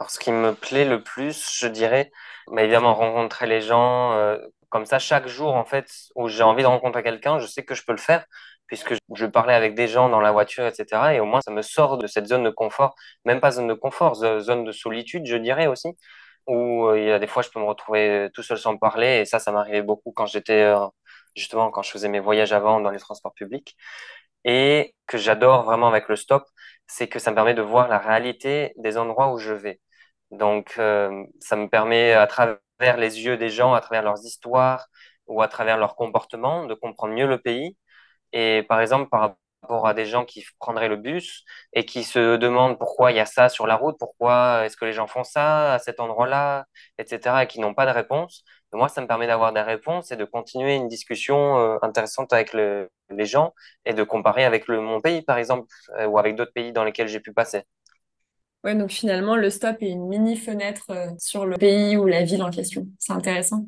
Alors, 0.01 0.09
ce 0.09 0.19
qui 0.19 0.31
me 0.31 0.55
plaît 0.55 0.83
le 0.83 1.03
plus, 1.03 1.55
je 1.59 1.67
dirais, 1.67 2.11
mais 2.49 2.63
évidemment, 2.63 2.95
rencontrer 2.95 3.45
les 3.45 3.61
gens. 3.61 4.13
Euh, 4.13 4.35
comme 4.69 4.85
ça, 4.87 4.97
chaque 4.97 5.27
jour, 5.27 5.53
en 5.53 5.63
fait, 5.63 5.87
où 6.15 6.27
j'ai 6.27 6.41
envie 6.41 6.63
de 6.63 6.67
rencontrer 6.67 7.03
quelqu'un, 7.03 7.37
je 7.37 7.45
sais 7.45 7.63
que 7.63 7.75
je 7.75 7.83
peux 7.85 7.91
le 7.91 7.99
faire 7.99 8.25
puisque 8.65 8.95
je 9.13 9.25
parlais 9.27 9.53
avec 9.53 9.75
des 9.75 9.87
gens 9.87 10.09
dans 10.09 10.19
la 10.19 10.31
voiture, 10.31 10.65
etc. 10.65 11.13
Et 11.13 11.19
au 11.19 11.25
moins, 11.25 11.41
ça 11.41 11.51
me 11.51 11.61
sort 11.61 11.99
de 11.99 12.07
cette 12.07 12.25
zone 12.25 12.43
de 12.43 12.49
confort, 12.49 12.95
même 13.25 13.39
pas 13.41 13.51
zone 13.51 13.67
de 13.67 13.75
confort, 13.75 14.15
zone 14.15 14.63
de 14.63 14.71
solitude, 14.71 15.25
je 15.27 15.35
dirais 15.35 15.67
aussi, 15.67 15.89
où 16.47 16.87
euh, 16.87 16.99
il 16.99 17.05
y 17.07 17.11
a 17.11 17.19
des 17.19 17.27
fois, 17.27 17.43
je 17.43 17.49
peux 17.49 17.59
me 17.59 17.65
retrouver 17.65 18.29
tout 18.33 18.43
seul 18.43 18.57
sans 18.57 18.77
parler. 18.77 19.19
Et 19.21 19.25
ça, 19.25 19.39
ça 19.39 19.51
m'arrivait 19.51 19.83
beaucoup 19.83 20.11
quand 20.13 20.25
j'étais, 20.25 20.63
euh, 20.63 20.87
justement, 21.35 21.69
quand 21.71 21.83
je 21.83 21.91
faisais 21.91 22.09
mes 22.09 22.19
voyages 22.19 22.53
avant 22.53 22.81
dans 22.81 22.91
les 22.91 22.99
transports 22.99 23.33
publics. 23.35 23.77
Et 24.45 24.95
que 25.07 25.17
j'adore 25.17 25.63
vraiment 25.63 25.87
avec 25.89 26.07
le 26.09 26.15
stop, 26.15 26.45
c'est 26.87 27.07
que 27.07 27.19
ça 27.19 27.31
me 27.31 27.35
permet 27.35 27.53
de 27.53 27.61
voir 27.61 27.87
la 27.87 27.99
réalité 27.99 28.73
des 28.77 28.97
endroits 28.97 29.33
où 29.33 29.37
je 29.37 29.53
vais. 29.53 29.79
Donc, 30.31 30.75
euh, 30.77 31.25
ça 31.39 31.55
me 31.55 31.67
permet, 31.69 32.13
à 32.13 32.27
travers 32.27 32.59
les 32.97 33.19
yeux 33.21 33.37
des 33.37 33.49
gens, 33.49 33.73
à 33.73 33.81
travers 33.81 34.03
leurs 34.03 34.23
histoires 34.25 34.87
ou 35.27 35.41
à 35.41 35.47
travers 35.47 35.77
leur 35.77 35.95
comportement, 35.95 36.65
de 36.65 36.73
comprendre 36.73 37.13
mieux 37.13 37.27
le 37.27 37.37
pays 37.39 37.77
et 38.33 38.63
par 38.67 38.81
exemple, 38.81 39.09
par 39.09 39.37
rapport 39.63 39.87
à 39.87 39.93
des 39.93 40.05
gens 40.05 40.25
qui 40.25 40.43
prendraient 40.59 40.89
le 40.89 40.97
bus 40.97 41.43
et 41.73 41.85
qui 41.85 42.03
se 42.03 42.37
demandent 42.37 42.77
pourquoi 42.79 43.11
il 43.11 43.17
y 43.17 43.19
a 43.19 43.25
ça 43.25 43.49
sur 43.49 43.67
la 43.67 43.75
route, 43.75 43.97
pourquoi 43.99 44.65
est-ce 44.65 44.77
que 44.77 44.85
les 44.85 44.93
gens 44.93 45.07
font 45.07 45.23
ça 45.23 45.73
à 45.75 45.79
cet 45.79 45.99
endroit-là, 45.99 46.65
etc., 46.97 47.43
et 47.43 47.47
qui 47.47 47.59
n'ont 47.59 47.73
pas 47.73 47.85
de 47.85 47.91
réponse, 47.91 48.43
moi, 48.73 48.87
ça 48.89 49.01
me 49.01 49.07
permet 49.07 49.27
d'avoir 49.27 49.53
des 49.53 49.61
réponses 49.61 50.11
et 50.11 50.15
de 50.17 50.25
continuer 50.25 50.75
une 50.75 50.87
discussion 50.87 51.57
euh, 51.59 51.77
intéressante 51.81 52.33
avec 52.33 52.53
les 52.53 53.25
gens 53.25 53.53
et 53.85 53.93
de 53.93 54.03
comparer 54.03 54.45
avec 54.45 54.67
mon 54.69 55.01
pays, 55.01 55.21
par 55.23 55.37
exemple, 55.37 55.67
euh, 55.99 56.07
ou 56.07 56.17
avec 56.17 56.35
d'autres 56.35 56.53
pays 56.53 56.71
dans 56.73 56.83
lesquels 56.85 57.07
j'ai 57.09 57.19
pu 57.19 57.33
passer. 57.33 57.63
Ouais, 58.63 58.75
donc 58.75 58.91
finalement, 58.91 59.35
le 59.35 59.49
stop 59.49 59.77
est 59.81 59.89
une 59.89 60.07
mini 60.07 60.37
fenêtre 60.37 60.85
euh, 60.91 61.07
sur 61.17 61.45
le 61.45 61.57
pays 61.57 61.97
ou 61.97 62.05
la 62.05 62.23
ville 62.23 62.43
en 62.43 62.51
question. 62.51 62.85
C'est 62.99 63.13
intéressant. 63.13 63.65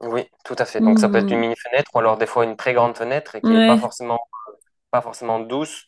Oui, 0.00 0.24
tout 0.44 0.56
à 0.58 0.64
fait. 0.64 0.80
Donc 0.80 0.98
ça 0.98 1.10
peut 1.10 1.18
être 1.18 1.30
une 1.30 1.36
mmh. 1.36 1.40
mini 1.40 1.54
fenêtre 1.56 1.90
ou 1.94 1.98
alors 1.98 2.16
des 2.16 2.26
fois 2.26 2.44
une 2.44 2.56
très 2.56 2.72
grande 2.72 2.96
fenêtre 2.96 3.34
et 3.34 3.42
qui 3.42 3.48
n'est 3.48 3.66
pas 3.66 3.76
forcément, 3.76 4.20
pas 4.90 5.02
forcément 5.02 5.38
douce. 5.40 5.84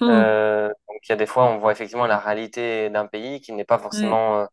Mmh. 0.00 0.08
Euh, 0.08 0.68
donc 0.68 0.98
il 1.02 1.08
y 1.08 1.12
a 1.12 1.16
des 1.16 1.26
fois, 1.26 1.46
on 1.46 1.58
voit 1.58 1.72
effectivement 1.72 2.06
la 2.06 2.18
réalité 2.18 2.88
d'un 2.90 3.06
pays 3.06 3.40
qui 3.40 3.52
n'est 3.52 3.64
pas 3.64 3.78
forcément 3.78 4.38
euh, 4.38 4.46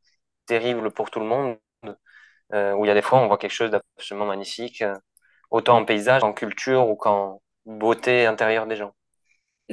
terrible 0.47 0.89
pour 0.89 1.11
tout 1.11 1.19
le 1.19 1.27
monde. 1.27 1.57
où 1.83 2.85
il 2.85 2.87
y 2.87 2.91
a 2.91 2.95
des 2.95 3.03
fois, 3.03 3.19
on 3.19 3.27
voit 3.27 3.37
quelque 3.37 3.51
chose 3.51 3.69
d'absolument 3.69 4.25
magnifique, 4.25 4.83
autant 5.51 5.77
en 5.77 5.85
paysage, 5.85 6.23
en 6.23 6.33
culture 6.33 6.87
ou 6.87 6.95
qu'en 6.95 7.39
beauté 7.67 8.25
intérieure 8.25 8.65
des 8.65 8.77
gens. 8.77 8.95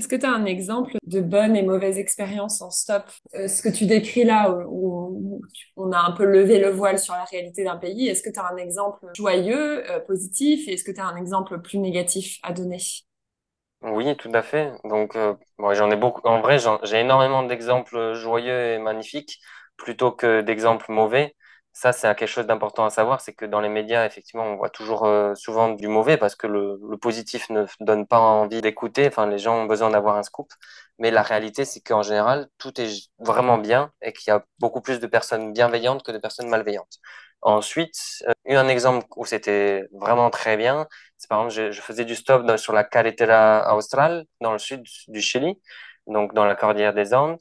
Est-ce 0.01 0.09
que 0.09 0.16
tu 0.16 0.24
as 0.24 0.32
un 0.32 0.46
exemple 0.46 0.96
de 1.07 1.20
bonne 1.20 1.55
et 1.57 1.62
mauvaise 1.62 1.98
expérience 1.98 2.62
en 2.62 2.70
stop? 2.70 3.05
Euh, 3.34 3.48
Ce 3.48 3.61
que 3.61 3.68
tu 3.68 3.84
décris 3.84 4.24
là, 4.24 4.51
où, 4.66 5.42
on 5.76 5.92
a 5.92 5.98
un 5.98 6.12
peu 6.12 6.24
levé 6.24 6.59
le 6.59 6.70
voile 6.70 6.98
sur 6.98 7.12
la 7.12 7.24
réalité 7.24 7.64
d'un 7.64 7.76
pays, 7.76 8.09
est-ce 8.09 8.22
que 8.22 8.30
tu 8.30 8.40
as 8.40 8.46
un 8.51 8.57
exemple 8.57 9.05
joyeux, 9.14 9.86
euh, 9.90 10.01
positif, 10.01 10.66
et 10.68 10.72
est-ce 10.72 10.84
que 10.84 10.90
tu 10.92 11.01
as 11.01 11.07
un 11.07 11.16
exemple 11.16 11.61
plus 11.61 11.78
négatif 11.78 12.38
à 12.42 12.55
donner? 12.55 12.78
Oui, 13.82 14.14
tout 14.16 14.30
à 14.34 14.42
fait. 14.42 14.72
Donc, 14.84 15.16
euh, 15.16 15.34
j'en 15.72 15.90
ai 15.90 15.96
beaucoup. 15.96 16.20
En 16.24 16.40
vrai, 16.42 16.59
j'ai 16.82 17.01
énormément 17.01 17.42
d'exemples 17.44 18.12
joyeux 18.14 18.74
et 18.74 18.78
magnifiques 18.78 19.40
plutôt 19.76 20.12
que 20.12 20.42
d'exemples 20.42 20.92
mauvais 20.92 21.34
ça, 21.72 21.92
c'est 21.92 22.14
quelque 22.16 22.28
chose 22.28 22.46
d'important 22.46 22.84
à 22.84 22.90
savoir, 22.90 23.20
c'est 23.20 23.32
que 23.32 23.44
dans 23.44 23.60
les 23.60 23.68
médias, 23.68 24.04
effectivement, 24.04 24.44
on 24.44 24.56
voit 24.56 24.70
toujours 24.70 25.04
euh, 25.06 25.34
souvent 25.34 25.70
du 25.70 25.88
mauvais 25.88 26.16
parce 26.16 26.34
que 26.34 26.46
le, 26.46 26.78
le, 26.88 26.96
positif 26.98 27.48
ne 27.50 27.64
donne 27.80 28.06
pas 28.06 28.18
envie 28.18 28.60
d'écouter. 28.60 29.06
Enfin, 29.06 29.26
les 29.28 29.38
gens 29.38 29.56
ont 29.56 29.66
besoin 29.66 29.90
d'avoir 29.90 30.16
un 30.16 30.22
scoop. 30.22 30.50
Mais 30.98 31.10
la 31.10 31.22
réalité, 31.22 31.64
c'est 31.64 31.80
qu'en 31.80 32.02
général, 32.02 32.48
tout 32.58 32.78
est 32.80 33.10
vraiment 33.18 33.56
bien 33.58 33.92
et 34.02 34.12
qu'il 34.12 34.30
y 34.30 34.34
a 34.34 34.44
beaucoup 34.58 34.80
plus 34.82 35.00
de 35.00 35.06
personnes 35.06 35.52
bienveillantes 35.52 36.02
que 36.02 36.12
de 36.12 36.18
personnes 36.18 36.48
malveillantes. 36.48 36.98
Ensuite, 37.42 38.22
eu 38.44 38.56
un 38.56 38.68
exemple 38.68 39.06
où 39.16 39.24
c'était 39.24 39.88
vraiment 39.92 40.28
très 40.30 40.56
bien. 40.56 40.86
C'est 41.16 41.28
par 41.28 41.40
exemple, 41.46 41.54
je, 41.54 41.72
je 41.72 41.80
faisais 41.80 42.04
du 42.04 42.14
stop 42.16 42.56
sur 42.58 42.72
la 42.74 42.84
Carretera 42.84 43.74
Austral, 43.76 44.26
dans 44.40 44.52
le 44.52 44.58
sud 44.58 44.82
du 45.08 45.20
Chili, 45.22 45.58
donc 46.06 46.34
dans 46.34 46.44
la 46.44 46.54
cordillère 46.54 46.92
des 46.94 47.14
Andes. 47.14 47.38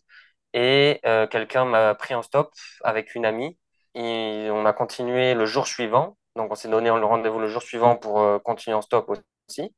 Et 0.53 0.99
euh, 1.05 1.27
quelqu'un 1.27 1.65
m'a 1.65 1.95
pris 1.95 2.15
en 2.15 2.21
stop 2.23 2.51
avec 2.84 3.15
une 3.15 3.25
amie 3.25 3.57
on 3.96 4.66
a 4.66 4.74
continué 4.74 5.34
le 5.34 5.46
jour 5.46 5.68
suivant. 5.68 6.18
Donc, 6.36 6.52
on 6.52 6.56
s'est 6.56 6.70
donné 6.70 6.90
le 6.90 7.06
rendez-vous 7.06 7.40
le 7.40 7.48
jour 7.48 7.62
suivant 7.62 7.96
pour 7.96 8.22
euh, 8.22 8.40
continuer 8.40 8.76
en 8.76 8.82
stop 8.82 9.10
aussi. 9.10 9.74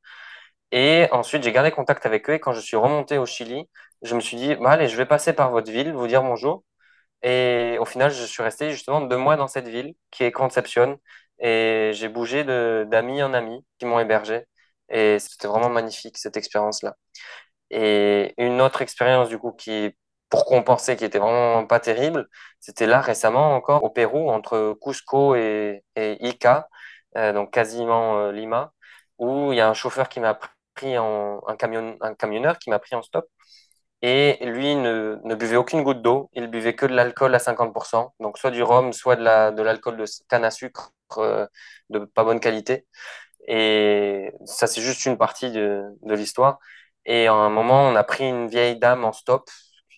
Et 0.72 1.07
ensuite, 1.12 1.43
j'ai 1.43 1.51
gardé 1.51 1.72
contact 1.72 2.05
avec 2.05 2.30
eux. 2.30 2.34
Et 2.34 2.39
quand 2.39 2.53
je 2.53 2.62
suis 2.62 2.78
remonté 2.78 3.18
au 3.18 3.26
Chili, 3.26 3.70
je 4.03 4.16
me 4.16 4.22
suis 4.22 4.38
dit, 4.38 4.55
bah, 4.55 4.72
allez, 4.72 4.88
je 4.88 4.97
vais 4.97 5.05
passer 5.05 5.34
par 5.34 5.51
votre 5.51 5.72
ville, 5.72 5.93
vous 5.93 6.07
dire 6.07 6.24
bonjour. 6.24 6.64
Et 7.24 7.78
au 7.80 7.86
final, 7.86 8.12
je 8.12 8.24
suis 8.26 8.43
resté 8.43 8.72
justement 8.72 9.01
deux 9.01 9.18
mois 9.18 9.38
dans 9.38 9.47
cette 9.47 9.68
ville 9.68 9.95
qui 10.12 10.24
est 10.24 10.32
Concepción. 10.32 10.99
Et 11.39 11.91
j'ai 11.93 12.09
bougé 12.09 12.43
d'amis 12.45 13.24
en 13.24 13.34
amis 13.34 13.66
qui 13.80 13.86
m'ont 13.86 13.99
hébergé. 13.99 14.45
Et 14.89 15.20
c'était 15.20 15.47
vraiment 15.47 15.70
magnifique, 15.70 16.18
cette 16.18 16.38
expérience-là. 16.38 16.95
Et 17.72 18.34
une 18.38 18.62
autre 18.62 18.82
expérience, 18.82 19.30
du 19.30 19.38
coup, 19.39 19.51
qui 19.53 19.95
pour 20.32 20.45
compenser, 20.45 20.95
qui 20.97 21.05
était 21.05 21.19
vraiment 21.19 21.65
pas 21.67 21.79
terrible. 21.79 22.27
C'était 22.59 22.88
là 22.88 23.01
récemment 23.01 23.55
encore 23.55 23.84
au 23.84 23.91
Pérou, 23.91 24.32
entre 24.32 24.77
Cusco 24.82 25.36
et, 25.36 25.84
Ica, 25.97 26.69
euh, 27.17 27.34
donc 27.34 27.51
quasiment 27.53 28.19
euh, 28.19 28.32
Lima, 28.32 28.73
où 29.19 29.51
il 29.53 29.57
y 29.57 29.61
a 29.61 29.69
un 29.69 29.73
chauffeur 29.75 30.09
qui 30.09 30.19
m'a 30.21 30.39
pris 30.75 30.97
en 30.97 31.41
un, 31.47 31.55
camion, 31.57 31.97
un 32.01 32.15
camionneur 32.15 32.59
qui 32.59 32.69
m'a 32.71 32.79
pris 32.79 32.95
en 32.95 33.03
stop. 33.03 33.27
Et 34.01 34.39
lui 34.45 34.75
ne, 34.75 35.19
buvait 35.36 35.57
aucune 35.57 35.84
goutte 35.84 36.01
d'eau, 36.01 36.29
il 36.34 36.47
buvait 36.47 36.75
que 36.75 36.86
de 36.88 36.93
l'alcool 36.95 37.36
à 37.36 37.39
50%, 37.39 38.13
donc 38.19 38.38
soit 38.38 38.51
du 38.51 38.63
rhum, 38.63 38.93
soit 38.93 39.15
de 39.17 39.61
l'alcool 39.61 39.97
de 39.97 40.05
canne 40.29 40.45
à 40.45 40.51
sucre 40.51 40.91
euh, 41.17 41.47
de 41.89 41.99
pas 41.99 42.23
bonne 42.23 42.39
qualité. 42.39 42.88
Et 43.47 44.34
ça, 44.45 44.67
c'est 44.67 44.82
juste 44.82 45.05
une 45.05 45.17
partie 45.17 45.51
de, 45.51 45.84
de 46.03 46.15
l'histoire. 46.15 46.59
Et 47.05 47.27
à 47.27 47.34
un 47.34 47.49
moment, 47.49 47.88
on 47.89 47.95
a 47.95 48.03
pris 48.03 48.29
une 48.29 48.47
vieille 48.47 48.77
dame 48.79 49.05
en 49.05 49.13
stop 49.13 49.49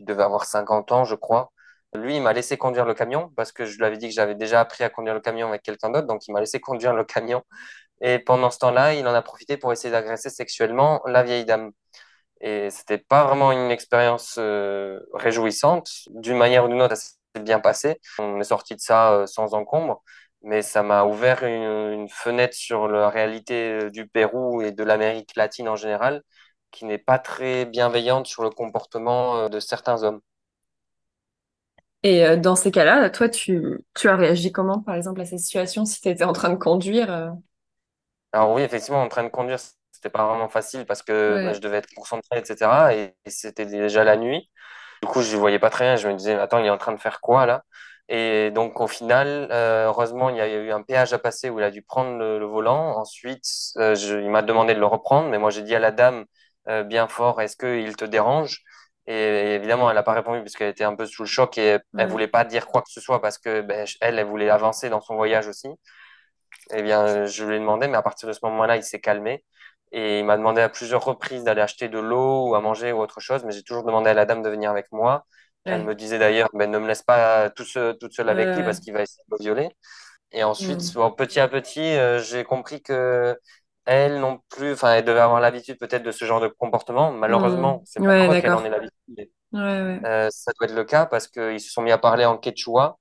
qui 0.03 0.07
devait 0.07 0.23
avoir 0.23 0.45
50 0.45 0.91
ans, 0.91 1.05
je 1.05 1.15
crois. 1.15 1.51
Lui, 1.93 2.17
il 2.17 2.21
m'a 2.21 2.33
laissé 2.33 2.57
conduire 2.57 2.85
le 2.85 2.93
camion 2.93 3.31
parce 3.35 3.51
que 3.51 3.65
je 3.65 3.77
lui 3.77 3.85
avais 3.85 3.97
dit 3.97 4.07
que 4.09 4.13
j'avais 4.13 4.35
déjà 4.35 4.59
appris 4.59 4.83
à 4.83 4.89
conduire 4.89 5.13
le 5.13 5.21
camion 5.21 5.47
avec 5.49 5.61
quelqu'un 5.63 5.89
d'autre, 5.91 6.07
donc 6.07 6.27
il 6.27 6.33
m'a 6.33 6.39
laissé 6.39 6.59
conduire 6.59 6.93
le 6.93 7.03
camion. 7.03 7.43
Et 8.01 8.19
pendant 8.19 8.51
ce 8.51 8.59
temps-là, 8.59 8.93
il 8.95 9.07
en 9.07 9.13
a 9.13 9.21
profité 9.21 9.57
pour 9.57 9.71
essayer 9.71 9.91
d'agresser 9.91 10.29
sexuellement 10.29 11.01
la 11.05 11.23
vieille 11.23 11.45
dame. 11.45 11.71
Et 12.41 12.69
c'était 12.71 12.97
pas 12.97 13.25
vraiment 13.25 13.51
une 13.51 13.71
expérience 13.71 14.35
euh, 14.39 14.99
réjouissante. 15.13 15.89
D'une 16.09 16.37
manière 16.37 16.65
ou 16.65 16.67
d'une 16.67 16.81
autre, 16.81 16.95
ça 16.97 17.09
s'est 17.35 17.43
bien 17.43 17.59
passé. 17.59 17.99
On 18.19 18.39
est 18.41 18.43
sorti 18.43 18.75
de 18.75 18.81
ça 18.81 19.13
euh, 19.13 19.27
sans 19.27 19.53
encombre, 19.53 20.03
mais 20.41 20.61
ça 20.61 20.83
m'a 20.83 21.05
ouvert 21.05 21.43
une, 21.43 21.93
une, 21.93 22.09
fenêtre 22.09 22.55
sur 22.55 22.87
la 22.89 23.09
réalité 23.09 23.85
euh, 23.85 23.89
du 23.89 24.07
Pérou 24.07 24.61
et 24.61 24.71
de 24.73 24.83
l'Amérique 24.83 25.35
latine 25.37 25.69
en 25.69 25.75
général, 25.77 26.21
qui 26.73 26.83
n'est 26.85 26.97
pas 26.97 27.19
très 27.19 27.65
bienveillante 27.65 28.27
sur 28.27 28.43
le 28.43 28.49
comportement 28.49 29.37
euh, 29.37 29.47
de 29.47 29.61
certains 29.61 30.03
hommes. 30.03 30.19
Et 32.01 32.25
euh, 32.25 32.35
dans 32.35 32.57
ces 32.57 32.71
cas-là, 32.71 33.09
toi, 33.09 33.29
tu, 33.29 33.79
tu, 33.95 34.09
as 34.09 34.17
réagi 34.17 34.51
comment, 34.51 34.81
par 34.81 34.95
exemple, 34.95 35.21
à 35.21 35.25
ces 35.25 35.37
situations 35.37 35.85
si 35.85 36.01
tu 36.01 36.09
étais 36.09 36.25
en 36.25 36.33
train 36.33 36.49
de 36.49 36.57
conduire 36.57 37.13
euh? 37.13 37.29
Alors 38.33 38.51
oui, 38.51 38.63
effectivement, 38.63 39.01
en 39.01 39.07
train 39.07 39.23
de 39.23 39.29
conduire, 39.29 39.59
c'était 39.91 40.09
pas 40.09 40.27
vraiment 40.27 40.49
facile 40.49 40.85
parce 40.85 41.03
que 41.03 41.45
bah, 41.45 41.53
je 41.53 41.59
devais 41.59 41.77
être 41.77 41.93
concentré, 41.95 42.39
etc. 42.39 42.93
Et, 42.93 43.13
c'était 43.27 43.67
déjà 43.67 44.03
la 44.03 44.17
nuit. 44.17 44.49
Du 45.03 45.07
coup, 45.07 45.21
je 45.21 45.35
ne 45.35 45.39
voyais 45.39 45.59
pas 45.59 45.69
très 45.69 45.85
bien. 45.85 45.95
Je 45.95 46.07
me 46.07 46.15
disais, 46.15 46.33
attends, 46.33 46.57
il 46.57 46.65
est 46.65 46.71
en 46.71 46.77
train 46.79 46.93
de 46.93 46.99
faire 46.99 47.21
quoi 47.21 47.45
là? 47.45 47.63
Et 48.09 48.49
donc, 48.51 48.81
au 48.81 48.87
final, 48.87 49.47
heureusement, 49.51 50.29
il 50.29 50.37
y 50.37 50.41
a 50.41 50.47
eu 50.47 50.71
un 50.71 50.81
péage 50.81 51.13
à 51.13 51.19
passer 51.19 51.49
où 51.49 51.59
il 51.59 51.63
a 51.63 51.71
dû 51.71 51.83
prendre 51.83 52.17
le, 52.17 52.45
volant. 52.45 52.97
Ensuite, 52.97 53.45
il 53.75 54.29
m'a 54.29 54.41
demandé 54.41 54.73
de 54.73 54.79
le 54.79 54.85
reprendre, 54.87 55.29
mais 55.29 55.37
moi, 55.37 55.51
j'ai 55.51 55.61
dit 55.61 55.75
à 55.75 55.79
la 55.79 55.91
dame, 55.91 56.25
euh, 56.69 56.83
bien 56.83 57.07
fort, 57.07 57.41
est-ce 57.41 57.57
qu'il 57.57 57.95
te 57.95 58.05
dérange? 58.05 58.63
Et, 59.07 59.55
évidemment, 59.55 59.89
elle 59.89 59.95
n'a 59.95 60.03
pas 60.03 60.13
répondu 60.13 60.39
parce 60.41 60.55
qu'elle 60.55 60.69
était 60.69 60.83
un 60.83 60.95
peu 60.95 61.05
sous 61.05 61.23
le 61.23 61.27
choc 61.27 61.57
et 61.57 61.79
elle 61.97 62.07
voulait 62.09 62.27
pas 62.27 62.45
dire 62.45 62.67
quoi 62.67 62.81
que 62.81 62.89
ce 62.89 63.01
soit 63.01 63.21
parce 63.21 63.37
que 63.37 63.61
ben, 63.61 63.85
elle, 64.01 64.19
elle 64.19 64.25
voulait 64.25 64.49
avancer 64.49 64.89
dans 64.89 65.01
son 65.01 65.15
voyage 65.15 65.47
aussi. 65.47 65.67
Eh 66.71 66.81
bien, 66.81 67.25
je 67.25 67.43
lui 67.45 67.55
ai 67.55 67.59
demandé, 67.59 67.87
mais 67.87 67.97
à 67.97 68.01
partir 68.01 68.27
de 68.27 68.33
ce 68.33 68.39
moment-là, 68.43 68.77
il 68.77 68.83
s'est 68.83 69.01
calmé 69.01 69.43
et 69.91 70.19
il 70.19 70.25
m'a 70.25 70.37
demandé 70.37 70.61
à 70.61 70.69
plusieurs 70.69 71.03
reprises 71.03 71.43
d'aller 71.43 71.61
acheter 71.61 71.89
de 71.89 71.99
l'eau 71.99 72.49
ou 72.49 72.55
à 72.55 72.61
manger 72.61 72.91
ou 72.91 72.99
autre 72.99 73.19
chose, 73.19 73.43
mais 73.43 73.51
j'ai 73.51 73.63
toujours 73.63 73.83
demandé 73.83 74.09
à 74.09 74.13
la 74.13 74.25
dame 74.25 74.41
de 74.41 74.49
venir 74.49 74.71
avec 74.71 74.87
moi. 74.91 75.25
Elle 75.65 75.83
me 75.85 75.95
disait 75.95 76.19
d'ailleurs, 76.19 76.49
ben, 76.53 76.69
ne 76.69 76.77
me 76.77 76.87
laisse 76.87 77.03
pas 77.03 77.49
tout 77.49 77.63
seul, 77.63 77.97
toute 77.97 78.13
seule 78.13 78.29
avec 78.29 78.55
lui 78.55 78.63
parce 78.63 78.79
qu'il 78.79 78.93
va 78.93 79.01
essayer 79.01 79.23
de 79.29 79.35
me 79.35 79.39
violer. 79.39 79.69
Et 80.33 80.43
ensuite, 80.43 80.95
mm. 80.95 81.15
petit 81.15 81.39
à 81.39 81.47
petit, 81.47 81.79
euh, 81.79 82.19
j'ai 82.19 82.43
compris 82.43 82.81
que 82.81 83.37
elle 83.85 84.19
non 84.19 84.39
plus, 84.49 84.73
enfin, 84.73 84.93
elle 84.93 85.05
devait 85.05 85.19
avoir 85.19 85.41
l'habitude 85.41 85.77
peut-être 85.77 86.03
de 86.03 86.11
ce 86.11 86.25
genre 86.25 86.39
de 86.39 86.47
comportement. 86.47 87.11
Malheureusement, 87.11 87.77
hmm. 87.77 87.81
c'est 87.85 87.99
pas 87.99 88.27
ouais, 88.27 88.41
qu'elle 88.41 88.53
en 88.53 88.65
ait 88.65 88.69
l'habitude. 88.69 89.29
Euh, 89.55 90.29
ça 90.31 90.51
doit 90.57 90.67
être 90.67 90.75
le 90.75 90.83
cas 90.83 91.05
parce 91.05 91.27
qu'ils 91.27 91.59
se 91.59 91.71
sont 91.71 91.81
mis 91.81 91.91
à 91.91 91.97
parler 91.97 92.25
en 92.25 92.37
quechua. 92.37 92.97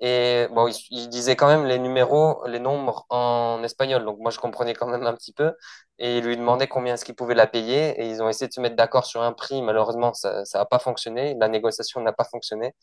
Et 0.00 0.48
bon, 0.50 0.68
ils, 0.90 1.08
disaient 1.08 1.36
quand 1.36 1.46
même 1.46 1.64
les 1.66 1.78
numéros, 1.78 2.44
les 2.46 2.58
nombres 2.58 3.06
en 3.10 3.62
espagnol. 3.62 4.04
Donc 4.04 4.18
moi, 4.18 4.30
je 4.30 4.38
comprenais 4.38 4.74
quand 4.74 4.88
même 4.88 5.06
un 5.06 5.14
petit 5.14 5.32
peu. 5.32 5.52
Et 5.98 6.18
ils 6.18 6.24
lui 6.24 6.36
demandaient 6.36 6.66
combien 6.66 6.94
est-ce 6.94 7.04
qu'ils 7.04 7.14
pouvaient 7.14 7.34
la 7.34 7.46
payer. 7.46 8.00
Et 8.00 8.10
ils 8.10 8.22
ont 8.22 8.28
essayé 8.28 8.48
de 8.48 8.52
se 8.52 8.60
mettre 8.60 8.76
d'accord 8.76 9.06
sur 9.06 9.22
un 9.22 9.32
prix. 9.32 9.62
Malheureusement, 9.62 10.12
ça 10.12 10.42
n'a 10.52 10.64
pas 10.64 10.78
fonctionné. 10.80 11.36
La 11.38 11.48
négociation 11.48 12.00
n'a 12.00 12.12
pas 12.12 12.24
fonctionné. 12.24 12.74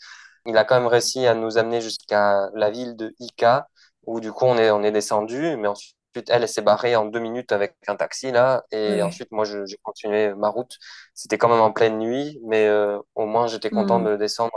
Il 0.46 0.58
a 0.58 0.64
quand 0.64 0.76
même 0.76 0.88
réussi 0.88 1.28
à 1.28 1.36
nous 1.36 1.58
amener 1.58 1.82
jusqu'à 1.82 2.50
la 2.56 2.72
ville 2.72 2.96
de 2.96 3.14
Ica, 3.20 3.68
où 4.06 4.20
du 4.20 4.32
coup, 4.32 4.46
on 4.46 4.58
est, 4.58 4.72
on 4.72 4.82
est 4.84 4.92
descendu. 4.92 5.58
Mais 5.58 5.68
ensuite, 5.68 5.96
Ensuite, 6.14 6.30
elle, 6.30 6.44
elle 6.44 6.50
s'est 6.50 6.62
barrée 6.62 6.96
en 6.96 7.06
deux 7.06 7.20
minutes 7.20 7.52
avec 7.52 7.76
un 7.88 7.96
taxi, 7.96 8.32
là. 8.32 8.66
Et 8.72 9.02
ensuite, 9.02 9.32
moi, 9.32 9.46
j'ai 9.46 9.78
continué 9.82 10.34
ma 10.34 10.50
route. 10.50 10.78
C'était 11.14 11.38
quand 11.38 11.50
même 11.50 11.62
en 11.62 11.72
pleine 11.72 12.00
nuit, 12.00 12.40
mais 12.46 12.68
euh, 12.68 13.00
au 13.16 13.26
moins, 13.26 13.48
j'étais 13.48 13.70
content 13.70 14.00
hmm. 14.00 14.06
de 14.06 14.16
descendre 14.18 14.52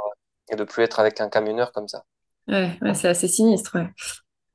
et 0.50 0.56
de 0.56 0.64
plus 0.64 0.82
être 0.82 0.98
avec 0.98 1.20
un 1.20 1.28
camionneur 1.28 1.72
comme 1.72 1.88
ça. 1.88 2.04
Ouais, 2.48 2.76
c'est 2.94 3.08
assez 3.08 3.28
sinistre, 3.28 3.76
ouais. 3.76 3.88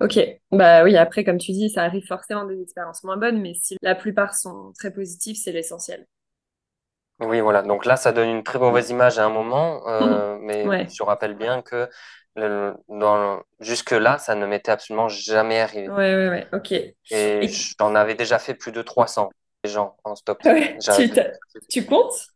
Ok, 0.01 0.17
bah 0.51 0.83
oui, 0.83 0.95
après, 0.95 1.25
comme 1.25 1.37
tu 1.37 1.51
dis, 1.51 1.69
ça 1.69 1.83
arrive 1.83 2.05
forcément 2.05 2.45
des 2.45 2.61
expériences 2.61 3.03
moins 3.03 3.17
bonnes, 3.17 3.41
mais 3.41 3.53
si 3.61 3.75
la 3.81 3.95
plupart 3.95 4.33
sont 4.33 4.71
très 4.77 4.91
positives, 4.91 5.35
c'est 5.35 5.51
l'essentiel. 5.51 6.05
Oui, 7.19 7.41
voilà. 7.41 7.63
Donc 7.63 7.85
là, 7.85 7.97
ça 7.97 8.13
donne 8.13 8.29
une 8.29 8.43
très 8.43 8.59
mauvaise 8.59 8.89
image 8.91 9.19
à 9.19 9.25
un 9.25 9.29
moment, 9.29 9.85
euh, 9.87 10.37
mais 10.41 10.87
je 10.87 11.03
rappelle 11.03 11.35
bien 11.35 11.61
que 11.61 11.89
dans 12.35 13.41
jusque-là, 13.59 14.17
ça 14.17 14.35
ne 14.35 14.45
m'était 14.45 14.71
absolument 14.71 15.09
jamais 15.09 15.59
arrivé. 15.59 15.89
Ouais, 15.89 16.15
ouais, 16.15 16.29
ouais, 16.29 16.47
ok. 16.53 16.71
Et, 16.71 17.47
j'en 17.79 17.95
avais 17.95 18.15
déjà 18.15 18.39
fait 18.39 18.53
plus 18.53 18.71
de 18.71 18.81
300 18.81 19.29
gens 19.63 19.97
en 20.03 20.15
stop. 20.15 20.41
Tu, 21.69 21.85
comptes? 21.85 22.27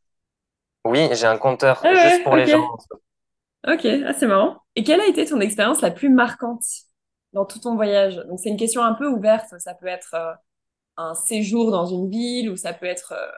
Oui, 0.86 1.10
j'ai 1.14 1.28
un 1.28 1.38
compteur 1.38 1.82
ah 1.84 1.96
juste 1.96 2.24
pour 2.24 2.36
les 2.36 2.48
gens 2.48 2.64
en 2.64 2.80
stop. 2.80 3.02
Ok, 3.68 3.86
ah, 3.86 4.14
c'est 4.14 4.28
marrant. 4.28 4.58
Et 4.76 4.84
quelle 4.84 5.00
a 5.00 5.08
été 5.08 5.26
ton 5.26 5.40
expérience 5.40 5.82
la 5.82 5.92
plus 5.92 6.10
marquante 6.10 6.66
dans 7.32 7.46
tout 7.46 7.60
ton 7.60 7.76
voyage? 7.76 8.18
Donc, 8.28 8.40
c'est 8.40 8.50
une 8.50 8.58
question 8.58 8.84
un 8.84 8.94
peu 8.94 9.08
ouverte. 9.08 9.58
Ça 9.60 9.74
peut 9.74 9.88
être 9.88 10.14
euh, 10.16 10.34
un 10.98 11.16
séjour 11.16 11.72
dans 11.72 11.86
une 11.86 12.10
ville 12.10 12.50
ou 12.50 12.58
ça 12.58 12.74
peut 12.74 12.86
être 12.86 13.14
euh, 13.14 13.32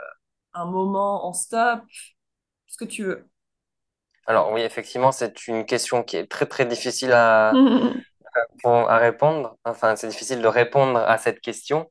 un 0.54 0.66
moment 0.66 1.28
en 1.28 1.34
stop, 1.34 1.82
ce 2.68 2.78
que 2.78 2.86
tu 2.86 3.04
veux. 3.04 3.30
Alors 4.28 4.52
oui, 4.52 4.62
effectivement, 4.62 5.12
c'est 5.12 5.48
une 5.48 5.66
question 5.66 6.04
qui 6.04 6.18
est 6.18 6.28
très 6.30 6.46
très 6.48 6.66
difficile 6.66 7.12
à, 7.14 7.52
à, 8.64 8.98
répondre. 8.98 9.58
Enfin, 9.66 9.96
c'est 9.96 10.08
difficile 10.08 10.42
de 10.42 10.48
répondre 10.48 11.00
à 11.00 11.18
cette 11.18 11.42
question 11.42 11.90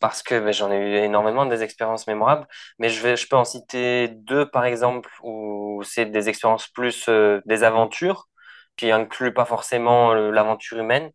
parce 0.00 0.22
que 0.22 0.38
ben, 0.40 0.52
j'en 0.52 0.70
ai 0.72 0.76
eu 0.78 0.96
énormément 0.96 1.46
des 1.46 1.62
expériences 1.62 2.06
mémorables, 2.06 2.46
mais 2.78 2.88
je 2.90 3.02
vais, 3.02 3.16
je 3.16 3.28
peux 3.28 3.36
en 3.36 3.44
citer 3.44 4.08
deux 4.08 4.48
par 4.50 4.64
exemple 4.66 5.10
où 5.22 5.82
c'est 5.84 6.06
des 6.06 6.28
expériences 6.28 6.68
plus 6.68 7.08
euh, 7.08 7.40
des 7.46 7.64
aventures 7.64 8.28
qui 8.76 8.90
incluent 8.90 9.34
pas 9.34 9.44
forcément 9.46 10.12
euh, 10.12 10.30
l'aventure 10.30 10.78
humaine. 10.78 11.10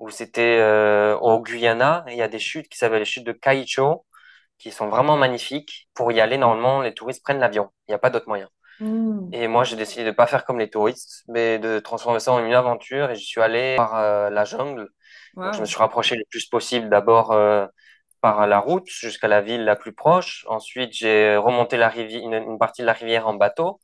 où 0.00 0.10
c'était 0.10 0.62
au 1.20 1.40
Guyana. 1.42 2.04
Il 2.08 2.16
y 2.16 2.22
a 2.22 2.28
des 2.28 2.38
chutes 2.40 2.68
qui 2.68 2.78
s'appellent 2.78 3.00
les 3.00 3.04
chutes 3.06 3.26
de 3.26 3.32
Kaicho, 3.32 4.06
qui 4.58 4.70
sont 4.72 4.88
vraiment 4.88 5.16
magnifiques. 5.16 5.88
Pour 5.94 6.12
y 6.12 6.20
aller, 6.20 6.38
normalement, 6.38 6.82
les 6.82 6.94
touristes 6.94 7.22
prennent 7.24 7.40
l'avion. 7.40 7.70
Il 7.88 7.92
n'y 7.92 7.96
a 7.96 7.98
pas 7.98 8.10
d'autre 8.10 8.28
moyen. 8.28 8.48
Hmm. 8.80 9.28
Et 9.32 9.48
moi, 9.48 9.64
j'ai 9.64 9.76
décidé 9.76 10.04
de 10.04 10.10
ne 10.10 10.14
pas 10.14 10.26
faire 10.26 10.44
comme 10.44 10.58
les 10.58 10.70
touristes, 10.70 11.24
mais 11.28 11.58
de 11.58 11.78
transformer 11.78 12.20
ça 12.20 12.32
en 12.32 12.44
une 12.44 12.54
aventure. 12.54 13.10
Et 13.10 13.16
j'y 13.16 13.24
suis 13.24 13.40
allé 13.40 13.76
par 13.76 14.30
la 14.30 14.44
jungle. 14.44 14.88
je 15.36 15.60
me 15.60 15.64
suis 15.64 15.78
rapproché 15.78 16.16
le 16.16 16.24
plus 16.30 16.46
possible 16.46 16.88
d'abord 16.88 17.36
par 18.20 18.46
la 18.46 18.58
route 18.58 18.86
jusqu'à 18.88 19.28
la 19.28 19.40
ville 19.40 19.64
la 19.64 19.76
plus 19.76 19.92
proche. 19.92 20.44
Ensuite, 20.48 20.92
j'ai 20.92 21.36
remonté 21.36 21.76
la 21.76 21.88
rivière, 21.88 22.22
une, 22.22 22.58
partie 22.58 22.82
de 22.82 22.86
la 22.86 22.92
rivière 22.92 23.26
en 23.28 23.34
bateau. 23.34 23.80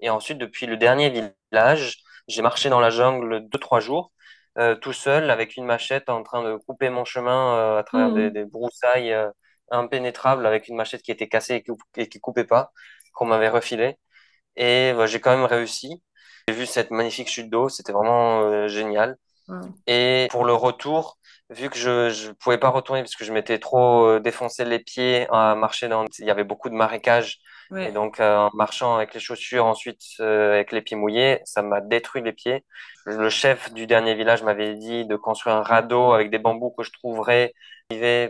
Et 0.00 0.10
ensuite, 0.10 0.38
depuis 0.38 0.66
le 0.66 0.76
dernier 0.76 1.10
village, 1.10 1.98
j'ai 2.28 2.42
marché 2.42 2.68
dans 2.68 2.80
la 2.80 2.90
jungle 2.90 3.48
deux, 3.48 3.58
trois 3.58 3.80
jours, 3.80 4.12
euh, 4.58 4.74
tout 4.74 4.92
seul, 4.92 5.30
avec 5.30 5.56
une 5.56 5.64
machette, 5.64 6.08
en 6.08 6.22
train 6.22 6.42
de 6.42 6.56
couper 6.56 6.90
mon 6.90 7.04
chemin 7.04 7.56
euh, 7.56 7.78
à 7.78 7.84
travers 7.84 8.12
des, 8.12 8.44
Mhm. 8.44 8.50
broussailles 8.50 9.12
euh, 9.12 9.30
impénétrables, 9.70 10.46
avec 10.46 10.68
une 10.68 10.76
machette 10.76 11.02
qui 11.02 11.12
était 11.12 11.28
cassée 11.28 11.56
et 11.56 11.62
qui, 11.62 11.72
et 11.96 12.08
qui 12.08 12.20
coupait 12.20 12.44
pas, 12.44 12.72
qu'on 13.14 13.26
m'avait 13.26 13.48
refilé. 13.48 13.96
Et 14.56 14.92
bah, 14.96 15.06
j'ai 15.06 15.20
quand 15.20 15.36
même 15.36 15.46
réussi. 15.46 16.02
J'ai 16.48 16.54
vu 16.54 16.66
cette 16.66 16.90
magnifique 16.90 17.28
chute 17.28 17.50
d'eau, 17.50 17.68
c'était 17.68 17.92
vraiment 17.92 18.68
génial. 18.68 19.16
Wow. 19.48 19.60
Et 19.86 20.28
pour 20.30 20.44
le 20.44 20.54
retour, 20.54 21.18
vu 21.50 21.70
que 21.70 21.78
je 21.78 22.28
ne 22.28 22.32
pouvais 22.32 22.58
pas 22.58 22.68
retourner 22.68 23.02
parce 23.02 23.14
que 23.14 23.24
je 23.24 23.32
m'étais 23.32 23.58
trop 23.58 24.06
euh, 24.06 24.20
défoncé 24.20 24.64
les 24.64 24.78
pieds 24.78 25.26
à 25.30 25.54
marcher 25.54 25.88
dans, 25.88 26.04
il 26.18 26.26
y 26.26 26.30
avait 26.30 26.44
beaucoup 26.44 26.68
de 26.68 26.74
marécages. 26.74 27.38
Et 27.76 27.90
donc, 27.90 28.20
euh, 28.20 28.36
en 28.36 28.50
marchant 28.54 28.94
avec 28.94 29.12
les 29.12 29.18
chaussures, 29.18 29.66
ensuite 29.66 30.00
euh, 30.20 30.52
avec 30.52 30.70
les 30.70 30.82
pieds 30.82 30.96
mouillés, 30.96 31.40
ça 31.44 31.62
m'a 31.62 31.80
détruit 31.80 32.22
les 32.22 32.32
pieds. 32.32 32.64
Le 33.06 33.28
chef 33.28 33.72
du 33.72 33.88
dernier 33.88 34.14
village 34.14 34.44
m'avait 34.44 34.74
dit 34.74 35.04
de 35.04 35.16
construire 35.16 35.56
un 35.56 35.62
radeau 35.62 36.12
avec 36.12 36.30
des 36.30 36.38
bambous 36.38 36.72
que 36.78 36.84
je 36.84 36.92
trouverais 36.92 37.54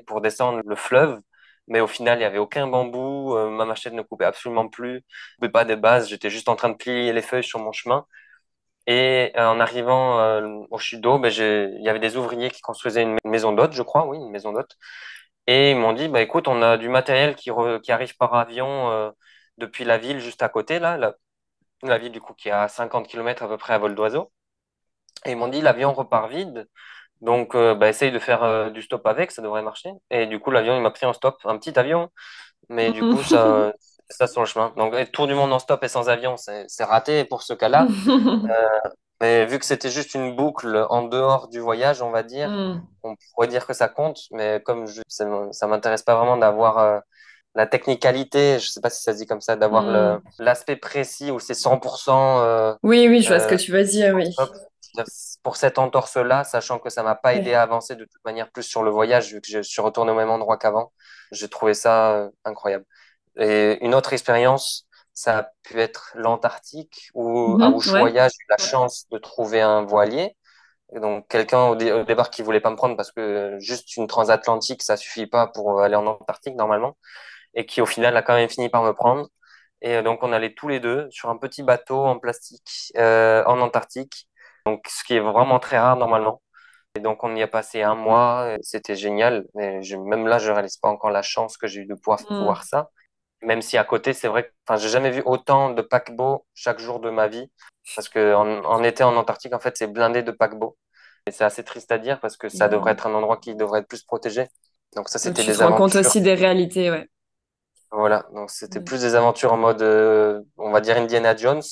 pour 0.07 0.23
descendre 0.23 0.63
le 0.65 0.75
fleuve. 0.75 1.21
Mais 1.69 1.81
au 1.81 1.87
final, 1.87 2.19
il 2.19 2.21
n'y 2.21 2.25
avait 2.25 2.39
aucun 2.39 2.67
bambou. 2.67 3.35
euh, 3.37 3.51
ma 3.51 3.65
machette 3.65 3.93
ne 3.93 4.03
coupait 4.03 4.25
absolument 4.25 4.69
plus. 4.69 5.05
Pas 5.53 5.65
des 5.65 5.77
bases. 5.77 6.09
J'étais 6.09 6.31
juste 6.31 6.49
en 6.49 6.57
train 6.57 6.69
de 6.71 6.75
plier 6.77 7.13
les 7.13 7.23
feuilles 7.23 7.45
sur 7.45 7.59
mon 7.61 7.73
chemin. 7.73 8.07
Et 8.87 9.33
euh, 9.37 9.49
en 9.49 9.61
arrivant 9.61 10.21
euh, 10.21 10.49
au 10.71 10.79
Chudo, 10.79 11.19
ben, 11.19 11.31
il 11.33 11.83
y 11.83 11.89
avait 11.89 11.99
des 11.99 12.17
ouvriers 12.17 12.51
qui 12.51 12.61
construisaient 12.63 13.03
une 13.03 13.19
maison 13.25 13.53
d'hôte, 13.53 13.73
je 13.73 13.83
crois, 13.83 14.07
oui, 14.07 14.19
une 14.19 14.31
maison 14.31 14.53
d'hôte. 14.53 14.77
Et 15.47 15.73
ils 15.73 15.77
m'ont 15.79 15.93
dit, 15.93 16.09
bah, 16.09 16.23
écoute, 16.23 16.49
on 16.49 16.63
a 16.63 16.77
du 16.79 16.89
matériel 16.89 17.37
qui, 17.37 17.51
arrive 17.91 18.17
par 18.17 18.35
avion 18.35 19.13
depuis 19.59 19.85
la 19.85 19.99
ville 19.99 20.21
juste 20.21 20.43
à 20.43 20.49
côté, 20.49 20.79
là, 20.79 20.97
la, 20.99 21.15
la 21.83 21.99
ville 21.99 22.13
du 22.13 22.21
coup 22.21 22.35
qui 22.35 22.49
est 22.49 22.53
à 22.53 22.69
50 22.69 23.09
km 23.09 23.43
à 23.45 23.49
peu 23.49 23.59
près 23.59 23.75
à 23.75 23.79
vol 23.79 23.95
d'oiseau. 23.95 24.33
Et 25.25 25.33
ils 25.33 25.37
m'ont 25.37 25.49
dit, 25.49 25.61
l'avion 25.61 25.93
repart 25.93 26.31
vide, 26.31 26.69
donc 27.21 27.55
euh, 27.55 27.75
bah, 27.75 27.89
essaye 27.89 28.13
de 28.13 28.19
faire 28.19 28.43
euh, 28.45 28.71
du 28.71 28.83
stop 28.83 29.07
avec, 29.07 29.31
ça 29.31 29.43
devrait 29.43 29.63
marcher. 29.63 29.91
Et 30.11 30.27
du 30.27 30.41
coup, 30.41 30.51
l'avion, 30.51 30.77
il 30.77 30.83
m'a 30.83 30.91
pris 30.91 31.07
en 31.07 31.13
stop, 31.13 31.37
un 31.45 31.59
petit 31.59 31.79
avion, 31.79 32.11
mais 32.71 32.93
du 32.93 33.05
coup, 33.07 33.23
ça, 33.25 33.73
ça 34.11 34.27
sur 34.29 34.43
le 34.43 34.47
chemin. 34.47 34.73
Donc, 34.77 34.95
tour 35.13 35.27
du 35.29 35.35
monde 35.35 35.53
en 35.53 35.59
stop 35.61 35.85
et 35.85 35.89
sans 35.89 36.09
avion, 36.11 36.37
c'est 36.37 36.85
raté 36.85 37.25
pour 37.25 37.43
ce 37.43 37.55
cas-là. 37.55 37.89
Mais 39.21 39.47
vu 39.47 39.59
que 39.59 39.65
c'était 39.65 39.91
juste 39.91 40.15
une 40.15 40.37
boucle 40.37 40.87
en 40.91 41.03
dehors 41.05 41.49
du 41.49 41.59
voyage, 41.61 42.03
on 42.03 42.11
va 42.11 42.23
dire, 42.23 42.51
Hmm. 42.51 42.81
on 43.03 43.15
pourrait 43.35 43.49
dire 43.49 43.67
que 43.67 43.73
ça 43.73 43.89
compte, 43.89 44.21
mais 44.31 44.61
comme 44.65 44.87
je, 44.87 45.01
ça, 45.09 45.27
ça 45.53 45.67
m'intéresse 45.67 46.03
pas 46.03 46.17
vraiment 46.17 46.37
d'avoir 46.37 46.79
euh, 46.79 46.99
la 47.55 47.67
technicalité, 47.67 48.59
je 48.59 48.69
sais 48.71 48.81
pas 48.81 48.91
si 48.91 49.03
ça 49.03 49.13
se 49.15 49.19
dit 49.19 49.27
comme 49.27 49.41
ça, 49.41 49.57
d'avoir 49.57 49.87
Hmm. 49.87 50.19
l'aspect 50.39 50.77
précis 50.77 51.31
où 51.31 51.41
c'est 51.41 51.55
100% 51.55 52.41
euh, 52.41 52.75
Oui, 52.83 53.07
oui, 53.09 53.23
je 53.23 53.29
vois 53.29 53.41
ce 53.41 53.47
que 53.49 53.55
euh, 53.55 53.57
tu 53.57 53.73
veux 53.73 53.85
dire, 53.85 54.15
oui. 54.15 54.35
Pour 55.43 55.57
cette 55.57 55.79
entorse-là, 55.79 56.45
sachant 56.45 56.79
que 56.79 56.91
ça 56.91 57.03
m'a 57.03 57.15
pas 57.15 57.35
aidé 57.35 57.55
à 57.55 57.63
avancer 57.63 57.97
de 57.97 58.05
toute 58.05 58.25
manière 58.25 58.51
plus 58.51 58.63
sur 58.65 58.83
le 58.83 58.91
voyage, 58.91 59.33
vu 59.33 59.41
que 59.41 59.49
je 59.49 59.63
suis 59.63 59.83
retourné 59.83 60.13
au 60.13 60.15
même 60.15 60.31
endroit 60.31 60.59
qu'avant, 60.59 60.93
j'ai 61.33 61.49
trouvé 61.49 61.75
ça 61.75 62.13
euh, 62.17 62.31
incroyable. 62.45 62.85
Et 63.39 63.79
une 63.85 63.95
autre 63.95 64.13
expérience, 64.15 64.87
ça 65.15 65.39
a 65.41 65.43
pu 65.65 65.81
être 65.81 66.13
l'Antarctique, 66.17 67.11
où 67.15 67.59
à 67.63 67.71
Mhm, 67.71 67.81
ouais. 67.87 68.13
J'ai 68.29 68.45
eu 68.45 68.47
la 68.51 68.59
chance 68.59 69.07
de 69.11 69.19
trouver 69.19 69.61
un 69.63 69.85
voilier. 69.85 70.37
Et 70.95 71.01
donc, 71.01 71.29
quelqu'un 71.29 71.67
au, 71.69 71.77
dé- 71.77 71.93
au 71.93 72.05
départ 72.05 72.31
qui 72.31 72.43
voulait 72.43 72.61
pas 72.61 72.71
me 72.71 72.77
prendre 72.77 72.97
parce 72.97 73.13
que 73.13 73.57
juste 73.61 73.97
une 73.97 74.07
transatlantique, 74.07 74.83
ça 74.83 74.97
suffit 74.97 75.27
pas 75.27 75.47
pour 75.49 75.81
aller 75.83 75.97
en 75.97 76.07
Antarctique 76.07 76.55
normalement. 76.57 76.97
Et 77.55 77.67
qui, 77.67 77.81
au 77.81 77.87
final, 77.87 78.17
a 78.17 78.23
quand 78.23 78.35
même 78.35 78.49
fini 78.49 78.69
par 78.69 78.83
me 78.85 78.93
prendre. 78.93 79.29
Et 79.83 79.97
euh, 79.97 80.03
donc, 80.03 80.23
on 80.23 80.33
allait 80.33 80.55
tous 80.55 80.69
les 80.69 80.81
deux 80.81 81.09
sur 81.11 81.31
un 81.31 81.37
petit 81.39 81.63
bateau 81.63 82.05
en 82.05 82.19
plastique 82.19 82.93
euh, 82.99 83.45
en 83.47 83.61
Antarctique. 83.61 84.29
Donc, 84.67 84.87
ce 84.89 85.05
qui 85.05 85.15
est 85.17 85.21
vraiment 85.21 85.61
très 85.61 85.79
rare 85.79 85.97
normalement. 85.97 86.43
Et 86.97 87.01
donc, 87.01 87.25
on 87.25 87.35
y 87.37 87.43
a 87.43 87.49
passé 87.49 87.83
un 87.83 87.95
mois. 87.97 88.57
C'était 88.63 88.97
génial. 88.97 89.47
Mais 89.55 89.83
je- 89.83 89.97
même 89.97 90.27
là, 90.29 90.39
je 90.39 90.51
réalise 90.53 90.79
pas 90.79 90.89
encore 90.89 91.11
la 91.11 91.23
chance 91.23 91.57
que 91.59 91.67
j'ai 91.69 91.83
eu 91.83 91.87
de 91.87 91.95
pouvoir 91.95 92.21
Hmm. 92.29 92.37
voir 92.41 92.65
ça. 92.65 92.91
Même 93.43 93.63
si 93.63 93.79
à 93.79 93.85
côté, 93.85 94.13
c'est 94.15 94.29
vrai 94.29 94.45
que 94.49 94.53
enfin, 94.69 94.79
j'ai 94.81 94.89
jamais 94.91 95.11
vu 95.11 95.23
autant 95.27 95.71
de 95.71 95.83
paquebots 95.83 96.47
chaque 96.55 96.81
jour 96.81 97.01
de 97.01 97.11
ma 97.11 97.29
vie. 97.29 97.51
Parce 97.97 98.09
que 98.09 98.35
en, 98.35 98.65
en 98.65 98.83
été 98.85 99.05
en 99.05 99.17
Antarctique, 99.17 99.55
en 99.55 99.61
fait, 99.61 99.77
c'est 99.77 99.89
blindé 99.93 100.23
de 100.23 100.33
paquebots. 100.33 100.79
Et 101.27 101.33
c'est 101.33 101.45
assez 101.45 101.65
triste 101.65 101.93
à 101.93 101.99
dire 101.99 102.21
parce 102.21 102.37
que 102.37 102.49
ça 102.49 102.69
devrait 102.69 102.93
être 102.93 103.07
un 103.07 103.15
endroit 103.15 103.39
qui 103.39 103.55
devrait 103.57 103.81
être 103.81 103.89
plus 103.89 104.03
protégé. 104.05 104.49
Donc 104.97 105.09
ça, 105.09 105.19
c'était 105.19 105.45
tu 105.45 105.53
te 105.53 105.57
des 105.57 105.63
rends 105.63 105.73
compte 105.75 105.95
aventures. 105.95 105.97
aussi 105.97 106.21
des 106.21 106.35
réalités, 106.35 106.91
ouais. 106.91 107.09
Voilà. 107.93 108.27
Donc 108.35 108.51
c'était 108.51 108.81
Ouais, 108.81 108.81
plus 108.81 109.01
des 109.01 109.15
aventures 109.15 109.53
en 109.53 109.57
mode, 109.57 109.83
euh, 109.83 110.43
on 110.57 110.71
va 110.73 110.81
dire 110.81 110.97
Indiana 110.97 111.37
Jones. 111.37 111.63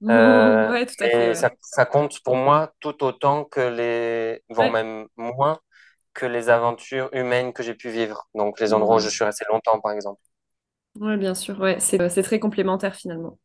Euh, 0.10 0.72
ouais, 0.72 0.86
tout 0.86 1.02
à 1.04 1.10
fait, 1.10 1.30
et 1.30 1.34
ouais. 1.34 1.36
ça, 1.36 1.50
ça 1.60 1.86
compte 1.86 2.20
pour 2.24 2.36
moi 2.36 2.72
tout 2.80 3.04
autant 3.04 3.44
que 3.44 3.60
les, 3.60 4.42
voire 4.48 4.68
Ouais. 4.68 4.70
même 4.70 5.06
moins 5.16 5.58
que 6.14 6.26
les 6.26 6.48
aventures 6.50 7.10
humaines 7.14 7.52
que 7.52 7.62
j'ai 7.62 7.74
pu 7.74 7.90
vivre. 7.90 8.28
Donc 8.34 8.60
les 8.60 8.72
endroits 8.74 8.96
où 8.96 9.00
je 9.00 9.08
suis 9.10 9.24
resté 9.24 9.44
longtemps, 9.50 9.80
par 9.80 9.92
exemple. 9.92 10.20
Ouais, 11.00 11.16
bien 11.16 11.34
sûr, 11.34 11.58
ouais. 11.60 11.80
C'est 11.80 12.08
c'est 12.10 12.22
très 12.22 12.38
complémentaire 12.40 12.94
finalement. 12.94 13.38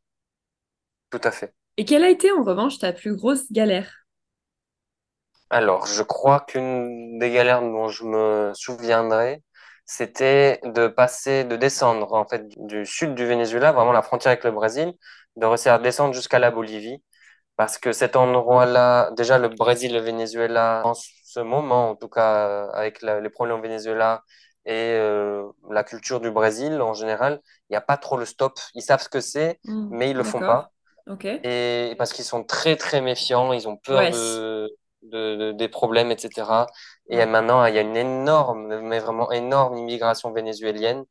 Tout 1.10 1.22
à 1.24 1.32
fait. 1.32 1.56
Et 1.78 1.86
quelle 1.86 2.04
a 2.04 2.10
été 2.10 2.34
en 2.34 2.44
revanche 2.44 2.80
ta 2.80 2.92
plus 2.92 3.16
grosse 3.16 3.50
galère? 3.50 4.06
Alors, 5.50 5.86
je 5.88 6.04
crois 6.04 6.42
qu'une 6.42 7.18
des 7.20 7.32
galères 7.32 7.62
dont 7.62 7.88
je 7.88 8.04
me 8.04 8.52
souviendrai, 8.56 9.42
c'était 9.86 10.60
de 10.64 10.88
passer, 10.88 11.44
de 11.44 11.56
descendre 11.56 12.14
en 12.14 12.26
fait 12.28 12.48
du 12.68 12.86
sud 12.86 13.16
du 13.16 13.26
Venezuela, 13.26 13.72
vraiment 13.72 13.92
la 13.92 14.02
frontière 14.02 14.32
avec 14.32 14.44
le 14.44 14.52
Brésil, 14.52 14.94
de 15.38 15.46
réussir 15.46 15.74
à 15.74 15.80
descendre 15.80 16.14
jusqu'à 16.14 16.40
la 16.40 16.52
Bolivie, 16.52 17.04
parce 17.58 17.78
que 17.78 17.92
cet 17.94 18.16
endroit-là, 18.16 19.12
déjà 19.18 19.38
le 19.40 19.50
Brésil 19.50 19.92
et 19.92 20.00
le 20.00 20.02
Venezuela, 20.06 20.82
en 20.86 20.94
ce 20.96 21.40
moment, 21.40 21.92
en 21.92 21.96
tout 21.96 22.10
cas 22.10 22.48
euh, 22.50 22.72
avec 22.74 23.02
la- 23.02 23.22
les 23.22 23.30
problèmes 23.30 23.60
au 23.60 23.62
Venezuela 23.62 24.24
et 24.66 24.74
euh, 24.96 25.44
la 25.72 25.84
culture 25.84 26.20
du 26.22 26.32
Brésil 26.32 26.82
en 26.82 26.94
général, 26.94 27.42
il 27.70 27.74
n'y 27.74 27.78
a 27.78 27.82
pas 27.82 27.98
trop 27.98 28.18
le 28.18 28.26
stop. 28.26 28.60
Ils 28.76 28.82
savent 28.82 29.02
ce 29.02 29.10
que 29.10 29.22
c'est, 29.22 29.60
Hmm, 29.66 29.90
mais 29.90 30.12
ils 30.12 30.18
le 30.18 30.24
font 30.24 30.44
pas. 30.44 30.72
Ok. 31.08 31.26
Et 31.44 31.96
parce 31.98 32.14
qu'ils 32.14 32.26
sont 32.26 32.44
très, 32.44 32.76
très 32.76 33.02
méfiants, 33.02 33.54
ils 33.54 33.68
ont 33.68 33.78
peur 33.78 34.08
Ouais. 34.08 34.10
de, 34.10 34.70
de, 35.12 35.36
de- 35.38 35.52
des 35.54 35.68
problèmes, 35.70 36.12
etc. 36.12 36.68
Et 37.10 37.26
maintenant, 37.26 37.66
il 37.66 37.76
y 37.76 37.78
a 37.78 37.82
une 37.82 37.98
énorme, 37.98 38.82
mais 38.82 39.00
vraiment 39.00 39.32
énorme 39.32 39.78
immigration 39.78 40.32
vénézuélienne. 40.34 41.06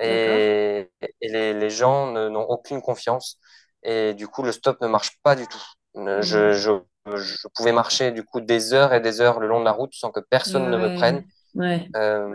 Et, 0.00 0.90
et 1.20 1.28
les, 1.28 1.54
les 1.54 1.70
gens 1.70 2.12
n'ont 2.12 2.44
aucune 2.48 2.82
confiance. 2.82 3.38
Et 3.82 4.14
du 4.14 4.28
coup, 4.28 4.42
le 4.42 4.52
stop 4.52 4.80
ne 4.82 4.88
marche 4.88 5.18
pas 5.22 5.36
du 5.36 5.46
tout. 5.48 5.62
Euh, 5.96 6.22
Je, 6.22 6.52
je, 6.52 6.72
je 7.16 7.48
pouvais 7.54 7.72
marcher 7.72 8.12
du 8.12 8.24
coup 8.24 8.40
des 8.40 8.74
heures 8.74 8.92
et 8.94 9.00
des 9.00 9.20
heures 9.20 9.40
le 9.40 9.46
long 9.48 9.60
de 9.60 9.64
la 9.64 9.72
route 9.72 9.94
sans 9.94 10.10
que 10.10 10.20
personne 10.20 10.70
ne 10.70 10.76
me 10.78 10.90
prenne, 10.90 11.22
ouais. 11.54 11.88
Euh, 11.96 12.34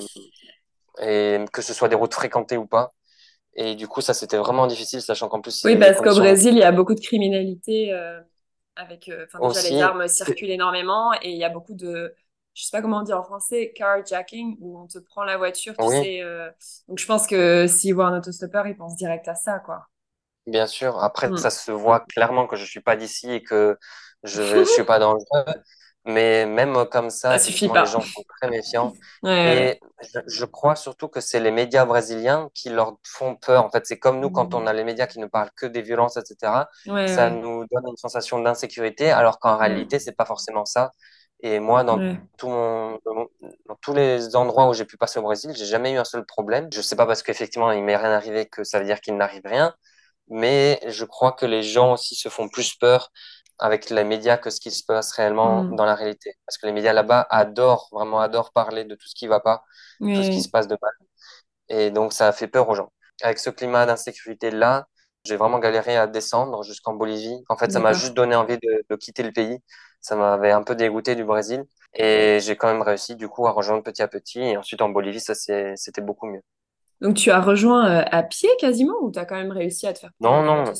et 1.01 1.39
que 1.53 1.61
ce 1.61 1.73
soit 1.73 1.89
des 1.89 1.95
routes 1.95 2.13
fréquentées 2.13 2.57
ou 2.57 2.65
pas. 2.67 2.91
Et 3.55 3.75
du 3.75 3.87
coup, 3.87 4.01
ça, 4.01 4.13
c'était 4.13 4.37
vraiment 4.37 4.67
difficile, 4.67 5.01
sachant 5.01 5.29
qu'en 5.29 5.41
plus, 5.41 5.63
Oui, 5.65 5.75
parce 5.77 6.01
qu'au 6.01 6.15
Brésil, 6.15 6.53
il 6.53 6.59
y 6.59 6.63
a 6.63 6.71
beaucoup 6.71 6.95
de 6.95 6.99
criminalité 6.99 7.93
euh, 7.93 8.21
avec, 8.75 9.09
euh, 9.09 9.25
déjà 9.41 9.61
les 9.61 9.81
armes 9.81 10.07
circulent 10.07 10.49
énormément 10.51 11.13
et 11.21 11.31
il 11.31 11.37
y 11.37 11.43
a 11.43 11.49
beaucoup 11.49 11.73
de, 11.75 12.15
je 12.53 12.63
sais 12.63 12.71
pas 12.71 12.81
comment 12.81 12.99
on 12.99 13.03
dit 13.03 13.13
en 13.13 13.23
français, 13.23 13.73
carjacking 13.75 14.57
où 14.61 14.79
on 14.79 14.87
te 14.87 14.99
prend 14.99 15.23
la 15.23 15.37
voiture, 15.37 15.77
tu 15.77 15.87
Oui, 15.87 15.97
sais. 15.97 16.21
euh, 16.21 16.49
Donc 16.87 16.99
je 16.99 17.05
pense 17.05 17.27
que 17.27 17.67
s'ils 17.67 17.93
voient 17.95 18.07
un 18.07 18.17
autostoppeur, 18.19 18.67
ils 18.67 18.75
pensent 18.77 18.95
direct 18.95 19.27
à 19.27 19.35
ça, 19.35 19.59
quoi. 19.59 19.87
Bien 20.47 20.65
sûr, 20.67 20.97
après 21.03 21.29
Hmm. 21.29 21.35
ça 21.35 21.51
se 21.51 21.71
voit 21.71 21.99
clairement 22.01 22.47
que 22.47 22.55
je 22.55 22.65
suis 22.65 22.81
pas 22.81 22.95
d'ici 22.95 23.29
et 23.31 23.43
que 23.43 23.77
je 24.23 24.63
je 24.65 24.69
suis 24.69 24.83
pas 24.83 24.97
dangereux, 24.99 25.45
mais 26.05 26.45
même 26.45 26.85
comme 26.91 27.09
ça, 27.09 27.39
les 27.73 27.85
gens 27.85 28.03
sont 28.03 28.23
très 28.37 28.49
méfiants 28.49 28.97
Ouais, 29.23 29.37
et 29.43 29.79
je, 30.13 30.19
je 30.27 30.45
crois 30.45 30.75
surtout 30.75 31.07
que 31.07 31.19
c'est 31.21 31.39
les 31.39 31.51
médias 31.51 31.85
brésiliens 31.85 32.49
qui 32.53 32.69
leur 32.69 32.97
font 33.05 33.35
peur. 33.35 33.65
En 33.65 33.69
fait, 33.71 33.85
c'est 33.87 33.97
comme 33.99 34.19
nous 34.19 34.29
quand 34.29 34.53
on 34.53 34.67
a 34.67 34.73
les 34.73 34.83
médias 34.83 35.07
qui 35.07 35.19
ne 35.19 35.25
parlent 35.27 35.51
que 35.55 35.65
des 35.65 35.81
violences, 35.81 36.17
etc. 36.17 36.69
Ouais, 36.85 36.93
Ça 37.05 37.29
ouais. 37.29 37.31
nous 37.31 37.65
donne 37.71 37.83
une 37.87 37.97
sensation 37.97 38.39
d'insécurité, 38.39 39.11
alors 39.11 39.39
qu'en 39.39 39.57
Hmm. 39.57 39.57
réalité, 39.57 39.99
c'est 39.99 40.11
pas 40.15 40.25
forcément 40.25 40.65
ça. 40.65 40.93
Et 41.41 41.59
moi, 41.59 41.83
dans 41.83 41.99
Ouais. 41.99 42.21
tout 42.37 42.49
mon, 42.49 42.99
dans 43.67 43.75
tous 43.81 43.93
les 43.93 44.35
endroits 44.35 44.69
où 44.69 44.73
j'ai 44.73 44.85
pu 44.85 44.97
passer 44.97 45.19
au 45.19 45.23
Brésil, 45.23 45.51
j'ai 45.55 45.65
jamais 45.65 45.93
eu 45.93 45.97
un 45.97 46.03
seul 46.05 46.25
problème. 46.25 46.67
Je 46.73 46.81
sais 46.81 46.95
pas 46.95 47.05
parce 47.05 47.23
qu'effectivement, 47.23 47.71
il 47.71 47.83
m'est 47.83 47.97
rien 47.97 48.11
arrivé 48.11 48.45
que 48.47 48.63
ça 48.63 48.79
veut 48.79 48.85
dire 48.85 49.01
qu'il 49.01 49.15
n'arrive 49.17 49.41
rien 49.45 49.73
mais 50.29 50.79
je 50.87 51.05
crois 51.05 51.33
que 51.33 51.45
les 51.45 51.63
gens 51.63 51.93
aussi 51.93 52.15
se 52.15 52.29
font 52.29 52.49
plus 52.49 52.75
peur 52.75 53.11
avec 53.61 53.89
les 53.91 54.03
médias 54.05 54.37
que 54.37 54.49
ce 54.51 54.59
qui 54.61 54.71
se 54.71 54.83
passe 54.85 55.13
réellement 55.13 55.65
Mm. 55.65 55.71
dans 55.71 55.85
la 55.85 55.95
réalité. 55.95 56.35
Parce 56.47 56.57
que 56.59 56.67
les 56.67 56.73
médias 56.73 56.93
là-bas 56.93 57.27
adorent, 57.31 57.89
vraiment 57.93 58.21
adorent 58.21 58.51
parler 58.53 58.85
de 58.85 58.95
tout 58.95 59.07
ce 59.07 59.15
qui 59.15 59.27
va 59.27 59.39
pas, 59.41 59.63
tout 60.13 60.23
ce 60.23 60.31
qui 60.31 60.41
Oui, 60.41 60.43
se 60.43 60.49
passe 60.49 60.67
de 60.67 60.77
mal. 60.81 60.93
Et 61.69 61.91
donc, 61.91 62.13
ça 62.13 62.27
a 62.27 62.31
fait 62.33 62.47
peur 62.47 62.69
aux 62.69 62.75
gens. 62.75 62.91
Avec 63.21 63.39
ce 63.39 63.49
climat 63.49 63.85
d'insécurité-là, 63.85 64.87
j'ai 65.25 65.37
vraiment 65.37 65.59
galéré 65.59 65.97
à 65.97 66.07
descendre 66.07 66.63
jusqu'en 66.63 66.93
Bolivie. 66.93 67.43
En 67.49 67.57
fait, 67.57 67.71
ça 67.71 67.79
m'a 67.79 67.93
juste 67.93 68.13
donné 68.13 68.35
envie 68.35 68.57
de, 68.57 68.83
de 68.89 68.95
quitter 68.95 69.23
le 69.23 69.31
pays. 69.31 69.59
Ça 70.01 70.15
m'avait 70.15 70.51
un 70.51 70.63
peu 70.63 70.75
dégoûté 70.75 71.15
du 71.15 71.23
Brésil. 71.25 71.63
Et 71.93 72.39
j'ai 72.41 72.55
quand 72.57 72.67
même 72.71 72.81
réussi, 72.81 73.15
du 73.15 73.27
coup, 73.29 73.47
à 73.47 73.51
rejoindre 73.51 73.83
petit 73.83 74.01
à 74.01 74.07
petit. 74.07 74.39
Et 74.41 74.57
ensuite, 74.57 74.81
en 74.81 74.89
Bolivie, 74.89 75.19
ça, 75.19 75.35
c'était 75.35 76.01
beaucoup 76.01 76.27
mieux. 76.27 76.41
Donc 77.01 77.15
tu 77.17 77.31
as 77.31 77.41
rejoint 77.41 78.01
euh, 78.01 78.03
à 78.11 78.23
pied 78.23 78.49
quasiment 78.59 78.95
ou 79.01 79.11
tu 79.11 79.19
as 79.19 79.25
quand 79.25 79.35
même 79.35 79.51
réussi 79.51 79.87
à 79.87 79.93
te 79.93 79.99
faire 79.99 80.11
Non, 80.19 80.43
non, 80.43 80.71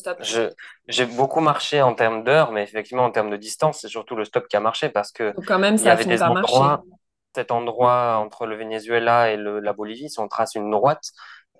j'ai 0.87 1.05
beaucoup 1.05 1.39
marché 1.39 1.81
en 1.81 1.95
termes 1.95 2.23
d'heures, 2.23 2.51
mais 2.51 2.63
effectivement, 2.63 3.05
en 3.05 3.11
termes 3.11 3.31
de 3.31 3.37
distance, 3.37 3.79
c'est 3.81 3.87
surtout 3.87 4.15
le 4.15 4.23
stop 4.25 4.47
qui 4.47 4.55
a 4.55 4.59
marché 4.59 4.89
parce 4.89 5.11
que 5.11 5.33
Donc 5.35 5.45
quand 5.47 5.59
même, 5.59 5.77
il 5.79 5.85
y 5.85 5.87
ça 5.87 5.93
avait 5.93 6.05
des 6.05 6.23
marcher. 6.27 6.27
endroits, 6.53 6.83
cet 7.35 7.51
endroit 7.51 8.17
entre 8.17 8.45
le 8.45 8.55
Venezuela 8.55 9.31
et 9.31 9.37
le, 9.37 9.59
la 9.59 9.73
Bolivie, 9.73 10.09
si 10.09 10.19
on 10.19 10.27
trace 10.27 10.53
une 10.55 10.69
droite, 10.69 11.11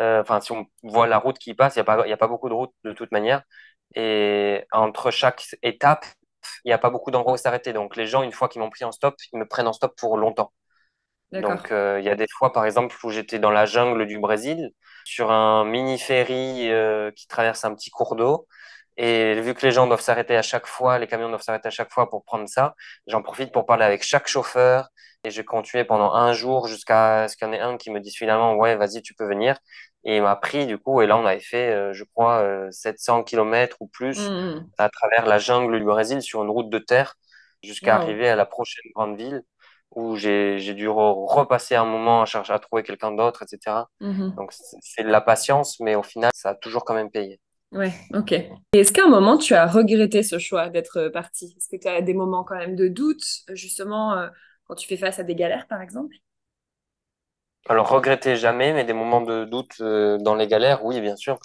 euh, 0.01 0.22
enfin, 0.22 0.41
si 0.41 0.51
on 0.51 0.66
voit 0.84 1.07
la 1.07 1.18
route 1.18 1.39
qui 1.39 1.53
passe, 1.55 1.76
il 1.76 1.80
n'y 1.80 1.82
a 1.82 1.86
pas, 1.86 2.07
y 2.07 2.12
a 2.14 2.18
pas 2.18 2.28
beaucoup 2.28 2.49
de 2.49 2.53
routes 2.53 2.74
de 2.84 2.93
toute 2.93 3.12
manière. 3.12 3.41
Et 3.95 4.66
entre 4.72 5.12
chaque 5.12 5.43
étape, 5.64 6.05
il 6.66 6.70
n'y 6.70 6.74
a 6.74 6.78
pas 6.78 6.89
beaucoup 6.89 7.12
d'endroits 7.12 7.34
où 7.34 7.38
s'arrêter. 7.38 7.74
Donc, 7.74 7.95
les 7.95 8.07
gens, 8.07 8.24
une 8.24 8.32
fois 8.32 8.47
qu'ils 8.49 8.62
m'ont 8.62 8.70
pris 8.70 8.86
en 8.86 8.91
stop, 8.91 9.16
ils 9.34 9.39
me 9.39 9.47
prennent 9.47 9.68
en 9.68 9.74
stop 9.74 9.95
pour 9.97 10.18
longtemps. 10.18 10.51
Donc, 11.34 11.71
euh, 11.71 11.99
il 11.99 12.05
y 12.05 12.09
a 12.09 12.15
des 12.15 12.27
fois, 12.38 12.51
par 12.53 12.65
exemple, 12.65 12.95
où 13.03 13.09
j'étais 13.09 13.39
dans 13.39 13.51
la 13.51 13.65
jungle 13.65 14.05
du 14.07 14.19
Brésil, 14.19 14.71
sur 15.03 15.32
un 15.32 15.65
mini-ferry 15.65 16.69
euh, 16.71 17.11
qui 17.11 17.27
traverse 17.27 17.65
un 17.65 17.73
petit 17.75 17.89
cours 17.89 18.15
d'eau. 18.15 18.47
Et 18.97 19.39
vu 19.41 19.53
que 19.55 19.65
les 19.65 19.71
gens 19.71 19.88
doivent 19.88 20.01
s'arrêter 20.01 20.36
à 20.38 20.41
chaque 20.41 20.67
fois, 20.67 20.99
les 20.99 21.07
camions 21.07 21.29
doivent 21.29 21.41
s'arrêter 21.41 21.67
à 21.67 21.71
chaque 21.71 21.91
fois 21.91 22.09
pour 22.09 22.23
prendre 22.25 22.47
ça, 22.49 22.75
j'en 23.07 23.21
profite 23.23 23.51
pour 23.53 23.65
parler 23.65 23.86
avec 23.86 24.03
chaque 24.03 24.27
chauffeur. 24.27 24.89
Et 25.23 25.32
j'ai 25.32 25.45
continué 25.45 25.86
pendant 25.86 26.13
un 26.13 26.34
jour 26.34 26.67
jusqu'à 26.67 27.27
ce 27.27 27.38
qu'il 27.38 27.47
y 27.47 27.49
en 27.49 27.53
ait 27.53 27.59
un 27.59 27.77
qui 27.77 27.91
me 27.91 27.99
dise 27.99 28.15
finalement, 28.15 28.55
ouais, 28.55 28.75
vas-y, 28.75 29.01
tu 29.01 29.13
peux 29.13 29.27
venir. 29.27 29.57
Et 30.03 30.17
il 30.17 30.23
m'a 30.23 30.36
pris, 30.36 30.65
du 30.67 30.77
coup, 30.79 31.01
et 31.01 31.07
là, 31.07 31.17
on 31.17 31.25
avait 31.25 31.39
fait, 31.39 31.69
euh, 31.73 31.93
je 31.93 32.03
crois, 32.03 32.39
euh, 32.41 32.71
700 32.71 33.23
kilomètres 33.23 33.77
ou 33.82 33.88
plus 33.88 34.32
Hmm. 34.32 34.71
à 34.77 34.89
travers 34.89 35.25
la 35.27 35.38
jungle 35.38 35.77
du 35.79 35.86
Brésil 35.86 36.21
sur 36.21 36.43
une 36.43 36.49
route 36.49 36.69
de 36.69 36.79
terre 36.79 37.15
jusqu'à 37.63 37.95
Wow. 37.95 37.97
arriver 37.97 38.27
à 38.29 38.36
la 38.36 38.45
prochaine 38.47 38.84
grande 38.95 39.15
ville 39.17 39.43
où 39.91 40.15
j'ai 40.15 40.73
dû 40.73 40.87
re- 40.87 41.27
repasser 41.33 41.75
un 41.75 41.85
moment 41.85 42.21
à 42.21 42.25
chercher 42.25 42.53
à 42.53 42.59
trouver 42.59 42.83
quelqu'un 42.83 43.11
d'autre, 43.11 43.43
etc. 43.43 43.89
Mhm. 43.99 44.37
Donc 44.37 44.51
c'est 44.53 45.03
de 45.03 45.09
la 45.09 45.21
patience, 45.21 45.79
mais 45.79 45.95
au 45.95 46.03
final, 46.03 46.31
ça 46.33 46.49
a 46.51 46.55
toujours 46.55 46.85
quand 46.85 46.93
même 46.95 47.11
payé. 47.11 47.39
Ouais, 47.71 47.93
ok. 48.13 48.33
Est-ce 48.73 48.91
qu'à 48.91 49.05
un 49.05 49.09
moment, 49.09 49.37
tu 49.37 49.53
as 49.53 49.65
regretté 49.65 50.23
ce 50.23 50.39
choix 50.39 50.69
d'être 50.69 50.97
euh, 50.97 51.09
parti? 51.09 51.53
Est-ce 51.57 51.69
que 51.69 51.81
tu 51.81 51.87
as 51.87 52.01
des 52.01 52.13
moments 52.13 52.43
quand 52.43 52.57
même 52.57 52.75
de 52.75 52.87
doute, 52.89 53.23
justement, 53.53 54.13
euh, 54.17 54.27
quand 54.65 54.75
tu 54.75 54.87
fais 54.87 54.97
face 54.97 55.19
à 55.19 55.23
des 55.23 55.35
galères, 55.35 55.67
par 55.67 55.81
exemple? 55.81 56.15
Alors 57.69 57.89
regretter 57.89 58.35
jamais, 58.37 58.73
mais 58.73 58.83
des 58.85 58.93
moments 58.93 59.21
de 59.21 59.45
doute 59.45 59.75
euh, 59.81 60.17
dans 60.17 60.35
les 60.35 60.47
galères, 60.47 60.83
oui, 60.83 60.99
bien 61.01 61.15
sûr. 61.15 61.37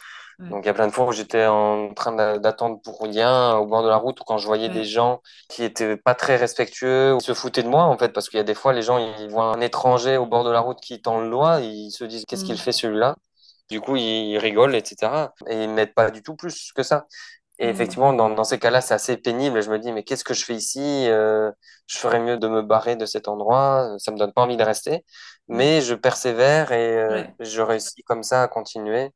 Donc 0.50 0.64
il 0.64 0.66
y 0.66 0.70
a 0.70 0.74
plein 0.74 0.86
de 0.86 0.92
fois 0.92 1.06
où 1.06 1.12
j'étais 1.12 1.44
en 1.46 1.92
train 1.94 2.12
d'a- 2.12 2.38
d'attendre 2.38 2.80
pour 2.82 3.00
rien 3.02 3.56
au 3.56 3.66
bord 3.66 3.82
de 3.82 3.88
la 3.88 3.96
route 3.96 4.20
ou 4.20 4.24
quand 4.24 4.38
je 4.38 4.46
voyais 4.46 4.68
des 4.68 4.84
gens 4.84 5.20
qui 5.48 5.64
étaient 5.64 5.96
pas 5.96 6.14
très 6.14 6.36
respectueux 6.36 7.14
ou 7.14 7.20
se 7.20 7.34
foutaient 7.34 7.64
de 7.64 7.68
moi 7.68 7.82
en 7.84 7.98
fait 7.98 8.10
parce 8.12 8.28
qu'il 8.28 8.36
y 8.38 8.40
a 8.40 8.44
des 8.44 8.54
fois 8.54 8.72
les 8.72 8.82
gens 8.82 8.98
ils 8.98 9.28
voient 9.28 9.46
un 9.46 9.60
étranger 9.60 10.16
au 10.16 10.26
bord 10.26 10.44
de 10.44 10.50
la 10.50 10.60
route 10.60 10.78
qui 10.80 11.02
tend 11.02 11.20
le 11.20 11.30
doigt, 11.30 11.60
ils 11.60 11.90
se 11.90 12.04
disent 12.04 12.24
qu'est-ce 12.26 12.44
qu'il 12.44 12.56
Hmm. 12.56 12.60
fait 12.60 12.72
celui-là? 12.72 13.16
Du 13.70 13.80
coup 13.80 13.96
ils 13.96 14.38
rigolent 14.38 14.74
etc. 14.76 15.34
Et 15.48 15.64
ils 15.64 15.70
m'aident 15.70 15.94
pas 15.94 16.10
du 16.12 16.22
tout 16.22 16.36
plus 16.36 16.72
que 16.74 16.82
ça. 16.84 17.06
Et 17.58 17.68
Hmm. 17.68 17.70
effectivement, 17.70 18.12
dans, 18.12 18.28
dans 18.30 18.44
ces 18.44 18.58
cas-là, 18.58 18.80
c'est 18.82 18.92
assez 18.94 19.16
pénible. 19.16 19.62
Je 19.62 19.70
me 19.70 19.78
dis, 19.78 19.90
mais 19.92 20.02
qu'est-ce 20.04 20.24
que 20.24 20.34
je 20.34 20.44
fais 20.44 20.54
ici? 20.54 20.80
Euh, 21.08 21.50
je 21.86 21.96
ferais 21.98 22.20
mieux 22.20 22.36
de 22.36 22.48
me 22.48 22.60
barrer 22.62 22.96
de 22.96 23.06
cet 23.06 23.28
endroit. 23.28 23.94
Ça 23.98 24.12
me 24.12 24.18
donne 24.18 24.32
pas 24.32 24.42
envie 24.42 24.58
de 24.58 24.62
rester. 24.62 25.04
Ouais, 25.50 25.70
Mais 25.70 25.80
je 25.80 25.94
persévère 25.94 26.72
et 26.72 26.98
euh, 26.98 27.22
ouais. 27.22 27.36
je 27.40 27.62
réussis 27.62 28.02
comme 28.04 28.22
ça 28.22 28.42
à 28.42 28.48
continuer. 28.48 29.10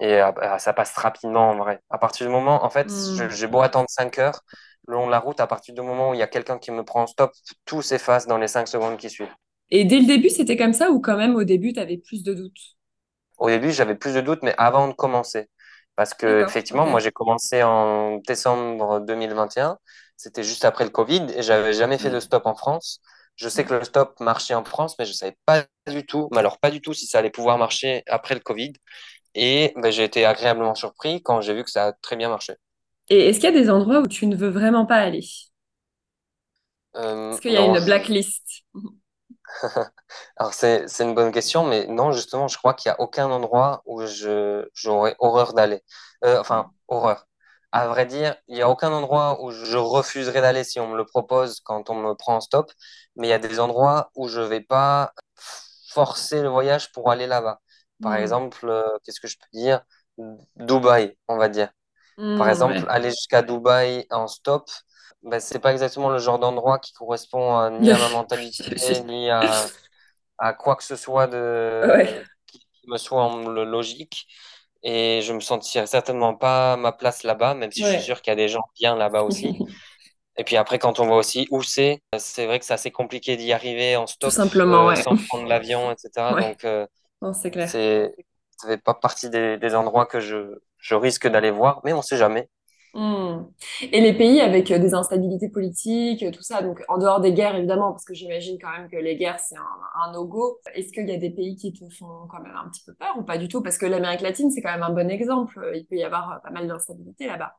Et 0.00 0.20
euh, 0.22 0.32
bah, 0.32 0.58
ça 0.58 0.72
passe 0.72 0.96
rapidement 0.96 1.50
en 1.50 1.56
vrai. 1.58 1.80
À 1.90 1.98
partir 1.98 2.26
du 2.26 2.32
moment, 2.32 2.64
en 2.64 2.70
fait, 2.70 2.92
Hmm. 2.92 3.30
j'ai 3.30 3.46
beau 3.46 3.60
attendre 3.60 3.88
5 3.90 4.18
heures 4.18 4.42
le 4.86 4.94
long 4.94 5.06
de 5.06 5.10
la 5.10 5.18
route, 5.20 5.40
à 5.40 5.46
partir 5.46 5.74
du 5.74 5.82
moment 5.82 6.10
où 6.10 6.14
il 6.14 6.18
y 6.20 6.22
a 6.22 6.26
quelqu'un 6.26 6.58
qui 6.58 6.70
me 6.72 6.84
prend 6.84 7.02
en 7.02 7.06
stop, 7.06 7.32
tout 7.66 7.82
s'efface 7.82 8.26
dans 8.26 8.38
les 8.38 8.48
5 8.48 8.66
secondes 8.68 8.96
qui 8.96 9.10
suivent. 9.10 9.34
Et 9.70 9.84
dès 9.84 9.98
le 9.98 10.06
début, 10.06 10.28
c'était 10.30 10.56
comme 10.56 10.72
ça 10.72 10.92
ou 10.92 11.00
quand 11.00 11.16
même 11.16 11.34
au 11.34 11.42
début, 11.42 11.72
tu 11.72 11.80
avais 11.80 11.98
plus 11.98 12.22
de 12.22 12.34
doutes? 12.34 12.76
Au 13.38 13.48
début, 13.48 13.72
j'avais 13.72 13.94
plus 13.96 14.14
de 14.14 14.20
doutes, 14.20 14.42
mais 14.42 14.54
avant 14.58 14.88
de 14.88 14.92
commencer. 14.92 15.48
Parce 15.96 16.14
que, 16.14 16.42
effectivement, 16.44 16.86
moi, 16.86 17.00
j'ai 17.00 17.10
commencé 17.12 17.62
en 17.62 18.18
décembre 18.18 19.00
2021. 19.00 19.78
C'était 20.16 20.42
juste 20.44 20.64
après 20.64 20.84
le 20.84 20.90
Covid 20.90 21.26
et 21.34 21.42
j'avais 21.42 21.72
jamais 21.72 21.98
fait 21.98 22.10
de 22.10 22.20
Ouais, 22.20 22.20
stop 22.20 22.46
en 22.46 22.54
France. 22.54 23.00
Je 23.36 23.48
sais 23.48 23.64
que 23.64 23.72
le 23.74 23.84
stop 23.84 24.20
marchait 24.20 24.54
en 24.54 24.64
France, 24.64 24.96
mais 24.98 25.06
je 25.06 25.12
savais 25.12 25.36
pas 25.46 25.64
du 25.88 26.04
tout, 26.04 26.28
mais 26.32 26.38
alors 26.38 26.58
pas 26.58 26.70
du 26.70 26.80
tout 26.82 26.92
si 26.92 27.06
ça 27.06 27.18
allait 27.20 27.30
pouvoir 27.30 27.56
marcher 27.58 28.02
après 28.06 28.34
le 28.34 28.40
Covid. 28.40 28.72
Et 29.34 29.72
ben, 29.76 29.90
j'ai 29.92 30.04
été 30.04 30.24
agréablement 30.26 30.74
surpris 30.74 31.22
quand 31.22 31.40
j'ai 31.40 31.54
vu 31.54 31.64
que 31.64 31.70
ça 31.70 31.86
a 31.88 31.92
très 31.92 32.16
bien 32.16 32.28
marché. 32.28 32.54
Et 33.10 33.28
est-ce 33.28 33.40
qu'il 33.40 33.50
y 33.54 33.58
a 33.58 33.60
des 33.60 33.68
endroits 33.68 34.00
où 34.00 34.06
tu 34.06 34.26
ne 34.26 34.34
veux 34.36 34.48
vraiment 34.48 34.86
pas 34.86 34.96
aller? 34.96 35.26
Euh, 36.96 37.36
Est-ce 37.36 37.40
qu'il 37.40 37.52
y 37.52 37.56
a 37.56 37.62
non, 37.62 37.66
une 37.66 37.80
blacklist? 37.80 38.64
alors 40.36 40.54
c'est, 40.54 40.88
c'est 40.88 41.04
une 41.04 41.14
bonne 41.14 41.32
question, 41.32 41.64
mais 41.66 41.86
non, 41.86 42.12
justement, 42.12 42.48
je 42.48 42.56
crois 42.58 42.74
qu'il 42.74 42.90
n'y 42.90 42.94
a 42.96 43.00
aucun 43.00 43.30
endroit 43.30 43.82
où 43.86 44.04
je, 44.06 44.68
j'aurais 44.74 45.16
horreur 45.18 45.52
d'aller. 45.54 45.82
Euh, 46.24 46.40
enfin, 46.40 46.70
horreur. 46.88 47.26
À 47.72 47.86
vrai 47.88 48.06
dire, 48.06 48.36
il 48.48 48.56
n'y 48.56 48.62
a 48.62 48.68
aucun 48.68 48.92
endroit 48.92 49.42
où 49.44 49.50
je 49.52 49.76
refuserais 49.76 50.40
d'aller 50.40 50.64
si 50.64 50.80
on 50.80 50.88
me 50.88 50.96
le 50.96 51.04
propose 51.06 51.60
quand 51.60 51.88
on 51.90 51.94
me 51.94 52.14
prend 52.14 52.36
en 52.36 52.40
stop, 52.40 52.72
mais 53.16 53.28
il 53.28 53.30
y 53.30 53.32
a 53.32 53.38
des 53.38 53.60
endroits 53.60 54.10
où 54.16 54.28
je 54.28 54.40
vais 54.40 54.60
pas 54.60 55.12
forcer 55.90 56.42
le 56.42 56.48
voyage 56.48 56.92
pour 56.92 57.10
aller 57.10 57.26
là-bas. 57.26 57.60
Par 58.00 58.14
Hmm. 58.14 58.16
exemple, 58.16 58.68
euh, 58.68 58.82
qu'est-ce 59.04 59.20
que 59.20 59.28
je 59.28 59.38
peux 59.38 59.46
dire? 59.58 59.82
Dubaï, 60.56 61.16
on 61.28 61.36
va 61.38 61.48
dire. 61.48 61.70
Par 62.34 62.48
Hmm, 62.48 62.50
exemple, 62.50 62.86
ouais. 62.86 62.90
aller 62.90 63.10
jusqu'à 63.10 63.42
Dubaï 63.42 64.06
en 64.10 64.28
stop, 64.28 64.70
ben, 65.22 65.40
c'est 65.40 65.58
pas 65.60 65.72
exactement 65.72 66.10
le 66.10 66.18
genre 66.18 66.38
d'endroit 66.38 66.78
qui 66.78 66.92
correspond 66.94 67.56
à- 67.58 67.70
ni 67.70 67.90
à 67.92 67.98
ma 67.98 68.08
mentalité, 68.10 69.00
ni 69.04 69.30
à, 69.30 69.72
à 70.38 70.54
quoi 70.54 70.76
que 70.76 70.84
ce 70.84 70.96
soit 70.96 71.26
Ouais, 71.82 72.06
de, 72.06 72.24
qui 72.46 72.88
me 72.88 72.98
soit 72.98 73.22
en 73.22 73.48
logique. 73.48 74.26
Et 74.82 75.20
je 75.22 75.32
me 75.34 75.40
sentirais 75.40 75.86
certainement 75.86 76.34
pas 76.36 76.74
à 76.74 76.76
ma 76.76 76.92
place 76.92 77.22
là-bas, 77.24 77.54
même 77.54 77.72
si 77.72 77.84
je 77.84 77.90
suis 77.90 78.02
sûr 78.02 78.22
qu'il 78.22 78.30
y 78.32 78.34
a 78.34 78.36
des 78.36 78.48
gens 78.48 78.64
bien 78.76 78.96
là-bas 78.96 79.22
aussi. 79.24 79.62
Et 80.36 80.44
puis 80.44 80.56
après, 80.56 80.78
quand 80.78 81.00
on 81.00 81.06
voit 81.06 81.16
aussi 81.18 81.46
où 81.50 81.62
c'est, 81.62 82.02
c'est 82.18 82.46
vrai 82.46 82.58
que 82.58 82.64
c'est 82.64 82.74
assez 82.74 82.90
compliqué 82.90 83.36
d'y 83.36 83.52
arriver 83.52 83.96
en 83.96 84.06
Tout 84.22 84.30
stop, 84.30 84.38
simplement, 84.38 84.86
euh, 84.88 84.88
ouais. 84.88 84.96
sans 84.96 85.16
prendre 85.28 85.46
l'avion, 85.48 85.90
etc. 85.92 86.34
Ouais, 86.34 86.36
Donc, 86.36 86.64
euh, 86.64 86.86
non, 87.22 87.32
c'est 87.34 87.50
clair. 87.50 87.72
c'est, 87.72 88.14
ça 88.56 88.68
fait 88.68 88.78
pas 88.78 88.94
partie 88.94 89.30
des, 89.30 89.58
des 89.58 89.74
endroits 89.74 90.06
que 90.06 90.20
je, 90.20 90.58
je 90.78 90.94
risque 90.94 91.26
d'aller 91.28 91.50
voir, 91.50 91.80
mais 91.84 91.92
on 91.92 92.02
sait 92.02 92.16
jamais. 92.16 92.48
Hmm. 92.92 93.44
Et 93.82 94.00
les 94.00 94.12
pays 94.12 94.40
avec 94.40 94.68
euh, 94.72 94.78
des 94.80 94.94
instabilités 94.94 95.48
politiques, 95.48 96.24
euh, 96.24 96.32
tout 96.32 96.42
ça, 96.42 96.60
donc 96.60 96.82
en 96.88 96.98
dehors 96.98 97.20
des 97.20 97.32
guerres 97.32 97.54
évidemment, 97.54 97.92
parce 97.92 98.04
que 98.04 98.14
j'imagine 98.14 98.58
quand 98.60 98.70
même 98.72 98.88
que 98.90 98.96
les 98.96 99.16
guerres 99.16 99.38
c'est 99.38 99.54
un, 99.56 99.62
un 100.08 100.12
no-go. 100.12 100.58
Est-ce 100.74 100.92
qu'il 100.92 101.08
y 101.08 101.12
a 101.12 101.16
des 101.16 101.30
pays 101.30 101.54
qui 101.54 101.72
te 101.72 101.88
font 101.88 102.26
quand 102.28 102.40
même 102.42 102.56
un 102.56 102.68
petit 102.68 102.82
peu 102.84 102.92
peur 102.94 103.16
ou 103.16 103.22
pas 103.22 103.38
du 103.38 103.46
tout? 103.46 103.62
Parce 103.62 103.78
que 103.78 103.86
l'Amérique 103.86 104.22
latine 104.22 104.50
c'est 104.50 104.60
quand 104.60 104.72
même 104.72 104.82
un 104.82 104.90
bon 104.90 105.08
exemple. 105.08 105.60
Euh, 105.60 105.76
Il 105.76 105.86
peut 105.86 105.94
y 105.96 106.02
avoir 106.02 106.40
pas 106.42 106.50
mal 106.50 106.66
d'instabilité 106.66 107.28
là-bas. 107.28 107.54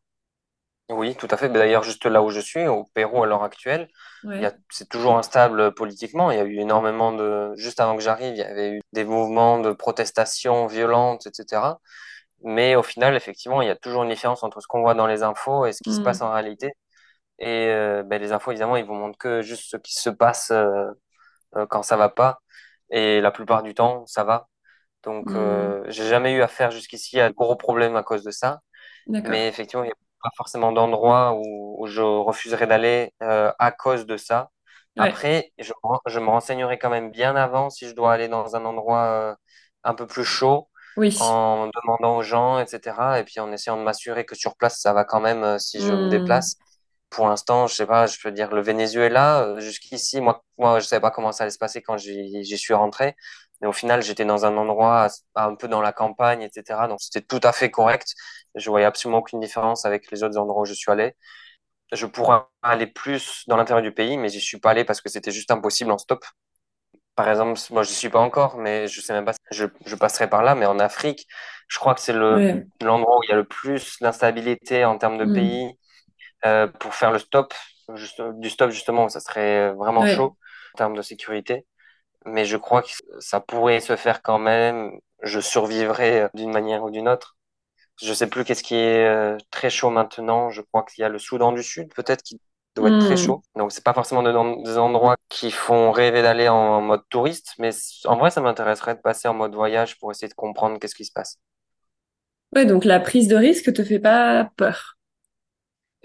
Oui, 0.91 1.15
tout 1.15 1.27
à 1.31 1.37
fait. 1.37 1.49
D'ailleurs, 1.49 1.83
juste 1.83 2.05
là 2.05 2.21
où 2.21 2.29
je 2.29 2.39
suis, 2.39 2.67
au 2.67 2.85
Pérou 2.93 3.23
à 3.23 3.27
l'heure 3.27 3.43
actuelle, 3.43 3.87
y 4.23 4.27
Ouais. 4.27 4.51
c'est 4.69 4.89
toujours 4.89 5.17
instable 5.17 5.73
politiquement. 5.73 6.31
Il 6.31 6.37
y 6.37 6.41
a 6.41 6.43
eu 6.43 6.59
énormément 6.59 7.11
de, 7.13 7.53
juste 7.55 7.79
avant 7.79 7.95
que 7.95 8.01
j'arrive, 8.01 8.33
il 8.35 8.39
y 8.39 8.43
avait 8.43 8.71
eu 8.71 8.81
des 8.93 9.03
mouvements 9.05 9.59
de 9.59 9.71
protestation 9.71 10.67
violentes, 10.67 11.25
etc. 11.27 11.79
Mais 12.43 12.75
au 12.75 12.83
final, 12.83 13.15
effectivement, 13.15 13.61
il 13.61 13.67
y 13.67 13.71
a 13.71 13.75
toujours 13.75 14.03
une 14.03 14.09
différence 14.09 14.43
entre 14.43 14.61
ce 14.61 14.67
qu'on 14.67 14.81
voit 14.81 14.95
dans 14.95 15.07
les 15.07 15.23
infos 15.23 15.65
et 15.65 15.73
ce 15.73 15.81
qui 15.81 15.93
se 15.93 16.01
passe 16.01 16.21
Hmm. 16.21 16.25
en 16.25 16.31
réalité. 16.31 16.71
Et 17.39 17.67
euh, 17.69 18.03
ben, 18.03 18.21
les 18.21 18.31
infos, 18.33 18.51
évidemment, 18.51 18.77
ils 18.77 18.85
vous 18.85 18.93
montrent 18.93 19.17
que 19.17 19.41
juste 19.41 19.69
ce 19.71 19.77
qui 19.77 19.93
se 19.95 20.09
passe 20.09 20.51
euh, 20.51 20.85
euh, 21.55 21.65
quand 21.67 21.83
ça 21.83 21.97
va 21.97 22.09
pas. 22.09 22.39
Et 22.91 23.21
la 23.21 23.31
plupart 23.31 23.63
du 23.63 23.73
temps, 23.73 24.05
ça 24.07 24.23
va. 24.23 24.47
Donc, 25.03 25.35
euh, 25.35 25.83
j'ai 25.89 26.07
jamais 26.07 26.33
eu 26.33 26.41
affaire 26.43 26.71
jusqu'ici 26.71 27.19
à 27.19 27.29
de 27.29 27.33
gros 27.35 27.55
problèmes 27.55 27.95
à 27.95 28.03
cause 28.03 28.23
de 28.23 28.31
ça. 28.31 28.61
Mais 29.07 29.47
effectivement, 29.47 29.83
il 29.83 29.87
n'y 29.87 29.91
a 29.93 29.95
pas 30.23 30.29
forcément 30.37 30.71
d'endroit 30.71 31.33
où, 31.35 31.81
où 31.83 31.87
je 31.87 32.01
refuserais 32.01 32.67
d'aller 32.67 33.13
euh, 33.23 33.51
à 33.59 33.71
cause 33.71 34.05
de 34.05 34.17
ça. 34.17 34.51
Ouais. 34.95 35.15
Après, 35.15 35.51
je, 35.59 35.71
me- 35.83 35.97
je 36.11 36.19
me 36.19 36.27
renseignerai 36.29 36.77
quand 36.79 36.89
même 36.89 37.11
bien 37.11 37.35
avant 37.35 37.69
si 37.69 37.87
je 37.87 37.95
dois 37.95 38.13
aller 38.13 38.27
dans 38.27 38.55
un 38.55 38.65
endroit 38.65 39.05
euh, 39.05 39.35
un 39.83 39.93
peu 39.95 40.07
plus 40.07 40.25
chaud, 40.25 40.69
Oui. 40.95 41.11
en 41.15 41.69
demandant 41.83 42.17
aux 42.17 42.23
gens, 42.23 42.59
etc. 42.59 43.19
Et 43.19 43.23
puis 43.23 43.39
en 43.39 43.51
essayant 43.51 43.77
de 43.77 43.83
m'assurer 43.83 44.25
que 44.25 44.35
sur 44.35 44.55
place, 44.57 44.79
ça 44.81 44.93
va 44.93 45.05
quand 45.05 45.19
même 45.21 45.43
euh, 45.43 45.57
si 45.59 45.81
je 45.81 45.93
me 45.93 46.07
Hmm. 46.07 46.09
déplace. 46.09 46.57
Pour 47.09 47.27
l'instant, 47.27 47.67
je 47.67 47.75
sais 47.75 47.85
pas, 47.85 48.07
je 48.07 48.17
peux 48.21 48.31
dire 48.31 48.51
le 48.53 48.61
Venezuela, 48.61 49.55
jusqu'ici, 49.59 50.21
moi, 50.21 50.43
moi, 50.57 50.79
je 50.79 50.85
savais 50.87 51.01
pas 51.01 51.11
comment 51.11 51.33
ça 51.33 51.43
allait 51.43 51.51
se 51.51 51.57
passer 51.57 51.81
quand 51.81 51.97
j'y 51.97 52.57
suis 52.57 52.73
rentré. 52.73 53.15
Mais 53.61 53.67
au 53.67 53.73
final, 53.73 54.01
j'étais 54.01 54.25
dans 54.25 54.45
un 54.45 54.57
endroit 54.57 55.07
un 55.35 55.55
peu 55.55 55.67
dans 55.67 55.81
la 55.81 55.93
campagne, 55.93 56.41
etc. 56.41 56.87
Donc 56.87 56.99
c'était 57.01 57.21
tout 57.21 57.39
à 57.43 57.51
fait 57.53 57.71
correct. 57.71 58.13
Je 58.55 58.69
voyais 58.69 58.85
absolument 58.85 59.19
aucune 59.19 59.39
différence 59.39 59.85
avec 59.85 60.11
les 60.11 60.23
autres 60.23 60.37
endroits 60.37 60.63
où 60.63 60.65
je 60.65 60.73
suis 60.73 60.91
allé. 60.91 61.15
je 61.93 62.05
pourrais 62.05 62.41
aller 62.63 62.87
plus 62.87 63.43
dans 63.47 63.57
l'intérieur 63.57 63.83
du 63.83 63.93
pays, 63.93 64.17
mais 64.17 64.29
j'y 64.29 64.41
suis 64.41 64.59
pas 64.59 64.71
allé 64.71 64.85
parce 64.85 65.01
que 65.01 65.09
c'était 65.09 65.31
juste 65.31 65.51
impossible 65.51 65.91
en 65.91 65.97
stop. 65.97 66.25
Par 67.15 67.29
exemple, 67.29 67.59
moi, 67.71 67.83
je 67.83 67.91
suis 67.91 68.09
pas 68.09 68.19
encore, 68.19 68.57
mais 68.57 68.87
je 68.87 69.01
sais 69.01 69.13
même 69.13 69.25
pas 69.25 69.33
si 69.33 69.39
je, 69.51 69.65
je 69.85 69.95
passerai 69.95 70.29
par 70.29 70.43
là. 70.43 70.55
Mais 70.55 70.65
en 70.65 70.79
Afrique, 70.79 71.27
je 71.67 71.77
crois 71.79 71.93
que 71.93 72.01
c'est 72.01 72.13
le, 72.13 72.65
l'endroit 72.81 73.17
où 73.19 73.23
il 73.23 73.29
y 73.29 73.33
a 73.33 73.35
le 73.35 73.43
plus 73.45 73.97
d'instabilité 74.01 74.85
en 74.85 74.97
termes 74.97 75.17
de 75.17 75.25
mm. 75.25 75.33
pays. 75.33 75.77
Euh, 76.45 76.67
pour 76.67 76.95
faire 76.95 77.11
le 77.11 77.19
stop, 77.19 77.53
du 77.89 78.49
stop 78.49 78.71
justement, 78.71 79.09
ça 79.09 79.19
serait 79.19 79.73
vraiment 79.73 80.07
chaud 80.07 80.37
en 80.73 80.77
termes 80.77 80.95
de 80.95 81.01
sécurité. 81.03 81.65
Mais 82.25 82.45
je 82.45 82.57
crois 82.57 82.81
que 82.81 82.89
ça 83.19 83.39
pourrait 83.39 83.79
se 83.79 83.95
faire 83.95 84.21
quand 84.21 84.39
même. 84.39 84.91
Je 85.23 85.39
survivrai 85.39 86.27
d'une 86.33 86.51
manière 86.51 86.83
ou 86.83 86.91
d'une 86.91 87.07
autre. 87.07 87.35
Je 88.01 88.13
sais 88.13 88.27
plus 88.27 88.43
qu'est-ce 88.43 88.63
qui 88.63 88.75
est 88.75 89.05
euh, 89.05 89.37
très 89.51 89.69
chaud 89.69 89.89
maintenant. 89.89 90.49
Je 90.49 90.61
crois 90.61 90.83
qu'il 90.83 91.01
y 91.01 91.05
a 91.05 91.09
le 91.09 91.19
Soudan 91.19 91.51
du 91.51 91.61
Sud, 91.61 91.93
peut-être, 91.93 92.23
qui 92.23 92.39
doit 92.75 92.89
être 92.89 92.99
très 92.99 93.15
hmm. 93.15 93.25
chaud. 93.25 93.41
Donc, 93.55 93.71
c'est 93.71 93.83
pas 93.83 93.93
forcément 93.93 94.23
des 94.23 94.77
endroits 94.77 95.15
qui 95.29 95.51
font 95.51 95.91
rêver 95.91 96.21
d'aller 96.21 96.47
en 96.47 96.81
mode 96.81 97.01
touriste, 97.09 97.53
mais 97.59 97.71
en 98.05 98.17
vrai, 98.17 98.31
ça 98.31 98.41
m'intéresserait 98.41 98.95
de 98.95 99.01
passer 99.01 99.27
en 99.27 99.33
mode 99.33 99.53
voyage 99.53 99.99
pour 99.99 100.11
essayer 100.11 100.29
de 100.29 100.33
comprendre 100.33 100.79
qu'est-ce 100.79 100.95
qui 100.95 101.05
se 101.05 101.11
passe. 101.11 101.37
Ouais, 102.55 102.65
donc 102.65 102.85
la 102.85 102.99
prise 102.99 103.27
de 103.27 103.35
risque 103.35 103.71
te 103.73 103.83
fait 103.83 103.99
pas 103.99 104.49
peur. 104.57 104.97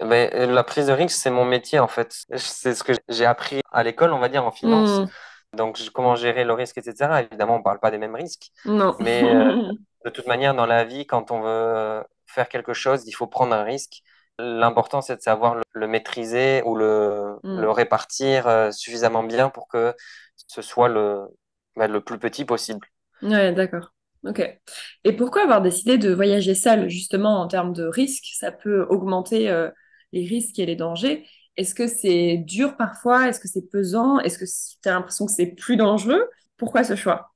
Mais 0.03 0.29
euh, 0.33 0.45
la 0.45 0.63
prise 0.63 0.87
de 0.87 0.93
risque, 0.93 1.17
c'est 1.17 1.31
mon 1.31 1.45
métier 1.45 1.79
en 1.79 1.87
fait. 1.87 2.15
C'est 2.35 2.75
ce 2.75 2.83
que 2.83 2.93
j'ai 3.09 3.25
appris 3.25 3.61
à 3.71 3.83
l'école, 3.83 4.13
on 4.13 4.19
va 4.19 4.29
dire, 4.29 4.45
en 4.45 4.51
finance. 4.51 4.99
Hmm. 4.99 5.07
Donc, 5.57 5.79
comment 5.93 6.15
gérer 6.15 6.45
le 6.45 6.53
risque, 6.53 6.77
etc. 6.77 7.23
Évidemment, 7.29 7.55
on 7.57 7.63
parle 7.63 7.79
pas 7.79 7.91
des 7.91 7.97
mêmes 7.97 8.15
risques. 8.15 8.51
Non. 8.65 8.95
Mais 8.99 9.23
euh, 9.23 9.71
de 10.05 10.09
toute 10.09 10.27
manière, 10.27 10.55
dans 10.55 10.65
la 10.65 10.85
vie, 10.85 11.05
quand 11.05 11.31
on 11.31 11.41
veut 11.41 12.03
faire 12.27 12.47
quelque 12.47 12.73
chose, 12.73 13.03
il 13.05 13.11
faut 13.11 13.27
prendre 13.27 13.53
un 13.53 13.63
risque. 13.63 14.01
L'important, 14.39 15.01
c'est 15.01 15.15
de 15.15 15.21
savoir 15.21 15.57
le, 15.73 15.87
maîtriser 15.87 16.61
ou 16.63 16.75
le, 16.75 17.37
mm. 17.43 17.59
le 17.59 17.71
répartir 17.71 18.47
euh, 18.47 18.71
suffisamment 18.71 19.23
bien 19.23 19.49
pour 19.49 19.67
que 19.67 19.95
ce 20.47 20.61
soit 20.61 20.89
le, 20.89 21.25
bah, 21.75 21.87
le 21.87 22.01
plus 22.01 22.19
petit 22.19 22.45
possible. 22.45 22.87
Ouais, 23.21 23.51
d'accord. 23.51 23.93
Ok. 24.23 24.41
Et 25.03 25.13
pourquoi 25.13 25.43
avoir 25.43 25.61
décidé 25.61 25.97
de 25.97 26.13
voyager 26.13 26.55
seul, 26.55 26.89
justement, 26.89 27.41
en 27.41 27.47
termes 27.47 27.73
de 27.73 27.85
risque 27.85 28.25
Ça 28.33 28.51
peut 28.51 28.85
augmenter 28.89 29.49
euh, 29.49 29.69
les 30.11 30.25
risques 30.25 30.59
et 30.59 30.65
les 30.65 30.75
dangers. 30.75 31.25
Est-ce 31.57 31.75
que 31.75 31.87
c'est 31.87 32.37
dur 32.37 32.77
parfois? 32.77 33.27
Est-ce 33.27 33.39
que 33.39 33.47
c'est 33.47 33.69
pesant? 33.69 34.19
Est-ce 34.19 34.37
que 34.37 34.45
tu 34.45 34.89
as 34.89 34.93
l'impression 34.93 35.25
que 35.25 35.31
c'est 35.31 35.47
plus 35.47 35.75
dangereux? 35.75 36.29
Pourquoi 36.57 36.83
ce 36.83 36.95
choix? 36.95 37.31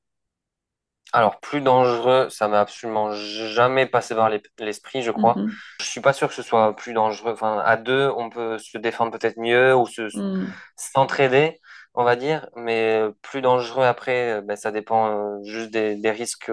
Alors, 1.14 1.40
plus 1.42 1.60
dangereux, 1.60 2.30
ça 2.30 2.48
m'a 2.48 2.62
absolument 2.62 3.12
jamais 3.14 3.86
passé 3.86 4.16
par 4.16 4.32
l'esprit, 4.60 5.02
je 5.02 5.12
crois. 5.12 5.36
Mhm. 5.36 5.52
Je 5.80 5.86
suis 5.86 6.00
pas 6.00 6.14
sûr 6.14 6.30
que 6.30 6.34
ce 6.34 6.42
soit 6.42 6.74
plus 6.76 6.94
dangereux. 6.94 7.34
Enfin, 7.34 7.60
à 7.66 7.76
deux, 7.76 8.10
on 8.16 8.30
peut 8.30 8.58
se 8.58 8.78
défendre 8.78 9.12
peut-être 9.12 9.38
mieux 9.38 9.76
ou 9.76 9.88
se 9.88 10.04
mhm. 10.18 10.48
s'entraider, 10.78 11.60
on 11.96 12.04
va 12.04 12.16
dire. 12.16 12.48
Mais 12.56 13.02
plus 13.22 13.42
dangereux 13.42 13.84
après, 13.84 14.42
ben, 14.44 14.56
ça 14.56 14.72
dépend 14.72 15.10
euh, 15.10 15.44
juste 15.44 15.72
des, 15.72 15.96
des 15.96 16.12
risques 16.12 16.50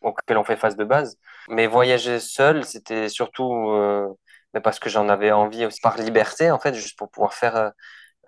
auxquels 0.00 0.38
on 0.38 0.44
fait 0.44 0.56
face 0.56 0.76
de 0.76 0.84
base. 0.84 1.18
Mais 1.48 1.66
voyager 1.66 2.20
seul, 2.20 2.64
c'était 2.64 3.10
surtout 3.10 3.68
euh, 3.70 4.06
ben, 4.54 4.60
parce 4.62 4.78
que 4.78 4.88
j'en 4.90 5.08
avais 5.08 5.32
envie 5.32 5.66
aussi 5.66 5.80
par 5.80 5.98
liberté, 5.98 6.50
en 6.50 6.58
fait, 6.60 6.74
juste 6.74 6.98
pour 6.98 7.10
pouvoir 7.10 7.34
faire 7.34 7.56
euh, 7.56 7.70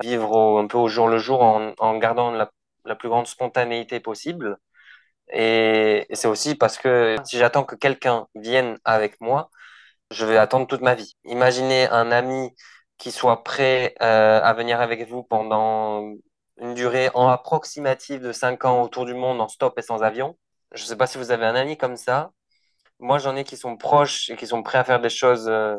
vivre 0.03 0.61
un 0.61 0.67
peu 0.67 0.79
au 0.79 0.89
jour 0.89 1.09
le 1.09 1.19
jour 1.19 1.43
en, 1.43 1.99
gardant 1.99 2.31
la, 2.33 2.51
la 2.85 2.97
plus 2.97 3.09
grande 3.09 3.27
spontanéité 3.27 4.01
possible. 4.01 4.59
Et, 5.33 6.07
c'est 6.13 6.29
aussi 6.29 6.55
parce 6.57 6.79
que 6.79 7.17
si 7.25 7.39
j'attends 7.39 7.65
que 7.65 7.77
quelqu'un 7.77 8.27
vienne 8.35 8.79
avec 8.85 9.21
moi, 9.21 9.51
je 10.11 10.27
vais 10.27 10.39
attendre 10.39 10.67
toute 10.67 10.83
ma 10.83 10.95
vie. 10.95 11.17
Imaginez 11.25 11.89
un 11.89 12.13
ami 12.13 12.51
qui 12.99 13.13
soit 13.13 13.45
prêt 13.45 13.95
euh, 14.03 14.41
à 14.43 14.53
venir 14.55 14.81
avec 14.81 15.09
vous 15.09 15.23
pendant 15.25 16.13
une 16.59 16.75
durée 16.75 17.11
en 17.15 17.29
approximative 17.29 18.23
de 18.23 18.33
5 18.33 18.65
ans 18.65 18.83
autour 18.83 19.05
du 19.07 19.15
monde 19.15 19.41
en 19.41 19.49
stop 19.49 19.79
et 19.79 19.83
sans 19.83 20.03
avion. 20.03 20.39
Je 20.73 20.83
ne 20.83 20.89
sais 20.89 20.97
pas 20.97 21.07
si 21.07 21.19
vous 21.19 21.31
avez 21.33 21.47
un 21.47 21.55
ami 21.55 21.77
comme 21.77 21.97
ça. 21.97 22.33
Moi, 23.01 23.19
j'en 23.19 23.37
ai 23.37 23.45
qui 23.45 23.57
sont 23.57 23.77
proches 23.77 24.31
et 24.31 24.37
qui 24.37 24.47
sont 24.47 24.63
prêts 24.63 24.79
à 24.79 24.85
faire 24.85 25.01
des 25.01 25.11
choses 25.11 25.49
euh, 25.49 25.77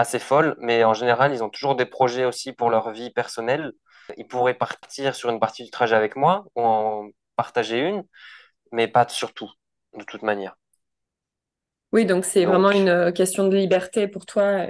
assez 0.00 0.18
folles, 0.18 0.56
mais 0.58 0.84
en 0.84 0.94
général, 0.94 1.32
ils 1.32 1.44
ont 1.44 1.48
toujours 1.48 1.76
des 1.76 1.86
projets 1.86 2.24
aussi 2.24 2.52
pour 2.52 2.70
leur 2.70 2.90
vie 2.90 3.10
personnelle. 3.10 3.72
Ils 4.16 4.26
pourraient 4.26 4.54
partir 4.54 5.14
sur 5.14 5.30
une 5.30 5.38
partie 5.38 5.64
du 5.64 5.70
trajet 5.70 5.94
avec 5.94 6.16
moi 6.16 6.44
ou 6.56 6.62
en 6.62 7.08
partager 7.36 7.78
une 7.78 8.04
mais 8.72 8.88
pas 8.88 9.06
surtout, 9.08 9.50
de 9.96 10.04
toute 10.04 10.22
manière. 10.22 10.56
Oui, 11.92 12.06
donc 12.06 12.24
c'est 12.24 12.44
vraiment 12.44 12.70
une 12.70 12.88
euh, 12.88 13.12
question 13.12 13.48
de 13.48 13.56
liberté 13.56 14.06
pour 14.06 14.24
toi 14.26 14.66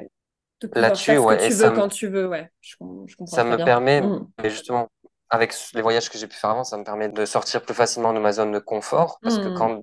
de 0.60 0.66
pouvoir 0.66 0.96
faire 0.96 1.22
ce 1.22 1.36
que 1.36 1.48
tu 1.48 1.54
veux 1.54 1.70
quand 1.70 1.88
tu 1.88 2.08
veux. 2.08 2.28
Ouais, 2.28 2.50
je, 2.60 2.76
comprends 2.78 3.26
ça 3.26 3.44
me 3.44 3.56
permet, 3.56 4.00
mmh. 4.00 4.26
mais 4.42 4.50
justement, 4.50 4.88
avec 5.28 5.54
les 5.74 5.82
voyages 5.82 6.08
que 6.08 6.18
j'ai 6.18 6.26
pu 6.26 6.36
faire 6.36 6.50
avant, 6.50 6.64
ça 6.64 6.78
me 6.78 6.84
permet 6.84 7.08
de 7.08 7.24
sortir 7.26 7.62
plus 7.62 7.74
facilement 7.74 8.12
de 8.12 8.18
ma 8.18 8.32
zone 8.32 8.52
de 8.52 8.58
confort, 8.58 9.18
parce 9.22 9.38
que 9.38 9.48
mmh. 9.48 9.54
quand 9.54 9.82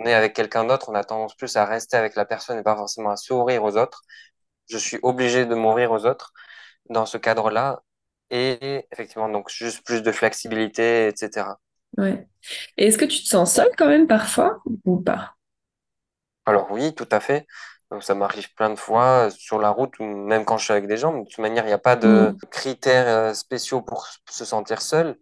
on 0.00 0.04
est 0.06 0.14
avec 0.14 0.32
quelqu'un 0.34 0.64
d'autre, 0.64 0.88
on 0.88 0.94
a 0.94 1.04
tendance 1.04 1.34
plus 1.34 1.56
à 1.56 1.64
rester 1.66 1.96
avec 1.96 2.14
la 2.14 2.24
personne 2.24 2.58
et 2.58 2.62
pas 2.62 2.76
forcément 2.76 3.10
à 3.10 3.16
sourire 3.16 3.64
aux 3.64 3.76
autres. 3.76 4.02
Je 4.68 4.78
suis 4.78 4.98
obligé 5.02 5.46
de 5.46 5.54
mourir 5.54 5.92
aux 5.92 6.06
autres 6.06 6.32
dans 6.88 7.06
ce 7.06 7.18
cadre-là, 7.18 7.82
et 8.30 8.86
effectivement, 8.92 9.28
donc 9.28 9.48
juste 9.50 9.84
plus 9.84 10.02
de 10.02 10.12
flexibilité, 10.12 11.08
etc. 11.08 11.46
Ouais. 11.96 12.28
Et 12.76 12.88
est-ce 12.88 12.98
que 12.98 13.04
tu 13.04 13.22
te 13.22 13.28
sens 13.28 13.54
seul 13.54 13.70
quand 13.76 13.88
même 13.88 14.06
parfois 14.06 14.58
ou 14.84 15.00
pas? 15.00 15.34
Alors 16.44 16.70
oui, 16.70 16.94
tout 16.94 17.08
à 17.10 17.20
fait. 17.20 17.46
Ça 18.00 18.14
m'arrive 18.14 18.52
plein 18.54 18.68
de 18.68 18.78
fois 18.78 19.30
sur 19.30 19.58
la 19.58 19.70
route 19.70 19.98
ou 19.98 20.04
même 20.04 20.44
quand 20.44 20.58
je 20.58 20.64
suis 20.64 20.72
avec 20.72 20.86
des 20.86 20.98
gens. 20.98 21.16
de 21.18 21.24
toute 21.24 21.38
manière, 21.38 21.64
il 21.64 21.68
n'y 21.68 21.72
a 21.72 21.78
pas 21.78 21.96
de 21.96 22.34
mm. 22.34 22.38
critères 22.50 23.08
euh, 23.08 23.34
spéciaux 23.34 23.80
pour 23.80 24.06
se 24.28 24.44
sentir 24.44 24.82
seul. 24.82 25.16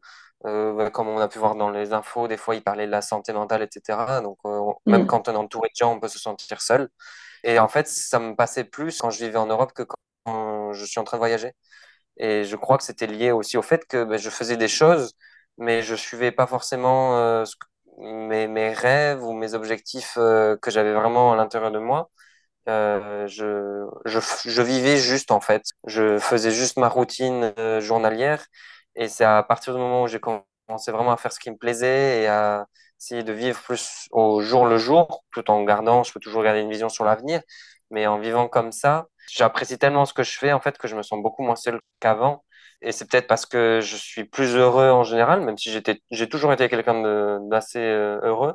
Euh, 0.44 0.90
comme 0.90 1.08
on 1.08 1.18
a 1.18 1.28
pu 1.28 1.38
voir 1.38 1.54
dans 1.54 1.70
les 1.70 1.92
infos, 1.92 2.28
des 2.28 2.36
fois, 2.36 2.56
ils 2.56 2.62
parlaient 2.62 2.86
de 2.86 2.90
la 2.90 3.02
santé 3.02 3.32
mentale, 3.32 3.62
etc. 3.62 4.20
Donc, 4.22 4.38
euh, 4.44 4.72
même 4.84 5.04
mm. 5.04 5.06
quand 5.06 5.28
on 5.28 5.32
est 5.32 5.36
entouré 5.36 5.68
de 5.68 5.76
gens, 5.76 5.94
on 5.94 6.00
peut 6.00 6.08
se 6.08 6.18
sentir 6.18 6.60
seul. 6.60 6.88
Et 7.44 7.58
en 7.58 7.68
fait, 7.68 7.88
ça 7.88 8.18
me 8.18 8.34
passait 8.34 8.64
plus 8.64 9.00
quand 9.00 9.10
je 9.10 9.24
vivais 9.24 9.38
en 9.38 9.46
Europe 9.46 9.72
que 9.72 9.82
quand 9.82 10.72
je 10.72 10.84
suis 10.84 11.00
en 11.00 11.04
train 11.04 11.16
de 11.16 11.20
voyager. 11.20 11.52
Et 12.18 12.44
je 12.44 12.56
crois 12.56 12.78
que 12.78 12.84
c'était 12.84 13.06
lié 13.06 13.32
aussi 13.32 13.56
au 13.58 13.62
fait 13.62 13.86
que 13.86 14.04
ben, 14.04 14.18
je 14.18 14.30
faisais 14.30 14.56
des 14.56 14.68
choses 14.68 15.14
mais 15.58 15.82
je 15.82 15.94
suivais 15.94 16.32
pas 16.32 16.46
forcément 16.46 17.18
euh, 17.18 17.44
mes, 17.98 18.46
mes, 18.48 18.72
rêves 18.72 19.22
ou 19.24 19.32
mes 19.32 19.54
objectifs 19.54 20.14
euh, 20.18 20.56
que 20.58 20.70
j'avais 20.70 20.92
vraiment 20.94 21.32
à 21.32 21.36
l'intérieur 21.36 21.70
de 21.70 21.78
moi. 21.78 22.10
Euh, 22.68 23.26
je, 23.28 23.86
je, 24.06 24.20
je, 24.44 24.62
vivais 24.62 24.96
juste 24.98 25.30
en 25.30 25.40
fait. 25.40 25.62
Je 25.86 26.18
faisais 26.18 26.50
juste 26.50 26.78
ma 26.78 26.88
routine 26.88 27.54
journalière 27.80 28.46
et 28.96 29.08
c'est 29.08 29.24
à 29.24 29.42
partir 29.42 29.74
du 29.74 29.80
moment 29.80 30.02
où 30.02 30.08
j'ai 30.08 30.20
vraiment 30.68 31.12
à 31.12 31.16
faire 31.16 31.32
ce 31.32 31.40
qui 31.40 31.50
me 31.50 31.56
plaisait 31.56 32.22
et 32.22 32.26
à 32.28 32.66
essayer 33.00 33.22
de 33.22 33.32
vivre 33.32 33.60
plus 33.62 34.06
au 34.10 34.40
jour 34.40 34.66
le 34.66 34.78
jour, 34.78 35.24
tout 35.32 35.50
en 35.50 35.62
gardant, 35.64 36.02
je 36.02 36.12
peux 36.12 36.20
toujours 36.20 36.42
garder 36.42 36.60
une 36.60 36.70
vision 36.70 36.88
sur 36.88 37.04
l'avenir, 37.04 37.40
mais 37.90 38.06
en 38.06 38.18
vivant 38.18 38.48
comme 38.48 38.72
ça, 38.72 39.06
j'apprécie 39.30 39.78
tellement 39.78 40.04
ce 40.06 40.14
que 40.14 40.22
je 40.22 40.38
fais 40.38 40.52
en 40.52 40.60
fait 40.60 40.78
que 40.78 40.88
je 40.88 40.96
me 40.96 41.02
sens 41.02 41.20
beaucoup 41.22 41.42
moins 41.42 41.56
seul 41.56 41.80
qu'avant 42.00 42.44
et 42.82 42.92
c'est 42.92 43.08
peut-être 43.10 43.26
parce 43.26 43.46
que 43.46 43.80
je 43.82 43.96
suis 43.96 44.24
plus 44.24 44.54
heureux 44.56 44.90
en 44.90 45.02
général, 45.04 45.40
même 45.40 45.56
si 45.58 45.70
j'étais, 45.72 46.00
j'ai 46.10 46.28
toujours 46.28 46.52
été 46.52 46.68
quelqu'un 46.68 47.40
d'assez 47.48 47.78
euh, 47.80 48.20
heureux. 48.22 48.54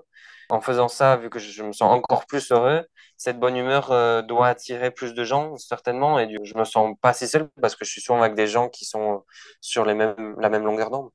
En 0.49 0.59
faisant 0.62 0.88
ça, 0.89 1.16
vu 1.18 1.30
que 1.30 1.39
je 1.39 1.64
me 1.64 1.72
sens 1.72 1.91
encore 1.93 2.26
plus 2.28 2.51
heureux, 2.51 2.86
cette 3.18 3.39
bonne 3.39 3.55
humeur 3.55 3.91
euh, 3.91 4.22
doit 4.22 4.47
attirer 4.47 4.91
plus 4.91 5.14
de 5.14 5.24
gens, 5.24 5.55
certainement. 5.57 6.20
Et 6.20 6.28
je 6.43 6.57
me 6.57 6.66
sens 6.66 6.95
pas 7.01 7.14
si 7.14 7.28
seul 7.28 7.49
parce 7.62 7.76
que 7.76 7.86
je 7.86 7.91
suis 7.91 8.01
souvent 8.01 8.22
avec 8.22 8.36
des 8.36 8.47
gens 8.47 8.68
qui 8.70 8.86
sont 8.86 9.24
sur 9.62 9.86
les 9.86 9.93
mêmes, 9.93 10.36
la 10.39 10.49
même 10.49 10.66
longueur 10.66 10.89
d'onde. 10.91 11.09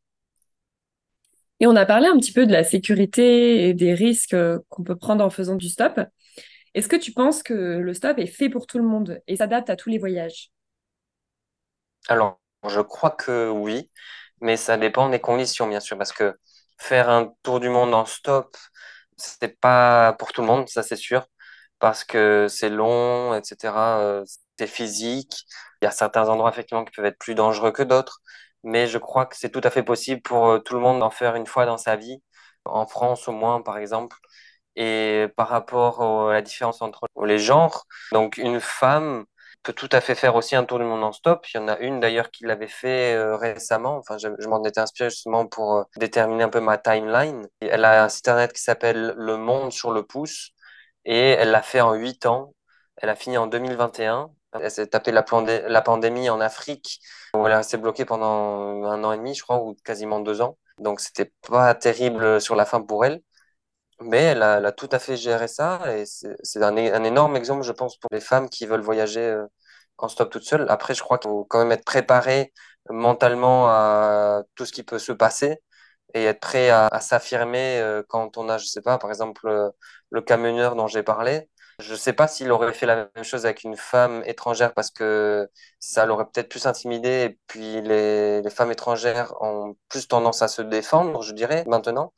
Et 1.60 1.66
on 1.66 1.76
a 1.76 1.86
parlé 1.86 2.06
un 2.08 2.18
petit 2.18 2.32
peu 2.32 2.46
de 2.46 2.52
la 2.52 2.64
sécurité 2.64 3.68
et 3.68 3.74
des 3.74 3.94
risques 3.94 4.34
euh, 4.34 4.58
qu'on 4.68 4.84
peut 4.84 4.96
prendre 4.96 5.24
en 5.24 5.30
faisant 5.30 5.56
du 5.56 5.68
stop. 5.68 6.00
Est-ce 6.74 6.88
que 6.88 6.96
tu 6.96 7.12
penses 7.12 7.42
que 7.42 7.54
le 7.54 7.94
stop 7.94 8.18
est 8.18 8.26
fait 8.26 8.50
pour 8.50 8.66
tout 8.66 8.78
le 8.78 8.84
monde 8.84 9.20
et 9.28 9.36
s'adapte 9.36 9.70
à 9.70 9.76
tous 9.76 9.90
les 9.90 9.98
voyages? 9.98 10.50
Alors, 12.08 12.40
je 12.68 12.80
crois 12.80 13.10
que 13.10 13.48
oui, 13.50 13.90
mais 14.40 14.56
ça 14.56 14.76
dépend 14.76 15.08
des 15.08 15.20
conditions, 15.20 15.66
bien 15.68 15.80
sûr, 15.80 15.98
parce 15.98 16.12
que 16.12 16.38
faire 16.78 17.08
un 17.10 17.32
tour 17.42 17.60
du 17.60 17.68
monde 17.68 17.94
en 17.94 18.04
stop, 18.06 18.56
c'est 19.16 19.58
pas 19.60 20.14
pour 20.18 20.32
tout 20.32 20.42
le 20.42 20.46
monde, 20.46 20.68
ça 20.68 20.82
c'est 20.82 20.96
sûr, 20.96 21.26
parce 21.78 22.04
que 22.04 22.46
c'est 22.48 22.68
long, 22.70 23.34
etc. 23.34 24.00
Euh, 24.00 24.24
c'est 24.58 24.66
physique. 24.66 25.46
Il 25.82 25.86
y 25.86 25.88
a 25.88 25.90
certains 25.90 26.28
endroits 26.28 26.50
effectivement 26.50 26.84
qui 26.84 26.92
peuvent 26.94 27.06
être 27.06 27.18
plus 27.18 27.34
dangereux 27.34 27.72
que 27.72 27.82
d'autres, 27.82 28.20
mais 28.66 28.86
je 28.86 28.98
crois 28.98 29.26
que 29.26 29.36
c'est 29.36 29.50
tout 29.50 29.60
à 29.64 29.70
fait 29.70 29.82
possible 29.84 30.22
pour 30.22 30.48
euh, 30.48 30.58
tout 30.60 30.74
le 30.74 30.80
monde 30.80 31.00
d'en 31.00 31.10
faire 31.10 31.36
une 31.36 31.46
fois 31.46 31.66
dans 31.66 31.78
sa 31.78 31.96
vie, 31.96 32.22
en 32.64 32.86
France 32.86 33.28
au 33.28 33.32
moins, 33.32 33.62
par 33.62 33.78
exemple. 33.78 34.16
Et 34.76 35.28
par 35.36 35.48
rapport 35.48 36.02
à 36.30 36.32
la 36.34 36.42
différence 36.42 36.82
entre 36.82 37.06
les 37.24 37.38
genres, 37.38 37.86
donc 38.12 38.36
une 38.38 38.60
femme 38.60 39.24
peut 39.66 39.72
tout 39.72 39.88
à 39.92 40.00
fait 40.00 40.14
faire 40.14 40.36
aussi 40.36 40.54
un 40.56 40.64
tour 40.64 40.78
du 40.78 40.84
monde 40.84 41.02
en 41.04 41.12
stop. 41.12 41.46
Il 41.52 41.56
y 41.56 41.60
en 41.60 41.68
a 41.68 41.78
une 41.78 42.00
d'ailleurs 42.00 42.30
qui 42.30 42.44
l'avait 42.44 42.68
fait 42.68 43.14
euh, 43.14 43.36
récemment. 43.36 43.96
Enfin, 43.98 44.16
je, 44.18 44.28
m'en 44.48 44.62
étais 44.64 44.80
inspiré 44.80 45.10
justement 45.10 45.46
pour 45.46 45.74
euh, 45.76 45.82
déterminer 45.98 46.44
un 46.44 46.48
peu 46.48 46.60
ma 46.60 46.78
timeline. 46.78 47.48
elle 47.60 47.84
a 47.84 48.04
un 48.04 48.08
site 48.08 48.28
internet 48.28 48.52
qui 48.52 48.62
s'appelle 48.62 49.14
Le 49.16 49.36
Monde 49.36 49.72
sur 49.72 49.92
le 49.92 50.04
pouce 50.04 50.52
et 51.04 51.30
elle 51.30 51.50
l'a 51.50 51.62
fait 51.62 51.80
en 51.80 51.94
8 51.94 52.26
ans. 52.26 52.54
Elle 52.96 53.08
a 53.10 53.16
fini 53.16 53.38
en 53.38 53.46
2021. 53.48 54.30
Elle 54.62 54.70
s'est 54.70 54.86
tapée 54.86 55.12
la, 55.12 55.22
pandémie 55.22 56.30
en 56.30 56.40
Afrique, 56.40 57.00
où 57.34 57.46
elle 57.46 57.52
est 57.52 57.56
restée 57.56 57.76
bloquée 57.76 58.04
pendant 58.04 58.84
un 58.84 59.04
an 59.04 59.12
et 59.12 59.18
demi, 59.18 59.34
je 59.34 59.42
crois, 59.42 59.62
ou 59.62 59.76
quasiment 59.84 60.20
deux 60.20 60.40
ans. 60.40 60.58
Donc, 60.78 61.00
c'était 61.00 61.32
pas 61.48 61.74
terrible 61.74 62.40
sur 62.40 62.56
la 62.56 62.64
fin 62.64 62.80
pour 62.82 63.04
elle. 63.04 63.22
Mais 64.00 64.22
elle 64.22 64.42
a, 64.42 64.72
tout 64.72 64.88
à 64.92 64.98
fait 64.98 65.16
géré 65.16 65.48
ça 65.48 65.80
et 65.96 66.04
c'est 66.06 66.62
un, 66.62 66.76
énorme 66.76 67.36
exemple, 67.36 67.62
je 67.62 67.72
pense, 67.72 67.96
pour 67.96 68.10
les 68.12 68.20
femmes 68.20 68.50
qui 68.50 68.66
veulent 68.66 68.82
voyager 68.82 69.20
euh, 69.22 69.46
en 69.98 70.08
stop 70.08 70.30
toute 70.30 70.44
seule. 70.44 70.66
Après, 70.68 70.94
je 70.94 71.02
crois 71.02 71.18
qu'il 71.18 71.30
faut 71.30 71.44
quand 71.44 71.60
même 71.60 71.72
être 71.72 71.84
préparé 71.84 72.52
mentalement 72.90 73.68
à 73.68 74.42
tout 74.54 74.66
ce 74.66 74.72
qui 74.72 74.82
peut 74.82 74.98
se 74.98 75.12
passer 75.12 75.62
et 76.14 76.24
être 76.24 76.40
prêt 76.40 76.70
à, 76.70 77.00
s'affirmer 77.00 77.80
euh, 77.80 78.02
quand 78.08 78.38
on 78.38 78.48
a, 78.48 78.58
je 78.58 78.66
sais 78.66 78.82
pas, 78.82 78.98
par 78.98 79.10
exemple, 79.10 79.46
euh, 79.48 79.70
le 80.10 80.22
camionneur 80.22 80.76
dont 80.76 80.86
j'ai 80.88 81.02
parlé. 81.02 81.48
Je 81.78 81.94
sais 81.94 82.14
pas 82.14 82.26
s'il 82.26 82.50
aurait 82.50 82.72
fait 82.72 82.86
la 82.86 83.08
même 83.14 83.24
chose 83.24 83.44
avec 83.44 83.62
une 83.62 83.76
femme 83.76 84.22
étrangère 84.24 84.72
parce 84.72 84.90
que 84.90 85.48
ça 85.78 86.06
l'aurait 86.06 86.24
peut-être 86.24 86.48
plus 86.48 86.66
intimidé 86.66 87.08
et 87.08 87.38
puis 87.46 87.82
les, 87.82 88.42
femmes 88.50 88.72
étrangères 88.72 89.34
ont 89.42 89.76
plus 89.90 90.08
tendance 90.08 90.40
à 90.40 90.48
se 90.48 90.62
défendre, 90.62 91.22
je 91.22 91.32
dirais, 91.34 91.64
maintenant. 91.66 92.14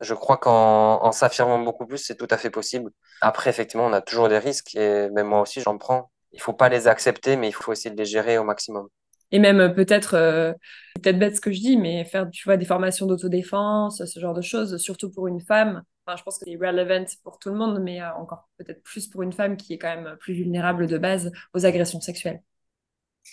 Je 0.00 0.14
crois 0.14 0.38
qu'en 0.38 1.12
s'affirmant 1.12 1.58
beaucoup 1.58 1.86
plus, 1.86 1.98
c'est 1.98 2.16
tout 2.16 2.26
à 2.30 2.38
fait 2.38 2.50
possible. 2.50 2.90
Après, 3.20 3.50
effectivement, 3.50 3.86
on 3.86 3.92
a 3.92 4.00
toujours 4.00 4.28
des 4.28 4.38
risques 4.38 4.74
et 4.74 5.10
même 5.10 5.28
moi 5.28 5.42
aussi, 5.42 5.60
j'en 5.60 5.78
prends. 5.78 6.10
Il 6.32 6.40
faut 6.40 6.54
pas 6.54 6.68
les 6.68 6.88
accepter, 6.88 7.36
mais 7.36 7.48
il 7.48 7.52
faut 7.52 7.72
essayer 7.72 7.90
de 7.90 7.96
les 7.96 8.06
gérer 8.06 8.38
au 8.38 8.44
maximum. 8.44 8.88
Et 9.34 9.40
même 9.40 9.58
euh, 9.58 9.68
peut-être, 9.68 10.14
euh, 10.14 10.52
peut-être 10.94 11.18
bête 11.18 11.34
ce 11.34 11.40
que 11.40 11.50
je 11.50 11.58
dis, 11.58 11.76
mais 11.76 12.04
faire, 12.04 12.30
tu 12.30 12.44
vois, 12.44 12.56
des 12.56 12.64
formations 12.64 13.04
d'autodéfense, 13.04 14.04
ce 14.04 14.20
genre 14.20 14.32
de 14.32 14.42
choses, 14.42 14.76
surtout 14.76 15.10
pour 15.10 15.26
une 15.26 15.40
femme. 15.40 15.82
Enfin, 16.06 16.16
je 16.16 16.22
pense 16.22 16.38
que 16.38 16.44
c'est 16.46 16.54
relevant 16.56 17.04
pour 17.24 17.40
tout 17.40 17.48
le 17.48 17.56
monde, 17.56 17.80
mais 17.82 18.00
euh, 18.00 18.14
encore 18.14 18.48
peut-être 18.58 18.80
plus 18.84 19.08
pour 19.08 19.24
une 19.24 19.32
femme 19.32 19.56
qui 19.56 19.74
est 19.74 19.78
quand 19.78 19.88
même 19.88 20.16
plus 20.20 20.34
vulnérable 20.34 20.86
de 20.86 20.98
base 20.98 21.32
aux 21.52 21.66
agressions 21.66 22.00
sexuelles. 22.00 22.42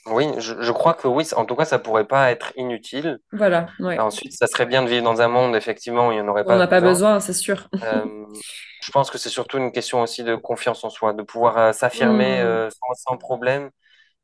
Oui, 0.07 0.25
je, 0.39 0.71
crois 0.71 0.95
que 0.95 1.07
oui, 1.07 1.27
en 1.35 1.45
tout 1.45 1.55
cas, 1.55 1.65
ça 1.65 1.77
pourrait 1.77 2.07
pas 2.07 2.31
être 2.31 2.53
inutile. 2.55 3.19
Voilà, 3.33 3.67
Ensuite, 3.79 4.33
ça 4.33 4.47
serait 4.47 4.65
bien 4.65 4.81
de 4.81 4.87
vivre 4.87 5.03
dans 5.03 5.21
un 5.21 5.27
monde, 5.27 5.55
effectivement, 5.55 6.07
où 6.07 6.11
il 6.11 6.15
n'y 6.15 6.21
en 6.21 6.27
aurait 6.27 6.43
pas 6.43 6.55
On 6.55 6.57
n'a 6.57 6.67
pas 6.67 6.81
besoin, 6.81 7.19
c'est 7.19 7.33
sûr. 7.33 7.67
Euh, 7.83 8.25
je 8.81 8.91
pense 8.91 9.11
que 9.11 9.17
c'est 9.17 9.29
surtout 9.29 9.57
une 9.57 9.71
question 9.71 10.01
aussi 10.01 10.23
de 10.23 10.35
confiance 10.35 10.83
en 10.83 10.89
soi, 10.89 11.13
de 11.13 11.21
pouvoir 11.21 11.57
euh, 11.57 11.71
s'affirmer 11.71 12.39
euh, 12.39 12.69
sans, 12.95 13.17
problème. 13.17 13.69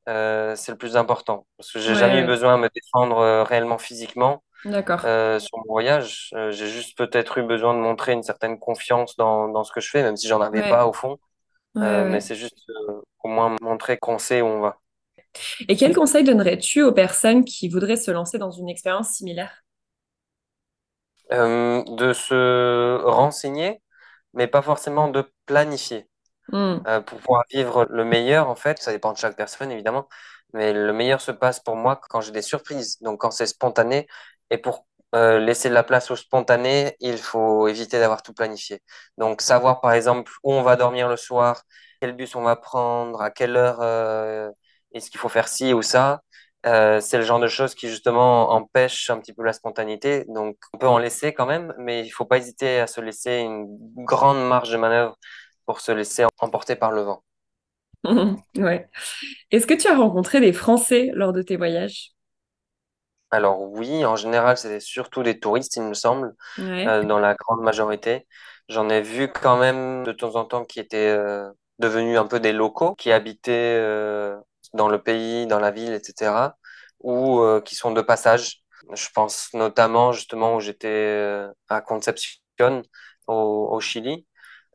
C'est 0.07 0.71
le 0.71 0.77
plus 0.77 0.97
important. 0.97 1.47
Parce 1.57 1.71
que 1.71 1.79
j'ai 1.79 1.95
jamais 1.95 2.19
eu 2.21 2.25
besoin 2.25 2.57
de 2.57 2.63
me 2.63 2.69
défendre 2.73 3.43
réellement 3.43 3.77
physiquement. 3.77 4.43
D'accord. 4.65 5.01
sur 5.03 5.57
mon 5.59 5.63
voyage, 5.73 6.31
j'ai 6.51 6.67
juste 6.67 6.97
peut-être 6.97 7.37
eu 7.39 7.43
besoin 7.43 7.73
de 7.75 7.79
montrer 7.79 8.13
une 8.13 8.23
certaine 8.23 8.59
confiance 8.59 9.15
dans, 9.17 9.49
dans 9.49 9.63
ce 9.63 9.71
que 9.71 9.81
je 9.81 9.89
fais, 9.89 10.03
même 10.03 10.17
si 10.17 10.27
j'en 10.27 10.41
avais 10.41 10.63
pas 10.63 10.87
au 10.87 10.93
fond. 10.93 11.17
mais 11.75 12.21
c'est 12.21 12.35
juste 12.35 12.59
au 13.23 13.29
moins 13.29 13.55
montrer 13.61 13.97
qu'on 13.97 14.19
sait 14.19 14.41
où 14.41 14.47
on 14.47 14.61
va. 14.61 14.79
Et 15.67 15.75
quel 15.77 15.95
conseil 15.95 16.23
donnerais-tu 16.23 16.81
aux 16.83 16.91
personnes 16.91 17.45
qui 17.45 17.69
voudraient 17.69 17.95
se 17.97 18.11
lancer 18.11 18.37
dans 18.37 18.51
une 18.51 18.69
expérience 18.69 19.09
similaire? 19.11 19.63
Euh, 21.31 21.83
De 21.97 22.13
se 22.13 23.01
renseigner, 23.03 23.81
mais 24.33 24.47
pas 24.47 24.61
forcément 24.61 25.09
de 25.09 25.31
planifier. 25.45 26.06
Hmm. 26.51 26.77
Euh, 26.87 27.01
pour 27.01 27.19
pouvoir 27.19 27.43
vivre 27.51 27.85
le 27.89 28.05
meilleur, 28.05 28.49
en 28.49 28.55
fait, 28.55 28.79
ça 28.79 28.91
dépend 28.91 29.11
de 29.13 29.17
chaque 29.17 29.35
personne, 29.35 29.71
évidemment, 29.71 30.07
mais 30.53 30.73
le 30.73 30.93
meilleur 30.93 31.21
se 31.21 31.31
passe 31.31 31.59
pour 31.59 31.75
moi 31.75 31.99
quand 32.09 32.21
j'ai 32.21 32.31
des 32.31 32.41
surprises, 32.41 32.97
donc 33.01 33.19
quand 33.21 33.31
c'est 33.31 33.45
spontané. 33.47 34.07
Et 34.49 34.57
pour 34.57 34.87
euh, 35.15 35.39
laisser 35.39 35.69
de 35.69 35.73
la 35.73 35.83
place 35.83 36.09
au 36.11 36.15
spontané, 36.15 36.95
il 36.99 37.17
faut 37.17 37.67
éviter 37.67 37.99
d'avoir 37.99 38.23
tout 38.23 38.33
planifié. 38.33 38.81
Donc 39.17 39.41
savoir, 39.41 39.81
par 39.81 39.91
exemple, 39.93 40.31
où 40.43 40.53
on 40.53 40.63
va 40.63 40.75
dormir 40.77 41.09
le 41.09 41.17
soir, 41.17 41.63
quel 42.01 42.13
bus 42.15 42.35
on 42.35 42.43
va 42.43 42.55
prendre, 42.55 43.21
à 43.21 43.31
quelle 43.31 43.57
heure 43.57 43.81
est-ce 44.93 45.09
qu'il 45.09 45.19
faut 45.19 45.29
faire 45.29 45.47
ci 45.47 45.73
ou 45.73 45.81
ça 45.81 46.21
euh, 46.65 46.99
c'est 46.99 47.17
le 47.17 47.23
genre 47.23 47.39
de 47.39 47.47
choses 47.47 47.75
qui 47.75 47.87
justement 47.87 48.51
empêche 48.51 49.09
un 49.09 49.19
petit 49.19 49.31
peu 49.33 49.43
la 49.43 49.53
spontanéité. 49.53 50.25
Donc 50.27 50.57
on 50.73 50.77
peut 50.77 50.87
en 50.87 50.97
laisser 50.97 51.33
quand 51.33 51.45
même, 51.45 51.73
mais 51.77 52.01
il 52.01 52.07
ne 52.07 52.11
faut 52.11 52.25
pas 52.25 52.37
hésiter 52.37 52.79
à 52.79 52.87
se 52.87 52.99
laisser 52.99 53.37
une 53.39 53.67
grande 54.03 54.45
marge 54.45 54.71
de 54.71 54.77
manœuvre 54.77 55.15
pour 55.67 55.79
se 55.81 55.91
laisser 55.91 56.25
emporter 56.39 56.75
par 56.75 56.91
le 56.91 57.01
vent. 57.01 57.23
ouais. 58.57 58.89
Est-ce 59.51 59.67
que 59.67 59.75
tu 59.75 59.87
as 59.87 59.95
rencontré 59.95 60.39
des 60.39 60.53
Français 60.53 61.11
lors 61.13 61.33
de 61.33 61.43
tes 61.43 61.57
voyages? 61.57 62.13
Alors 63.29 63.61
oui, 63.61 64.03
en 64.05 64.15
général, 64.15 64.57
c'est 64.57 64.79
surtout 64.79 65.21
des 65.21 65.39
touristes, 65.39 65.75
il 65.75 65.83
me 65.83 65.93
semble, 65.93 66.33
euh, 66.57 67.03
dans 67.03 67.19
la 67.19 67.35
grande 67.35 67.61
majorité. 67.61 68.25
J'en 68.69 68.89
ai 68.89 69.01
vu 69.01 69.27
quand 69.27 69.57
même 69.57 70.03
de 70.03 70.11
temps 70.11 70.35
en 70.35 70.45
temps 70.45 70.65
qui 70.65 70.79
étaient 70.79 71.13
euh, 71.15 71.47
devenus 71.77 72.17
un 72.17 72.25
peu 72.25 72.39
des 72.39 72.53
locaux, 72.53 72.95
qui 72.95 73.11
habitaient 73.11 73.77
dans 74.73 74.89
le 74.89 75.01
pays, 75.01 75.47
dans 75.47 75.59
la 75.59 75.71
ville, 75.71 75.93
etc., 75.93 76.57
ou 76.99 77.39
euh, 77.41 77.61
qui 77.61 77.75
sont 77.75 77.91
de 77.91 78.01
passage. 78.01 78.63
Je 78.93 79.07
pense 79.13 79.49
notamment 79.53 80.11
justement 80.13 80.55
où 80.55 80.59
j'étais 80.59 80.87
euh, 80.87 81.51
à 81.69 81.81
Concepción, 81.81 82.83
au, 83.27 83.69
au, 83.71 83.79
Chili, 83.81 84.25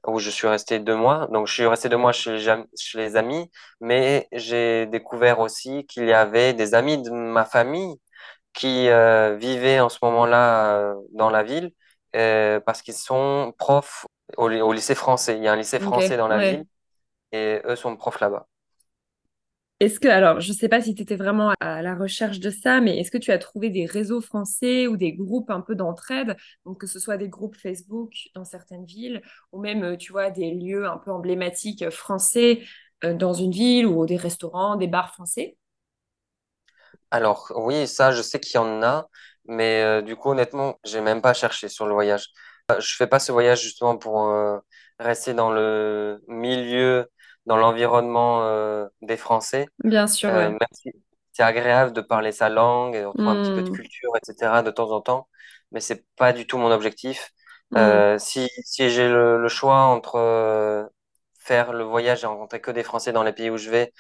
où 0.07 0.19
je 0.19 0.31
suis 0.31 0.49
resté 0.49 0.79
deux 0.79 0.97
mois. 0.97 1.29
Donc, 1.33 1.47
je 1.47 1.53
suis 1.53 1.67
resté 1.67 1.89
deux 1.89 1.97
mois 1.97 2.13
chez, 2.13 2.39
chez 2.77 2.99
les 2.99 3.17
amis, 3.17 3.51
mais 3.81 4.29
j'ai 4.33 4.87
découvert 4.87 5.41
aussi 5.41 5.87
qu'il 5.87 6.07
y 6.07 6.13
avait 6.13 6.55
des 6.55 6.75
amis 6.75 7.03
de 7.03 7.11
ma 7.11 7.45
famille 7.45 7.97
qui 8.53 8.89
euh, 8.89 9.37
vivaient 9.37 9.81
en 9.81 9.89
ce 9.89 9.99
moment-là 10.03 10.95
dans 11.13 11.31
la 11.31 11.43
ville 11.43 11.73
parce 12.13 12.83
qu'ils 12.83 12.95
sont 12.95 13.55
profs 13.59 14.07
au, 14.37 14.51
au, 14.51 14.73
lycée 14.73 14.95
français. 14.95 15.37
Il 15.37 15.45
y 15.45 15.49
a 15.49 15.53
un 15.53 15.57
lycée 15.57 15.81
français 15.81 16.17
dans 16.17 16.29
la 16.29 16.39
ville 16.51 16.67
et 17.33 17.61
eux 17.65 17.77
sont 17.77 17.97
profs 17.97 18.21
là-bas. 18.21 18.47
Est-ce 19.83 19.99
que, 19.99 20.07
alors, 20.07 20.41
je 20.41 20.51
ne 20.53 20.55
sais 20.57 20.69
pas 20.69 20.81
si 20.81 20.95
tu 20.95 21.03
étais 21.03 21.17
vraiment 21.17 21.55
à 21.59 21.83
la 21.83 21.97
recherche 21.97 22.39
de 22.39 22.51
ça, 22.51 22.81
mais 22.81 22.99
est-ce 23.01 23.11
que 23.11 23.19
tu 23.19 23.33
as 23.33 23.39
trouvé 23.39 23.69
des 23.69 23.85
réseaux 23.85 24.21
français 24.21 24.87
ou 24.87 24.97
des 24.97 25.13
groupes 25.13 25.51
un 25.51 25.61
peu 25.61 25.75
d'entraide, 25.75 26.37
donc 26.65 26.81
que 26.81 26.87
ce 26.87 27.01
soit 27.01 27.17
des 27.17 27.29
groupes 27.29 27.57
Facebook 27.57 28.13
dans 28.37 28.45
certaines 28.45 28.85
villes, 28.85 29.23
ou 29.51 29.61
même, 29.61 29.83
euh, 29.83 29.97
tu 29.97 30.13
vois, 30.13 30.31
des 30.31 30.53
lieux 30.53 30.87
un 30.87 30.99
peu 30.99 31.11
emblématiques 31.11 31.91
français 31.91 32.63
euh, 33.03 33.13
dans 33.13 33.33
une 33.33 33.51
ville, 33.51 33.87
ou 33.89 34.07
des 34.07 34.17
restaurants, 34.17 34.77
des 34.77 34.87
bars 34.87 35.13
français? 35.13 35.57
Alors, 37.11 37.53
oui, 37.57 37.89
ça, 37.89 38.13
je 38.13 38.23
sais 38.23 38.39
qu'il 38.39 38.55
y 38.55 38.59
en 38.59 38.83
a, 38.85 39.09
mais 39.47 39.83
euh, 39.83 40.01
du 40.03 40.15
coup, 40.15 40.31
honnêtement, 40.31 40.79
j'ai 40.85 41.01
même 41.01 41.21
pas 41.23 41.35
cherché 41.35 41.69
sur 41.69 41.87
le 41.87 41.93
voyage. 41.93 42.29
Je 42.79 42.95
fais 42.95 43.09
pas 43.09 43.19
ce 43.19 43.33
voyage 43.33 43.61
justement 43.63 43.99
pour 43.99 44.33
rester 45.01 45.35
dans 45.35 45.51
le 45.51 46.23
milieu 46.29 47.09
dans 47.47 47.57
l'environnement 47.57 48.45
euh, 48.45 48.87
des 49.01 49.17
Français. 49.17 49.67
Bien 49.85 50.07
sûr. 50.07 50.31
Euh, 50.31 50.51
c'est 51.33 51.43
agréable 51.43 51.93
de 51.93 52.01
parler 52.01 52.31
sa 52.31 52.49
langue, 52.49 52.95
et 52.95 53.05
retrouver 53.05 53.31
un 53.31 53.43
petit 53.43 53.51
peu 53.51 53.63
de 53.63 53.71
hmm. 53.71 53.75
culture, 53.75 54.11
etc. 54.17 54.63
de 54.63 54.71
temps 54.71 54.91
en 54.91 55.01
temps, 55.01 55.29
mais 55.71 55.81
c'est 55.81 56.05
pas 56.17 56.33
du 56.33 56.47
tout 56.47 56.59
mon 56.59 56.71
objectif. 56.71 57.31
Hmm. 57.71 57.79
Euh, 57.79 58.19
si, 58.19 58.49
si 58.65 58.91
j'ai 58.91 59.09
le, 59.09 59.49
choix 59.49 59.81
entre 59.81 60.91
faire 61.39 61.73
le 61.73 61.85
voyage 61.85 62.23
et 62.23 62.27
rencontrer 62.27 62.61
que 62.61 62.71
des 62.71 62.83
Français 62.83 63.13
dans 63.13 63.23
les 63.23 63.33
pays 63.33 63.51
où 63.51 63.57
je 63.57 63.71
vais 63.71 63.93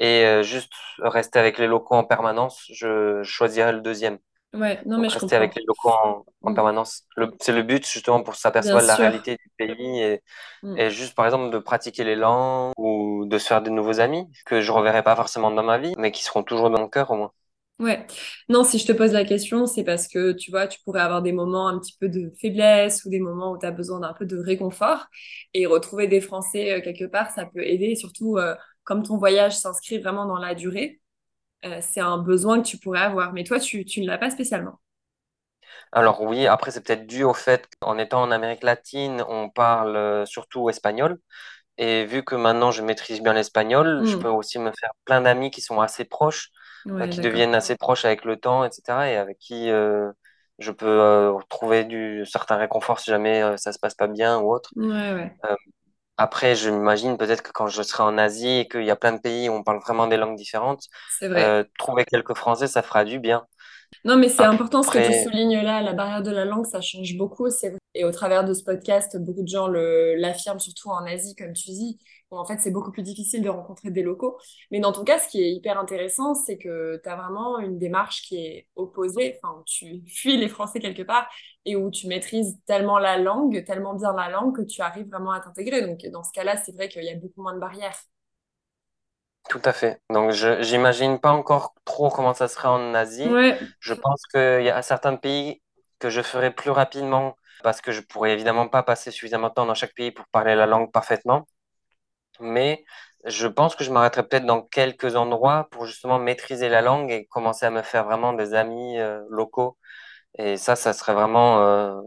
et 0.00 0.42
juste 0.42 0.72
rester 0.98 1.38
avec 1.38 1.58
les 1.58 1.66
locaux 1.66 1.94
en 1.94 2.04
permanence, 2.04 2.64
je 2.72 3.22
choisirais 3.22 3.72
le 3.72 3.80
deuxième. 3.80 4.18
Ouais, 4.52 4.80
non, 4.84 4.98
mais 4.98 5.08
je 5.08 5.18
rester 5.18 5.36
avec 5.36 5.54
les 5.54 5.62
locaux 5.64 5.90
en, 5.90 6.24
en 6.42 6.50
mm. 6.50 6.54
permanence. 6.54 7.04
C'est 7.38 7.52
le 7.52 7.62
but 7.62 7.86
justement 7.86 8.22
pour 8.22 8.34
s'apercevoir 8.34 8.82
de 8.82 8.88
la 8.88 8.96
réalité 8.96 9.36
du 9.36 9.50
pays 9.56 10.00
et, 10.00 10.22
mm. 10.62 10.76
et, 10.76 10.90
juste 10.90 11.14
par 11.14 11.24
exemple 11.24 11.50
de 11.52 11.58
pratiquer 11.58 12.02
les 12.02 12.16
langues 12.16 12.72
ou 12.76 13.26
de 13.26 13.38
se 13.38 13.46
faire 13.46 13.62
de 13.62 13.70
nouveaux 13.70 14.00
amis 14.00 14.26
que 14.46 14.60
je 14.60 14.72
reverrai 14.72 15.04
pas 15.04 15.14
forcément 15.14 15.52
dans 15.52 15.62
ma 15.62 15.78
vie, 15.78 15.94
mais 15.98 16.10
qui 16.10 16.24
seront 16.24 16.42
toujours 16.42 16.68
dans 16.70 16.80
mon 16.80 16.88
cœur 16.88 17.10
au 17.12 17.16
moins. 17.16 17.32
Ouais, 17.78 18.06
non, 18.50 18.62
si 18.62 18.78
je 18.78 18.86
te 18.86 18.92
pose 18.92 19.12
la 19.12 19.24
question, 19.24 19.64
c'est 19.64 19.84
parce 19.84 20.06
que 20.06 20.32
tu 20.32 20.50
vois, 20.50 20.66
tu 20.66 20.78
pourrais 20.84 21.00
avoir 21.00 21.22
des 21.22 21.32
moments 21.32 21.66
un 21.66 21.78
petit 21.78 21.96
peu 21.98 22.10
de 22.10 22.30
faiblesse 22.38 23.06
ou 23.06 23.08
des 23.08 23.20
moments 23.20 23.52
où 23.52 23.58
tu 23.58 23.64
as 23.64 23.70
besoin 23.70 24.00
d'un 24.00 24.12
peu 24.12 24.26
de 24.26 24.36
réconfort 24.36 25.06
et 25.54 25.64
retrouver 25.64 26.06
des 26.06 26.20
Français 26.20 26.72
euh, 26.72 26.80
quelque 26.82 27.06
part, 27.06 27.30
ça 27.30 27.46
peut 27.46 27.64
aider, 27.64 27.94
surtout 27.94 28.36
euh, 28.36 28.54
comme 28.84 29.02
ton 29.02 29.16
voyage 29.16 29.56
s'inscrit 29.56 29.98
vraiment 29.98 30.26
dans 30.26 30.36
la 30.36 30.54
durée. 30.54 31.00
Euh, 31.64 31.78
c'est 31.80 32.00
un 32.00 32.18
besoin 32.18 32.62
que 32.62 32.66
tu 32.66 32.78
pourrais 32.78 33.00
avoir. 33.00 33.32
Mais 33.32 33.44
toi, 33.44 33.60
tu, 33.60 33.84
tu 33.84 34.00
ne 34.00 34.06
l'as 34.06 34.18
pas 34.18 34.30
spécialement. 34.30 34.80
Alors 35.92 36.22
oui, 36.22 36.46
après 36.46 36.70
c'est 36.70 36.82
peut-être 36.82 37.06
dû 37.06 37.24
au 37.24 37.34
fait 37.34 37.68
qu'en 37.80 37.98
étant 37.98 38.22
en 38.22 38.30
Amérique 38.30 38.62
latine, 38.62 39.24
on 39.28 39.50
parle 39.50 39.96
euh, 39.96 40.24
surtout 40.24 40.70
espagnol. 40.70 41.18
Et 41.78 42.04
vu 42.04 42.22
que 42.22 42.34
maintenant 42.34 42.70
je 42.70 42.82
maîtrise 42.82 43.22
bien 43.22 43.32
l'espagnol, 43.32 44.02
je 44.04 44.16
hmm. 44.16 44.20
peux 44.20 44.28
aussi 44.28 44.58
me 44.58 44.70
faire 44.70 44.90
plein 45.04 45.20
d'amis 45.20 45.50
qui 45.50 45.60
sont 45.60 45.80
assez 45.80 46.04
proches, 46.04 46.50
euh, 46.86 47.08
qui 47.08 47.20
deviennent 47.20 47.54
assez 47.54 47.76
proches 47.76 48.04
avec 48.04 48.24
le 48.24 48.36
temps, 48.36 48.64
etc. 48.64 49.10
Et 49.10 49.16
avec 49.16 49.38
qui 49.38 49.68
je 49.68 50.70
peux 50.70 51.32
trouver 51.48 51.84
du 51.84 52.24
certain 52.26 52.56
réconfort 52.56 53.00
si 53.00 53.10
jamais 53.10 53.56
ça 53.56 53.72
se 53.72 53.78
passe 53.78 53.94
pas 53.94 54.08
bien 54.08 54.38
ou 54.38 54.52
autre. 54.52 54.70
Ouais, 54.76 55.12
ouais. 55.14 55.36
Après, 56.22 56.54
je 56.54 56.68
m'imagine 56.70 57.16
peut-être 57.16 57.42
que 57.42 57.50
quand 57.52 57.68
je 57.68 57.82
serai 57.82 58.02
en 58.02 58.18
Asie 58.18 58.48
et 58.60 58.68
qu'il 58.68 58.84
y 58.84 58.90
a 58.90 58.96
plein 58.96 59.12
de 59.12 59.18
pays 59.20 59.48
où 59.48 59.52
on 59.54 59.62
parle 59.62 59.80
vraiment 59.80 60.06
des 60.06 60.16
langues 60.18 60.36
différentes, 60.36 60.84
euh, 61.36 61.64
trouver 61.78 62.04
quelques 62.04 62.34
Français, 62.34 62.66
ça 62.68 62.82
fera 62.82 63.04
du 63.04 63.18
bien. 63.20 63.46
Non, 64.04 64.16
mais 64.16 64.28
c'est 64.28 64.44
important 64.44 64.82
ce 64.82 64.90
que 64.90 65.06
tu 65.06 65.24
soulignes 65.24 65.60
là, 65.60 65.82
la 65.82 65.92
barrière 65.92 66.22
de 66.22 66.30
la 66.30 66.44
langue, 66.44 66.64
ça 66.66 66.80
change 66.80 67.16
beaucoup. 67.16 67.50
C'est 67.50 67.76
Et 67.94 68.04
au 68.04 68.10
travers 68.12 68.44
de 68.44 68.54
ce 68.54 68.62
podcast, 68.62 69.16
beaucoup 69.18 69.42
de 69.42 69.48
gens 69.48 69.68
l'affirment, 69.68 70.58
surtout 70.58 70.88
en 70.90 71.04
Asie, 71.06 71.34
comme 71.34 71.52
tu 71.52 71.70
dis. 71.70 71.98
Bon, 72.30 72.38
en 72.38 72.44
fait, 72.44 72.58
c'est 72.60 72.70
beaucoup 72.70 72.92
plus 72.92 73.02
difficile 73.02 73.42
de 73.42 73.48
rencontrer 73.48 73.90
des 73.90 74.02
locaux. 74.02 74.38
Mais 74.70 74.78
dans 74.78 74.92
ton 74.92 75.02
cas, 75.04 75.18
ce 75.18 75.28
qui 75.28 75.42
est 75.42 75.50
hyper 75.52 75.78
intéressant, 75.78 76.34
c'est 76.34 76.58
que 76.58 77.00
tu 77.02 77.08
as 77.08 77.16
vraiment 77.16 77.58
une 77.58 77.78
démarche 77.78 78.22
qui 78.22 78.36
est 78.36 78.68
opposée. 78.76 79.36
Enfin, 79.42 79.62
tu 79.66 80.02
fuis 80.06 80.36
les 80.36 80.48
Français 80.48 80.78
quelque 80.80 81.02
part 81.02 81.28
et 81.64 81.76
où 81.76 81.90
tu 81.90 82.06
maîtrises 82.06 82.56
tellement 82.66 82.98
la 82.98 83.18
langue, 83.18 83.64
tellement 83.64 83.94
bien 83.94 84.12
la 84.12 84.30
langue 84.30 84.56
que 84.56 84.62
tu 84.62 84.80
arrives 84.80 85.08
vraiment 85.08 85.32
à 85.32 85.40
t'intégrer. 85.40 85.82
Donc, 85.82 86.00
dans 86.12 86.22
ce 86.22 86.32
cas-là, 86.32 86.56
c'est 86.56 86.72
vrai 86.72 86.88
qu'il 86.88 87.04
y 87.04 87.10
a 87.10 87.16
beaucoup 87.16 87.42
moins 87.42 87.54
de 87.54 87.60
barrières. 87.60 87.98
Tout 89.48 89.62
à 89.64 89.72
fait. 89.72 90.00
Donc, 90.10 90.30
je 90.32 90.62
j'imagine 90.62 91.18
pas 91.18 91.32
encore 91.32 91.74
trop 91.84 92.08
comment 92.10 92.34
ça 92.34 92.46
serait 92.46 92.68
en 92.68 92.94
Asie. 92.94 93.28
Ouais. 93.28 93.58
Je 93.80 93.94
pense 93.94 94.22
qu'il 94.32 94.62
y 94.62 94.70
a 94.70 94.82
certains 94.82 95.16
pays 95.16 95.62
que 95.98 96.10
je 96.10 96.22
ferais 96.22 96.52
plus 96.52 96.70
rapidement 96.70 97.36
parce 97.62 97.80
que 97.80 97.92
je 97.92 98.00
pourrais 98.00 98.32
évidemment 98.32 98.68
pas 98.68 98.82
passer 98.82 99.10
suffisamment 99.10 99.48
de 99.48 99.54
temps 99.54 99.66
dans 99.66 99.74
chaque 99.74 99.94
pays 99.94 100.12
pour 100.12 100.26
parler 100.28 100.54
la 100.54 100.66
langue 100.66 100.90
parfaitement. 100.92 101.46
Mais 102.40 102.84
je 103.24 103.46
pense 103.46 103.76
que 103.76 103.84
je 103.84 103.90
m'arrêterai 103.90 104.22
peut-être 104.26 104.46
dans 104.46 104.62
quelques 104.62 105.16
endroits 105.16 105.68
pour 105.70 105.84
justement 105.84 106.18
maîtriser 106.18 106.68
la 106.68 106.80
langue 106.80 107.10
et 107.10 107.26
commencer 107.26 107.66
à 107.66 107.70
me 107.70 107.82
faire 107.82 108.04
vraiment 108.04 108.32
des 108.32 108.54
amis 108.54 108.98
euh, 108.98 109.20
locaux. 109.28 109.76
Et 110.38 110.56
ça, 110.56 110.76
ça 110.76 110.92
serait 110.92 111.12
vraiment 111.12 111.60
euh, 111.60 112.00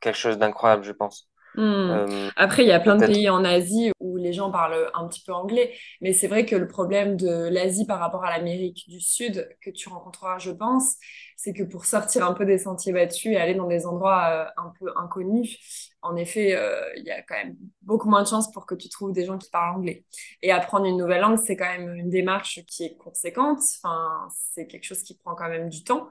quelque 0.00 0.18
chose 0.18 0.38
d'incroyable, 0.38 0.84
je 0.84 0.92
pense. 0.92 1.28
Hmm. 1.54 1.60
Euh, 1.62 2.30
Après, 2.36 2.62
il 2.62 2.68
y 2.68 2.72
a 2.72 2.80
plein 2.80 2.96
de 2.96 3.06
pays 3.06 3.28
en 3.28 3.44
Asie 3.44 3.92
les 4.22 4.32
gens 4.32 4.50
parlent 4.50 4.90
un 4.94 5.06
petit 5.08 5.22
peu 5.22 5.32
anglais, 5.32 5.74
mais 6.00 6.12
c'est 6.12 6.28
vrai 6.28 6.46
que 6.46 6.56
le 6.56 6.68
problème 6.68 7.16
de 7.16 7.48
l'Asie 7.48 7.86
par 7.86 7.98
rapport 7.98 8.24
à 8.24 8.30
l'Amérique 8.30 8.84
du 8.88 9.00
Sud 9.00 9.48
que 9.60 9.70
tu 9.70 9.88
rencontreras, 9.88 10.38
je 10.38 10.50
pense, 10.50 10.96
c'est 11.36 11.52
que 11.52 11.62
pour 11.62 11.84
sortir 11.84 12.24
un 12.24 12.34
peu 12.34 12.44
des 12.44 12.58
sentiers 12.58 12.92
battus 12.92 13.32
et 13.32 13.36
aller 13.36 13.54
dans 13.54 13.66
des 13.66 13.86
endroits 13.86 14.28
euh, 14.30 14.44
un 14.56 14.72
peu 14.78 14.92
inconnus, 14.96 15.90
en 16.02 16.16
effet, 16.16 16.54
euh, 16.54 16.80
il 16.96 17.04
y 17.04 17.10
a 17.10 17.22
quand 17.22 17.36
même 17.36 17.56
beaucoup 17.82 18.08
moins 18.08 18.22
de 18.22 18.28
chances 18.28 18.50
pour 18.52 18.66
que 18.66 18.74
tu 18.74 18.88
trouves 18.88 19.12
des 19.12 19.24
gens 19.24 19.38
qui 19.38 19.50
parlent 19.50 19.76
anglais. 19.76 20.04
Et 20.42 20.52
apprendre 20.52 20.86
une 20.86 20.96
nouvelle 20.96 21.20
langue, 21.20 21.38
c'est 21.38 21.56
quand 21.56 21.66
même 21.68 21.94
une 21.94 22.10
démarche 22.10 22.60
qui 22.66 22.84
est 22.84 22.96
conséquente. 22.96 23.60
Enfin, 23.82 24.28
c'est 24.52 24.66
quelque 24.66 24.84
chose 24.84 25.02
qui 25.02 25.16
prend 25.16 25.34
quand 25.34 25.48
même 25.48 25.68
du 25.68 25.84
temps. 25.84 26.08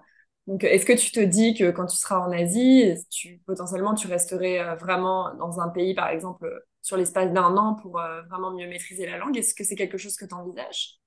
Donc, 0.47 0.63
est-ce 0.63 0.85
que 0.85 0.93
tu 0.93 1.11
te 1.11 1.19
dis 1.19 1.53
que 1.53 1.71
quand 1.71 1.85
tu 1.85 1.97
seras 1.97 2.19
en 2.19 2.31
Asie, 2.31 2.93
tu, 3.09 3.41
potentiellement, 3.45 3.93
tu 3.93 4.07
resterais 4.07 4.59
euh, 4.59 4.75
vraiment 4.75 5.33
dans 5.35 5.59
un 5.59 5.69
pays, 5.69 5.93
par 5.93 6.09
exemple, 6.09 6.49
sur 6.81 6.97
l'espace 6.97 7.31
d'un 7.33 7.57
an 7.57 7.75
pour 7.75 7.99
euh, 7.99 8.21
vraiment 8.23 8.51
mieux 8.53 8.67
maîtriser 8.67 9.05
la 9.05 9.17
langue? 9.17 9.37
Est-ce 9.37 9.55
que 9.55 9.63
c'est 9.63 9.75
quelque 9.75 9.97
chose 9.97 10.15
que 10.15 10.25
tu 10.25 10.33
envisages? 10.35 10.99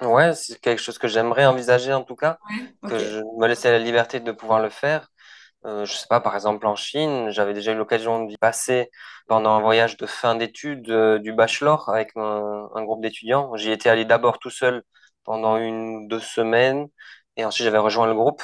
Ouais, 0.00 0.34
c'est 0.34 0.58
quelque 0.60 0.80
chose 0.80 0.98
que 0.98 1.06
j'aimerais 1.06 1.46
envisager 1.46 1.92
en 1.92 2.02
tout 2.02 2.16
cas, 2.16 2.38
Ouais, 2.50 2.74
que 2.86 2.98
je 2.98 3.20
me 3.38 3.46
laissais 3.46 3.70
la 3.70 3.78
liberté 3.78 4.18
de 4.18 4.32
pouvoir 4.32 4.60
le 4.60 4.68
faire. 4.68 5.08
Euh, 5.66 5.84
je 5.86 5.92
sais 5.94 6.06
pas, 6.08 6.20
par 6.20 6.34
exemple 6.36 6.66
en 6.66 6.76
Chine, 6.76 7.30
j'avais 7.30 7.54
déjà 7.54 7.72
eu 7.72 7.76
l'occasion 7.76 8.24
d'y 8.24 8.38
passer 8.38 8.90
pendant 9.28 9.50
un 9.56 9.60
voyage 9.60 9.96
de 9.98 10.06
fin 10.06 10.36
d'études 10.36 10.90
euh, 10.90 11.18
du 11.18 11.32
bachelor 11.34 11.88
avec 11.90 12.12
un, 12.16 12.70
un 12.74 12.84
groupe 12.84 13.02
d'étudiants. 13.02 13.54
J'y 13.56 13.72
étais 13.72 13.90
allé 13.90 14.04
d'abord 14.06 14.38
tout 14.38 14.50
seul 14.50 14.84
pendant 15.24 15.58
une 15.58 16.04
ou 16.06 16.08
deux 16.08 16.20
semaines 16.20 16.88
et 17.36 17.44
ensuite 17.44 17.64
j'avais 17.66 17.78
rejoint 17.78 18.06
le 18.06 18.14
groupe 18.14 18.42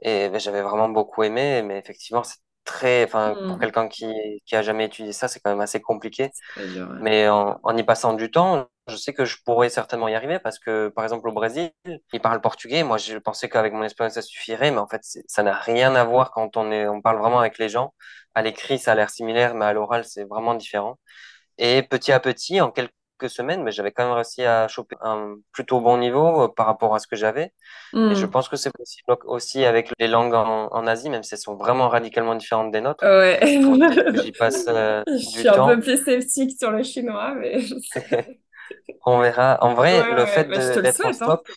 et 0.00 0.28
ben, 0.30 0.40
j'avais 0.40 0.62
vraiment 0.62 0.88
beaucoup 0.88 1.22
aimé. 1.22 1.62
Mais 1.62 1.78
effectivement, 1.78 2.24
c'est 2.24 2.38
très, 2.64 3.04
enfin, 3.04 3.38
pour 3.46 3.58
Hmm, 3.58 3.60
quelqu'un 3.60 3.88
qui, 3.88 4.06
qui 4.46 4.56
a 4.56 4.62
jamais 4.62 4.86
étudié 4.86 5.12
ça, 5.12 5.28
c'est 5.28 5.40
quand 5.40 5.50
même 5.50 5.60
assez 5.60 5.80
compliqué. 5.80 6.30
dur, 6.56 6.88
ouais. 6.90 7.00
Mais 7.00 7.28
en, 7.28 7.60
en 7.62 7.76
y 7.76 7.82
passant 7.84 8.14
du 8.14 8.30
temps, 8.30 8.68
je 8.88 8.96
sais 8.96 9.14
que 9.14 9.24
je 9.24 9.36
pourrais 9.44 9.70
certainement 9.70 10.08
y 10.08 10.14
arriver 10.14 10.38
parce 10.40 10.58
que, 10.58 10.88
par 10.88 11.04
exemple, 11.04 11.28
au 11.28 11.32
Brésil, 11.32 11.70
ils 12.12 12.20
parlent 12.20 12.40
portugais. 12.40 12.82
Moi, 12.84 12.98
je 12.98 13.16
pensais 13.18 13.48
qu'avec 13.48 13.72
mon 13.72 13.82
espagnol, 13.84 14.10
ça 14.12 14.22
suffirait, 14.22 14.70
mais 14.70 14.78
en 14.78 14.88
fait, 14.88 15.02
ça 15.28 15.42
n'a 15.42 15.54
rien 15.54 15.94
à 15.94 16.04
voir 16.04 16.30
quand 16.32 16.56
on 16.56 16.70
est, 16.72 16.88
on 16.88 17.00
parle 17.02 17.18
vraiment 17.18 17.40
avec 17.40 17.58
les 17.58 17.68
gens. 17.68 17.94
À 18.34 18.42
l'écrit, 18.42 18.78
ça 18.78 18.92
a 18.92 18.94
l'air 18.96 19.10
similaire, 19.10 19.54
mais 19.54 19.64
à 19.66 19.72
l'oral, 19.72 20.04
c'est 20.04 20.24
vraiment 20.24 20.54
différent. 20.54 20.98
Et 21.58 21.82
petit 21.82 22.12
à 22.12 22.20
petit, 22.20 22.60
en 22.60 22.70
quelques 22.70 22.92
semaines, 23.28 23.62
mais 23.62 23.72
j'avais 23.72 23.92
quand 23.92 24.04
même 24.04 24.14
réussi 24.14 24.42
à 24.44 24.68
choper 24.68 24.96
un 25.00 25.36
plutôt 25.52 25.80
bon 25.80 25.98
niveau 25.98 26.44
euh, 26.44 26.48
par 26.48 26.66
rapport 26.66 26.94
à 26.94 26.98
ce 26.98 27.06
que 27.06 27.16
j'avais. 27.16 27.52
Et 28.08 28.14
je 28.16 28.26
Hmm, 28.26 28.28
pense 28.28 28.48
que 28.48 28.56
c'est 28.56 28.72
possible 28.76 29.16
aussi 29.26 29.64
avec 29.64 29.90
les 29.98 30.08
langues 30.08 30.34
en, 30.34 30.68
en 30.72 30.86
Asie, 30.86 31.10
même 31.10 31.22
si 31.24 31.34
elles 31.34 31.40
sont 31.40 31.56
vraiment 31.56 31.88
radicalement 31.88 32.34
différentes 32.36 32.72
des 32.72 32.80
nôtres. 32.82 33.02
ouais. 33.02 33.40
J'y 34.12 34.32
passe 34.32 34.66
euh, 34.68 35.04
Je 35.06 35.18
suis 35.18 35.48
du 35.48 35.48
un 35.48 35.60
peu 35.62 35.78
temps. 35.78 35.80
plus 35.80 36.02
sceptique 36.02 36.58
sur 36.58 36.70
le 36.70 36.82
chinois, 36.82 37.34
mais. 37.34 37.58
On 39.06 39.20
verra. 39.20 39.58
En 39.62 39.74
Ouais, 39.74 39.74
vrai, 39.74 40.06
le 40.10 40.26
ouais, 40.26 40.26
fait 40.26 40.48
bah, 40.48 40.76
d'être 40.80 41.06
en 41.06 41.12
hein. 41.20 41.32
stop, 41.32 41.48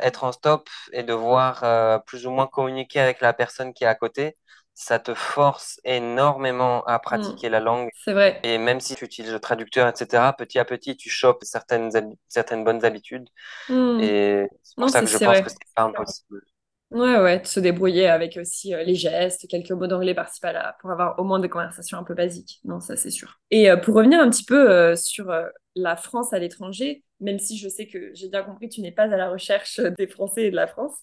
être 0.00 0.24
en 0.24 0.32
stop 0.32 0.68
et 0.92 1.02
devoir 1.02 1.64
euh, 1.64 1.98
plus 1.98 2.26
ou 2.26 2.30
moins 2.30 2.46
communiquer 2.46 3.00
avec 3.00 3.20
la 3.20 3.32
personne 3.32 3.72
qui 3.74 3.84
est 3.84 3.86
à 3.86 3.94
côté, 3.94 4.36
ça 4.80 4.98
te 4.98 5.14
force 5.14 5.80
énormément 5.84 6.82
à 6.86 6.98
pratiquer 6.98 7.48
la 7.48 7.60
langue. 7.60 7.90
c'est 7.92 8.12
vrai. 8.12 8.42
Et 8.42 8.58
même 8.58 8.80
si 8.80 8.96
tu 8.96 9.04
utilises 9.06 9.32
le 9.32 9.40
traducteur, 9.40 9.88
etc., 9.88 10.34
petit 10.34 10.58
à 10.58 10.64
petit, 10.64 10.96
tu 10.96 11.10
chopes 11.10 11.44
certaines, 11.44 11.90
certaines 12.28 12.64
bonnes 12.64 12.84
habitudes. 12.84 13.28
Hmm, 13.68 14.00
Et 14.00 14.46
c'est 14.62 14.78
pour 14.78 14.88
non, 14.88 14.90
ça 14.90 15.02
que 15.02 15.08
je 15.08 15.18
pense 15.18 15.40
que 15.42 15.50
vrai. 15.50 15.50
c'est 15.50 15.74
pas 15.74 15.84
impossible. 15.84 16.42
Ouais, 16.90 17.20
ouais, 17.20 17.38
de 17.38 17.46
se 17.46 17.60
débrouiller 17.60 18.08
avec 18.08 18.36
aussi 18.36 18.74
euh, 18.74 18.82
les 18.82 18.96
gestes, 18.96 19.46
quelques 19.48 19.70
mots 19.70 19.86
d'anglais 19.86 20.12
par-ci 20.12 20.40
par-là, 20.40 20.76
pour 20.80 20.90
avoir 20.90 21.16
au 21.20 21.24
moins 21.24 21.38
des 21.38 21.48
conversations 21.48 21.96
un 21.98 22.02
peu 22.02 22.14
basiques. 22.14 22.58
Non, 22.64 22.80
ça 22.80 22.96
c'est 22.96 23.10
sûr. 23.10 23.38
Et 23.52 23.70
euh, 23.70 23.76
pour 23.76 23.94
revenir 23.94 24.18
un 24.20 24.28
petit 24.28 24.42
peu 24.44 24.68
euh, 24.68 24.96
sur 24.96 25.32
la 25.76 25.96
France 25.96 26.32
à 26.32 26.40
l'étranger, 26.40 27.04
même 27.20 27.38
si 27.38 27.56
je 27.56 27.68
sais 27.68 27.86
que 27.86 28.10
j'ai 28.14 28.28
bien 28.28 28.42
compris 28.42 28.68
que 28.68 28.74
tu 28.74 28.80
n'es 28.80 28.90
pas 28.90 29.04
à 29.04 29.06
la 29.06 29.30
recherche 29.30 29.78
des 29.98 30.08
Français 30.08 30.46
et 30.46 30.50
de 30.50 30.56
la 30.56 30.66
France, 30.66 30.94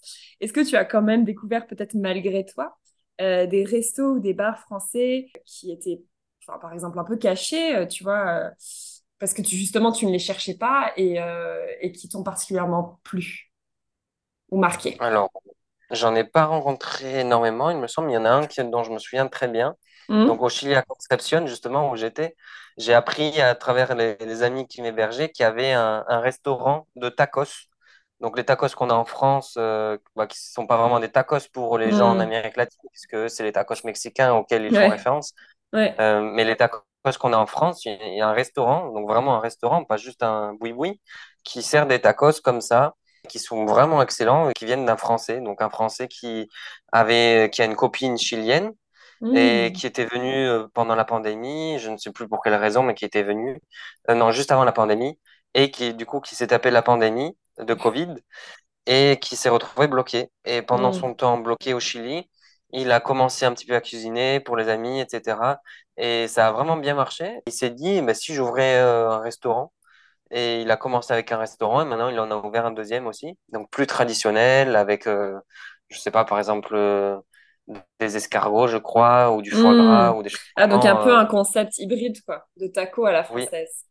est-ce 0.42 0.52
que 0.52 0.68
tu 0.68 0.76
as 0.76 0.84
quand 0.84 1.02
même 1.02 1.24
découvert, 1.24 1.66
peut-être 1.68 1.94
malgré 1.94 2.44
toi, 2.46 2.78
euh, 3.22 3.48
des 3.48 3.64
restos 3.66 4.16
ou 4.16 4.20
des 4.20 4.34
bars 4.34 4.60
français 4.60 5.30
qui 5.46 5.72
étaient, 5.72 6.04
enfin, 6.48 6.60
par 6.60 6.74
exemple, 6.74 7.00
un 7.00 7.04
peu 7.04 7.18
cachés, 7.18 7.76
euh, 7.76 7.86
tu 7.88 8.04
vois, 8.04 8.28
euh, 8.30 8.52
parce 9.20 9.34
que 9.34 9.42
tu, 9.42 9.56
justement, 9.56 9.92
tu 9.92 10.06
ne 10.06 10.12
les 10.12 10.20
cherchais 10.20 10.56
pas 10.58 10.94
et, 10.98 11.18
et 11.82 11.92
qui 11.92 12.08
t'ont 12.10 12.24
particulièrement 12.24 13.00
plu 13.04 13.52
ou 14.50 14.58
marqué? 14.60 15.00
Alors, 15.00 15.32
j'en 15.92 16.16
ai 16.16 16.24
pas 16.24 16.46
rencontré 16.46 17.22
énormément, 17.22 17.70
il 17.70 17.78
me 17.78 17.88
semble. 17.88 18.10
Il 18.12 18.14
y 18.14 18.18
en 18.18 18.26
a 18.26 18.32
un 18.32 18.48
qui, 18.48 18.64
dont 18.64 18.84
je 18.84 18.92
me 18.92 19.00
souviens 19.00 19.28
très 19.28 19.48
bien. 19.48 19.76
Donc, 20.26 20.42
Hmm 20.42 20.44
au 20.44 20.50
Chili, 20.50 20.76
à 20.76 20.82
Concepción, 20.84 21.48
justement, 21.48 21.92
où 21.92 21.96
j'étais, 21.96 22.36
j'ai 22.78 22.94
appris 22.94 23.40
à 23.42 23.56
travers 23.56 23.96
les, 23.96 24.18
les 24.18 24.44
amis 24.44 24.68
qui 24.68 24.82
m'hébergeaient 24.82 25.30
qu'il 25.32 25.44
y 25.44 25.48
avait 25.48 25.74
un, 25.74 26.06
un 26.08 26.20
restaurant 26.20 26.88
de 26.96 27.10
tacos. 27.10 27.68
Donc, 28.22 28.38
les 28.38 28.46
tacos 28.46 28.70
qu'on 28.76 28.90
a 28.90 28.94
en 28.94 29.06
France, 29.06 29.56
euh, 29.58 29.98
bah, 30.16 30.28
qui 30.28 30.38
ne 30.38 30.54
sont 30.54 30.68
pas 30.68 30.78
vraiment 30.78 31.00
des 31.00 31.12
tacos 31.12 31.48
pour 31.54 31.78
les 31.78 31.92
gens 31.92 32.12
en. 32.12 32.20
Amérique 32.20 32.58
latine, 32.58 32.80
puisque 32.92 33.30
c'est 33.30 33.44
les 33.44 33.52
tacos 33.52 33.76
mexicains 33.86 34.34
auxquels 34.34 34.66
ils 34.66 34.74
font 34.74 34.88
référence. 34.88 35.34
ouais. 35.74 35.96
Euh, 36.00 36.22
mais 36.22 36.44
les 36.46 36.56
tacos 36.58 36.82
qu'on 37.20 37.34
a 37.34 37.38
en 37.38 37.46
France, 37.48 37.86
il 37.86 37.94
y 37.94 37.96
a 37.96 38.08
il 38.08 38.18
y 38.18 38.22
a 38.22 38.28
un 38.30 38.34
restaurant, 38.34 38.92
donc 38.94 39.08
vraiment 39.10 39.36
un 39.38 39.40
restaurant, 39.40 39.84
pas 39.86 39.98
juste 39.98 40.24
un 40.24 40.54
boui-boui, 40.56 41.02
qui 41.44 41.62
sert 41.64 41.88
des 41.88 42.02
tacos 42.02 42.42
comme 42.44 42.62
ça, 42.62 42.96
qui 43.30 43.40
sont 43.40 43.66
vraiment 43.66 44.02
excellents 44.02 44.50
et 44.50 44.54
qui 44.54 44.66
viennent 44.66 44.86
d'un 44.86 44.98
Français. 44.98 45.40
Donc 45.42 45.62
un 45.62 45.70
Français 45.70 46.08
qui 46.10 46.50
avait, 46.92 47.50
qui 47.54 47.62
a 47.62 47.66
une 47.66 47.76
copine 47.76 48.18
chilienne 48.18 48.74
et 49.32 49.72
Hmm. 49.72 49.76
qui 49.76 49.88
était 49.88 50.06
venu 50.06 50.34
euh, 50.48 50.68
pendant 50.74 50.96
la 50.96 51.06
pandémie, 51.06 51.80
je 51.80 51.90
ne 51.90 51.98
sais 51.98 52.12
plus 52.12 52.28
pour 52.28 52.42
quelle 52.44 52.56
raison, 52.56 52.84
mais 52.84 52.96
qui 52.96 53.06
était 53.06 53.24
venu, 53.24 53.60
euh, 54.10 54.16
non, 54.16 54.32
juste 54.32 54.52
avant 54.52 54.64
la 54.64 54.72
pandémie, 54.72 55.20
et 55.54 55.72
qui, 55.72 55.94
du 55.94 56.06
coup, 56.06 56.22
qui 56.22 56.36
s'est 56.36 56.48
tapé 56.48 56.72
la 56.72 56.82
pandémie 56.82 57.38
de 57.60 57.74
Covid 57.74 58.16
et 58.86 59.20
qui 59.22 59.36
s'est 59.36 59.50
retrouvé 59.50 59.88
bloqué. 59.88 60.30
Et 60.46 60.62
pendant 60.62 60.92
Hmm. 60.92 60.94
son 60.94 61.14
temps 61.14 61.38
bloqué 61.38 61.74
au 61.74 61.80
Chili, 61.80 62.30
il 62.72 62.92
a 62.92 63.00
commencé 63.00 63.46
un 63.46 63.54
petit 63.54 63.66
peu 63.66 63.76
à 63.76 63.82
cuisiner 63.82 64.40
pour 64.40 64.58
les 64.58 64.70
amis, 64.70 65.00
etc. 65.02 65.62
Et 65.98 66.28
ça 66.28 66.48
a 66.48 66.52
vraiment 66.52 66.78
bien 66.78 66.96
marché. 66.96 67.40
Il 67.48 67.54
s'est 67.54 67.70
dit, 67.72 68.02
bah, 68.02 68.14
si 68.14 68.34
j'ouvrais 68.34 68.78
euh, 68.78 69.10
un 69.12 69.20
restaurant, 69.20 69.74
et 70.32 70.62
il 70.62 70.72
a 70.72 70.78
commencé 70.78 71.14
avec 71.14 71.32
un 71.32 71.38
restaurant, 71.38 71.82
et 71.82 71.86
maintenant 71.86 72.10
il 72.10 72.20
en 72.20 72.32
a 72.32 72.36
ouvert 72.38 72.66
un 72.66 72.72
deuxième 72.72 73.08
aussi, 73.08 73.38
donc 73.50 73.70
plus 73.72 73.88
traditionnel, 73.88 74.76
avec, 74.76 75.08
euh, 75.08 75.40
je 75.90 76.00
sais 76.00 76.12
pas, 76.12 76.26
par 76.26 76.40
exemple, 76.40 76.76
euh, 76.76 77.18
des 78.00 78.18
escargots, 78.18 78.68
je 78.68 78.78
crois, 78.78 79.32
ou 79.34 79.42
du 79.42 79.52
foie 79.52 79.76
Hmm. 79.76 79.76
gras, 79.76 80.14
ou 80.14 80.24
des 80.24 80.30
choses 80.30 80.42
Ah, 80.56 80.68
donc 80.68 80.86
un 80.86 80.96
peu 80.98 81.12
euh, 81.12 81.18
un 81.18 81.26
concept 81.26 81.78
hybride, 81.80 82.22
quoi, 82.26 82.48
de 82.58 82.68
taco 82.68 83.06
à 83.06 83.12
la 83.12 83.24
oui, 83.30 83.50
française. 83.54 83.86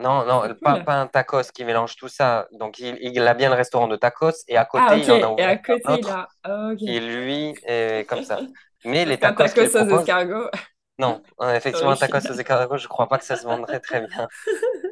Non, 0.00 0.24
non, 0.26 0.42
pas, 0.62 0.78
cool. 0.78 0.84
pas 0.84 0.94
un 1.00 1.06
tacos 1.08 1.50
qui 1.52 1.64
mélange 1.64 1.96
tout 1.96 2.08
ça. 2.08 2.46
Donc 2.52 2.78
il, 2.78 2.96
il 3.00 3.20
a 3.26 3.34
bien 3.34 3.48
le 3.50 3.56
restaurant 3.56 3.88
de 3.88 3.96
tacos, 3.96 4.44
et 4.48 4.56
à 4.56 4.64
Ah, 4.74 4.94
côté, 4.94 4.96
ok. 4.96 5.08
il 5.08 5.10
en 5.12 5.22
a 5.22 5.28
Et 5.36 5.42
ouvert 5.42 5.50
à 5.50 5.50
un 5.50 5.56
côté, 5.56 6.00
il 6.00 6.08
autre 6.08 6.10
a... 6.10 6.28
ah, 6.42 6.70
ok. 6.72 6.80
qui, 6.84 7.00
lui, 7.00 7.58
est 7.64 8.08
comme 8.08 8.22
ça. 8.22 8.44
Mais 8.84 9.04
les 9.06 9.18
tacos 9.20 9.54
taco 9.54 9.54
qu'il 9.54 9.70
sauce 9.70 9.88
propose, 9.88 10.06
escargot, 10.06 10.50
non, 10.98 11.22
Euh, 11.42 11.54
effectivement, 11.56 11.92
un 11.92 11.96
tacos 11.96 12.30
aux 12.30 12.34
escargots, 12.34 12.78
je 12.78 12.88
crois 12.88 13.08
pas 13.08 13.18
que 13.18 13.24
ça 13.26 13.36
se 13.36 13.44
vendrait 13.46 13.80
très 13.80 14.00
bien. 14.06 14.28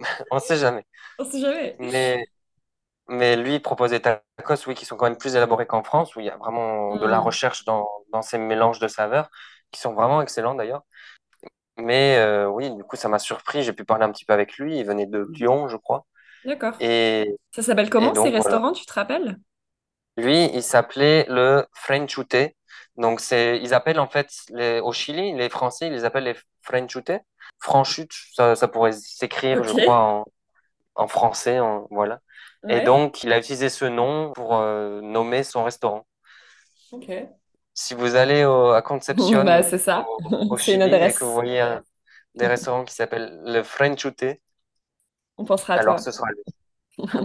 On 0.30 0.38
sait 0.40 0.57
jamais. 0.59 0.86
On 1.18 1.24
sait 1.24 1.40
jamais. 1.40 1.78
Mais 1.78 2.26
Mais 3.09 3.36
lui, 3.36 3.57
il 3.57 3.62
propose 3.62 3.90
des 3.92 4.00
tacos, 4.02 4.57
oui, 4.68 4.74
qui 4.74 4.84
sont 4.86 4.96
quand 4.96 5.07
même 5.07 5.18
plus 5.18 5.36
élaborés 5.36 5.66
qu'en 5.66 5.82
France, 5.84 6.16
où 6.16 6.20
il 6.20 6.26
y 6.26 6.30
a 6.30 6.36
vraiment 6.38 6.96
de 6.96 7.07
la 7.07 7.18
Hmm. 7.18 7.20
recherche 7.20 7.64
dans, 7.64 7.88
dans 8.12 8.22
ces 8.22 8.38
mélanges 8.38 8.80
de 8.80 8.88
saveurs, 8.88 9.30
qui 9.72 9.80
sont 9.80 9.94
vraiment 9.94 10.22
excellents 10.22 10.54
d'ailleurs. 10.57 10.84
Mais 11.78 12.16
euh, 12.18 12.48
oui, 12.48 12.74
du 12.74 12.84
coup, 12.84 12.96
ça 12.96 13.08
m'a 13.08 13.18
surpris. 13.18 13.62
J'ai 13.62 13.72
pu 13.72 13.84
parler 13.84 14.04
un 14.04 14.12
petit 14.12 14.24
peu 14.24 14.32
avec 14.32 14.56
lui. 14.56 14.78
Il 14.78 14.86
venait 14.86 15.06
de 15.06 15.26
Lyon, 15.32 15.68
je 15.68 15.76
crois. 15.76 16.06
D'accord. 16.44 16.74
Et, 16.80 17.36
Ça 17.52 17.62
s'appelle 17.62 17.90
comment, 17.90 18.08
ces 18.10 18.14
donc, 18.14 18.26
voilà. 18.28 18.38
restaurants, 18.38 18.72
tu 18.72 18.86
te 18.86 18.92
rappelles? 18.92 19.36
Lui, 20.16 20.44
il 20.54 20.62
s'appelait 20.62 21.26
le 21.28 21.66
French 21.72 22.16
Ute. 22.16 22.54
Donc, 22.96 23.20
c'est, 23.20 23.58
ils 23.58 23.74
appellent 23.74 24.00
en 24.00 24.08
fait, 24.08 24.30
les, 24.50 24.80
au 24.80 24.92
Chili, 24.92 25.34
les 25.34 25.48
Français, 25.50 25.88
ils 25.88 25.92
les 25.92 26.04
appellent 26.04 26.24
les 26.24 26.36
franchute. 26.62 27.12
Franchute, 27.58 28.12
ça, 28.34 28.56
ça 28.56 28.68
pourrait 28.68 28.92
s'écrire, 28.92 29.62
je 29.62 29.72
crois, 29.82 29.98
en, 29.98 30.24
en 30.94 31.08
français, 31.08 31.60
en, 31.60 31.86
voilà. 31.90 32.20
Et 32.68 32.80
donc, 32.80 33.22
il 33.22 33.32
a 33.32 33.38
utilisé 33.38 33.68
ce 33.68 33.84
nom 33.84 34.32
pour 34.32 34.56
euh, 34.56 35.00
nommer 35.00 35.42
son 35.44 35.62
restaurant. 35.62 36.06
Ok. 36.90 37.10
Si 37.76 37.94
vous 37.94 38.16
allez 38.16 38.44
au, 38.44 38.70
à 38.72 38.82
Concepción, 38.82 39.44
bah, 39.44 39.62
c'est 39.62 39.78
ça. 39.78 40.12
au, 40.48 40.58
une 40.68 40.82
et 40.82 40.82
adresse. 40.82 41.14
que 41.14 41.24
vous 41.24 41.32
voyez 41.34 41.60
un- 41.60 41.84
des 42.34 42.46
restaurants 42.48 42.84
qui 42.84 42.94
s'appellent 42.94 43.40
le 43.44 43.62
franchute, 43.62 44.24
On 45.38 45.44
pensera 45.46 45.74
à 45.74 45.78
alors 45.78 45.98
toi. 45.98 46.00
ce 46.00 46.10
sera 46.10 46.28
lui. 46.32 46.42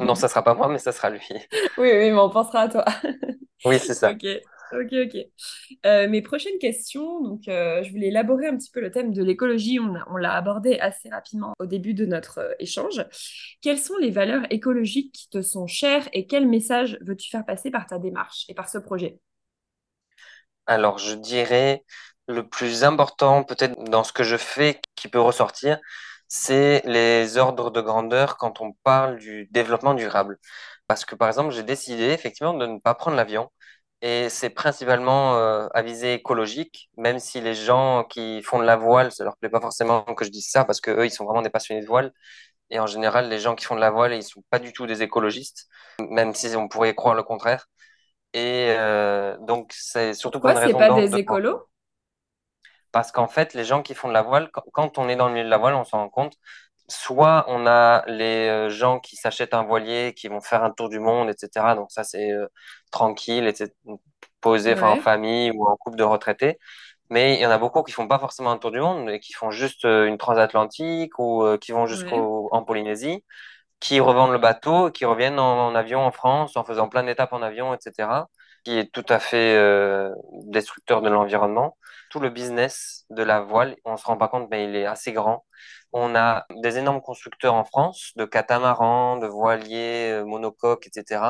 Non, 0.06 0.16
ça 0.16 0.28
sera 0.30 0.44
pas 0.44 0.56
moi, 0.56 0.70
mais 0.70 0.80
ça 0.80 0.92
sera 0.92 1.10
lui. 1.12 1.22
Oui, 1.78 1.88
oui, 1.90 2.12
mais 2.12 2.14
on 2.14 2.30
pensera 2.30 2.62
à 2.62 2.70
toi. 2.70 2.86
Oui, 3.66 3.80
c'est 3.80 3.94
ça. 3.96 4.16
Ok, 4.16 4.26
ok, 4.72 4.94
ok. 5.06 5.18
Euh, 5.86 6.10
mes 6.10 6.22
prochaines 6.22 6.58
questions, 6.60 7.22
donc 7.22 7.48
euh, 7.48 7.84
je 7.84 7.92
voulais 7.92 8.08
élaborer 8.08 8.48
un 8.48 8.58
petit 8.58 8.72
peu 8.72 8.82
le 8.82 8.92
thème 8.92 9.14
de 9.14 9.24
l'écologie. 9.24 9.80
On 9.80 10.18
l'a 10.18 10.34
abordé 10.36 10.80
assez 10.80 11.10
rapidement 11.10 11.54
au 11.60 11.66
début 11.68 11.94
de 11.94 12.06
notre 12.06 12.40
euh, 12.40 12.54
échange. 12.60 13.06
Quelles 13.62 13.80
sont 13.80 13.98
les 13.98 14.12
valeurs 14.12 14.44
écologiques 14.52 15.14
qui 15.14 15.30
te 15.30 15.42
sont 15.42 15.68
chères 15.68 16.10
et 16.14 16.28
quel 16.28 16.48
message 16.48 16.98
veux-tu 17.02 17.30
faire 17.30 17.46
passer 17.46 17.72
par 17.72 17.88
ta 17.88 18.00
démarche 18.00 18.46
et 18.50 18.54
par 18.56 18.70
ce 18.70 18.78
projet? 18.80 19.20
Alors, 20.72 20.98
je 21.00 21.16
dirais 21.16 21.84
le 22.28 22.48
plus 22.48 22.84
important, 22.86 23.44
peut-être 23.44 23.78
dans 23.86 24.04
ce 24.06 24.14
que 24.14 24.24
je 24.24 24.38
fais, 24.38 24.80
qui 24.96 25.08
peut 25.10 25.20
ressortir, 25.20 25.80
c'est 26.30 26.82
les 26.86 27.38
ordres 27.38 27.72
de 27.72 27.82
grandeur 27.82 28.38
quand 28.38 28.62
on 28.62 28.72
parle 28.84 29.18
du 29.20 29.48
développement 29.52 29.94
durable. 29.94 30.38
Parce 30.88 31.04
que, 31.06 31.16
par 31.16 31.28
exemple, 31.28 31.52
j'ai 31.54 31.64
décidé 31.64 32.06
effectivement 32.06 32.54
de 32.54 32.66
ne 32.68 32.80
pas 32.80 32.96
prendre 32.96 33.18
l'avion. 33.18 33.50
Et 34.02 34.30
c'est 34.30 34.50
principalement 34.52 35.36
euh, 35.38 35.68
à 35.74 35.82
visée 35.84 36.14
écologique, 36.16 36.90
même 36.98 37.20
si 37.20 37.42
les 37.42 37.54
gens 37.56 38.04
qui 38.06 38.42
font 38.44 38.60
de 38.60 38.66
la 38.66 38.76
voile, 38.78 39.12
ça 39.12 39.24
leur 39.26 39.38
plaît 39.38 39.50
pas 39.50 39.62
forcément 39.62 40.04
que 40.04 40.26
je 40.26 40.32
dise 40.32 40.50
ça, 40.50 40.66
parce 40.66 40.82
que 40.82 40.92
eux, 40.92 41.06
ils 41.06 41.12
sont 41.12 41.26
vraiment 41.26 41.42
des 41.44 41.50
passionnés 41.52 41.82
de 41.82 41.88
voile. 41.88 42.14
Et 42.72 42.80
en 42.80 42.88
général, 42.88 43.30
les 43.30 43.40
gens 43.40 43.56
qui 43.56 43.66
font 43.66 43.76
de 43.76 43.82
la 43.82 43.92
voile, 43.92 44.14
ils 44.14 44.24
sont 44.24 44.44
pas 44.50 44.60
du 44.60 44.74
tout 44.74 44.88
des 44.88 45.04
écologistes, 45.04 45.68
même 46.12 46.34
si 46.36 46.56
on 46.56 46.68
pourrait 46.70 46.96
croire 46.96 47.16
le 47.16 47.24
contraire. 47.24 47.68
Et 48.34 48.74
euh, 48.78 49.38
donc, 49.40 49.72
c'est 49.74 50.14
surtout 50.14 50.40
pour 50.40 50.50
Pourquoi 50.50 50.52
une 50.52 50.58
c'est 50.58 50.74
raison 50.74 50.80
pas 50.80 51.02
des 51.02 51.10
de 51.10 51.18
écolos? 51.18 51.68
Parce 52.92 53.12
qu'en 53.12 53.28
fait, 53.28 53.54
les 53.54 53.64
gens 53.64 53.82
qui 53.82 53.94
font 53.96 54.08
de 54.10 54.14
la 54.14 54.22
voile, 54.22 54.50
quand, 54.74 54.98
on 54.98 55.08
est 55.10 55.16
dans 55.16 55.28
le 55.28 55.34
milieu 55.34 55.46
de 55.46 55.50
la 55.50 55.58
voile, 55.58 55.76
on 55.76 55.84
s'en 55.86 56.00
rend 56.00 56.10
compte. 56.10 56.36
Soit 56.90 57.46
on 57.48 57.66
a 57.68 58.04
les 58.08 58.50
euh, 58.50 58.70
gens 58.70 59.00
qui 59.00 59.16
s'achètent 59.16 59.54
un 59.54 59.64
voilier, 59.64 60.14
qui 60.16 60.28
vont 60.28 60.42
faire 60.42 60.64
un 60.64 60.72
tour 60.72 60.90
du 60.90 61.00
monde, 61.00 61.30
etc. 61.30 61.76
Donc 61.76 61.92
ça, 61.92 62.04
c'est 62.04 62.32
euh, 62.32 62.48
tranquille, 62.92 63.48
etc., 63.48 63.72
posé, 64.42 64.74
en 64.82 64.96
Ouais, 64.96 64.98
famille 64.98 65.52
ou 65.52 65.66
en 65.68 65.78
couple 65.78 65.98
de 65.98 66.04
retraités. 66.04 66.58
Mais 67.10 67.36
il 67.36 67.42
y 67.42 67.46
en 67.46 67.52
a 67.52 67.58
beaucoup 67.58 67.84
qui 67.84 67.92
font 67.94 68.08
pas 68.08 68.20
forcément 68.20 68.52
un 68.52 68.58
tour 68.58 68.72
du 68.72 68.80
monde, 68.82 69.06
mais 69.06 69.20
qui 69.20 69.34
font 69.34 69.52
juste 69.52 69.84
une 69.86 70.18
transatlantique 70.18 71.18
ou 71.20 71.44
euh, 71.44 71.58
qui 71.58 71.72
vont 71.74 71.86
ouais, 71.88 71.88
jusqu'au 71.88 72.50
en 72.52 72.64
Polynésie 72.64 73.24
qui 73.82 74.00
revendent 74.00 74.32
le 74.32 74.38
bateau, 74.38 74.92
qui 74.92 75.06
reviennent 75.06 75.40
en, 75.40 75.76
avion 75.76 76.06
en 76.06 76.12
France 76.12 76.56
en 76.56 76.64
faisant 76.64 76.88
plein 76.88 77.04
d'étapes 77.04 77.34
en 77.34 77.42
avion, 77.42 77.74
etc., 77.74 78.10
qui 78.64 78.78
est 78.78 78.94
tout 78.94 79.06
à 79.10 79.20
fait 79.20 79.56
euh, 79.58 80.14
destructeur 80.46 81.02
de 81.02 81.10
l'environnement. 81.10 81.78
Tout 82.12 82.20
le 82.20 82.30
business 82.30 83.06
de 83.10 83.24
la 83.24 83.42
voile, 83.42 83.76
on 83.84 83.98
se 83.98 84.06
rend 84.06 84.18
pas 84.18 84.28
compte, 84.28 84.48
mais 84.52 84.66
il 84.66 84.76
est 84.76 84.86
assez 84.86 85.12
grand. 85.14 85.46
On 85.94 86.16
a 86.16 86.46
des 86.62 86.78
énormes 86.78 87.02
constructeurs 87.02 87.56
en 87.56 87.66
France, 87.66 88.12
de 88.16 88.26
catamarans, 88.26 89.18
de 89.18 89.28
voiliers, 89.28 90.12
euh, 90.12 90.26
monocoques, 90.26 90.88
etc., 90.88 91.24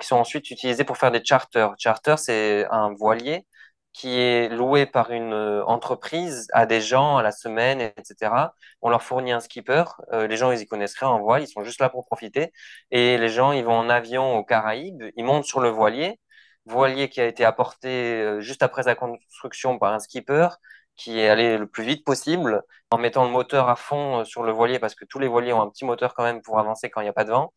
qui 0.00 0.06
sont 0.06 0.16
ensuite 0.16 0.50
utilisés 0.50 0.84
pour 0.84 0.96
faire 0.96 1.10
des 1.10 1.22
charters. 1.24 1.74
Charter, 1.78 2.14
c'est 2.16 2.66
un 2.70 2.94
voilier 2.94 3.46
qui 3.92 4.18
est 4.18 4.48
loué 4.48 4.86
par 4.86 5.10
une 5.12 5.32
euh, 5.34 5.64
entreprise 5.66 6.48
à 6.52 6.66
des 6.66 6.80
gens 6.80 7.16
à 7.18 7.22
la 7.22 7.32
semaine, 7.32 7.80
etc. 7.80 8.54
On 8.80 8.90
leur 8.90 9.02
fournit 9.02 9.32
un 9.32 9.40
skipper. 9.40 9.84
Euh, 10.12 10.26
les 10.26 10.36
gens, 10.36 10.50
ils 10.50 10.60
y 10.60 10.66
connaissent 10.66 10.96
rien 10.96 11.08
en 11.08 11.20
voile, 11.20 11.42
ils 11.42 11.48
sont 11.48 11.64
juste 11.64 11.80
là 11.80 11.90
pour 11.90 12.06
profiter. 12.06 12.52
Et 12.90 13.18
les 13.18 13.28
gens, 13.28 13.52
ils 13.52 13.64
vont 13.64 13.76
en 13.76 13.88
avion 13.90 14.36
aux 14.36 14.44
Caraïbes, 14.44 15.02
ils 15.16 15.24
montent 15.24 15.44
sur 15.44 15.60
le 15.60 15.68
voilier, 15.68 16.18
voilier 16.66 17.08
qui 17.08 17.20
a 17.20 17.26
été 17.26 17.44
apporté 17.44 17.88
euh, 18.22 18.40
juste 18.40 18.62
après 18.62 18.84
sa 18.84 18.94
construction 18.94 19.78
par 19.78 19.92
un 19.92 19.98
skipper 19.98 20.48
qui 20.96 21.18
est 21.18 21.28
allé 21.28 21.58
le 21.58 21.66
plus 21.66 21.84
vite 21.84 22.04
possible 22.04 22.62
en 22.90 22.98
mettant 22.98 23.24
le 23.24 23.30
moteur 23.30 23.68
à 23.68 23.76
fond 23.76 24.20
euh, 24.20 24.24
sur 24.24 24.42
le 24.42 24.52
voilier 24.52 24.78
parce 24.78 24.94
que 24.94 25.04
tous 25.04 25.18
les 25.18 25.28
voiliers 25.28 25.52
ont 25.52 25.62
un 25.62 25.70
petit 25.70 25.84
moteur 25.84 26.14
quand 26.14 26.22
même 26.24 26.42
pour 26.42 26.58
avancer 26.58 26.90
quand 26.90 27.00
il 27.00 27.04
n'y 27.04 27.10
a 27.10 27.12
pas 27.12 27.24
de 27.24 27.30
vent. 27.30 27.52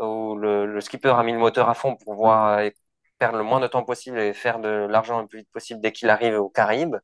Où 0.00 0.36
le, 0.36 0.66
le 0.66 0.80
skipper 0.80 1.10
a 1.18 1.22
mis 1.24 1.32
le 1.32 1.38
moteur 1.38 1.68
à 1.68 1.74
fond 1.74 1.96
pour 1.96 2.32
euh, 2.32 2.68
perdre 3.18 3.38
le 3.38 3.44
moins 3.44 3.60
de 3.60 3.66
temps 3.66 3.84
possible 3.84 4.18
et 4.18 4.32
faire 4.34 4.58
de 4.60 4.68
l'argent 4.68 5.20
le 5.20 5.26
plus 5.26 5.40
vite 5.40 5.50
possible 5.52 5.80
dès 5.80 5.92
qu'il 5.92 6.10
arrive 6.10 6.34
aux 6.34 6.48
Caraïbes. 6.48 6.96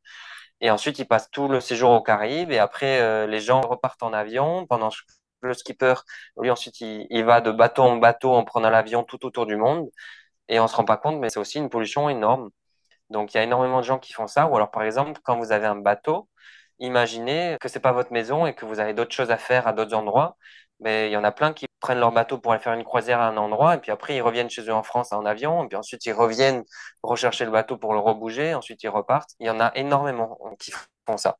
Et 0.61 0.71
ensuite, 0.71 0.99
il 0.99 1.05
passe 1.07 1.29
tout 1.31 1.47
le 1.47 1.59
séjour 1.59 1.91
aux 1.91 2.01
Caraïbes. 2.01 2.51
Et 2.51 2.59
après, 2.59 3.01
euh, 3.01 3.27
les 3.27 3.39
gens 3.39 3.61
repartent 3.61 4.03
en 4.03 4.13
avion 4.13 4.65
pendant 4.67 4.89
que 4.89 4.95
le 5.41 5.53
skipper, 5.53 5.95
lui, 6.41 6.49
ensuite, 6.51 6.81
il, 6.81 7.23
va 7.25 7.41
de 7.41 7.51
bateau 7.51 7.83
en 7.83 7.97
bateau 7.97 8.33
en 8.33 8.43
prenant 8.45 8.69
l'avion 8.69 9.03
tout 9.03 9.25
autour 9.25 9.45
du 9.45 9.57
monde. 9.57 9.89
Et 10.49 10.59
on 10.59 10.67
se 10.67 10.75
rend 10.75 10.85
pas 10.85 10.97
compte, 10.97 11.19
mais 11.19 11.29
c'est 11.29 11.39
aussi 11.39 11.59
une 11.59 11.69
pollution 11.69 12.09
énorme. 12.09 12.49
Donc, 13.09 13.33
il 13.33 13.37
y 13.37 13.39
a 13.39 13.43
énormément 13.43 13.79
de 13.79 13.85
gens 13.85 13.99
qui 13.99 14.13
font 14.13 14.27
ça. 14.27 14.47
Ou 14.47 14.55
alors, 14.55 14.71
par 14.71 14.83
exemple, 14.83 15.19
quand 15.23 15.37
vous 15.37 15.51
avez 15.51 15.67
un 15.67 15.75
bateau, 15.75 16.29
imaginez 16.79 17.57
que 17.61 17.67
c'est 17.69 17.79
pas 17.79 17.93
votre 17.93 18.11
maison 18.13 18.45
et 18.45 18.55
que 18.55 18.65
vous 18.65 18.79
avez 18.79 18.93
d'autres 18.93 19.13
choses 19.15 19.31
à 19.31 19.37
faire 19.37 19.67
à 19.67 19.73
d'autres 19.73 19.95
endroits. 19.95 20.37
Mais 20.79 21.09
il 21.09 21.13
y 21.13 21.17
en 21.17 21.23
a 21.23 21.31
plein 21.31 21.53
qui 21.53 21.67
prennent 21.79 21.99
leur 21.99 22.11
bateau 22.11 22.37
pour 22.37 22.51
aller 22.51 22.61
faire 22.61 22.73
une 22.73 22.83
croisière 22.83 23.19
à 23.21 23.27
un 23.27 23.37
endroit 23.37 23.75
et 23.75 23.77
puis 23.79 23.91
après 23.91 24.15
ils 24.15 24.21
reviennent 24.21 24.49
chez 24.49 24.63
eux 24.63 24.73
en 24.73 24.83
France 24.83 25.13
en 25.13 25.25
avion 25.25 25.63
et 25.63 25.67
puis 25.67 25.77
ensuite 25.77 26.05
ils 26.05 26.13
reviennent 26.13 26.63
rechercher 27.03 27.45
le 27.45 27.51
bateau 27.51 27.77
pour 27.77 27.93
le 27.93 27.99
rebouger. 27.99 28.53
Ensuite 28.53 28.83
ils 28.83 28.89
repartent. 28.89 29.31
Il 29.39 29.47
y 29.47 29.49
en 29.49 29.59
a 29.59 29.71
énormément 29.75 30.37
qui 30.59 30.71
font 31.07 31.17
ça. 31.17 31.37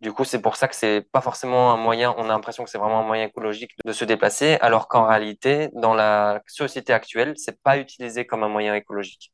Du 0.00 0.12
coup, 0.12 0.24
c'est 0.24 0.40
pour 0.42 0.56
ça 0.56 0.68
que 0.68 0.76
c'est 0.76 1.02
pas 1.12 1.20
forcément 1.22 1.72
un 1.72 1.76
moyen, 1.78 2.14
on 2.18 2.24
a 2.24 2.28
l'impression 2.28 2.64
que 2.64 2.70
c'est 2.70 2.78
vraiment 2.78 3.00
un 3.00 3.06
moyen 3.06 3.24
écologique 3.26 3.72
de 3.84 3.92
se 3.92 4.04
déplacer, 4.04 4.58
alors 4.60 4.88
qu'en 4.88 5.06
réalité, 5.06 5.70
dans 5.72 5.94
la 5.94 6.42
société 6.46 6.92
actuelle, 6.92 7.32
c'est 7.36 7.62
pas 7.62 7.78
utilisé 7.78 8.26
comme 8.26 8.42
un 8.42 8.48
moyen 8.48 8.74
écologique. 8.74 9.32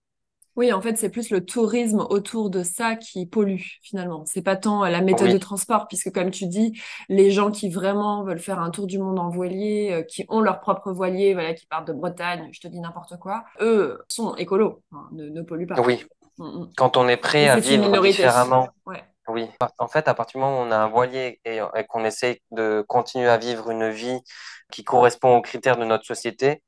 Oui, 0.57 0.72
en 0.72 0.80
fait, 0.80 0.96
c'est 0.96 1.09
plus 1.09 1.30
le 1.30 1.44
tourisme 1.44 2.07
autour 2.11 2.50
de 2.50 2.62
ça 2.62 2.96
qui 2.96 3.26
pollue 3.26 3.61
finalement. 3.82 4.24
C'est 4.26 4.42
pas 4.42 4.57
tant 4.57 4.84
la 4.84 5.00
méthode 5.00 5.30
de 5.32 5.38
transport, 5.38 5.88
puisque 5.88 6.12
comme 6.12 6.30
tu 6.30 6.46
dis, 6.46 6.78
les 7.09 7.30
gens 7.30 7.50
qui 7.50 7.70
vraiment 7.70 8.22
veulent 8.24 8.38
faire 8.38 8.59
un 8.59 8.70
tour 8.70 8.86
du 8.86 8.98
monde 8.98 9.18
en 9.18 9.30
voilier, 9.30 9.90
euh, 9.92 10.03
qui 10.03 10.24
ont 10.28 10.40
leur 10.40 10.61
propre 10.61 10.92
voilier, 10.92 11.34
voilà, 11.34 11.55
qui 11.55 11.66
partent 11.66 11.88
de 11.88 11.92
Bretagne, 11.92 12.48
je 12.53 12.61
te 12.61 12.68
dis 12.68 12.80
n'importe 12.80 13.18
quoi, 13.18 13.44
eux 13.61 13.98
sont 14.09 14.34
écolos, 14.36 14.82
hein, 14.92 15.09
ne, 15.12 15.28
ne 15.28 15.42
polluent 15.42 15.66
pas. 15.66 15.80
oui. 15.80 16.05
Mm, 16.38 16.44
mm. 16.44 16.70
Quand 16.76 16.96
on 16.96 17.09
est 17.09 17.18
prêt 17.18 17.48
à 17.48 17.57
vivre 17.57 18.00
différemment 18.00 18.68
Ouais. 18.86 19.03
Oui, 19.28 19.48
en 19.78 19.86
fait, 19.86 20.09
à 20.09 20.14
partir 20.14 20.38
du 20.40 20.44
moment 20.44 20.61
où 20.61 20.66
on 20.66 20.70
a 20.72 20.76
un 20.76 20.88
voilier 20.88 21.40
et, 21.44 21.59
et 21.59 21.84
qu'on 21.88 22.05
essaie 22.05 22.40
de 22.50 22.84
continuer 22.88 23.28
à 23.28 23.38
vivre 23.38 23.70
une 23.70 23.88
vie 23.90 24.18
qui 24.72 24.82
correspond 24.82 25.36
aux 25.36 25.43
critères 25.43 25.76
de 25.76 25.85
notre 25.85 26.05
société, 26.05 26.60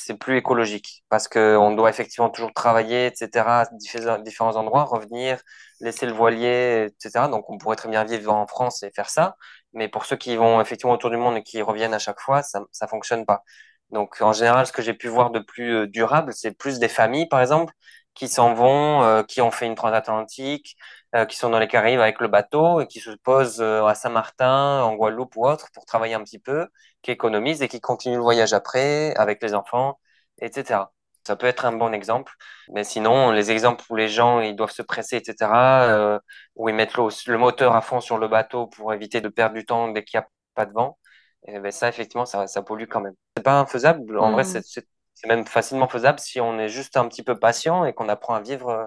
c'est 0.00 0.16
plus 0.16 0.36
écologique 0.36 1.04
parce 1.08 1.28
que 1.28 1.56
on 1.56 1.72
doit 1.74 1.90
effectivement 1.90 2.30
toujours 2.30 2.52
travailler, 2.52 3.06
etc., 3.06 3.62
à 3.62 4.18
différents 4.18 4.56
endroits, 4.56 4.84
revenir, 4.84 5.40
laisser 5.80 6.06
le 6.06 6.12
voilier, 6.12 6.88
etc. 6.88 7.28
Donc, 7.28 7.48
on 7.50 7.58
pourrait 7.58 7.76
très 7.76 7.88
bien 7.88 8.04
vivre 8.04 8.32
en 8.32 8.46
France 8.46 8.82
et 8.82 8.90
faire 8.92 9.10
ça, 9.10 9.36
mais 9.72 9.88
pour 9.88 10.04
ceux 10.06 10.16
qui 10.16 10.36
vont 10.36 10.60
effectivement 10.60 10.94
autour 10.94 11.10
du 11.10 11.16
monde 11.16 11.36
et 11.36 11.42
qui 11.42 11.62
reviennent 11.62 11.94
à 11.94 11.98
chaque 11.98 12.20
fois, 12.20 12.42
ça, 12.42 12.62
ça 12.72 12.86
fonctionne 12.88 13.24
pas. 13.26 13.42
Donc, 13.90 14.20
en 14.22 14.32
général, 14.32 14.66
ce 14.66 14.72
que 14.72 14.82
j'ai 14.82 14.94
pu 14.94 15.08
voir 15.08 15.30
de 15.30 15.40
plus 15.40 15.74
euh, 15.74 15.86
durable, 15.86 16.32
c'est 16.32 16.52
plus 16.52 16.78
des 16.78 16.88
familles, 16.88 17.26
par 17.28 17.40
exemple, 17.40 17.74
qui 18.14 18.28
s'en 18.28 18.54
vont, 18.54 19.02
euh, 19.02 19.22
qui 19.22 19.40
ont 19.40 19.50
fait 19.50 19.66
une 19.66 19.74
transatlantique 19.74 20.76
euh, 21.14 21.24
qui 21.26 21.36
sont 21.36 21.50
dans 21.50 21.58
les 21.58 21.68
Caraïbes 21.68 22.00
avec 22.00 22.20
le 22.20 22.28
bateau 22.28 22.80
et 22.80 22.86
qui 22.86 23.00
se 23.00 23.10
posent 23.10 23.60
à 23.62 23.94
Saint-Martin, 23.94 24.82
en 24.82 24.94
Guadeloupe 24.94 25.34
ou 25.36 25.46
autre 25.46 25.68
pour 25.74 25.84
travailler 25.86 26.14
un 26.14 26.22
petit 26.22 26.38
peu, 26.38 26.68
qui 27.02 27.10
économisent 27.10 27.62
et 27.62 27.68
qui 27.68 27.80
continuent 27.80 28.16
le 28.16 28.22
voyage 28.22 28.52
après 28.52 29.14
avec 29.16 29.42
les 29.42 29.54
enfants, 29.54 29.98
etc. 30.40 30.92
Ça 31.26 31.36
peut 31.36 31.46
être 31.46 31.64
un 31.66 31.72
bon 31.72 31.92
exemple, 31.92 32.32
mais 32.72 32.82
sinon, 32.84 33.30
les 33.30 33.50
exemples 33.50 33.84
où 33.90 33.96
les 33.96 34.08
gens 34.08 34.40
ils 34.40 34.56
doivent 34.56 34.70
se 34.72 34.82
presser, 34.82 35.16
etc., 35.16 35.82
euh, 35.88 36.18
où 36.56 36.68
ils 36.68 36.74
mettent 36.74 36.94
le, 36.96 37.38
moteur 37.38 37.76
à 37.76 37.82
fond 37.82 38.00
sur 38.00 38.18
le 38.18 38.28
bateau 38.28 38.66
pour 38.68 38.92
éviter 38.94 39.20
de 39.20 39.28
perdre 39.28 39.54
du 39.54 39.64
temps 39.66 39.88
dès 39.88 40.02
qu'il 40.04 40.18
n'y 40.18 40.24
a 40.24 40.28
pas 40.54 40.66
de 40.66 40.72
vent, 40.72 40.98
et 41.46 41.58
ben 41.60 41.70
ça, 41.72 41.88
effectivement, 41.88 42.26
ça, 42.26 42.46
ça 42.46 42.62
pollue 42.62 42.86
quand 42.88 43.00
même. 43.00 43.14
C'est 43.36 43.42
pas 43.42 43.58
infaisable, 43.60 44.18
en 44.18 44.30
vrai, 44.30 44.42
Mm. 44.42 44.44
c'est 44.44 44.62
c'est- 44.64 44.86
c'est 45.14 45.26
même 45.28 45.46
facilement 45.46 45.88
faisable 45.88 46.18
si 46.18 46.40
on 46.40 46.58
est 46.58 46.68
juste 46.68 46.96
un 46.96 47.06
petit 47.08 47.22
peu 47.22 47.38
patient 47.38 47.84
et 47.84 47.92
qu'on 47.92 48.08
apprend 48.08 48.34
à 48.34 48.40
vivre 48.40 48.68
euh, 48.70 48.86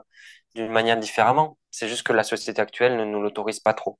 d'une 0.56 0.72
manière 0.72 0.98
différemment. 0.98 1.58
C'est 1.72 1.88
juste 1.88 2.04
que 2.04 2.14
la 2.14 2.24
société 2.24 2.62
actuelle 2.62 2.98
ne 2.98 3.06
nous 3.06 3.22
l'autorise 3.22 3.60
pas 3.60 3.74
trop. 3.74 4.00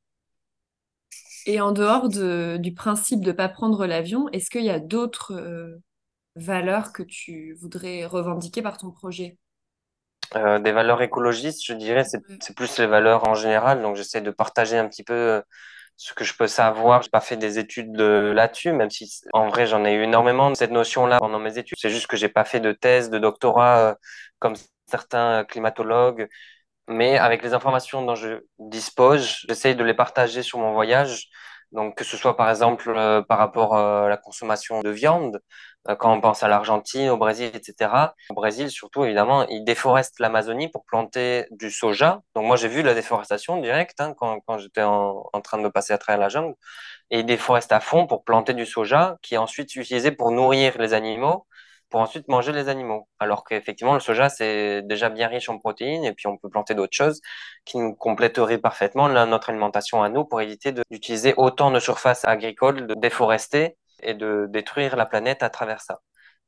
Et 1.46 1.62
en 1.62 1.72
dehors 1.72 2.10
de- 2.10 2.58
du 2.62 2.74
principe 2.74 3.22
de 3.22 3.28
ne 3.28 3.32
pas 3.34 3.48
prendre 3.50 3.86
l'avion, 3.86 4.28
est-ce 4.32 4.50
qu'il 4.50 4.64
y 4.66 4.70
a 4.70 4.80
d'autres 4.80 5.34
euh, 5.34 5.82
valeurs 6.36 6.94
que 6.94 7.04
tu 7.04 7.54
voudrais 7.62 8.06
revendiquer 8.06 8.62
par 8.64 8.78
ton 8.78 8.92
projet? 8.92 9.38
Euh, 10.36 10.58
des 10.60 10.72
valeurs 10.72 11.02
écologistes, 11.04 11.64
je 11.66 11.74
dirais, 11.74 12.04
c'est 12.06 12.20
Ouais. 12.30 12.38
plus 12.56 12.80
les 12.80 12.88
valeurs 12.88 13.28
en 13.28 13.36
général. 13.36 13.82
Donc, 13.82 13.96
j'essaie 13.96 14.22
de 14.22 14.32
partager 14.32 14.78
un 14.78 14.88
petit 14.88 15.04
peu 15.04 15.14
euh, 15.14 15.42
ce 15.98 16.14
que 16.14 16.24
je 16.24 16.34
peux 16.36 16.48
savoir. 16.48 17.02
J'ai 17.04 17.10
pas 17.12 17.22
fait 17.22 17.38
des 17.38 17.60
études 17.60 17.96
là-dessus, 17.98 18.72
même 18.74 18.90
si 18.90 19.22
en 19.34 19.48
vrai, 19.50 19.68
j'en 19.68 19.86
ai 19.86 19.94
eu 19.94 20.04
énormément 20.04 20.50
de 20.52 20.56
cette 20.56 20.72
notion-là 20.72 21.20
pendant 21.20 21.40
mes 21.40 21.58
études. 21.60 21.78
C'est 21.80 21.90
juste 21.92 22.08
que 22.08 22.18
j'ai 22.18 22.30
pas 22.30 22.46
fait 22.46 22.60
de 22.60 22.72
thèse, 22.74 23.10
de 23.12 23.20
doctorat 23.20 23.80
euh, 23.92 23.96
comme 24.40 24.56
certains 24.88 25.46
climatologues 25.46 26.28
Mais 26.88 27.18
avec 27.18 27.44
les 27.44 27.54
informations 27.54 28.06
dont 28.06 28.16
je 28.16 28.44
dispose, 28.60 29.46
j'essaye 29.48 29.76
de 29.76 29.84
les 29.84 29.94
partager 29.94 30.44
sur 30.44 30.60
mon 30.60 30.74
voyage. 30.74 31.30
Donc, 31.72 31.96
que 31.98 32.04
ce 32.04 32.18
soit 32.18 32.38
par 32.38 32.50
exemple 32.50 32.90
euh, 32.96 33.22
par 33.24 33.40
rapport 33.40 33.76
euh, 33.76 34.06
à 34.06 34.10
la 34.10 34.18
consommation 34.18 34.82
de 34.82 34.90
viande, 34.92 35.42
euh, 35.90 35.96
quand 35.96 36.14
on 36.14 36.22
pense 36.22 36.44
à 36.44 36.48
l'Argentine, 36.48 37.10
au 37.10 37.18
Brésil, 37.18 37.50
etc. 37.54 38.14
Au 38.30 38.34
Brésil, 38.36 38.70
surtout, 38.70 39.04
évidemment, 39.06 39.48
ils 39.48 39.64
déforestent 39.64 40.20
l'Amazonie 40.20 40.70
pour 40.70 40.86
planter 40.86 41.48
du 41.52 41.72
soja. 41.72 42.22
Donc, 42.36 42.46
moi, 42.46 42.58
j'ai 42.58 42.68
vu 42.68 42.84
la 42.84 42.94
déforestation 42.94 43.60
directe 43.60 44.00
hein, 44.02 44.14
quand, 44.18 44.40
quand 44.42 44.60
j'étais 44.60 44.84
en, 44.84 45.24
en, 45.34 45.42
train 45.42 45.60
de 45.60 45.68
passer 45.68 45.94
à 45.94 45.98
travers 45.98 46.20
la 46.20 46.30
jungle. 46.30 46.54
Et 47.10 47.20
ils 47.20 47.26
déforestent 47.26 47.72
à 47.72 47.80
fond 47.80 48.08
pour 48.08 48.24
planter 48.24 48.54
du 48.54 48.66
soja 48.66 49.18
qui 49.24 49.36
est 49.36 49.38
ensuite 49.38 49.76
utilisé 49.76 50.12
pour 50.12 50.32
nourrir 50.32 50.78
les 50.78 50.94
animaux 50.94 51.48
pour 51.94 52.02
ensuite 52.02 52.28
manger 52.28 52.52
les 52.54 52.70
animaux. 52.70 53.08
Alors 53.20 53.44
qu'effectivement, 53.44 53.94
le 53.94 54.00
soja, 54.00 54.28
c'est 54.28 54.82
déjà 54.82 55.10
bien 55.10 55.28
riche 55.28 55.48
en 55.50 55.60
protéines 55.60 56.04
et 56.06 56.14
puis 56.14 56.26
on 56.26 56.38
peut 56.40 56.50
planter 56.50 56.74
d'autres 56.74 56.96
choses 56.96 57.22
qui 57.66 57.78
nous 57.78 57.94
compléteraient 57.94 58.58
parfaitement 58.58 59.08
notre 59.08 59.52
alimentation 59.52 60.02
à 60.02 60.10
nous 60.10 60.26
pour 60.26 60.42
éviter 60.42 60.74
d'utiliser 60.90 61.36
autant 61.38 61.70
de 61.70 61.80
surfaces 61.80 62.26
agricoles, 62.26 62.88
de 62.88 62.96
déforester 62.96 63.78
et 64.02 64.16
de 64.16 64.48
détruire 64.50 64.96
la 64.96 65.06
planète 65.06 65.44
à 65.44 65.52
travers 65.52 65.82
ça. 65.82 66.00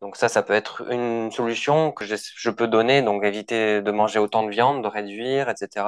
Donc 0.02 0.16
ça, 0.16 0.30
ça 0.30 0.42
peut 0.42 0.54
être 0.54 0.92
une 0.92 1.30
solution 1.32 1.92
que 1.92 2.06
je, 2.06 2.50
peux 2.50 2.68
donner, 2.68 3.04
donc 3.04 3.24
éviter 3.24 3.84
de 3.84 3.92
manger 3.92 4.18
autant 4.18 4.42
de 4.42 4.50
viande, 4.50 4.82
de 4.82 4.88
réduire, 4.88 5.48
etc. 5.48 5.86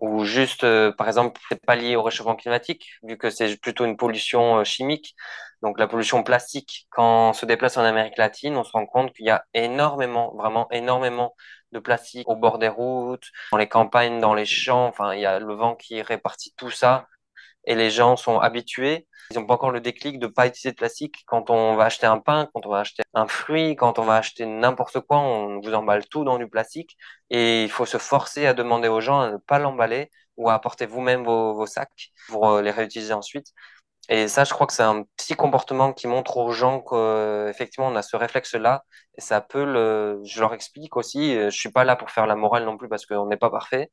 Ou 0.00 0.24
juste, 0.24 0.64
euh, 0.64 0.92
par 0.92 1.08
exemple, 1.08 1.40
c'est 1.48 1.64
pas 1.64 1.76
lié 1.76 1.96
au 1.96 2.02
réchauffement 2.02 2.36
climatique, 2.36 2.86
vu 3.02 3.18
que 3.18 3.30
c'est 3.30 3.56
plutôt 3.60 3.84
une 3.84 3.96
pollution 3.96 4.58
euh, 4.58 4.64
chimique. 4.64 5.14
Donc 5.62 5.78
la 5.78 5.86
pollution 5.86 6.22
plastique, 6.22 6.86
quand 6.90 7.30
on 7.30 7.32
se 7.34 7.44
déplace 7.44 7.76
en 7.76 7.84
Amérique 7.84 8.16
latine, 8.16 8.56
on 8.56 8.64
se 8.64 8.72
rend 8.72 8.86
compte 8.86 9.12
qu'il 9.12 9.26
y 9.26 9.30
a 9.30 9.44
énormément, 9.52 10.34
vraiment 10.34 10.68
énormément 10.70 11.34
de 11.72 11.78
plastique 11.80 12.26
au 12.28 12.36
bord 12.36 12.58
des 12.58 12.68
routes, 12.68 13.26
dans 13.52 13.58
les 13.58 13.68
campagnes, 13.68 14.20
dans 14.20 14.34
les 14.34 14.46
champs. 14.46 14.86
Enfin, 14.86 15.14
il 15.14 15.20
y 15.20 15.26
a 15.26 15.38
le 15.38 15.54
vent 15.54 15.76
qui 15.76 16.00
répartit 16.02 16.54
tout 16.56 16.70
ça 16.70 17.06
et 17.64 17.74
les 17.74 17.90
gens 17.90 18.16
sont 18.16 18.38
habitués. 18.38 19.06
Ils 19.30 19.38
n'ont 19.38 19.46
pas 19.46 19.54
encore 19.54 19.70
le 19.70 19.80
déclic 19.80 20.18
de 20.18 20.26
pas 20.26 20.46
utiliser 20.46 20.72
de 20.72 20.76
plastique 20.76 21.22
quand 21.26 21.50
on 21.50 21.76
va 21.76 21.84
acheter 21.84 22.06
un 22.06 22.18
pain, 22.18 22.48
quand 22.52 22.66
on 22.66 22.70
va 22.70 22.80
acheter 22.80 23.02
un 23.14 23.28
fruit, 23.28 23.76
quand 23.76 23.98
on 23.98 24.02
va 24.02 24.16
acheter 24.16 24.44
n'importe 24.46 25.00
quoi, 25.00 25.18
on 25.18 25.60
vous 25.60 25.74
emballe 25.74 26.06
tout 26.08 26.24
dans 26.24 26.38
du 26.38 26.48
plastique 26.48 26.96
et 27.30 27.62
il 27.64 27.70
faut 27.70 27.86
se 27.86 27.98
forcer 27.98 28.46
à 28.46 28.54
demander 28.54 28.88
aux 28.88 29.00
gens 29.00 29.20
à 29.20 29.30
ne 29.32 29.36
pas 29.36 29.58
l'emballer 29.58 30.10
ou 30.36 30.48
à 30.48 30.54
apporter 30.54 30.86
vous-même 30.86 31.24
vos, 31.24 31.66
sacs 31.66 32.10
pour 32.28 32.48
euh, 32.48 32.62
les 32.62 32.70
réutiliser 32.70 33.12
ensuite. 33.12 33.48
Et 34.08 34.26
ça, 34.26 34.44
je 34.44 34.52
crois 34.52 34.66
que 34.66 34.72
c'est 34.72 34.82
un 34.82 35.04
petit 35.16 35.34
comportement 35.36 35.92
qui 35.92 36.08
montre 36.08 36.38
aux 36.38 36.50
gens 36.52 36.80
qu'effectivement, 36.80 37.88
on 37.88 37.94
a 37.96 38.02
ce 38.02 38.16
réflexe-là. 38.16 38.82
Et 39.16 39.20
ça 39.20 39.40
peut 39.40 39.64
le, 39.64 40.20
je 40.24 40.40
leur 40.40 40.52
explique 40.54 40.96
aussi, 40.96 41.34
je 41.34 41.50
suis 41.50 41.70
pas 41.70 41.84
là 41.84 41.94
pour 41.94 42.10
faire 42.10 42.26
la 42.26 42.34
morale 42.34 42.64
non 42.64 42.76
plus 42.76 42.88
parce 42.88 43.06
qu'on 43.06 43.26
n'est 43.26 43.36
pas 43.36 43.50
parfait, 43.50 43.90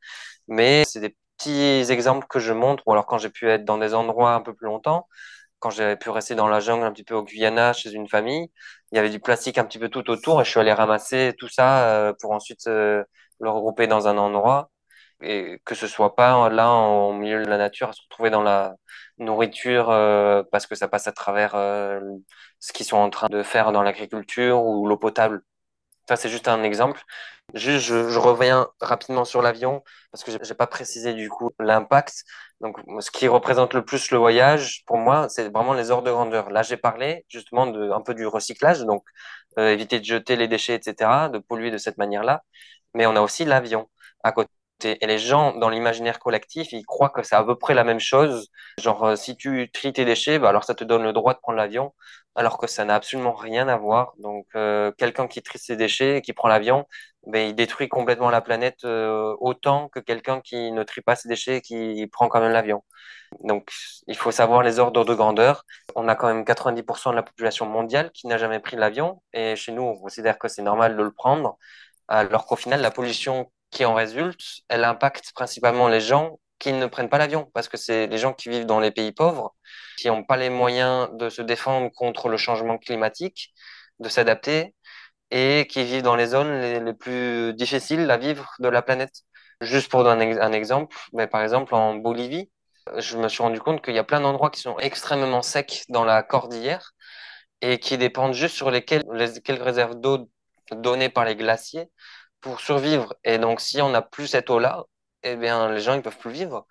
mais 0.47 0.83
c'est 0.85 1.01
des 1.01 1.15
petits 1.37 1.91
exemples 1.91 2.27
que 2.27 2.39
je 2.39 2.53
montre, 2.53 2.83
ou 2.87 2.91
alors 2.91 3.05
quand 3.05 3.17
j'ai 3.17 3.29
pu 3.29 3.49
être 3.49 3.65
dans 3.65 3.77
des 3.77 3.93
endroits 3.93 4.33
un 4.33 4.41
peu 4.41 4.53
plus 4.53 4.67
longtemps, 4.67 5.07
quand 5.59 5.69
j'avais 5.71 5.97
pu 5.97 6.09
rester 6.09 6.35
dans 6.35 6.47
la 6.47 6.59
jungle 6.59 6.85
un 6.85 6.91
petit 6.91 7.03
peu 7.03 7.15
au 7.15 7.23
Guyana 7.23 7.73
chez 7.73 7.91
une 7.91 8.07
famille, 8.07 8.51
il 8.91 8.95
y 8.95 8.99
avait 8.99 9.09
du 9.09 9.19
plastique 9.19 9.57
un 9.57 9.65
petit 9.65 9.79
peu 9.79 9.89
tout 9.89 10.09
autour 10.09 10.41
et 10.41 10.45
je 10.45 10.49
suis 10.49 10.59
allé 10.59 10.73
ramasser 10.73 11.33
tout 11.37 11.47
ça 11.49 11.89
euh, 11.89 12.13
pour 12.21 12.31
ensuite 12.31 12.67
euh, 12.67 13.03
le 13.39 13.49
regrouper 13.49 13.87
dans 13.87 14.07
un 14.07 14.17
endroit 14.17 14.71
et 15.21 15.61
que 15.65 15.75
ce 15.75 15.87
soit 15.87 16.15
pas 16.15 16.49
là 16.49 16.71
au 16.71 17.13
milieu 17.13 17.43
de 17.43 17.49
la 17.49 17.57
nature 17.57 17.89
à 17.89 17.93
se 17.93 18.01
retrouver 18.03 18.29
dans 18.29 18.43
la 18.43 18.75
nourriture 19.17 19.89
euh, 19.89 20.43
parce 20.51 20.67
que 20.67 20.75
ça 20.75 20.87
passe 20.87 21.07
à 21.07 21.11
travers 21.11 21.53
ce 22.59 22.73
qu'ils 22.73 22.85
sont 22.85 22.97
en 22.97 23.09
train 23.09 23.27
de 23.29 23.43
faire 23.43 23.71
dans 23.71 23.83
l'agriculture 23.83 24.63
ou 24.63 24.87
l'eau 24.87 24.97
potable. 24.97 25.41
Ça, 26.07 26.15
c'est 26.15 26.29
juste 26.29 26.47
un 26.47 26.63
exemple. 26.63 27.01
Juste, 27.53 27.85
je, 27.87 28.09
je 28.09 28.19
reviens 28.19 28.67
rapidement 28.81 29.25
sur 29.25 29.41
l'avion 29.41 29.83
parce 30.11 30.23
que 30.23 30.31
j'ai 30.43 30.53
pas 30.53 30.67
précisé 30.67 31.13
du 31.13 31.29
coup 31.29 31.51
l'impact. 31.59 32.23
Donc, 32.61 32.77
ce 33.01 33.11
qui 33.11 33.27
représente 33.27 33.73
le 33.73 33.85
plus 33.85 34.11
le 34.11 34.17
voyage, 34.17 34.83
pour 34.85 34.97
moi, 34.97 35.29
c'est 35.29 35.49
vraiment 35.49 35.73
les 35.73 35.91
ordres 35.91 36.05
de 36.07 36.11
grandeur. 36.11 36.49
Là, 36.49 36.63
j'ai 36.63 36.77
parlé 36.77 37.25
justement 37.29 37.67
de 37.67 37.91
un 37.91 38.01
peu 38.01 38.13
du 38.13 38.25
recyclage, 38.27 38.81
donc 38.81 39.03
euh, 39.59 39.69
éviter 39.73 39.99
de 39.99 40.05
jeter 40.05 40.35
les 40.35 40.47
déchets, 40.47 40.75
etc., 40.75 41.29
de 41.29 41.39
polluer 41.39 41.71
de 41.71 41.77
cette 41.77 41.97
manière-là. 41.97 42.43
Mais 42.93 43.05
on 43.07 43.15
a 43.15 43.21
aussi 43.21 43.45
l'avion 43.45 43.89
à 44.23 44.31
côté 44.31 44.49
et 44.85 45.07
les 45.07 45.17
gens, 45.19 45.55
dans 45.57 45.69
l'imaginaire 45.69 46.19
collectif, 46.19 46.71
ils 46.71 46.85
croient 46.85 47.09
que 47.09 47.23
c'est 47.23 47.35
à 47.35 47.43
peu 47.43 47.57
près 47.57 47.73
la 47.73 47.83
même 47.83 47.99
chose. 47.99 48.49
Genre, 48.79 49.03
euh, 49.03 49.15
si 49.15 49.35
tu 49.35 49.69
tries 49.71 49.93
tes 49.93 50.05
déchets, 50.05 50.39
bah, 50.39 50.49
alors 50.49 50.63
ça 50.63 50.75
te 50.75 50.83
donne 50.83 51.03
le 51.03 51.13
droit 51.13 51.33
de 51.33 51.39
prendre 51.39 51.57
l'avion, 51.57 51.93
alors 52.35 52.57
que 52.57 52.67
ça 52.67 52.85
n'a 52.85 52.95
absolument 52.95 53.33
rien 53.33 53.67
à 53.67 53.77
voir. 53.77 54.13
Donc, 54.19 54.45
euh, 54.55 54.91
quelqu'un 54.97 55.27
qui 55.27 55.41
trie 55.41 55.59
ses 55.59 55.75
déchets 55.75 56.17
et 56.17 56.21
qui 56.21 56.33
prend 56.33 56.47
l'avion, 56.47 56.85
ben, 57.25 57.49
il 57.49 57.55
détruit 57.55 57.89
complètement 57.89 58.29
la 58.29 58.41
planète 58.41 58.83
euh, 58.85 59.35
autant 59.39 59.89
que 59.89 59.99
quelqu'un 59.99 60.41
qui 60.41 60.71
ne 60.71 60.83
trie 60.83 61.01
pas 61.01 61.15
ses 61.15 61.27
déchets 61.27 61.57
et 61.57 61.61
qui 61.61 62.07
prend 62.11 62.27
quand 62.29 62.39
même 62.39 62.53
l'avion. 62.53 62.83
Donc, 63.41 63.69
il 64.07 64.15
faut 64.15 64.31
savoir 64.31 64.63
les 64.63 64.79
ordres 64.79 65.03
de 65.05 65.13
grandeur. 65.13 65.63
On 65.95 66.07
a 66.07 66.15
quand 66.15 66.27
même 66.27 66.43
90% 66.43 67.11
de 67.11 67.15
la 67.15 67.23
population 67.23 67.65
mondiale 67.65 68.11
qui 68.13 68.27
n'a 68.27 68.37
jamais 68.37 68.59
pris 68.59 68.77
l'avion, 68.77 69.21
et 69.33 69.55
chez 69.55 69.71
nous, 69.71 69.83
on 69.83 69.97
considère 69.97 70.37
que 70.39 70.47
c'est 70.47 70.61
normal 70.61 70.95
de 70.97 71.03
le 71.03 71.11
prendre, 71.11 71.57
alors 72.07 72.45
qu'au 72.45 72.55
final, 72.55 72.81
la 72.81 72.91
pollution 72.91 73.51
qui 73.71 73.85
en 73.85 73.93
résulte, 73.93 74.41
elle 74.69 74.83
impacte 74.83 75.31
principalement 75.33 75.87
les 75.87 76.01
gens 76.01 76.39
qui 76.59 76.73
ne 76.73 76.87
prennent 76.87 77.09
pas 77.09 77.17
l'avion, 77.17 77.49
parce 77.53 77.67
que 77.69 77.77
c'est 77.77 78.07
les 78.07 78.17
gens 78.17 78.33
qui 78.33 78.49
vivent 78.49 78.65
dans 78.65 78.79
les 78.79 78.91
pays 78.91 79.11
pauvres, 79.11 79.55
qui 79.97 80.07
n'ont 80.07 80.23
pas 80.23 80.37
les 80.37 80.49
moyens 80.49 81.09
de 81.13 81.29
se 81.29 81.41
défendre 81.41 81.91
contre 81.91 82.29
le 82.29 82.37
changement 82.37 82.77
climatique, 82.77 83.53
de 83.99 84.09
s'adapter, 84.09 84.73
et 85.31 85.67
qui 85.69 85.83
vivent 85.83 86.03
dans 86.03 86.15
les 86.15 86.27
zones 86.27 86.61
les, 86.61 86.93
plus 86.93 87.53
difficiles 87.53 88.09
à 88.09 88.17
vivre 88.17 88.53
de 88.59 88.69
la 88.69 88.81
planète. 88.81 89.23
Juste 89.61 89.89
pour 89.89 90.03
donner 90.03 90.39
un, 90.39 90.51
exemple, 90.51 90.95
mais 91.13 91.27
par 91.27 91.41
exemple 91.41 91.73
en 91.75 91.95
Bolivie, 91.95 92.49
je 92.97 93.17
me 93.17 93.27
suis 93.27 93.43
rendu 93.43 93.59
compte 93.59 93.83
qu'il 93.83 93.95
y 93.95 93.99
a 93.99 94.03
plein 94.03 94.21
d'endroits 94.21 94.51
qui 94.51 94.61
sont 94.61 94.77
extrêmement 94.79 95.41
secs 95.41 95.83
dans 95.89 96.05
la 96.05 96.23
cordillère 96.23 96.93
et 97.61 97.79
qui 97.79 97.97
dépendent 97.97 98.33
juste 98.33 98.55
sur 98.55 98.71
lesquels, 98.71 99.03
lesquelles 99.11 99.61
réserves 99.61 99.95
d'eau 99.95 100.29
données 100.71 101.09
par 101.09 101.25
les 101.25 101.35
glaciers 101.35 101.89
pour 102.41 102.59
survivre. 102.61 103.15
Et 103.23 103.37
donc, 103.37 103.61
si 103.61 103.81
on 103.81 103.89
n'a 103.89 104.01
plus 104.01 104.27
cette 104.27 104.49
eau-là, 104.49 104.85
eh 105.23 105.35
bien, 105.35 105.71
les 105.73 105.81
gens 105.81 105.95
ne 105.95 106.01
peuvent 106.01 106.17
plus 106.17 106.31
vivre. 106.31 106.65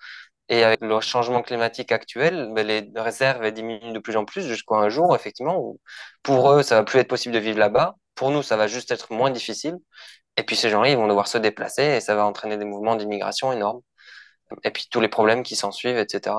Et 0.49 0.65
avec 0.65 0.81
le 0.81 1.01
changement 1.01 1.43
climatique 1.43 1.93
actuel, 1.93 2.51
ben, 2.55 2.67
les 2.67 2.89
réserves 2.97 3.51
diminuent 3.53 3.93
de 3.93 3.99
plus 3.99 4.17
en 4.17 4.25
plus 4.25 4.47
jusqu'à 4.47 4.77
un 4.77 4.89
jour, 4.89 5.15
effectivement, 5.17 5.59
où 5.59 5.81
pour 6.23 6.51
eux, 6.53 6.63
ça 6.63 6.77
va 6.77 6.85
plus 6.85 7.01
être 7.01 7.09
possible 7.09 7.35
de 7.35 7.41
vivre 7.41 7.59
là-bas. 7.59 7.97
Pour 8.15 8.31
nous, 8.31 8.43
ça 8.43 8.57
va 8.57 8.67
juste 8.69 8.91
être 8.93 9.13
moins 9.13 9.31
difficile. 9.31 9.77
Et 10.37 10.43
puis 10.45 10.57
ces 10.57 10.71
gens-là, 10.71 10.91
ils 10.91 10.97
vont 10.97 11.09
devoir 11.09 11.29
se 11.29 11.39
déplacer 11.39 11.83
et 11.83 12.01
ça 12.01 12.15
va 12.15 12.27
entraîner 12.27 12.57
des 12.59 12.65
mouvements 12.65 12.97
d'immigration 12.97 13.53
énormes. 13.53 13.81
Et 14.65 14.71
puis 14.71 14.87
tous 14.91 15.01
les 15.01 15.09
problèmes 15.09 15.43
qui 15.43 15.57
s'en 15.57 15.73
suivent, 15.73 15.99
etc. 15.99 16.37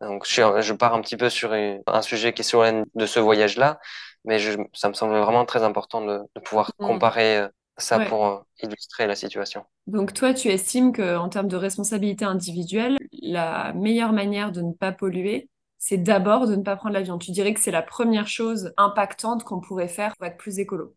Donc 0.00 0.26
je, 0.26 0.60
je, 0.60 0.72
pars 0.74 0.94
un 0.94 1.00
petit 1.00 1.16
peu 1.16 1.30
sur 1.30 1.52
un 1.52 2.02
sujet 2.02 2.32
qui 2.34 2.42
est 2.42 2.44
sur 2.44 2.64
de 2.94 3.06
ce 3.06 3.20
voyage-là, 3.20 3.78
mais 4.24 4.38
je, 4.38 4.58
ça 4.74 4.88
me 4.88 4.94
semble 4.94 5.16
vraiment 5.18 5.44
très 5.46 5.62
important 5.62 6.02
de, 6.04 6.20
de 6.34 6.40
pouvoir 6.40 6.72
mm. 6.78 6.86
comparer 6.86 7.38
euh, 7.38 7.48
ça 7.78 8.00
pour 8.00 8.26
euh, 8.26 8.38
illustrer 8.62 9.06
la 9.06 9.14
situation. 9.14 9.64
Donc 9.86 10.12
toi, 10.14 10.34
tu 10.34 10.48
estimes 10.48 10.92
qu'en 10.92 11.28
termes 11.28 11.48
de 11.48 11.56
responsabilité 11.56 12.24
individuelle, 12.24 12.98
la 13.12 13.72
meilleure 13.72 14.12
manière 14.12 14.52
de 14.52 14.62
ne 14.62 14.72
pas 14.72 14.92
polluer, 14.92 15.48
c'est 15.78 15.98
d'abord 15.98 16.46
de 16.46 16.54
ne 16.54 16.62
pas 16.62 16.76
prendre 16.76 16.94
l'avion. 16.94 17.18
Tu 17.18 17.32
dirais 17.32 17.54
que 17.54 17.60
c'est 17.60 17.70
la 17.72 17.82
première 17.82 18.28
chose 18.28 18.72
impactante 18.76 19.42
qu'on 19.44 19.60
pourrait 19.60 19.88
faire 19.88 20.14
pour 20.16 20.26
être 20.26 20.36
plus 20.36 20.58
écolo. 20.58 20.94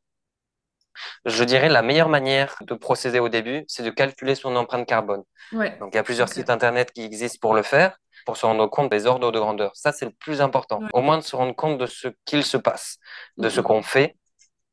Je 1.26 1.44
dirais 1.44 1.70
la 1.70 1.82
meilleure 1.82 2.10
manière 2.10 2.56
de 2.62 2.74
procéder 2.74 3.20
au 3.20 3.28
début, 3.28 3.66
c'est 3.68 3.84
de 3.84 3.90
calculer 3.90 4.36
son 4.36 4.56
empreinte 4.56 4.88
carbone. 4.88 5.24
Ouais. 5.52 5.78
Donc 5.80 5.90
il 5.94 5.98
y 5.98 6.00
a 6.00 6.04
plusieurs 6.04 6.30
sites 6.30 6.50
internet 6.50 6.92
qui 6.92 7.02
existent 7.02 7.40
pour 7.42 7.54
le 7.54 7.64
faire, 7.64 7.98
pour 8.26 8.38
se 8.38 8.46
rendre 8.46 8.68
compte 8.68 8.90
des 8.92 9.06
ordres 9.06 9.32
de 9.32 9.40
grandeur. 9.40 9.72
Ça, 9.76 9.92
c'est 9.92 10.06
le 10.06 10.12
plus 10.12 10.42
important. 10.42 10.82
Au 10.94 11.02
moins 11.02 11.18
de 11.18 11.24
se 11.24 11.36
rendre 11.36 11.56
compte 11.56 11.78
de 11.78 11.86
ce 11.86 12.08
qu'il 12.24 12.44
se 12.44 12.58
passe, 12.58 12.98
de 13.38 13.50
ce 13.50 13.62
qu'on 13.62 13.82
fait 13.82 14.16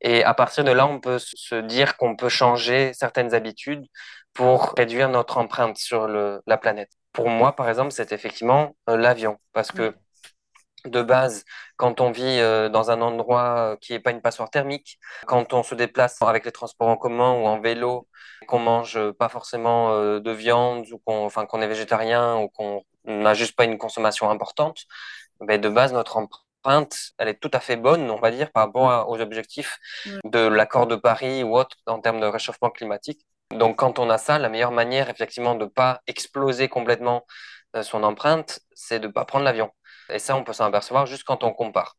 et 0.03 0.23
à 0.23 0.33
partir 0.33 0.63
de 0.63 0.71
là, 0.71 0.85
on 0.85 0.99
peut 0.99 1.19
se 1.19 1.55
dire 1.55 1.97
qu'on 1.97 2.15
peut 2.15 2.29
changer 2.29 2.93
certaines 2.93 3.33
habitudes 3.33 3.85
pour 4.33 4.73
réduire 4.77 5.09
notre 5.09 5.37
empreinte 5.37 5.77
sur 5.77 6.07
la 6.07 6.57
planète. 6.57 6.91
Pour 7.13 7.29
moi, 7.29 7.55
par 7.55 7.69
exemple, 7.69 7.91
c'est 7.91 8.11
effectivement 8.11 8.75
euh, 8.89 8.97
l'avion. 8.97 9.37
Parce 9.53 9.71
que 9.71 9.95
de 10.85 11.01
base, 11.01 11.45
quand 11.77 12.01
on 12.01 12.11
vit 12.11 12.39
euh, 12.39 12.69
dans 12.69 12.91
un 12.91 13.01
endroit 13.01 13.77
qui 13.81 13.93
n'est 13.93 13.99
pas 13.99 14.11
une 14.11 14.21
passoire 14.21 14.49
thermique, 14.49 14.99
quand 15.27 15.53
on 15.53 15.63
se 15.63 15.75
déplace 15.75 16.21
avec 16.21 16.45
les 16.45 16.51
transports 16.51 16.89
en 16.89 16.97
commun 16.97 17.33
ou 17.33 17.45
en 17.45 17.61
vélo, 17.61 18.07
qu'on 18.47 18.59
mange 18.59 18.99
pas 19.13 19.29
forcément 19.29 19.93
euh, 19.93 20.19
de 20.19 20.31
viande 20.31 20.85
ou 20.91 20.97
qu'on 20.99 21.61
est 21.61 21.67
végétarien 21.67 22.37
ou 22.37 22.49
qu'on 22.49 22.83
n'a 23.05 23.33
juste 23.33 23.55
pas 23.55 23.65
une 23.65 23.77
consommation 23.77 24.29
importante, 24.29 24.81
ben 25.39 25.61
de 25.61 25.69
base, 25.69 25.93
notre 25.93 26.17
empreinte 26.17 26.43
elle 27.17 27.27
est 27.29 27.39
tout 27.39 27.51
à 27.53 27.59
fait 27.59 27.75
bonne, 27.77 28.09
on 28.09 28.19
va 28.19 28.31
dire, 28.31 28.51
par 28.51 28.65
rapport 28.65 29.09
aux 29.09 29.19
objectifs 29.19 29.77
de 30.23 30.39
l'accord 30.39 30.87
de 30.87 30.95
Paris 30.95 31.43
ou 31.43 31.55
autre 31.57 31.77
en 31.87 31.99
termes 31.99 32.19
de 32.19 32.25
réchauffement 32.25 32.69
climatique. 32.69 33.25
Donc, 33.51 33.77
quand 33.77 33.99
on 33.99 34.09
a 34.09 34.17
ça, 34.17 34.39
la 34.39 34.49
meilleure 34.49 34.71
manière, 34.71 35.09
effectivement, 35.09 35.55
de 35.55 35.65
ne 35.65 35.69
pas 35.69 36.01
exploser 36.07 36.69
complètement 36.69 37.25
euh, 37.75 37.83
son 37.83 38.03
empreinte, 38.03 38.61
c'est 38.73 38.99
de 38.99 39.07
ne 39.07 39.11
pas 39.13 39.25
prendre 39.25 39.45
l'avion. 39.45 39.71
Et 40.09 40.19
ça, 40.19 40.35
on 40.35 40.43
peut 40.43 40.53
s'en 40.53 40.65
apercevoir 40.65 41.05
juste 41.05 41.23
quand 41.23 41.43
on 41.43 41.53
compare. 41.53 41.97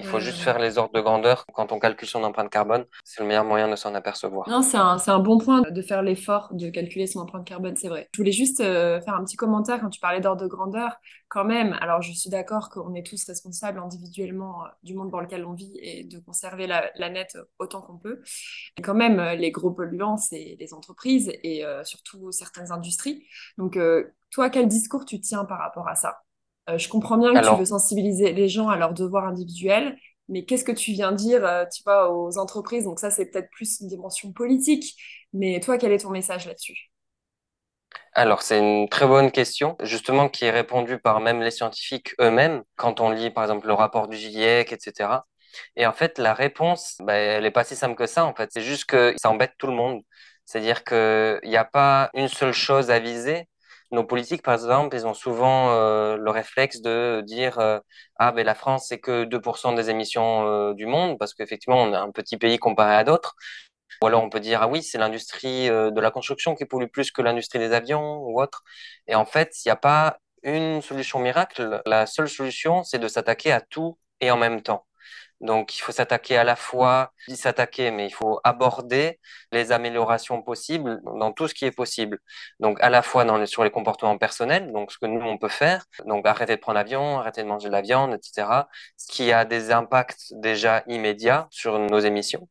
Il 0.00 0.06
faut 0.06 0.18
juste 0.18 0.38
faire 0.38 0.58
les 0.58 0.78
ordres 0.78 0.94
de 0.94 1.00
grandeur. 1.00 1.44
Quand 1.52 1.72
on 1.72 1.78
calcule 1.78 2.08
son 2.08 2.24
empreinte 2.24 2.48
carbone, 2.48 2.86
c'est 3.04 3.20
le 3.20 3.28
meilleur 3.28 3.44
moyen 3.44 3.68
de 3.68 3.76
s'en 3.76 3.94
apercevoir. 3.94 4.48
Non, 4.48 4.62
c'est 4.62 4.78
un, 4.78 4.96
un, 5.06 5.18
bon 5.18 5.36
point 5.36 5.60
de 5.60 5.82
faire 5.82 6.00
l'effort 6.00 6.48
de 6.52 6.70
calculer 6.70 7.06
son 7.06 7.20
empreinte 7.20 7.46
carbone, 7.46 7.76
c'est 7.76 7.88
vrai. 7.88 8.08
Je 8.14 8.18
voulais 8.18 8.32
juste 8.32 8.60
euh, 8.60 8.98
faire 9.02 9.14
un 9.14 9.24
petit 9.24 9.36
commentaire 9.36 9.78
quand 9.78 9.90
tu 9.90 10.00
parlais 10.00 10.20
d'ordre 10.20 10.42
de 10.42 10.48
grandeur. 10.48 10.96
Quand 11.28 11.44
même, 11.44 11.76
alors 11.82 12.00
je 12.00 12.12
suis 12.12 12.30
d'accord 12.30 12.70
qu'on 12.70 12.94
est 12.94 13.06
tous 13.06 13.22
responsables 13.26 13.78
individuellement 13.78 14.64
euh, 14.64 14.68
du 14.82 14.94
monde 14.94 15.10
dans 15.10 15.20
lequel 15.20 15.44
on 15.44 15.52
vit 15.52 15.78
et 15.82 16.04
de 16.04 16.18
conserver 16.18 16.66
la 16.66 16.88
planète 16.94 17.36
autant 17.58 17.82
qu'on 17.82 17.98
peut. 17.98 18.22
Et 18.78 18.82
quand 18.82 18.94
même, 18.94 19.20
euh, 19.20 19.34
les 19.34 19.50
gros 19.50 19.70
polluants, 19.70 20.16
c'est 20.16 20.56
les 20.58 20.72
entreprises 20.72 21.30
et 21.42 21.62
surtout 21.84 22.32
certaines 22.32 22.72
industries. 22.72 23.26
Donc, 23.58 23.78
toi, 24.30 24.48
quel 24.48 24.66
discours 24.66 25.04
tu 25.04 25.20
tiens 25.20 25.44
par 25.44 25.58
rapport 25.58 25.88
à 25.88 25.94
ça? 25.94 26.22
Euh, 26.68 26.78
je 26.78 26.88
comprends 26.88 27.18
bien 27.18 27.36
que 27.38 27.44
tu 27.44 27.54
veux 27.56 27.64
sensibiliser 27.64 28.32
les 28.32 28.48
gens 28.48 28.68
à 28.68 28.76
leurs 28.76 28.94
devoirs 28.94 29.26
individuels, 29.26 29.96
mais 30.28 30.44
qu'est-ce 30.44 30.64
que 30.64 30.72
tu 30.72 30.92
viens 30.92 31.12
dire, 31.12 31.44
euh, 31.44 31.64
tu 31.72 31.82
vois, 31.84 32.12
aux 32.14 32.38
entreprises? 32.38 32.84
Donc 32.84 33.00
ça, 33.00 33.10
c'est 33.10 33.26
peut-être 33.26 33.50
plus 33.50 33.80
une 33.80 33.88
dimension 33.88 34.32
politique, 34.32 34.94
mais 35.32 35.60
toi, 35.60 35.78
quel 35.78 35.92
est 35.92 35.98
ton 35.98 36.10
message 36.10 36.46
là-dessus? 36.46 36.90
Alors, 38.14 38.42
c'est 38.42 38.58
une 38.58 38.88
très 38.88 39.06
bonne 39.06 39.30
question, 39.30 39.76
justement, 39.82 40.28
qui 40.28 40.44
est 40.44 40.50
répondue 40.50 40.98
par 40.98 41.20
même 41.20 41.40
les 41.42 41.50
scientifiques 41.50 42.14
eux-mêmes, 42.20 42.62
quand 42.76 43.00
on 43.00 43.10
lit, 43.10 43.30
par 43.30 43.44
exemple, 43.44 43.66
le 43.66 43.74
rapport 43.74 44.08
du 44.08 44.16
GIEC, 44.16 44.72
etc. 44.72 45.26
Et 45.76 45.86
en 45.86 45.92
fait, 45.92 46.18
la 46.18 46.34
réponse, 46.34 46.96
bah, 47.00 47.14
elle 47.14 47.42
n'est 47.44 47.50
pas 47.50 47.64
si 47.64 47.76
simple 47.76 47.96
que 47.96 48.06
ça, 48.06 48.24
en 48.24 48.34
fait. 48.34 48.50
C'est 48.52 48.62
juste 48.62 48.84
que 48.86 49.14
ça 49.16 49.30
embête 49.30 49.54
tout 49.58 49.66
le 49.66 49.72
monde. 49.74 50.02
C'est-à-dire 50.44 50.84
qu'il 50.84 51.40
n'y 51.44 51.56
a 51.56 51.64
pas 51.64 52.10
une 52.14 52.28
seule 52.28 52.52
chose 52.52 52.90
à 52.90 52.98
viser, 52.98 53.48
nos 53.92 54.04
politiques, 54.04 54.42
par 54.42 54.54
exemple, 54.54 54.94
ils 54.96 55.06
ont 55.06 55.14
souvent 55.14 55.70
euh, 55.72 56.16
le 56.16 56.30
réflexe 56.30 56.80
de 56.80 57.22
dire 57.26 57.58
euh, 57.58 57.80
ah 58.16 58.32
ben 58.32 58.44
la 58.46 58.54
France 58.54 58.86
c'est 58.88 59.00
que 59.00 59.24
2% 59.24 59.72
des 59.72 59.90
émissions 59.90 60.46
euh, 60.46 60.74
du 60.74 60.86
monde 60.86 61.18
parce 61.18 61.34
qu'effectivement 61.34 61.82
on 61.82 61.92
est 61.92 61.96
un 61.96 62.10
petit 62.12 62.36
pays 62.36 62.58
comparé 62.58 62.94
à 62.94 63.04
d'autres. 63.04 63.34
Ou 64.02 64.06
alors 64.06 64.22
on 64.24 64.30
peut 64.30 64.40
dire 64.40 64.62
ah 64.62 64.68
oui 64.68 64.82
c'est 64.82 64.98
l'industrie 64.98 65.68
de 65.68 66.00
la 66.00 66.10
construction 66.10 66.54
qui 66.54 66.64
pollue 66.64 66.86
plus 66.86 67.10
que 67.12 67.22
l'industrie 67.22 67.58
des 67.58 67.72
avions 67.72 68.18
ou 68.18 68.40
autre. 68.40 68.62
Et 69.08 69.14
en 69.14 69.26
fait 69.26 69.54
il 69.64 69.68
n'y 69.68 69.72
a 69.72 69.76
pas 69.76 70.18
une 70.42 70.82
solution 70.82 71.18
miracle. 71.18 71.82
La 71.86 72.06
seule 72.06 72.28
solution 72.28 72.82
c'est 72.84 72.98
de 72.98 73.08
s'attaquer 73.08 73.52
à 73.52 73.60
tout 73.60 73.98
et 74.20 74.30
en 74.30 74.36
même 74.38 74.62
temps. 74.62 74.86
Donc, 75.40 75.76
il 75.76 75.80
faut 75.80 75.92
s'attaquer 75.92 76.36
à 76.36 76.44
la 76.44 76.56
fois, 76.56 77.12
dit 77.28 77.36
s'attaquer, 77.36 77.90
mais 77.90 78.06
il 78.06 78.10
faut 78.10 78.40
aborder 78.44 79.18
les 79.52 79.72
améliorations 79.72 80.42
possibles 80.42 81.00
dans 81.18 81.32
tout 81.32 81.48
ce 81.48 81.54
qui 81.54 81.64
est 81.64 81.70
possible. 81.70 82.18
Donc, 82.60 82.78
à 82.80 82.90
la 82.90 83.02
fois 83.02 83.24
dans 83.24 83.44
sur 83.46 83.64
les 83.64 83.70
comportements 83.70 84.18
personnels, 84.18 84.70
donc 84.72 84.92
ce 84.92 84.98
que 84.98 85.06
nous, 85.06 85.20
on 85.20 85.38
peut 85.38 85.48
faire, 85.48 85.84
donc 86.06 86.26
arrêter 86.26 86.56
de 86.56 86.60
prendre 86.60 86.76
l'avion, 86.76 87.18
arrêter 87.18 87.42
de 87.42 87.48
manger 87.48 87.68
de 87.68 87.72
la 87.72 87.80
viande, 87.80 88.14
etc., 88.14 88.68
ce 88.96 89.10
qui 89.12 89.32
a 89.32 89.44
des 89.44 89.72
impacts 89.72 90.32
déjà 90.32 90.82
immédiats 90.86 91.48
sur 91.50 91.78
nos 91.78 92.00
émissions. 92.00 92.48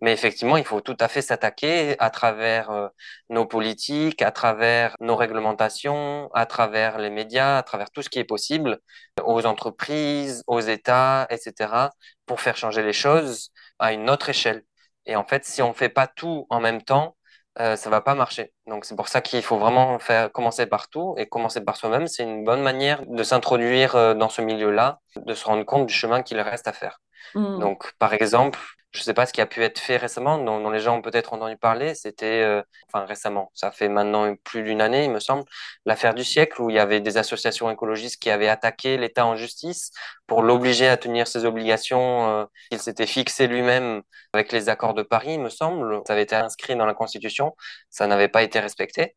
Mais 0.00 0.12
effectivement, 0.12 0.56
il 0.56 0.64
faut 0.64 0.80
tout 0.80 0.96
à 1.00 1.08
fait 1.08 1.22
s'attaquer 1.22 1.96
à 1.98 2.10
travers 2.10 2.70
euh, 2.70 2.88
nos 3.30 3.46
politiques, 3.46 4.22
à 4.22 4.30
travers 4.30 4.96
nos 5.00 5.16
réglementations, 5.16 6.30
à 6.34 6.46
travers 6.46 6.98
les 6.98 7.10
médias, 7.10 7.58
à 7.58 7.62
travers 7.62 7.90
tout 7.90 8.02
ce 8.02 8.10
qui 8.10 8.18
est 8.18 8.24
possible, 8.24 8.78
aux 9.24 9.46
entreprises, 9.46 10.42
aux 10.46 10.60
États, 10.60 11.26
etc., 11.30 11.90
pour 12.26 12.40
faire 12.40 12.56
changer 12.56 12.82
les 12.82 12.92
choses 12.92 13.50
à 13.78 13.92
une 13.92 14.10
autre 14.10 14.28
échelle. 14.28 14.62
Et 15.06 15.16
en 15.16 15.24
fait, 15.24 15.44
si 15.44 15.62
on 15.62 15.68
ne 15.68 15.74
fait 15.74 15.88
pas 15.88 16.06
tout 16.06 16.46
en 16.50 16.60
même 16.60 16.82
temps, 16.82 17.16
euh, 17.58 17.76
ça 17.76 17.90
va 17.90 18.00
pas 18.00 18.14
marcher. 18.14 18.52
Donc 18.66 18.86
c'est 18.86 18.96
pour 18.96 19.08
ça 19.08 19.20
qu'il 19.20 19.42
faut 19.42 19.58
vraiment 19.58 19.98
faire 19.98 20.32
commencer 20.32 20.64
par 20.64 20.88
tout 20.88 21.14
et 21.18 21.26
commencer 21.26 21.60
par 21.60 21.76
soi-même. 21.76 22.06
C'est 22.06 22.22
une 22.22 22.44
bonne 22.44 22.62
manière 22.62 23.04
de 23.06 23.22
s'introduire 23.22 23.94
euh, 23.94 24.14
dans 24.14 24.30
ce 24.30 24.40
milieu-là, 24.40 25.00
de 25.16 25.34
se 25.34 25.44
rendre 25.44 25.64
compte 25.64 25.86
du 25.86 25.92
chemin 25.92 26.22
qu'il 26.22 26.40
reste 26.40 26.66
à 26.66 26.72
faire. 26.72 27.00
Mmh. 27.34 27.58
Donc 27.58 27.92
par 27.98 28.14
exemple, 28.14 28.58
je 28.92 29.00
ne 29.00 29.04
sais 29.04 29.14
pas 29.14 29.26
ce 29.26 29.32
qui 29.32 29.40
a 29.40 29.46
pu 29.46 29.62
être 29.62 29.78
fait 29.78 29.96
récemment, 29.96 30.38
dont, 30.38 30.70
les 30.70 30.80
gens 30.80 30.98
ont 30.98 31.02
peut-être 31.02 31.32
entendu 31.32 31.56
parler. 31.56 31.94
C'était, 31.94 32.42
euh, 32.42 32.62
enfin 32.92 33.06
récemment, 33.06 33.50
ça 33.54 33.72
fait 33.72 33.88
maintenant 33.88 34.34
plus 34.44 34.62
d'une 34.62 34.80
année, 34.82 35.04
il 35.04 35.10
me 35.10 35.20
semble, 35.20 35.44
l'affaire 35.86 36.14
du 36.14 36.24
siècle 36.24 36.60
où 36.60 36.70
il 36.70 36.76
y 36.76 36.78
avait 36.78 37.00
des 37.00 37.16
associations 37.16 37.70
écologistes 37.70 38.20
qui 38.20 38.30
avaient 38.30 38.48
attaqué 38.48 38.98
l'État 38.98 39.26
en 39.26 39.36
justice 39.36 39.92
pour 40.26 40.42
l'obliger 40.42 40.88
à 40.88 40.96
tenir 40.96 41.26
ses 41.26 41.44
obligations 41.46 42.28
euh, 42.28 42.44
qu'il 42.70 42.80
s'était 42.80 43.06
fixé 43.06 43.46
lui-même 43.46 44.02
avec 44.34 44.52
les 44.52 44.68
accords 44.68 44.94
de 44.94 45.02
Paris, 45.02 45.34
il 45.34 45.40
me 45.40 45.50
semble. 45.50 46.02
Ça 46.06 46.12
avait 46.12 46.22
été 46.22 46.36
inscrit 46.36 46.76
dans 46.76 46.86
la 46.86 46.94
Constitution, 46.94 47.54
ça 47.90 48.06
n'avait 48.06 48.28
pas 48.28 48.42
été 48.42 48.60
respecté. 48.60 49.16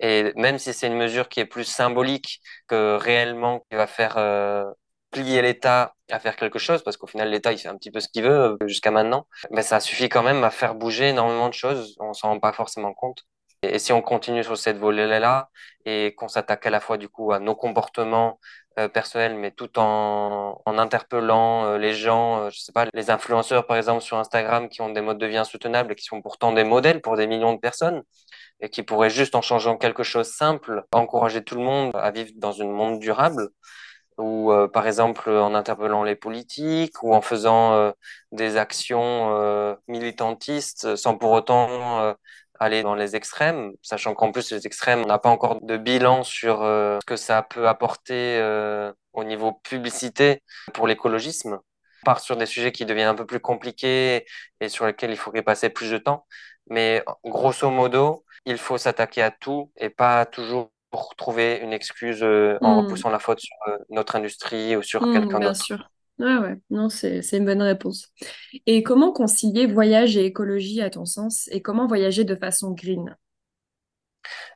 Et 0.00 0.32
même 0.36 0.58
si 0.58 0.72
c'est 0.74 0.86
une 0.88 0.96
mesure 0.96 1.28
qui 1.28 1.40
est 1.40 1.46
plus 1.46 1.64
symbolique 1.64 2.40
que 2.68 2.96
réellement 2.96 3.60
qui 3.70 3.76
va 3.76 3.86
faire 3.86 4.18
euh, 4.18 4.64
plier 5.14 5.42
l'État 5.42 5.94
à 6.10 6.18
faire 6.18 6.36
quelque 6.36 6.58
chose, 6.58 6.82
parce 6.82 6.96
qu'au 6.96 7.06
final, 7.06 7.30
l'État, 7.30 7.52
il 7.52 7.58
fait 7.58 7.68
un 7.68 7.76
petit 7.76 7.92
peu 7.92 8.00
ce 8.00 8.08
qu'il 8.08 8.24
veut 8.24 8.58
euh, 8.60 8.66
jusqu'à 8.66 8.90
maintenant, 8.90 9.26
mais 9.52 9.62
ça 9.62 9.78
suffit 9.80 10.08
quand 10.08 10.24
même 10.24 10.42
à 10.42 10.50
faire 10.50 10.74
bouger 10.74 11.10
énormément 11.10 11.48
de 11.48 11.54
choses. 11.54 11.96
On 12.00 12.12
s'en 12.14 12.30
rend 12.30 12.40
pas 12.40 12.52
forcément 12.52 12.92
compte. 12.94 13.22
Et, 13.62 13.78
si 13.78 13.92
on 13.92 14.02
continue 14.02 14.42
sur 14.44 14.56
cette 14.58 14.76
volée-là 14.76 15.50
et 15.86 16.14
qu'on 16.16 16.28
s'attaque 16.28 16.66
à 16.66 16.70
la 16.70 16.80
fois 16.80 16.98
du 16.98 17.08
coup 17.08 17.32
à 17.32 17.38
nos 17.38 17.54
comportements 17.54 18.40
euh, 18.78 18.88
personnels, 18.88 19.36
mais 19.36 19.52
tout 19.52 19.78
en, 19.78 20.60
interpellant 20.66 21.64
euh, 21.64 21.78
les 21.78 21.94
gens, 21.94 22.50
je 22.50 22.58
sais 22.58 22.72
pas, 22.72 22.86
les 22.92 23.10
influenceurs 23.10 23.66
par 23.66 23.76
exemple 23.76 24.02
sur 24.02 24.18
Instagram 24.18 24.68
qui 24.68 24.82
ont 24.82 24.90
des 24.90 25.00
modes 25.00 25.18
de 25.18 25.26
vie 25.26 25.36
insoutenables 25.36 25.92
et 25.92 25.94
qui 25.94 26.04
sont 26.04 26.20
pourtant 26.22 26.52
des 26.52 26.64
modèles 26.64 27.00
pour 27.00 27.16
des 27.16 27.26
millions 27.28 27.54
de 27.54 27.60
personnes 27.60 28.02
et 28.60 28.68
qui 28.68 28.82
pourraient 28.82 29.10
juste 29.10 29.34
en 29.36 29.42
changeant 29.42 29.76
quelque 29.76 30.02
chose 30.02 30.28
simple 30.28 30.84
encourager 30.92 31.42
tout 31.44 31.56
le 31.56 31.62
monde 31.62 31.92
à 31.94 32.10
vivre 32.10 32.32
dans 32.36 32.60
un 32.60 32.66
monde 32.66 32.98
durable 32.98 33.48
ou 34.18 34.52
euh, 34.52 34.68
par 34.68 34.86
exemple 34.86 35.30
en 35.30 35.54
interpellant 35.54 36.04
les 36.04 36.16
politiques 36.16 37.02
ou 37.02 37.14
en 37.14 37.22
faisant 37.22 37.74
euh, 37.74 37.92
des 38.32 38.56
actions 38.56 39.34
euh, 39.36 39.74
militantistes 39.88 40.96
sans 40.96 41.16
pour 41.16 41.32
autant 41.32 42.14
aller 42.60 42.82
dans 42.82 42.94
les 42.94 43.16
extrêmes, 43.16 43.72
sachant 43.82 44.14
qu'en 44.14 44.30
plus 44.32 44.52
les 44.52 44.66
extrêmes, 44.66 45.02
on 45.02 45.06
n'a 45.06 45.18
pas 45.18 45.28
encore 45.28 45.60
de 45.60 45.76
bilan 45.76 46.22
sur 46.22 46.60
ce 46.60 47.04
que 47.04 47.16
ça 47.16 47.42
peut 47.42 47.68
apporter 47.68 48.40
au 49.12 49.24
niveau 49.24 49.52
publicité 49.52 50.42
pour 50.72 50.86
l'écologisme. 50.86 51.58
On 52.02 52.04
part 52.04 52.20
sur 52.20 52.36
des 52.36 52.46
sujets 52.46 52.72
qui 52.72 52.84
deviennent 52.86 53.08
un 53.08 53.14
peu 53.14 53.26
plus 53.26 53.40
compliqués 53.40 54.24
et 54.60 54.68
sur 54.68 54.86
lesquels 54.86 55.10
il 55.10 55.16
faudrait 55.16 55.42
passer 55.42 55.68
plus 55.70 55.90
de 55.90 55.98
temps. 55.98 56.26
Mais 56.70 57.04
grosso 57.24 57.68
modo, 57.70 58.24
il 58.46 58.58
faut 58.58 58.78
s'attaquer 58.78 59.22
à 59.22 59.30
tout 59.30 59.72
et 59.76 59.90
pas 59.90 60.26
toujours 60.26 60.70
pour 60.94 61.16
trouver 61.16 61.58
une 61.60 61.72
excuse 61.72 62.22
euh, 62.22 62.56
en 62.60 62.76
hmm. 62.76 62.84
repoussant 62.84 63.10
la 63.10 63.18
faute 63.18 63.40
sur 63.40 63.56
euh, 63.66 63.78
notre 63.90 64.14
industrie 64.14 64.76
ou 64.76 64.82
sur 64.82 65.02
hmm, 65.02 65.12
quelqu'un 65.12 65.40
d'autre. 65.40 65.40
Bien 65.40 65.54
sûr. 65.54 65.90
Ouais, 66.20 66.36
ouais, 66.36 66.60
non, 66.70 66.88
c'est 66.88 67.20
une 67.32 67.46
bonne 67.46 67.62
réponse. 67.62 68.12
Et 68.66 68.84
comment 68.84 69.12
concilier 69.12 69.66
voyage 69.66 70.16
et 70.16 70.24
écologie 70.24 70.82
à 70.82 70.90
ton 70.90 71.04
sens? 71.04 71.48
Et 71.50 71.62
comment 71.62 71.88
voyager 71.88 72.22
de 72.22 72.36
façon 72.36 72.70
green? 72.70 73.16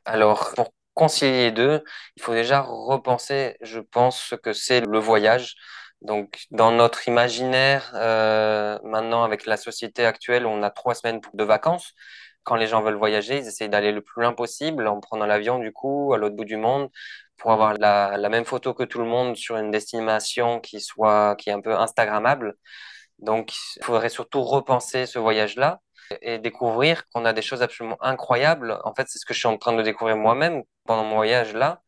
Alors, 0.05 0.53
pour 0.55 0.69
concilier 0.93 1.47
les 1.47 1.51
deux, 1.51 1.83
il 2.15 2.23
faut 2.23 2.31
déjà 2.31 2.61
repenser, 2.61 3.57
je 3.59 3.81
pense, 3.81 4.21
ce 4.21 4.35
que 4.35 4.53
c'est 4.53 4.79
le 4.79 4.99
voyage. 4.99 5.55
Donc, 6.01 6.45
dans 6.51 6.71
notre 6.71 7.09
imaginaire, 7.09 7.91
euh, 7.95 8.79
maintenant, 8.85 9.25
avec 9.25 9.45
la 9.45 9.57
société 9.57 10.05
actuelle, 10.05 10.45
on 10.45 10.63
a 10.63 10.69
trois 10.69 10.95
semaines 10.95 11.19
de 11.33 11.43
vacances 11.43 11.93
quand 12.43 12.55
les 12.55 12.67
gens 12.67 12.81
veulent 12.81 12.95
voyager, 12.95 13.37
ils 13.37 13.47
essayent 13.47 13.69
d'aller 13.69 13.91
le 13.91 14.01
plus 14.01 14.21
loin 14.21 14.33
possible 14.33 14.87
en 14.87 14.99
prenant 14.99 15.25
l'avion, 15.25 15.59
du 15.59 15.71
coup, 15.71 16.13
à 16.13 16.17
l'autre 16.17 16.35
bout 16.35 16.45
du 16.45 16.57
monde, 16.57 16.89
pour 17.37 17.51
avoir 17.51 17.73
la, 17.75 18.29
même 18.29 18.45
photo 18.45 18.73
que 18.73 18.83
tout 18.83 18.99
le 18.99 19.05
monde 19.05 19.35
sur 19.35 19.57
une 19.57 19.71
destination 19.71 20.59
qui 20.59 20.81
soit, 20.81 21.35
qui 21.37 21.49
est 21.49 21.53
un 21.53 21.61
peu 21.61 21.75
Instagrammable. 21.75 22.55
Donc, 23.19 23.53
il 23.77 23.83
faudrait 23.83 24.09
surtout 24.09 24.43
repenser 24.43 25.05
ce 25.05 25.19
voyage-là 25.19 25.81
et 26.21 26.39
découvrir 26.39 27.07
qu'on 27.09 27.25
a 27.25 27.33
des 27.33 27.41
choses 27.41 27.61
absolument 27.61 27.97
incroyables. 28.01 28.79
En 28.83 28.93
fait, 28.95 29.07
c'est 29.09 29.19
ce 29.19 29.25
que 29.25 29.33
je 29.33 29.39
suis 29.39 29.47
en 29.47 29.57
train 29.57 29.73
de 29.73 29.83
découvrir 29.83 30.17
moi-même 30.17 30.63
pendant 30.85 31.03
mon 31.03 31.15
voyage 31.17 31.53
là, 31.53 31.81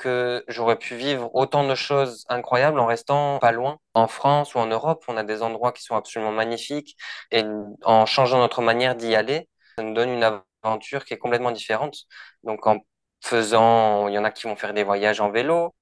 que 0.00 0.44
j'aurais 0.48 0.78
pu 0.78 0.96
vivre 0.96 1.30
autant 1.34 1.66
de 1.68 1.74
choses 1.74 2.24
incroyables 2.28 2.80
en 2.80 2.86
restant 2.86 3.38
pas 3.38 3.52
loin. 3.52 3.78
En 3.94 4.08
France 4.08 4.54
ou 4.54 4.58
en 4.58 4.66
Europe, 4.66 5.04
on 5.08 5.16
a 5.16 5.24
des 5.24 5.42
endroits 5.42 5.72
qui 5.72 5.82
sont 5.82 5.96
absolument 5.96 6.32
magnifiques 6.32 6.96
et 7.30 7.44
en 7.84 8.06
changeant 8.06 8.38
notre 8.38 8.62
manière 8.62 8.96
d'y 8.96 9.14
aller, 9.14 9.49
ça 9.76 9.82
nous 9.82 9.94
donne 9.94 10.10
une 10.10 10.42
aventure 10.64 11.04
qui 11.04 11.14
est 11.14 11.18
complètement 11.18 11.52
différente. 11.52 11.96
Donc 12.44 12.66
en 12.66 12.80
faisant, 13.22 14.08
il 14.08 14.14
y 14.14 14.18
en 14.18 14.24
a 14.24 14.30
qui 14.30 14.46
vont 14.46 14.56
faire 14.56 14.74
des 14.74 14.84
voyages 14.84 15.20
en 15.20 15.30
vélo, 15.30 15.74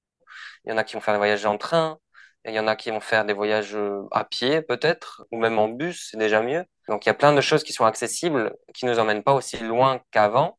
il 0.65 0.71
y 0.71 0.73
en 0.73 0.77
a 0.77 0.83
qui 0.83 0.95
vont 0.95 1.01
faire 1.01 1.15
des 1.15 1.19
voyages 1.19 1.45
en 1.45 1.57
train, 1.57 1.99
il 2.45 2.53
y 2.53 2.59
en 2.59 2.67
a 2.67 2.75
qui 2.75 2.91
vont 2.91 2.99
faire 3.01 3.25
des 3.25 3.33
voyages 3.33 3.75
euh, 3.75 4.03
à 4.11 4.25
pied 4.25 4.61
peut-être, 4.61 5.25
ou 5.31 5.39
même 5.39 5.59
en 5.59 5.69
bus, 5.69 6.09
c'est 6.11 6.17
déjà 6.17 6.41
mieux. 6.41 6.65
Donc 6.89 7.05
il 7.05 7.09
y 7.09 7.11
a 7.11 7.15
plein 7.15 7.33
de 7.33 7.41
choses 7.41 7.63
qui 7.63 7.73
sont 7.73 7.85
accessibles, 7.85 8.55
qui 8.75 8.85
nous 8.85 8.99
emmènent 8.99 9.23
pas 9.23 9.33
aussi 9.33 9.57
loin 9.59 10.01
qu'avant, 10.11 10.58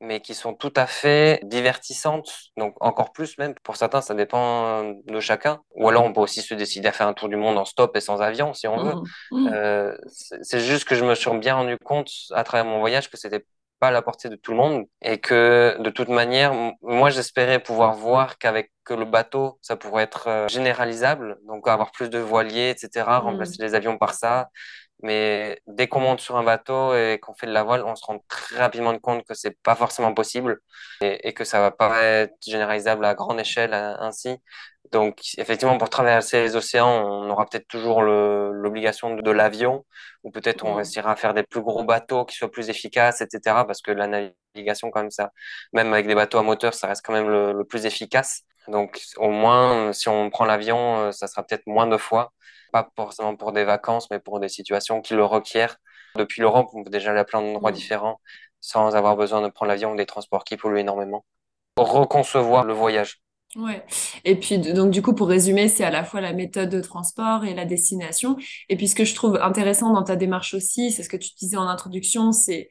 mais 0.00 0.20
qui 0.20 0.34
sont 0.34 0.54
tout 0.54 0.72
à 0.76 0.86
fait 0.86 1.40
divertissantes. 1.44 2.30
Donc 2.56 2.74
encore 2.80 3.12
plus 3.12 3.36
même, 3.38 3.54
pour 3.62 3.76
certains, 3.76 4.00
ça 4.00 4.14
dépend 4.14 4.94
de 5.06 5.20
chacun. 5.20 5.60
Ou 5.74 5.88
alors 5.88 6.04
on 6.04 6.12
peut 6.12 6.20
aussi 6.20 6.42
se 6.42 6.54
décider 6.54 6.88
à 6.88 6.92
faire 6.92 7.08
un 7.08 7.14
tour 7.14 7.28
du 7.28 7.36
monde 7.36 7.58
en 7.58 7.64
stop 7.64 7.96
et 7.96 8.00
sans 8.00 8.20
avion 8.20 8.54
si 8.54 8.66
on 8.68 8.76
veut. 8.76 8.94
Mmh, 9.30 9.38
mmh. 9.38 9.50
Euh, 9.52 9.96
c'est 10.42 10.60
juste 10.60 10.84
que 10.84 10.94
je 10.94 11.04
me 11.04 11.14
suis 11.14 11.30
bien 11.38 11.56
rendu 11.56 11.76
compte 11.78 12.10
à 12.32 12.44
travers 12.44 12.64
mon 12.64 12.80
voyage 12.80 13.10
que 13.10 13.16
c'était 13.16 13.44
pas 13.78 13.88
à 13.88 13.90
la 13.90 14.02
portée 14.02 14.28
de 14.28 14.36
tout 14.36 14.52
le 14.52 14.56
monde 14.56 14.84
et 15.02 15.18
que 15.18 15.76
de 15.80 15.90
toute 15.90 16.08
manière, 16.08 16.52
moi 16.82 17.10
j'espérais 17.10 17.60
pouvoir 17.60 17.94
voir 17.94 18.38
qu'avec 18.38 18.72
que 18.84 18.94
le 18.94 19.04
bateau, 19.04 19.58
ça 19.62 19.76
pourrait 19.76 20.04
être 20.04 20.28
euh, 20.28 20.48
généralisable, 20.48 21.38
donc 21.46 21.68
avoir 21.68 21.92
plus 21.92 22.10
de 22.10 22.18
voiliers, 22.18 22.70
etc., 22.70 23.06
mm. 23.06 23.24
remplacer 23.24 23.62
les 23.62 23.74
avions 23.74 23.98
par 23.98 24.14
ça. 24.14 24.48
Mais 25.02 25.60
dès 25.66 25.86
qu'on 25.88 26.00
monte 26.00 26.20
sur 26.20 26.36
un 26.36 26.42
bateau 26.44 26.94
et 26.94 27.18
qu'on 27.22 27.34
fait 27.34 27.46
de 27.46 27.52
la 27.52 27.62
voile, 27.62 27.84
on 27.84 27.94
se 27.94 28.04
rend 28.04 28.18
très 28.28 28.58
rapidement 28.58 28.98
compte 28.98 29.24
que 29.26 29.34
c'est 29.34 29.56
pas 29.62 29.76
forcément 29.76 30.12
possible 30.12 30.60
et, 31.00 31.28
et, 31.28 31.34
que 31.34 31.44
ça 31.44 31.60
va 31.60 31.70
pas 31.70 32.02
être 32.02 32.34
généralisable 32.44 33.04
à 33.04 33.14
grande 33.14 33.38
échelle 33.38 33.74
ainsi. 33.74 34.38
Donc, 34.92 35.20
effectivement, 35.36 35.76
pour 35.76 35.90
traverser 35.90 36.40
les 36.42 36.56
océans, 36.56 36.88
on 36.88 37.28
aura 37.30 37.44
peut-être 37.46 37.68
toujours 37.68 38.02
l'obligation 38.02 39.14
de, 39.14 39.30
l'avion, 39.30 39.84
ou 40.22 40.30
peut-être 40.30 40.64
on 40.64 40.74
réussira 40.74 41.12
à 41.12 41.16
faire 41.16 41.34
des 41.34 41.42
plus 41.42 41.60
gros 41.60 41.84
bateaux 41.84 42.24
qui 42.24 42.36
soient 42.36 42.50
plus 42.50 42.70
efficaces, 42.70 43.20
etc. 43.20 43.64
Parce 43.66 43.82
que 43.82 43.90
la 43.90 44.06
navigation, 44.06 44.90
quand 44.90 45.00
même, 45.00 45.10
ça, 45.10 45.30
même 45.72 45.92
avec 45.92 46.06
des 46.06 46.14
bateaux 46.14 46.38
à 46.38 46.42
moteur, 46.42 46.74
ça 46.74 46.86
reste 46.88 47.04
quand 47.04 47.12
même 47.12 47.28
le, 47.28 47.64
plus 47.64 47.84
efficace. 47.86 48.42
Donc, 48.68 49.00
au 49.16 49.30
moins, 49.30 49.92
si 49.92 50.08
on 50.08 50.30
prend 50.30 50.44
l'avion, 50.44 50.98
euh, 50.98 51.12
ça 51.12 51.26
sera 51.26 51.42
peut-être 51.42 51.66
moins 51.66 51.86
de 51.86 51.96
fois, 51.96 52.32
pas 52.72 52.88
forcément 52.96 53.34
pour 53.36 53.52
des 53.52 53.64
vacances, 53.64 54.08
mais 54.10 54.20
pour 54.20 54.40
des 54.40 54.48
situations 54.48 55.00
qui 55.00 55.14
le 55.14 55.24
requièrent. 55.24 55.76
Depuis 56.16 56.40
l'Europe, 56.40 56.68
on 56.74 56.84
peut 56.84 56.90
déjà 56.90 57.10
aller 57.10 57.20
à 57.20 57.24
plein 57.24 57.40
d'endroits 57.40 57.72
différents 57.72 58.20
sans 58.60 58.96
avoir 58.96 59.16
besoin 59.16 59.40
de 59.40 59.48
prendre 59.48 59.70
l'avion 59.70 59.92
ou 59.92 59.96
des 59.96 60.06
transports 60.06 60.44
qui 60.44 60.56
polluent 60.56 60.80
énormément. 60.80 61.24
Reconcevoir 61.76 62.64
le 62.64 62.74
voyage. 62.74 63.20
Ouais. 63.56 63.82
Et 64.24 64.36
puis, 64.36 64.58
donc, 64.58 64.90
du 64.90 65.00
coup, 65.00 65.14
pour 65.14 65.28
résumer, 65.28 65.68
c'est 65.68 65.84
à 65.84 65.90
la 65.90 66.04
fois 66.04 66.20
la 66.20 66.32
méthode 66.32 66.68
de 66.68 66.80
transport 66.80 67.44
et 67.44 67.54
la 67.54 67.64
destination. 67.64 68.36
Et 68.68 68.76
puis, 68.76 68.88
ce 68.88 68.94
que 68.94 69.04
je 69.04 69.14
trouve 69.14 69.38
intéressant 69.40 69.92
dans 69.92 70.02
ta 70.02 70.16
démarche 70.16 70.54
aussi, 70.54 70.90
c'est 70.90 71.02
ce 71.02 71.08
que 71.08 71.16
tu 71.16 71.30
disais 71.38 71.56
en 71.56 71.66
introduction, 71.66 72.32
c'est 72.32 72.68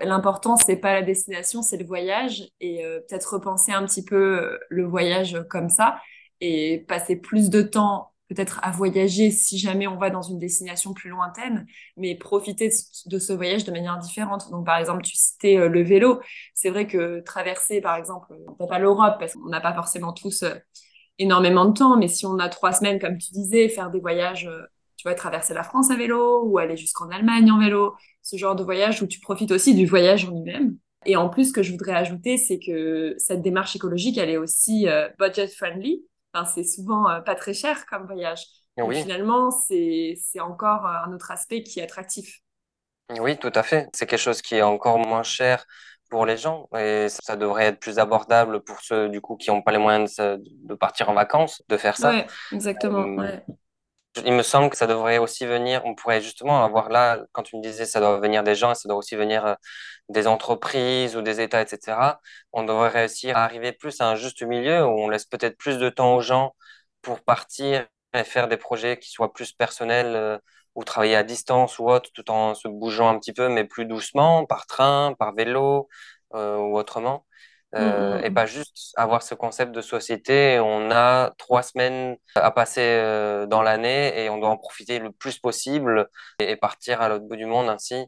l'important, 0.00 0.56
c'est 0.56 0.76
pas 0.76 0.94
la 0.94 1.02
destination, 1.02 1.62
c'est 1.62 1.76
le 1.76 1.84
voyage. 1.84 2.44
Et 2.60 2.84
euh, 2.84 3.00
peut-être 3.00 3.34
repenser 3.34 3.72
un 3.72 3.84
petit 3.84 4.04
peu 4.04 4.40
euh, 4.40 4.58
le 4.68 4.84
voyage 4.84 5.38
comme 5.48 5.68
ça 5.68 6.00
et 6.40 6.84
passer 6.88 7.16
plus 7.16 7.50
de 7.50 7.62
temps 7.62 8.12
peut-être 8.28 8.60
à 8.62 8.70
voyager 8.70 9.32
si 9.32 9.58
jamais 9.58 9.88
on 9.88 9.96
va 9.96 10.08
dans 10.08 10.22
une 10.22 10.38
destination 10.38 10.94
plus 10.94 11.10
lointaine, 11.10 11.66
mais 11.96 12.14
profiter 12.14 12.70
de 13.06 13.18
ce 13.18 13.32
voyage 13.32 13.64
de 13.64 13.72
manière 13.72 13.98
différente. 13.98 14.48
Donc, 14.52 14.64
par 14.64 14.78
exemple, 14.78 15.02
tu 15.02 15.16
citais 15.16 15.58
euh, 15.58 15.68
le 15.68 15.82
vélo. 15.82 16.20
C'est 16.54 16.70
vrai 16.70 16.86
que 16.86 17.20
traverser, 17.20 17.80
par 17.80 17.96
exemple, 17.96 18.32
peut 18.56 18.68
pas 18.68 18.78
l'Europe 18.78 19.16
parce 19.18 19.34
qu'on 19.34 19.48
n'a 19.48 19.60
pas 19.60 19.74
forcément 19.74 20.12
tous 20.12 20.44
énormément 21.18 21.64
de 21.64 21.72
temps, 21.76 21.96
mais 21.96 22.06
si 22.06 22.24
on 22.24 22.38
a 22.38 22.48
trois 22.48 22.72
semaines, 22.72 23.00
comme 23.00 23.18
tu 23.18 23.32
disais, 23.32 23.68
faire 23.68 23.90
des 23.90 23.98
voyages, 24.00 24.48
tu 24.96 25.08
vas 25.08 25.14
traverser 25.14 25.54
la 25.54 25.62
France 25.62 25.90
à 25.90 25.96
vélo 25.96 26.44
ou 26.44 26.58
aller 26.58 26.76
jusqu'en 26.76 27.08
Allemagne 27.08 27.50
en 27.50 27.58
vélo, 27.58 27.94
ce 28.30 28.36
genre 28.36 28.56
de 28.56 28.62
voyage 28.62 29.02
où 29.02 29.06
tu 29.06 29.20
profites 29.20 29.50
aussi 29.50 29.74
du 29.74 29.86
voyage 29.86 30.24
en 30.24 30.30
lui-même. 30.30 30.76
Et 31.06 31.16
en 31.16 31.28
plus, 31.28 31.48
ce 31.48 31.52
que 31.52 31.62
je 31.62 31.72
voudrais 31.72 31.94
ajouter, 31.94 32.36
c'est 32.36 32.58
que 32.58 33.14
cette 33.18 33.42
démarche 33.42 33.74
écologique, 33.74 34.18
elle 34.18 34.30
est 34.30 34.36
aussi 34.36 34.86
budget 35.18 35.48
friendly 35.48 36.04
c'est 36.54 36.64
souvent 36.64 37.08
euh, 37.08 37.20
pas 37.20 37.34
très 37.34 37.54
cher 37.54 37.86
comme 37.86 38.06
voyage. 38.06 38.44
finalement, 38.76 39.50
c'est 39.50 40.16
encore 40.40 40.86
euh, 40.86 41.06
un 41.06 41.12
autre 41.12 41.30
aspect 41.30 41.62
qui 41.62 41.80
est 41.80 41.82
attractif. 41.82 42.40
Oui, 43.18 43.36
tout 43.36 43.52
à 43.54 43.62
fait. 43.62 43.88
C'est 43.92 44.06
quelque 44.06 44.20
chose 44.20 44.40
qui 44.40 44.54
est 44.54 44.62
encore 44.62 44.98
moins 44.98 45.24
cher 45.24 45.66
pour 46.10 46.26
les 46.26 46.36
gens 46.36 46.68
et 46.76 47.06
ça 47.08 47.36
devrait 47.36 47.66
être 47.66 47.80
plus 47.80 47.98
abordable 47.98 48.62
pour 48.62 48.80
ceux 48.80 49.08
du 49.08 49.20
coup 49.20 49.36
qui 49.36 49.50
n'ont 49.50 49.62
pas 49.62 49.70
les 49.70 49.78
moyens 49.78 50.16
de, 50.16 50.74
partir 50.74 51.08
en 51.08 51.14
vacances, 51.14 51.62
de 51.68 51.76
faire 51.76 51.96
ça. 51.96 52.10
Oui, 52.10 52.22
exactement. 52.52 53.22
Euh, 53.22 53.36
il 54.24 54.32
me 54.32 54.42
semble 54.42 54.70
que 54.70 54.76
ça 54.76 54.86
devrait 54.86 55.18
aussi 55.18 55.46
venir, 55.46 55.82
on 55.84 55.94
pourrait 55.94 56.20
justement 56.20 56.64
avoir 56.64 56.88
là, 56.90 57.20
quand 57.32 57.42
tu 57.44 57.56
me 57.56 57.62
disais 57.62 57.86
ça 57.86 58.00
doit 58.00 58.18
venir 58.20 58.42
des 58.42 58.54
gens, 58.56 58.74
ça 58.74 58.88
doit 58.88 58.98
aussi 58.98 59.16
venir 59.16 59.46
euh, 59.46 59.54
des 60.08 60.26
entreprises 60.26 61.16
ou 61.16 61.22
des 61.22 61.40
États, 61.40 61.62
etc. 61.62 62.20
On 62.52 62.64
devrait 62.64 62.88
réussir 62.88 63.36
à 63.36 63.44
arriver 63.44 63.72
plus 63.72 64.00
à 64.00 64.08
un 64.08 64.16
juste 64.16 64.42
milieu 64.42 64.84
où 64.86 64.90
on 64.90 65.08
laisse 65.08 65.24
peut-être 65.26 65.56
plus 65.58 65.78
de 65.78 65.88
temps 65.90 66.14
aux 66.16 66.20
gens 66.20 66.54
pour 67.02 67.20
partir 67.22 67.86
et 68.14 68.24
faire 68.24 68.48
des 68.48 68.56
projets 68.56 68.98
qui 68.98 69.10
soient 69.10 69.32
plus 69.32 69.52
personnels 69.52 70.16
euh, 70.16 70.38
ou 70.74 70.84
travailler 70.84 71.16
à 71.16 71.22
distance 71.24 71.78
ou 71.78 71.88
autre, 71.88 72.10
tout 72.14 72.30
en 72.30 72.54
se 72.54 72.68
bougeant 72.68 73.08
un 73.10 73.18
petit 73.18 73.32
peu, 73.32 73.48
mais 73.48 73.64
plus 73.64 73.86
doucement, 73.86 74.44
par 74.46 74.66
train, 74.66 75.14
par 75.18 75.34
vélo 75.34 75.88
euh, 76.34 76.56
ou 76.58 76.76
autrement. 76.78 77.26
Euh, 77.76 78.16
mm, 78.16 78.20
mm, 78.20 78.24
et 78.24 78.30
mm. 78.30 78.34
pas 78.34 78.46
juste 78.46 78.92
avoir 78.96 79.22
ce 79.22 79.34
concept 79.34 79.72
de 79.72 79.80
société. 79.80 80.58
On 80.60 80.90
a 80.90 81.30
trois 81.38 81.62
semaines 81.62 82.16
à 82.34 82.50
passer 82.50 82.80
euh, 82.80 83.46
dans 83.46 83.62
l'année 83.62 84.20
et 84.20 84.28
on 84.28 84.38
doit 84.38 84.48
en 84.48 84.56
profiter 84.56 84.98
le 84.98 85.12
plus 85.12 85.38
possible 85.38 86.08
et, 86.40 86.56
partir 86.56 87.00
à 87.00 87.08
l'autre 87.08 87.24
bout 87.24 87.36
du 87.36 87.46
monde 87.46 87.68
ainsi. 87.68 88.06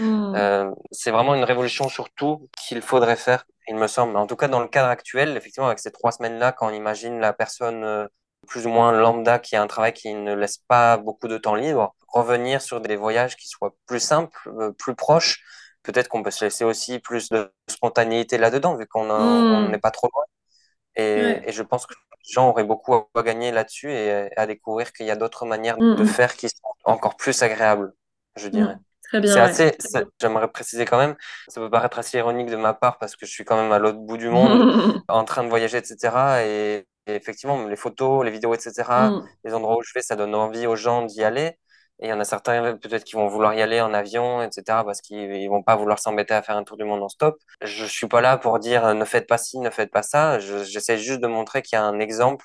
Euh, 0.00 0.68
c'est 0.90 1.12
vraiment 1.12 1.36
une 1.36 1.44
révolution 1.44 1.88
sur 1.88 2.10
tout 2.10 2.48
qu'il 2.58 2.82
faudrait 2.82 3.14
faire, 3.14 3.44
il 3.68 3.76
me 3.76 3.86
semble. 3.86 4.16
En 4.16 4.26
tout 4.26 4.34
cas, 4.34 4.48
dans 4.48 4.58
le 4.58 4.66
cadre 4.66 4.88
actuel, 4.88 5.36
effectivement, 5.36 5.68
avec 5.68 5.78
ces 5.78 5.92
trois 5.92 6.10
semaines-là, 6.10 6.50
quand 6.50 6.66
on 6.66 6.74
imagine 6.74 7.20
la 7.20 7.32
personne 7.32 8.08
plus 8.48 8.66
ou 8.66 8.70
moins 8.70 8.90
lambda 8.90 9.38
qui 9.38 9.54
a 9.54 9.62
un 9.62 9.68
travail 9.68 9.92
qui 9.92 10.12
ne 10.12 10.34
laisse 10.34 10.58
pas 10.58 10.96
beaucoup 10.96 11.28
de 11.28 11.38
temps 11.38 11.54
libre, 11.54 11.94
revenir 12.08 12.60
sur 12.60 12.80
des 12.80 12.96
voyages 12.96 13.36
qui 13.36 13.46
soient 13.46 13.76
plus 13.86 14.00
simples, 14.00 14.36
plus 14.76 14.96
proches, 14.96 15.44
peut-être 15.84 16.08
qu'on 16.08 16.22
peut 16.22 16.32
se 16.32 16.44
laisser 16.44 16.64
aussi 16.64 16.98
plus 16.98 17.28
de 17.28 17.52
spontanéité 17.68 18.38
là-dedans, 18.38 18.74
vu 18.74 18.86
qu'on 18.86 19.04
hmm. 19.04 19.70
n'est 19.70 19.78
pas 19.78 19.92
trop 19.92 20.08
loin. 20.12 20.24
Et, 20.96 21.52
je 21.52 21.62
pense 21.62 21.86
que 21.86 21.94
les 21.94 22.32
gens 22.32 22.48
auraient 22.48 22.64
beaucoup 22.64 22.94
à 22.94 23.22
gagner 23.22 23.52
là-dessus 23.52 23.92
et 23.92 24.30
à 24.36 24.46
découvrir 24.46 24.92
qu'il 24.92 25.06
y 25.06 25.10
a 25.10 25.16
d'autres 25.16 25.46
manières 25.46 25.76
de 25.76 26.02
hmm. 26.02 26.06
faire 26.06 26.34
qui 26.34 26.48
sont 26.48 26.74
encore 26.84 27.16
plus 27.16 27.40
agréables, 27.42 27.92
je 28.36 28.48
dirais. 28.48 28.74
Hmm. 28.74 28.82
Très 29.02 29.20
bien. 29.20 29.32
C'est 29.32 29.40
assez, 29.40 29.76
j'aimerais 30.18 30.48
préciser 30.48 30.86
quand 30.86 30.96
même, 30.96 31.14
ça 31.48 31.60
peut 31.60 31.70
paraître 31.70 31.98
assez 31.98 32.16
ironique 32.16 32.48
de 32.48 32.56
ma 32.56 32.72
part 32.72 32.98
parce 32.98 33.14
que 33.16 33.26
je 33.26 33.30
suis 33.30 33.44
quand 33.44 33.56
même 33.56 33.70
à 33.70 33.78
l'autre 33.78 33.98
bout 33.98 34.16
du 34.16 34.30
monde, 34.30 35.02
en 35.08 35.24
train 35.24 35.44
de 35.44 35.48
voyager, 35.50 35.76
etc. 35.76 36.42
Et, 36.42 36.86
et, 37.06 37.14
effectivement, 37.14 37.68
les 37.68 37.76
photos, 37.76 38.24
les 38.24 38.30
vidéos, 38.30 38.54
etc., 38.54 38.72
les 39.44 39.52
endroits 39.52 39.76
où 39.76 39.82
je 39.82 39.92
vais, 39.94 40.00
ça 40.00 40.16
donne 40.16 40.34
envie 40.34 40.66
aux 40.66 40.74
gens 40.74 41.02
d'y 41.02 41.22
aller. 41.22 41.58
Et 42.00 42.06
il 42.06 42.10
y 42.10 42.12
en 42.12 42.20
a 42.20 42.24
certains 42.24 42.76
peut-être 42.76 43.04
qui 43.04 43.14
vont 43.14 43.28
vouloir 43.28 43.54
y 43.54 43.62
aller 43.62 43.80
en 43.80 43.94
avion, 43.94 44.42
etc., 44.42 44.82
parce 44.84 45.00
qu'ils 45.00 45.48
vont 45.48 45.62
pas 45.62 45.76
vouloir 45.76 45.98
s'embêter 45.98 46.34
à 46.34 46.42
faire 46.42 46.56
un 46.56 46.64
tour 46.64 46.76
du 46.76 46.84
monde 46.84 47.02
en 47.02 47.08
stop. 47.08 47.38
Je 47.62 47.84
suis 47.84 48.08
pas 48.08 48.20
là 48.20 48.36
pour 48.36 48.58
dire 48.58 48.84
euh, 48.84 48.94
ne 48.94 49.04
faites 49.04 49.28
pas 49.28 49.38
ci, 49.38 49.58
ne 49.58 49.70
faites 49.70 49.92
pas 49.92 50.02
ça. 50.02 50.38
J'essaie 50.40 50.98
juste 50.98 51.20
de 51.20 51.28
montrer 51.28 51.62
qu'il 51.62 51.76
y 51.76 51.80
a 51.80 51.84
un 51.84 52.00
exemple 52.00 52.44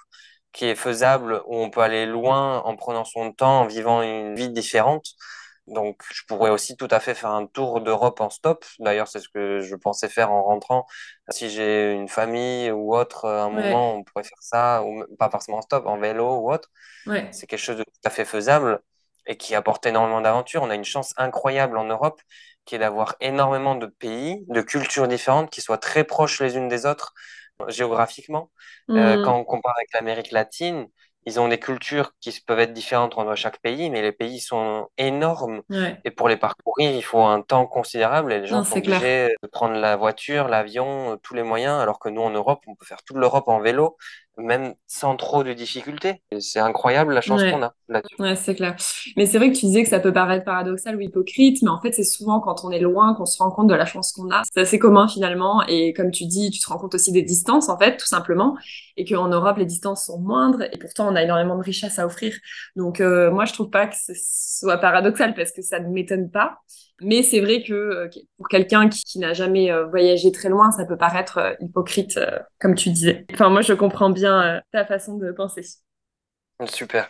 qui 0.51 0.65
est 0.65 0.75
faisable, 0.75 1.41
où 1.47 1.57
on 1.57 1.69
peut 1.69 1.81
aller 1.81 2.05
loin 2.05 2.59
en 2.59 2.75
prenant 2.75 3.05
son 3.05 3.31
temps, 3.31 3.61
en 3.61 3.65
vivant 3.67 4.01
une 4.01 4.35
vie 4.35 4.49
différente. 4.49 5.05
Donc, 5.67 6.01
je 6.11 6.23
pourrais 6.27 6.49
aussi 6.49 6.75
tout 6.75 6.87
à 6.89 6.99
fait 6.99 7.13
faire 7.13 7.29
un 7.29 7.45
tour 7.45 7.81
d'Europe 7.81 8.21
en 8.21 8.31
stop. 8.31 8.65
D'ailleurs, 8.79 9.07
c'est 9.07 9.19
ce 9.19 9.29
que 9.29 9.59
je 9.59 9.75
pensais 9.75 10.09
faire 10.09 10.31
en 10.31 10.43
rentrant. 10.43 10.87
Si 11.29 11.49
j'ai 11.49 11.93
une 11.93 12.07
famille 12.07 12.71
ou 12.71 12.95
autre, 12.95 13.25
à 13.25 13.43
un 13.43 13.49
moment, 13.49 13.95
on 13.95 14.03
pourrait 14.03 14.23
faire 14.23 14.41
ça, 14.41 14.83
ou 14.83 15.03
pas 15.17 15.29
forcément 15.29 15.59
en 15.59 15.61
stop, 15.61 15.85
en 15.85 15.99
vélo 15.99 16.39
ou 16.39 16.51
autre. 16.51 16.69
Ouais. 17.05 17.27
C'est 17.31 17.45
quelque 17.45 17.59
chose 17.59 17.77
de 17.77 17.83
tout 17.83 18.01
à 18.03 18.09
fait 18.09 18.25
faisable 18.25 18.81
et 19.29 19.37
qui 19.37 19.55
apporte 19.55 19.85
énormément 19.85 20.19
d'aventures. 20.19 20.63
On 20.63 20.69
a 20.69 20.75
une 20.75 20.83
chance 20.83 21.13
incroyable 21.15 21.77
en 21.77 21.85
Europe 21.85 22.21
qui 22.65 22.75
est 22.75 22.79
d'avoir 22.79 23.15
énormément 23.21 23.75
de 23.75 23.85
pays, 23.85 24.43
de 24.49 24.61
cultures 24.61 25.07
différentes 25.07 25.49
qui 25.49 25.61
soient 25.61 25.77
très 25.77 26.03
proches 26.03 26.41
les 26.41 26.57
unes 26.57 26.67
des 26.67 26.85
autres 26.85 27.13
géographiquement. 27.67 28.51
Euh, 28.89 29.17
mm. 29.17 29.23
quand 29.23 29.37
on 29.37 29.43
compare 29.43 29.75
avec 29.77 29.93
l'Amérique 29.93 30.31
latine, 30.31 30.87
ils 31.25 31.39
ont 31.39 31.47
des 31.47 31.59
cultures 31.59 32.13
qui 32.21 32.39
peuvent 32.45 32.59
être 32.59 32.73
différentes 32.73 33.17
entre 33.17 33.35
chaque 33.35 33.59
pays, 33.59 33.89
mais 33.89 34.01
les 34.01 34.13
pays 34.13 34.39
sont 34.39 34.87
énormes. 34.97 35.61
Et 36.05 36.11
pour 36.11 36.29
les 36.29 36.37
parcourir, 36.37 36.91
il 36.91 37.03
faut 37.03 37.21
un 37.21 37.41
temps 37.41 37.67
considérable 37.67 38.33
et 38.33 38.39
les 38.39 38.47
gens 38.47 38.63
sont 38.63 38.77
obligés 38.77 39.35
de 39.43 39.47
prendre 39.47 39.75
la 39.75 39.95
voiture, 39.95 40.47
l'avion, 40.47 41.19
tous 41.21 41.35
les 41.35 41.43
moyens, 41.43 41.79
alors 41.81 41.99
que 41.99 42.09
nous, 42.09 42.21
en 42.21 42.31
Europe, 42.31 42.61
on 42.67 42.75
peut 42.75 42.85
faire 42.85 43.03
toute 43.03 43.17
l'Europe 43.17 43.47
en 43.47 43.59
vélo 43.59 43.97
même 44.37 44.73
sans 44.87 45.15
trop 45.15 45.43
de 45.43 45.53
difficultés. 45.53 46.21
C'est 46.39 46.59
incroyable 46.59 47.13
la 47.13 47.21
chance 47.21 47.41
qu'on 47.43 47.61
a 47.61 47.73
là-dessus. 47.87 48.15
Ouais, 48.19 48.35
c'est 48.35 48.55
clair. 48.55 48.75
Mais 49.17 49.25
c'est 49.25 49.37
vrai 49.37 49.51
que 49.51 49.57
tu 49.57 49.65
disais 49.65 49.83
que 49.83 49.89
ça 49.89 49.99
peut 49.99 50.13
paraître 50.13 50.45
paradoxal 50.45 50.95
ou 50.95 51.01
hypocrite, 51.01 51.61
mais 51.61 51.69
en 51.69 51.79
fait, 51.81 51.91
c'est 51.91 52.03
souvent 52.03 52.39
quand 52.39 52.63
on 52.63 52.71
est 52.71 52.79
loin 52.79 53.13
qu'on 53.15 53.25
se 53.25 53.41
rend 53.41 53.51
compte 53.51 53.67
de 53.67 53.73
la 53.73 53.85
chance 53.85 54.11
qu'on 54.11 54.29
a. 54.31 54.43
C'est 54.53 54.61
assez 54.61 54.79
commun 54.79 55.07
finalement. 55.07 55.63
Et 55.67 55.93
comme 55.93 56.11
tu 56.11 56.25
dis, 56.25 56.51
tu 56.51 56.59
te 56.59 56.67
rends 56.67 56.77
compte 56.77 56.95
aussi 56.95 57.11
des 57.11 57.23
distances, 57.23 57.69
en 57.69 57.77
fait, 57.77 57.97
tout 57.97 58.07
simplement. 58.07 58.57
Et 58.97 59.05
qu'en 59.05 59.27
Europe, 59.27 59.57
les 59.57 59.65
distances 59.65 60.05
sont 60.05 60.19
moindres. 60.19 60.63
Et 60.71 60.77
pourtant, 60.77 61.11
on 61.11 61.15
a 61.15 61.23
énormément 61.23 61.57
de 61.57 61.63
richesses 61.63 61.99
à 61.99 62.05
offrir. 62.05 62.35
Donc, 62.75 63.01
euh, 63.01 63.31
moi, 63.31 63.45
je 63.45 63.53
trouve 63.53 63.69
pas 63.69 63.87
que 63.87 63.95
ce 63.95 64.13
soit 64.15 64.77
paradoxal 64.77 65.33
parce 65.33 65.51
que 65.51 65.61
ça 65.61 65.79
ne 65.79 65.89
m'étonne 65.89 66.29
pas. 66.29 66.59
Mais 67.01 67.23
c'est 67.23 67.39
vrai 67.39 67.63
que 67.63 67.73
euh, 67.73 68.09
pour 68.37 68.49
quelqu'un 68.49 68.89
qui, 68.89 69.19
n'a 69.19 69.31
jamais 69.31 69.71
euh, 69.71 69.85
voyagé 69.85 70.33
très 70.33 70.49
loin, 70.49 70.69
ça 70.71 70.85
peut 70.85 70.97
paraître 70.97 71.55
hypocrite, 71.61 72.19
comme 72.59 72.75
tu 72.75 72.89
disais. 72.89 73.25
Enfin, 73.33 73.49
moi, 73.49 73.61
je 73.61 73.71
comprends 73.73 74.09
bien 74.09 74.18
ta 74.71 74.85
façon 74.85 75.17
de 75.17 75.31
penser. 75.31 75.63
Super. 76.67 77.09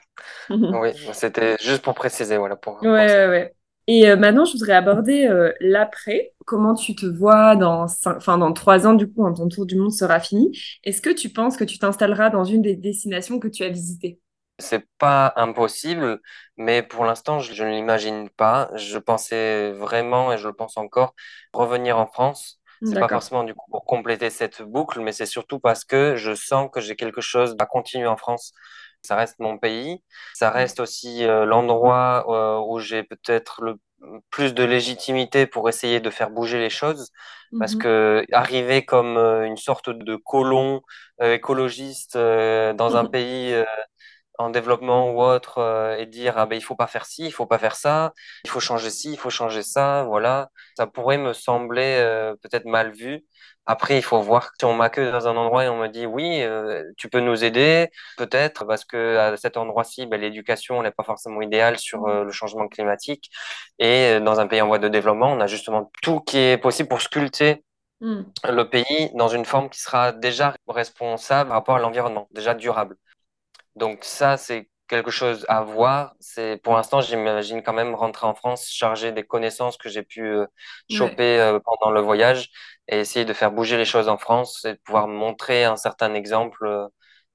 oui, 0.72 0.92
c'était 1.14 1.58
juste 1.60 1.82
pour 1.84 1.96
préciser, 1.96 2.38
voilà. 2.38 2.56
Pour, 2.56 2.82
ouais, 2.82 2.90
ouais, 2.90 3.28
ouais. 3.28 3.56
Et 3.88 4.16
maintenant, 4.16 4.46
je 4.46 4.52
voudrais 4.54 4.74
aborder 4.74 5.28
l'après. 5.60 6.34
Comment 6.46 6.76
tu 6.76 6.96
te 6.96 7.06
vois 7.08 7.56
dans, 7.56 7.86
enfin, 8.06 8.38
dans 8.38 8.54
trois 8.54 8.86
ans, 8.88 8.94
du 8.94 9.08
coup, 9.08 9.24
quand 9.24 9.34
ton 9.34 9.48
tour 9.50 9.66
du 9.66 9.76
monde 9.78 9.92
sera 9.92 10.20
fini 10.20 10.52
Est-ce 10.84 11.02
que 11.02 11.10
tu 11.10 11.30
penses 11.30 11.58
que 11.58 11.64
tu 11.64 11.80
t'installeras 11.80 12.30
dans 12.30 12.44
une 12.44 12.62
des 12.62 12.76
destinations 12.76 13.40
que 13.40 13.48
tu 13.48 13.64
as 13.64 13.70
visitées? 13.70 14.20
C'est 14.62 14.86
pas 14.98 15.32
impossible, 15.38 16.20
mais 16.58 16.84
pour 16.84 17.06
l'instant, 17.06 17.40
je, 17.40 17.54
je 17.54 17.64
ne 17.64 17.70
l'imagine 17.72 18.30
pas. 18.30 18.70
Je 18.76 18.98
pensais 18.98 19.72
vraiment, 19.72 20.34
et 20.34 20.38
je 20.38 20.48
le 20.50 20.54
pense 20.54 20.76
encore, 20.78 21.16
revenir 21.54 21.98
en 21.98 22.08
France. 22.08 22.59
C'est 22.84 22.98
pas 22.98 23.10
forcément 23.10 23.44
du 23.44 23.54
coup 23.54 23.70
pour 23.72 23.86
compléter 23.86 24.30
cette 24.30 24.62
boucle, 24.62 25.00
mais 25.02 25.12
c'est 25.12 25.26
surtout 25.26 25.60
parce 25.60 25.84
que 25.86 26.16
je 26.16 26.34
sens 26.36 26.70
que 26.74 26.82
j'ai 26.82 26.96
quelque 26.96 27.22
chose 27.22 27.56
à 27.60 27.66
continuer 27.66 28.08
en 28.08 28.18
France. 28.18 28.54
Ça 29.02 29.16
reste 29.16 29.40
mon 29.40 29.58
pays, 29.58 30.04
ça 30.34 30.50
Mm. 30.56 30.70
reste 30.70 30.80
aussi 30.80 31.24
euh, 31.26 31.46
l'endroit 31.46 32.26
euh, 32.30 32.60
où 32.68 32.80
j'ai 32.80 33.04
peut-être 33.04 33.62
le 33.64 33.76
plus 34.30 34.54
de 34.54 34.64
légitimité 34.64 35.46
pour 35.48 35.70
essayer 35.70 36.00
de 36.00 36.10
faire 36.10 36.30
bouger 36.32 36.60
les 36.60 36.70
choses, 36.70 37.12
parce 37.58 37.76
Mhm. 37.76 37.76
que 37.76 38.26
arriver 38.32 38.86
comme 38.86 39.18
euh, 39.18 39.46
une 39.46 39.58
sorte 39.58 39.90
de 39.90 40.16
colon 40.16 40.82
euh, 41.22 41.34
écologiste 41.36 42.16
euh, 42.16 42.74
dans 42.74 42.96
un 42.98 43.06
pays 43.06 43.54
en 44.40 44.50
développement 44.50 45.12
ou 45.12 45.22
autre 45.22 45.60
euh, 45.60 45.98
et 45.98 46.06
dire 46.08 46.36
ah 46.38 46.46
ben 46.48 46.56
il 46.56 46.62
faut 46.62 46.76
pas 46.76 46.88
faire 46.88 47.06
ci, 47.06 47.26
il 47.26 47.32
faut 47.32 47.46
pas 47.46 47.60
faire 47.60 47.76
ça, 47.76 48.14
il 48.46 48.50
faut 48.50 48.60
changer 48.60 48.90
ci, 48.90 49.12
il 49.12 49.18
faut 49.20 49.30
changer 49.30 49.64
ça, 49.64 50.04
voilà, 50.06 50.50
ça 50.78 50.88
pourrait 50.88 51.18
me 51.20 51.34
sembler 51.34 51.98
euh, 52.00 52.36
peut-être 52.42 52.66
mal 52.66 52.92
vu. 52.94 53.26
Après, 53.66 53.98
il 53.98 54.02
faut 54.04 54.20
voir 54.22 54.52
si 54.60 54.66
on 54.66 54.74
m'accueille 54.74 55.12
dans 55.12 55.28
un 55.28 55.38
endroit 55.38 55.66
et 55.66 55.70
on 55.70 55.78
me 55.78 55.88
dit 55.88 56.06
oui, 56.08 56.42
euh, 56.42 56.84
tu 56.98 57.10
peux 57.10 57.20
nous 57.20 57.44
aider, 57.44 57.90
peut-être 58.18 58.66
parce 58.66 58.86
que 58.86 59.18
à 59.18 59.38
cet 59.38 59.58
endroit-ci, 59.58 60.08
ben, 60.08 60.20
l'éducation 60.20 60.82
n'est 60.82 60.92
pas 60.92 61.04
forcément 61.04 61.42
idéale 61.42 61.78
sur 61.78 62.08
le 62.08 62.32
changement 62.32 62.68
climatique 62.68 63.30
et 63.78 64.20
dans 64.22 64.40
un 64.40 64.48
pays 64.48 64.62
en 64.62 64.68
voie 64.68 64.80
de 64.80 64.88
développement, 64.88 65.32
on 65.34 65.40
a 65.42 65.48
justement 65.48 65.92
tout 66.02 66.22
qui 66.22 66.38
est 66.40 66.58
possible 66.58 66.90
pour 66.90 67.02
sculpter 67.02 67.64
Mm. 68.02 68.22
le 68.50 68.64
pays 68.70 69.12
dans 69.16 69.28
une 69.28 69.44
forme 69.44 69.70
qui 69.70 69.80
sera 69.80 70.14
déjà 70.14 70.56
responsable 70.68 71.50
par 71.50 71.58
rapport 71.58 71.76
à 71.76 71.80
l'environnement, 71.80 72.28
déjà 72.32 72.54
durable. 72.54 72.96
Donc 73.76 74.04
ça, 74.04 74.38
c'est 74.38 74.70
quelque 74.88 75.12
chose 75.12 75.46
à 75.50 75.64
voir. 75.64 76.16
C'est 76.20 76.58
pour 76.64 76.76
l'instant, 76.76 77.02
j'imagine 77.02 77.62
quand 77.64 77.74
même 77.74 77.96
rentrer 77.96 78.26
en 78.28 78.36
France 78.36 78.68
chargé 78.70 79.12
des 79.12 79.24
connaissances 79.24 79.78
que 79.78 79.90
j'ai 79.90 80.04
pu 80.04 80.24
euh, 80.26 80.46
choper 80.88 81.40
euh, 81.40 81.60
pendant 81.60 81.92
le 81.92 82.02
voyage 82.02 82.50
et 82.88 83.00
essayer 83.00 83.26
de 83.26 83.34
faire 83.34 83.52
bouger 83.52 83.78
les 83.78 83.86
choses 83.86 84.10
en 84.10 84.18
France 84.18 84.66
et 84.66 84.74
de 84.74 84.80
pouvoir 84.84 85.08
montrer 85.08 85.64
un 85.66 85.76
certain 85.78 86.14
exemple 86.16 86.66
euh, 86.66 86.88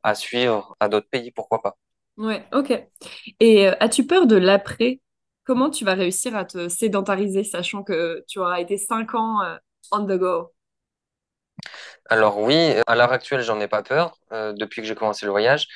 à 0.02 0.14
suivre 0.14 0.76
à 0.80 0.88
d'autres 0.88 1.08
pays, 1.08 1.30
pourquoi 1.32 1.62
pas. 1.62 1.76
Ouais, 2.16 2.46
ok. 2.52 2.72
Et 3.40 3.66
as-tu 3.68 4.06
peur 4.06 4.26
de 4.26 4.36
l'après? 4.36 5.00
Comment 5.44 5.70
tu 5.70 5.84
vas 5.84 5.94
réussir 5.94 6.36
à 6.36 6.44
te 6.44 6.68
sédentariser, 6.68 7.44
sachant 7.44 7.82
que 7.82 8.24
tu 8.28 8.38
auras 8.38 8.60
été 8.60 8.78
cinq 8.78 9.14
ans 9.14 9.40
on 9.92 10.06
the 10.06 10.18
go? 10.18 10.52
Alors 12.08 12.38
oui, 12.38 12.74
à 12.86 12.94
l'heure 12.96 13.12
actuelle, 13.12 13.40
j'en 13.42 13.60
ai 13.60 13.68
pas 13.68 13.82
peur 13.82 14.18
depuis 14.30 14.82
que 14.82 14.88
j'ai 14.88 14.94
commencé 14.94 15.24
le 15.26 15.30
voyage. 15.32 15.68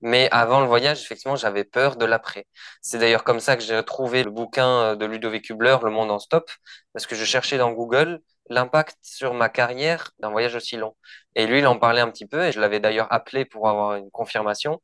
Mais 0.00 0.28
avant 0.32 0.60
le 0.60 0.66
voyage, 0.66 1.02
effectivement, 1.02 1.36
j'avais 1.36 1.64
peur 1.64 1.96
de 1.96 2.04
l'après. 2.04 2.46
C'est 2.82 2.98
d'ailleurs 2.98 3.24
comme 3.24 3.40
ça 3.40 3.56
que 3.56 3.62
j'ai 3.62 3.82
trouvé 3.84 4.22
le 4.22 4.30
bouquin 4.30 4.68
euh, 4.92 4.96
de 4.96 5.06
Ludovic 5.06 5.48
Hubler, 5.50 5.76
Le 5.82 5.90
monde 5.90 6.10
en 6.10 6.18
stop, 6.18 6.50
parce 6.92 7.06
que 7.06 7.14
je 7.16 7.24
cherchais 7.24 7.58
dans 7.58 7.72
Google 7.72 8.20
l'impact 8.50 8.98
sur 9.02 9.32
ma 9.34 9.48
carrière 9.48 10.10
d'un 10.18 10.30
voyage 10.30 10.54
aussi 10.54 10.76
long. 10.76 10.94
Et 11.34 11.46
lui, 11.46 11.60
il 11.60 11.66
en 11.66 11.78
parlait 11.78 12.02
un 12.02 12.10
petit 12.10 12.26
peu, 12.26 12.44
et 12.44 12.52
je 12.52 12.60
l'avais 12.60 12.80
d'ailleurs 12.80 13.10
appelé 13.12 13.44
pour 13.46 13.68
avoir 13.68 13.94
une 13.96 14.10
confirmation. 14.10 14.80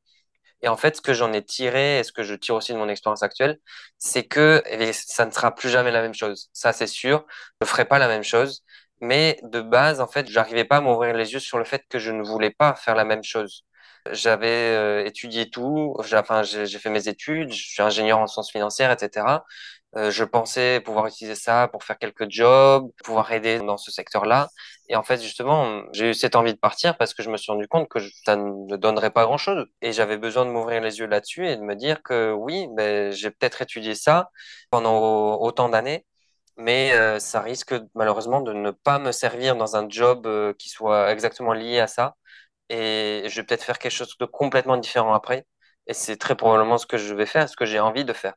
Et 0.62 0.68
en 0.68 0.76
fait, 0.76 0.96
ce 0.96 1.00
que 1.02 1.14
j'en 1.14 1.32
ai 1.32 1.44
tiré, 1.44 1.98
et 2.00 2.04
ce 2.04 2.12
que 2.12 2.22
je 2.22 2.34
tire 2.34 2.54
aussi 2.54 2.72
de 2.72 2.78
mon 2.78 2.88
expérience 2.88 3.22
actuelle, 3.22 3.58
c'est 3.98 4.24
que 4.26 4.62
eh, 4.66 4.92
ça 4.92 5.24
ne 5.26 5.30
sera 5.30 5.54
plus 5.54 5.70
jamais 5.70 5.90
la 5.90 6.02
même 6.02 6.14
chose. 6.14 6.50
Ça, 6.52 6.72
c'est 6.72 6.86
sûr. 6.86 7.24
Je 7.60 7.66
ne 7.66 7.68
ferai 7.68 7.84
pas 7.86 7.98
la 7.98 8.08
même 8.08 8.22
chose. 8.24 8.62
Mais 9.00 9.38
de 9.42 9.60
base, 9.62 10.00
en 10.00 10.06
fait, 10.08 10.28
j'arrivais 10.28 10.64
pas 10.64 10.78
à 10.78 10.80
m'ouvrir 10.82 11.14
les 11.16 11.32
yeux 11.32 11.38
sur 11.40 11.58
le 11.58 11.64
fait 11.64 11.84
que 11.88 11.98
je 11.98 12.10
ne 12.12 12.22
voulais 12.22 12.50
pas 12.50 12.74
faire 12.74 12.94
la 12.94 13.04
même 13.04 13.24
chose. 13.24 13.64
J'avais 14.12 14.46
euh, 14.76 15.04
étudié 15.04 15.50
tout, 15.50 15.94
j'ai 16.42 16.78
fait 16.78 16.90
mes 16.90 17.08
études, 17.08 17.52
je 17.52 17.62
suis 17.68 17.82
ingénieur 17.82 18.18
en 18.18 18.26
sciences 18.26 18.50
financières, 18.50 18.90
etc. 18.90 19.44
Euh, 19.96 20.10
je 20.10 20.24
pensais 20.24 20.80
pouvoir 20.80 21.06
utiliser 21.06 21.34
ça 21.34 21.68
pour 21.68 21.82
faire 21.84 21.98
quelques 21.98 22.30
jobs, 22.30 22.88
pouvoir 23.04 23.30
aider 23.32 23.58
dans 23.58 23.76
ce 23.76 23.90
secteur-là. 23.90 24.48
Et 24.88 24.96
en 24.96 25.02
fait, 25.02 25.20
justement, 25.20 25.82
j'ai 25.92 26.10
eu 26.10 26.14
cette 26.14 26.36
envie 26.36 26.54
de 26.54 26.58
partir 26.58 26.96
parce 26.96 27.12
que 27.14 27.22
je 27.22 27.30
me 27.30 27.36
suis 27.36 27.50
rendu 27.52 27.66
compte 27.68 27.88
que 27.88 27.98
ça 28.24 28.36
ne 28.36 28.76
donnerait 28.76 29.10
pas 29.10 29.24
grand-chose. 29.24 29.66
Et 29.82 29.92
j'avais 29.92 30.16
besoin 30.18 30.44
de 30.46 30.50
m'ouvrir 30.50 30.80
les 30.80 30.98
yeux 31.00 31.06
là-dessus 31.06 31.46
et 31.48 31.56
de 31.56 31.62
me 31.62 31.74
dire 31.76 32.02
que 32.02 32.32
oui, 32.32 32.68
ben, 32.76 33.12
j'ai 33.12 33.30
peut-être 33.30 33.62
étudié 33.62 33.94
ça 33.96 34.30
pendant 34.70 34.96
au- 34.98 35.44
autant 35.44 35.68
d'années, 35.68 36.06
mais 36.56 36.92
euh, 36.94 37.18
ça 37.18 37.40
risque 37.40 37.74
malheureusement 37.94 38.40
de 38.40 38.52
ne 38.52 38.70
pas 38.70 38.98
me 38.98 39.12
servir 39.12 39.56
dans 39.56 39.76
un 39.76 39.88
job 39.88 40.28
qui 40.58 40.68
soit 40.68 41.10
exactement 41.12 41.52
lié 41.52 41.80
à 41.80 41.86
ça. 41.86 42.14
Et 42.70 43.24
je 43.28 43.36
vais 43.42 43.46
peut-être 43.46 43.64
faire 43.64 43.80
quelque 43.80 43.92
chose 43.92 44.16
de 44.18 44.26
complètement 44.26 44.78
différent 44.78 45.14
après. 45.14 45.46
Et 45.88 45.94
c'est 45.94 46.18
très 46.18 46.36
probablement 46.36 46.78
ce 46.78 46.86
que 46.86 46.98
je 46.98 47.14
vais 47.14 47.26
faire, 47.26 47.48
ce 47.50 47.56
que 47.56 47.66
j'ai 47.66 47.80
envie 47.80 48.06
de 48.06 48.14
faire. 48.14 48.34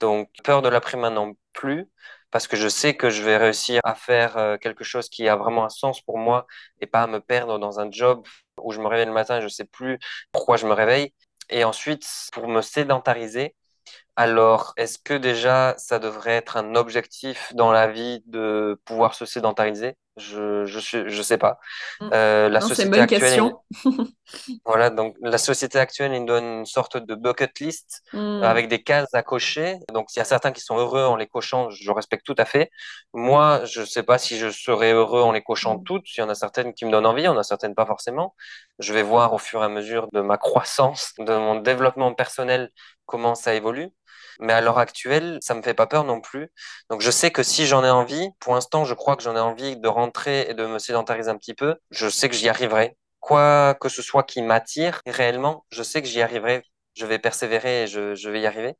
Donc, 0.00 0.30
peur 0.44 0.62
de 0.62 0.68
l'après 0.68 0.96
maintenant 0.96 1.32
plus, 1.52 1.90
parce 2.30 2.46
que 2.46 2.56
je 2.56 2.68
sais 2.68 2.96
que 2.96 3.10
je 3.10 3.22
vais 3.22 3.36
réussir 3.36 3.80
à 3.84 3.94
faire 3.94 4.36
euh, 4.36 4.56
quelque 4.58 4.84
chose 4.84 5.08
qui 5.08 5.28
a 5.28 5.36
vraiment 5.36 5.64
un 5.64 5.68
sens 5.70 6.00
pour 6.02 6.18
moi 6.18 6.46
et 6.80 6.86
pas 6.86 7.02
à 7.02 7.06
me 7.06 7.20
perdre 7.20 7.58
dans 7.58 7.80
un 7.80 7.90
job 7.90 8.26
où 8.58 8.72
je 8.72 8.80
me 8.80 8.86
réveille 8.86 9.06
le 9.06 9.12
matin 9.12 9.38
et 9.38 9.42
je 9.42 9.48
sais 9.48 9.64
plus 9.64 9.98
pourquoi 10.32 10.56
je 10.56 10.66
me 10.66 10.72
réveille. 10.72 11.12
Et 11.50 11.64
ensuite, 11.64 12.06
pour 12.32 12.48
me 12.48 12.62
sédentariser, 12.62 13.56
alors, 14.16 14.74
est-ce 14.76 14.98
que 14.98 15.14
déjà 15.14 15.74
ça 15.78 15.98
devrait 15.98 16.32
être 16.36 16.56
un 16.56 16.74
objectif 16.74 17.52
dans 17.54 17.72
la 17.72 17.88
vie 17.88 18.22
de 18.26 18.80
pouvoir 18.84 19.14
se 19.14 19.26
sédentariser? 19.26 19.96
Je, 20.18 20.64
je 20.66 20.78
suis, 20.78 21.04
je 21.08 21.22
sais 21.22 21.38
pas. 21.38 21.58
Mm. 22.00 22.10
Euh, 22.12 22.48
la 22.48 22.60
Non, 22.60 22.66
c'est 22.68 22.82
une 22.84 22.90
société 22.90 22.90
bonne 22.90 23.00
actuelle, 23.00 23.20
question. 23.20 23.62
voilà, 24.64 24.90
donc 24.90 25.16
la 25.22 25.38
société 25.38 25.78
actuelle, 25.78 26.12
il 26.12 26.20
nous 26.20 26.26
donne 26.26 26.44
une 26.44 26.66
sorte 26.66 26.96
de 26.96 27.14
bucket 27.14 27.58
list 27.60 28.02
Mm. 28.12 28.42
avec 28.42 28.68
des 28.68 28.82
cases 28.82 29.12
à 29.14 29.22
cocher. 29.22 29.78
Donc, 29.92 30.10
s'il 30.10 30.20
y 30.20 30.22
a 30.22 30.24
certains 30.24 30.52
qui 30.52 30.60
sont 30.60 30.76
heureux 30.76 31.04
en 31.04 31.16
les 31.16 31.26
cochant, 31.26 31.70
je 31.70 31.90
respecte 31.90 32.24
tout 32.24 32.34
à 32.38 32.44
fait. 32.44 32.70
Moi, 33.14 33.64
je 33.64 33.80
ne 33.80 33.86
sais 33.86 34.02
pas 34.02 34.18
si 34.18 34.38
je 34.38 34.50
serai 34.50 34.92
heureux 34.92 35.22
en 35.22 35.32
les 35.32 35.42
cochant 35.42 35.76
Mm. 35.78 35.84
toutes. 35.84 36.16
Il 36.16 36.20
y 36.20 36.22
en 36.22 36.28
a 36.28 36.34
certaines 36.34 36.74
qui 36.74 36.84
me 36.84 36.90
donnent 36.90 37.06
envie, 37.06 37.22
il 37.22 37.26
y 37.26 37.28
en 37.28 37.38
a 37.38 37.42
certaines 37.42 37.74
pas 37.74 37.86
forcément. 37.86 38.34
Je 38.78 38.92
vais 38.92 39.02
voir 39.02 39.32
au 39.32 39.38
fur 39.38 39.62
et 39.62 39.64
à 39.64 39.68
mesure 39.68 40.08
de 40.12 40.20
ma 40.20 40.38
croissance, 40.38 41.12
de 41.18 41.32
mon 41.36 41.56
développement 41.60 42.12
personnel, 42.14 42.70
comment 43.06 43.34
ça 43.34 43.54
évolue. 43.54 43.88
Mais 44.40 44.52
à 44.52 44.60
l'heure 44.60 44.78
actuelle, 44.78 45.38
ça 45.42 45.54
me 45.54 45.62
fait 45.62 45.74
pas 45.74 45.86
peur 45.86 46.04
non 46.04 46.20
plus. 46.20 46.48
Donc, 46.90 47.00
je 47.00 47.10
sais 47.10 47.30
que 47.30 47.42
si 47.42 47.66
j'en 47.66 47.84
ai 47.84 47.90
envie, 47.90 48.30
pour 48.40 48.54
l'instant, 48.54 48.84
je 48.84 48.94
crois 48.94 49.16
que 49.16 49.22
j'en 49.22 49.36
ai 49.36 49.40
envie 49.40 49.76
de 49.76 49.88
rentrer 49.88 50.42
et 50.48 50.54
de 50.54 50.66
me 50.66 50.78
sédentariser 50.78 51.30
un 51.30 51.36
petit 51.36 51.54
peu. 51.54 51.76
Je 51.90 52.08
sais 52.08 52.28
que 52.28 52.36
j'y 52.36 52.48
arriverai 52.48 52.96
quoi 53.20 53.74
que 53.74 53.88
ce 53.88 54.02
soit 54.02 54.22
qui 54.24 54.42
m'attire 54.42 55.02
réellement, 55.06 55.66
je 55.70 55.82
sais 55.82 56.02
que 56.02 56.08
j'y 56.08 56.22
arriverai, 56.22 56.62
je 56.94 57.06
vais 57.06 57.18
persévérer 57.18 57.84
et 57.84 57.86
je, 57.86 58.28
vais 58.30 58.40
y 58.40 58.46
arriver. 58.46 58.74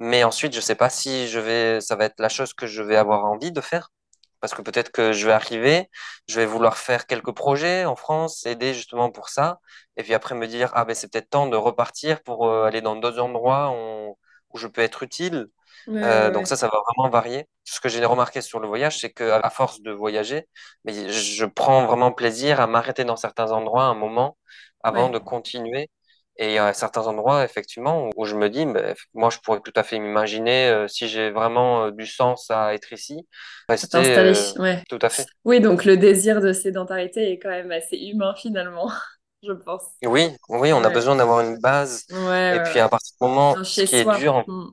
Mais 0.00 0.24
ensuite, 0.24 0.54
je 0.54 0.60
sais 0.60 0.74
pas 0.76 0.90
si 0.90 1.28
je 1.28 1.40
vais, 1.40 1.80
ça 1.80 1.96
va 1.96 2.06
être 2.06 2.20
la 2.20 2.28
chose 2.28 2.54
que 2.54 2.66
je 2.66 2.82
vais 2.82 2.96
avoir 2.96 3.24
envie 3.24 3.52
de 3.52 3.60
faire. 3.60 3.90
Parce 4.40 4.54
que 4.54 4.62
peut-être 4.62 4.92
que 4.92 5.12
je 5.12 5.26
vais 5.26 5.32
arriver, 5.32 5.90
je 6.28 6.36
vais 6.40 6.46
vouloir 6.46 6.78
faire 6.78 7.06
quelques 7.06 7.32
projets 7.34 7.84
en 7.86 7.96
France, 7.96 8.46
aider 8.46 8.72
justement 8.74 9.10
pour 9.10 9.30
ça. 9.30 9.58
Et 9.96 10.04
puis 10.04 10.14
après 10.14 10.34
me 10.36 10.46
dire, 10.46 10.70
ah 10.74 10.84
ben 10.84 10.94
c'est 10.94 11.10
peut-être 11.12 11.30
temps 11.30 11.48
de 11.48 11.56
repartir 11.56 12.22
pour 12.22 12.46
euh, 12.48 12.64
aller 12.64 12.80
dans 12.80 12.96
d'autres 12.96 13.20
endroits 13.20 13.72
où, 13.72 14.16
où 14.52 14.58
je 14.58 14.66
peux 14.66 14.80
être 14.82 15.02
utile. 15.02 15.48
Ouais, 15.86 16.02
Euh, 16.04 16.30
ouais, 16.30 16.30
donc 16.30 16.46
ça, 16.48 16.56
ça 16.56 16.68
va 16.68 16.80
vraiment 16.88 17.10
varier. 17.10 17.46
Ce 17.64 17.80
que 17.80 17.88
j'ai 17.88 18.04
remarqué 18.04 18.40
sur 18.40 18.60
le 18.60 18.68
voyage, 18.68 18.98
c'est 19.00 19.10
que 19.12 19.30
à 19.30 19.50
force 19.50 19.80
de 19.82 19.90
voyager, 19.92 20.48
mais 20.84 21.10
je 21.10 21.44
prends 21.46 21.86
vraiment 21.86 22.12
plaisir 22.12 22.60
à 22.60 22.66
m'arrêter 22.66 23.04
dans 23.04 23.16
certains 23.16 23.50
endroits 23.52 23.84
un 23.84 23.94
moment 23.94 24.38
avant 24.82 25.08
Ouais. 25.08 25.10
de 25.10 25.18
continuer. 25.18 25.90
Et 26.40 26.48
il 26.50 26.52
y 26.54 26.58
a 26.58 26.72
certains 26.72 27.06
endroits, 27.08 27.44
effectivement, 27.44 28.08
où, 28.16 28.24
je 28.24 28.36
me 28.36 28.48
dis, 28.48 28.64
ben, 28.64 28.94
moi, 29.14 29.28
je 29.30 29.38
pourrais 29.38 29.60
tout 29.60 29.72
à 29.74 29.82
fait 29.82 29.98
m'imaginer, 29.98 30.68
euh, 30.68 30.86
si 30.86 31.08
j'ai 31.08 31.30
vraiment 31.30 31.86
euh, 31.86 31.90
du 31.90 32.06
sens 32.06 32.48
à 32.50 32.74
être 32.74 32.92
ici, 32.92 33.26
rester 33.68 34.16
euh, 34.16 34.52
Ouais. 34.56 34.82
tout 34.88 34.98
à 35.02 35.08
fait. 35.10 35.28
Oui, 35.44 35.60
donc 35.60 35.84
le 35.84 35.96
désir 35.96 36.40
de 36.40 36.52
sédentarité 36.52 37.32
est 37.32 37.38
quand 37.38 37.50
même 37.50 37.72
assez 37.72 37.96
humain 37.98 38.34
finalement, 38.36 38.90
je 39.42 39.52
pense. 39.52 39.82
Oui, 40.04 40.36
oui, 40.48 40.72
on 40.72 40.82
a 40.84 40.90
Ouais. 40.90 40.94
besoin 40.94 41.16
d'avoir 41.16 41.40
une 41.40 41.58
base. 41.60 42.04
Ouais, 42.10 42.56
Et 42.56 42.60
puis 42.60 42.78
à 42.80 42.88
partir 42.88 43.12
du 43.20 43.26
moment, 43.26 43.58
ce 43.62 43.82
qui 43.82 43.96
est 43.96 44.04
dur, 44.04 44.44
Mm. 44.46 44.70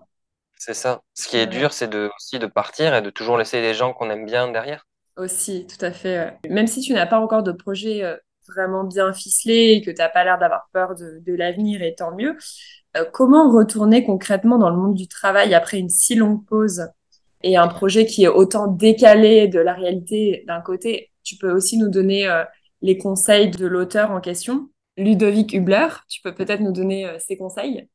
c'est 0.58 0.74
ça. 0.76 1.02
Ce 1.16 1.28
qui 1.28 1.38
est 1.38 1.48
dur, 1.48 1.74
c'est 1.74 1.90
de, 1.90 2.12
aussi 2.18 2.40
de 2.40 2.48
partir 2.48 2.96
et 2.96 3.02
de 3.04 3.10
toujours 3.12 3.38
laisser 3.38 3.62
les 3.62 3.74
gens 3.76 3.94
qu'on 3.94 4.10
aime 4.12 4.26
bien 4.26 4.50
derrière. 4.52 4.86
Aussi, 5.18 5.66
tout 5.66 5.84
à 5.86 5.92
fait. 5.92 6.38
Même 6.50 6.68
si 6.68 6.82
tu 6.82 6.94
n'as 6.94 7.06
pas 7.06 7.20
encore 7.20 7.42
de 7.44 7.54
projet 7.54 8.04
euh, 8.04 8.18
vraiment 8.50 8.84
bien 8.84 9.14
ficelé 9.14 9.72
et 9.78 9.82
que 9.82 9.90
tu 9.90 9.98
n'as 9.98 10.10
pas 10.10 10.26
l'air 10.26 10.38
d'avoir 10.38 10.68
peur 10.74 10.94
de, 10.96 11.20
de 11.26 11.34
l'avenir, 11.34 11.82
et 11.82 11.96
tant 11.96 12.14
mieux, 12.16 12.36
euh, 12.98 13.06
comment 13.14 13.50
retourner 13.52 14.06
concrètement 14.06 14.58
dans 14.58 14.70
le 14.70 14.76
monde 14.78 14.96
du 14.96 15.08
travail 15.08 15.54
après 15.54 15.80
une 15.80 15.90
si 15.90 16.16
longue 16.16 16.46
pause 16.46 16.88
et 17.44 17.58
un 17.58 17.68
projet 17.70 18.06
qui 18.06 18.26
est 18.26 18.28
autant 18.30 18.68
décalé 18.68 19.48
de 19.48 19.60
la 19.60 19.74
réalité 19.74 20.44
d'un 20.48 20.62
côté? 20.62 21.12
Tu 21.24 21.38
peux 21.38 21.52
aussi 21.52 21.78
nous 21.78 21.90
donner 21.90 22.28
euh, 22.28 22.44
les 22.86 22.98
conseils 22.98 23.50
de 23.50 23.66
l'auteur 23.66 24.12
en 24.12 24.22
question, 24.22 24.70
Ludovic 24.98 25.54
Hubler. 25.54 25.88
Tu 26.10 26.22
peux 26.22 26.36
peut-être 26.36 26.62
nous 26.62 26.72
donner 26.72 27.08
euh, 27.08 27.20
ses 27.20 27.38
conseils? 27.38 27.90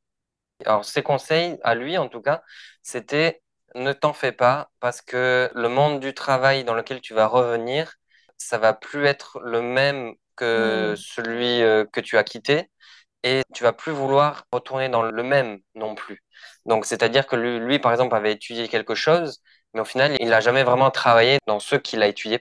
Alors, 0.66 0.84
ses 0.84 1.02
conseils, 1.02 1.58
à 1.62 1.74
lui 1.74 1.96
en 1.98 2.08
tout 2.08 2.20
cas, 2.20 2.42
c'était 2.82 3.42
ne 3.74 3.92
t'en 3.92 4.12
fais 4.12 4.32
pas 4.32 4.70
parce 4.80 5.00
que 5.00 5.50
le 5.54 5.68
monde 5.68 6.00
du 6.00 6.12
travail 6.14 6.64
dans 6.64 6.74
lequel 6.74 7.00
tu 7.00 7.14
vas 7.14 7.26
revenir, 7.26 7.94
ça 8.36 8.58
va 8.58 8.74
plus 8.74 9.06
être 9.06 9.40
le 9.42 9.62
même 9.62 10.14
que 10.36 10.94
Mm. 10.94 10.96
celui 10.96 11.62
euh, 11.62 11.84
que 11.92 12.00
tu 12.00 12.16
as 12.18 12.24
quitté. 12.24 12.68
et 13.24 13.42
tu 13.54 13.64
vas 13.64 13.72
plus 13.72 13.92
vouloir 13.92 14.44
retourner 14.52 14.88
dans 14.90 15.02
le 15.02 15.22
même 15.24 15.60
non 15.76 15.94
plus. 15.96 16.22
Donc, 16.66 16.86
c'est-à-dire 16.86 17.26
que 17.26 17.36
lui, 17.36 17.58
lui, 17.60 17.78
par 17.80 17.92
exemple, 17.92 18.14
avait 18.16 18.32
étudié 18.34 18.68
quelque 18.68 18.94
chose, 18.96 19.40
mais 19.74 19.80
au 19.80 19.86
final, 19.86 20.16
il 20.20 20.28
n'a 20.30 20.40
jamais 20.40 20.64
vraiment 20.64 20.90
travaillé 20.92 21.38
dans 21.48 21.60
ce 21.60 21.76
qu'il 21.76 22.02
a 22.02 22.08
étudié. 22.08 22.40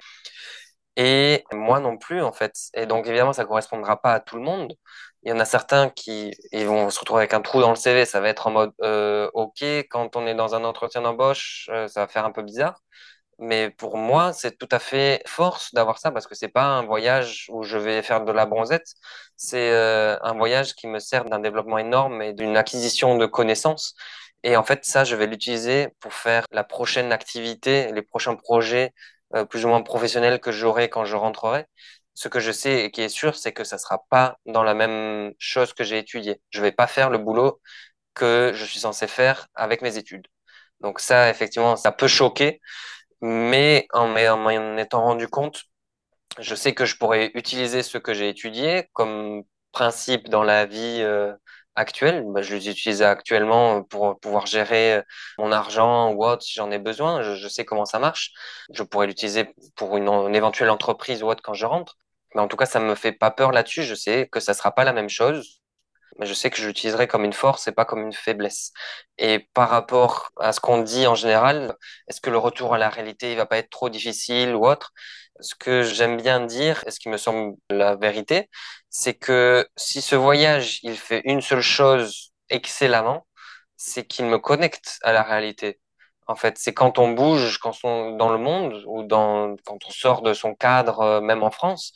Et 1.01 1.45
moi 1.53 1.79
non 1.79 1.97
plus, 1.97 2.21
en 2.21 2.33
fait. 2.33 2.53
Et 2.73 2.85
donc, 2.85 3.07
évidemment, 3.07 3.31
ça 3.33 3.45
correspondra 3.45 4.01
pas 4.01 4.13
à 4.15 4.19
tout 4.19 4.35
le 4.35 4.41
monde. 4.43 4.75
Il 5.23 5.29
y 5.29 5.33
en 5.33 5.39
a 5.39 5.45
certains 5.45 5.89
qui 5.89 6.33
ils 6.51 6.65
vont 6.67 6.89
se 6.89 6.99
retrouver 6.99 7.21
avec 7.21 7.33
un 7.33 7.41
trou 7.41 7.61
dans 7.61 7.69
le 7.69 7.77
CV. 7.77 8.05
Ça 8.05 8.19
va 8.19 8.27
être 8.29 8.47
en 8.47 8.51
mode, 8.51 8.73
euh, 8.81 9.29
OK, 9.33 9.63
quand 9.89 10.15
on 10.17 10.27
est 10.27 10.35
dans 10.35 10.55
un 10.55 10.63
entretien 10.65 11.01
d'embauche, 11.01 11.69
euh, 11.71 11.87
ça 11.87 12.01
va 12.01 12.07
faire 12.09 12.25
un 12.25 12.31
peu 12.31 12.41
bizarre. 12.41 12.81
Mais 13.39 13.69
pour 13.71 13.97
moi, 13.97 14.33
c'est 14.33 14.57
tout 14.57 14.67
à 14.71 14.79
fait 14.79 15.21
force 15.25 15.73
d'avoir 15.73 15.99
ça 15.99 16.11
parce 16.11 16.27
que 16.27 16.35
c'est 16.35 16.49
pas 16.49 16.65
un 16.65 16.83
voyage 16.85 17.47
où 17.49 17.63
je 17.63 17.77
vais 17.77 18.01
faire 18.03 18.25
de 18.25 18.31
la 18.33 18.45
bronzette. 18.45 18.93
C'est 19.37 19.71
euh, 19.71 20.17
un 20.21 20.33
voyage 20.33 20.75
qui 20.75 20.87
me 20.87 20.99
sert 20.99 21.23
d'un 21.25 21.39
développement 21.39 21.77
énorme 21.77 22.21
et 22.21 22.33
d'une 22.33 22.57
acquisition 22.57 23.17
de 23.17 23.25
connaissances. 23.25 23.95
Et 24.43 24.57
en 24.57 24.63
fait, 24.63 24.85
ça, 24.85 25.03
je 25.05 25.15
vais 25.15 25.27
l'utiliser 25.27 25.89
pour 26.01 26.13
faire 26.13 26.45
la 26.51 26.63
prochaine 26.65 27.11
activité, 27.13 27.91
les 27.93 28.01
prochains 28.01 28.35
projets 28.35 28.93
euh, 29.35 29.45
plus 29.45 29.65
ou 29.65 29.69
moins 29.69 29.81
professionnels 29.81 30.39
que 30.39 30.51
j'aurai 30.51 30.89
quand 30.89 31.05
je 31.05 31.15
rentrerai. 31.15 31.65
Ce 32.13 32.27
que 32.27 32.39
je 32.39 32.51
sais 32.51 32.85
et 32.85 32.91
qui 32.91 33.01
est 33.01 33.09
sûr, 33.09 33.35
c'est 33.35 33.53
que 33.53 33.63
ça 33.63 33.77
sera 33.77 34.03
pas 34.09 34.37
dans 34.45 34.63
la 34.63 34.73
même 34.73 35.33
chose 35.39 35.73
que 35.73 35.83
j'ai 35.83 35.99
étudié. 35.99 36.41
Je 36.49 36.61
vais 36.61 36.71
pas 36.73 36.87
faire 36.87 37.09
le 37.09 37.17
boulot 37.17 37.61
que 38.15 38.51
je 38.55 38.65
suis 38.65 38.79
censé 38.81 39.07
faire 39.07 39.47
avec 39.55 39.81
mes 39.81 39.97
études. 39.97 40.27
Donc 40.81 40.99
ça, 40.99 41.29
effectivement, 41.29 41.75
ça 41.77 41.91
peut 41.91 42.07
choquer, 42.07 42.61
mais 43.21 43.87
en 43.93 44.07
m'en 44.09 44.77
étant 44.77 45.03
rendu 45.03 45.27
compte, 45.29 45.63
je 46.39 46.55
sais 46.55 46.73
que 46.73 46.85
je 46.85 46.95
pourrais 46.97 47.31
utiliser 47.35 47.83
ce 47.83 47.97
que 47.97 48.13
j'ai 48.13 48.29
étudié 48.29 48.89
comme 48.93 49.43
principe 49.71 50.29
dans 50.29 50.43
la 50.43 50.65
vie 50.65 50.99
euh, 51.01 51.33
actuelle. 51.75 52.23
Bah, 52.27 52.41
je 52.41 52.55
les 52.55 52.69
utilise 52.69 53.01
actuellement 53.01 53.83
pour 53.83 54.19
pouvoir 54.19 54.45
gérer 54.45 54.95
euh, 54.95 55.01
mon 55.37 55.51
argent 55.51 56.11
ou 56.13 56.25
autre 56.25 56.43
si 56.43 56.53
j'en 56.55 56.71
ai 56.71 56.79
besoin. 56.79 57.21
Je, 57.23 57.47
sais 57.47 57.65
comment 57.65 57.85
ça 57.85 57.99
marche. 57.99 58.31
Je 58.73 58.83
pourrais 58.83 59.07
l'utiliser 59.07 59.53
pour 59.75 59.97
une, 59.97 60.07
une, 60.07 60.35
éventuelle 60.35 60.69
entreprise 60.69 61.23
ou 61.23 61.27
autre 61.27 61.41
quand 61.43 61.53
je 61.53 61.65
rentre. 61.65 61.97
Mais 62.35 62.41
en 62.41 62.47
tout 62.47 62.57
cas, 62.57 62.65
ça 62.65 62.79
me 62.79 62.95
fait 62.95 63.11
pas 63.13 63.31
peur 63.31 63.51
là-dessus. 63.51 63.83
Je 63.83 63.95
sais 63.95 64.27
que 64.31 64.39
ça 64.39 64.53
sera 64.53 64.73
pas 64.73 64.83
la 64.83 64.93
même 64.93 65.09
chose 65.09 65.61
mais 66.19 66.25
je 66.25 66.33
sais 66.33 66.49
que 66.49 66.57
je 66.57 66.67
l'utiliserai 66.67 67.07
comme 67.07 67.23
une 67.23 67.33
force 67.33 67.67
et 67.67 67.71
pas 67.71 67.85
comme 67.85 68.01
une 68.01 68.13
faiblesse. 68.13 68.73
Et 69.17 69.39
par 69.53 69.69
rapport 69.69 70.31
à 70.39 70.51
ce 70.53 70.59
qu'on 70.59 70.81
dit 70.81 71.07
en 71.07 71.15
général, 71.15 71.75
est-ce 72.07 72.21
que 72.21 72.29
le 72.29 72.37
retour 72.37 72.73
à 72.73 72.77
la 72.77 72.89
réalité 72.89 73.31
il 73.31 73.37
va 73.37 73.45
pas 73.45 73.57
être 73.57 73.69
trop 73.69 73.89
difficile 73.89 74.55
ou 74.55 74.65
autre? 74.67 74.91
Ce 75.41 75.55
que 75.55 75.83
j'aime 75.83 76.17
bien 76.17 76.41
dire, 76.45 76.83
et 76.87 76.91
ce 76.91 76.99
qui 76.99 77.09
me 77.09 77.17
semble 77.17 77.55
la 77.69 77.95
vérité, 77.95 78.49
c'est 78.89 79.13
que 79.13 79.67
si 79.77 80.01
ce 80.01 80.15
voyage 80.15 80.79
il 80.83 80.97
fait 80.97 81.21
une 81.25 81.41
seule 81.41 81.61
chose 81.61 82.31
excellemment, 82.49 83.25
c'est 83.77 84.05
qu'il 84.05 84.25
me 84.25 84.39
connecte 84.39 84.99
à 85.03 85.13
la 85.13 85.23
réalité. 85.23 85.79
En 86.27 86.35
fait, 86.35 86.57
c'est 86.59 86.73
quand 86.73 86.99
on 86.99 87.11
bouge, 87.11 87.57
quand 87.59 87.73
on 87.83 88.15
dans 88.17 88.29
le 88.31 88.37
monde 88.37 88.83
ou 88.87 89.07
quand 89.07 89.57
on 89.87 89.91
sort 89.91 90.21
de 90.21 90.33
son 90.33 90.53
cadre, 90.55 90.99
euh, 91.01 91.21
même 91.21 91.43
en 91.43 91.51
France, 91.51 91.93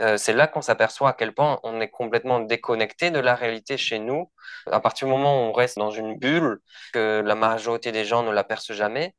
euh, 0.00 0.16
c'est 0.16 0.32
là 0.32 0.46
qu'on 0.46 0.62
s'aperçoit 0.62 1.10
à 1.10 1.12
quel 1.12 1.34
point 1.34 1.58
on 1.62 1.80
est 1.80 1.90
complètement 1.90 2.40
déconnecté 2.40 3.10
de 3.10 3.18
la 3.18 3.34
réalité 3.34 3.76
chez 3.76 3.98
nous. 3.98 4.30
À 4.70 4.80
partir 4.80 5.06
du 5.08 5.12
moment 5.12 5.46
où 5.46 5.50
on 5.50 5.52
reste 5.52 5.78
dans 5.78 5.90
une 5.90 6.18
bulle, 6.18 6.60
que 6.92 7.22
la 7.24 7.34
majorité 7.34 7.92
des 7.92 8.04
gens 8.04 8.22
ne 8.22 8.30
l'aperçoivent 8.30 8.78
jamais, 8.78 9.14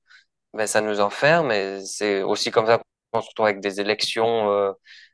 ben, 0.54 0.68
ça 0.68 0.82
nous 0.82 1.02
enferme 1.02 1.52
et 1.52 1.82
c'est 1.86 2.24
aussi 2.24 2.52
comme 2.52 2.68
ça 2.68 2.82
qu'on 3.12 3.22
se 3.22 3.30
retrouve 3.30 3.48
avec 3.48 3.60
des 3.62 3.82
élections 3.82 4.52
euh, 4.52 4.72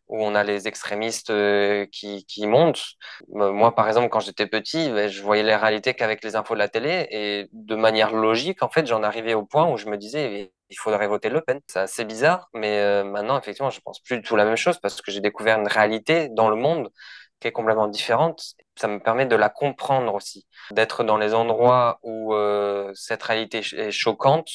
où 0.08 0.24
on 0.24 0.36
a 0.36 0.44
les 0.44 0.68
extrémistes 0.68 1.30
euh, 1.30 1.86
qui, 1.92 2.26
qui 2.26 2.48
montent. 2.48 2.84
moi, 3.30 3.76
par 3.76 3.88
exemple, 3.88 4.10
quand 4.10 4.20
j'étais 4.22 4.48
petit, 4.48 4.90
ben, 4.90 5.10
je 5.10 5.22
voyais 5.22 5.44
les 5.44 5.56
réalités 5.56 5.94
qu'avec 5.94 6.24
les 6.24 6.36
infos 6.36 6.54
de 6.54 6.60
la 6.60 6.70
télé 6.70 7.08
et 7.12 7.50
de 7.52 7.76
manière 7.76 8.14
logique, 8.14 8.64
en 8.64 8.70
fait, 8.70 8.88
j'en 8.88 9.04
arrivais 9.04 9.34
au 9.34 9.46
point 9.46 9.70
où 9.70 9.78
je 9.78 9.88
me 9.88 9.98
disais, 9.98 10.52
il 10.70 10.78
faudrait 10.78 11.08
voter 11.08 11.30
Le 11.30 11.42
Pen. 11.42 11.60
C'est 11.68 11.80
assez 11.80 12.06
bizarre, 12.06 12.50
mais 12.54 12.80
euh, 12.80 13.04
maintenant, 13.04 13.38
effectivement, 13.38 13.70
je 13.70 13.82
pense 13.82 14.00
plus 14.00 14.18
du 14.18 14.24
tout 14.24 14.36
la 14.36 14.46
même 14.46 14.56
chose 14.58 14.80
parce 14.80 15.02
que 15.02 15.12
j'ai 15.12 15.22
découvert 15.22 15.60
une 15.60 15.68
réalité 15.68 16.30
dans 16.30 16.50
le 16.50 16.56
monde 16.56 16.90
qui 17.40 17.48
est 17.48 17.52
complètement 17.52 17.88
différente. 17.88 18.42
Ça 18.76 18.88
me 18.88 19.00
permet 19.00 19.26
de 19.26 19.36
la 19.36 19.50
comprendre 19.50 20.14
aussi, 20.14 20.48
d'être 20.72 21.04
dans 21.04 21.18
les 21.18 21.34
endroits 21.34 22.00
où 22.04 22.34
euh, 22.34 22.92
cette 22.96 23.24
réalité 23.24 23.62
est 23.76 23.92
choquante. 23.92 24.50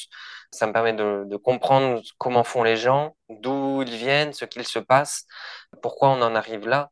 Ça 0.53 0.67
me 0.67 0.73
permet 0.73 0.93
de, 0.93 1.23
de 1.27 1.37
comprendre 1.37 2.01
comment 2.17 2.43
font 2.43 2.63
les 2.63 2.77
gens, 2.77 3.15
d'où 3.29 3.83
ils 3.83 3.95
viennent, 3.95 4.33
ce 4.33 4.45
qu'il 4.45 4.65
se 4.65 4.79
passe, 4.79 5.25
pourquoi 5.81 6.09
on 6.09 6.21
en 6.21 6.35
arrive 6.35 6.67
là. 6.67 6.91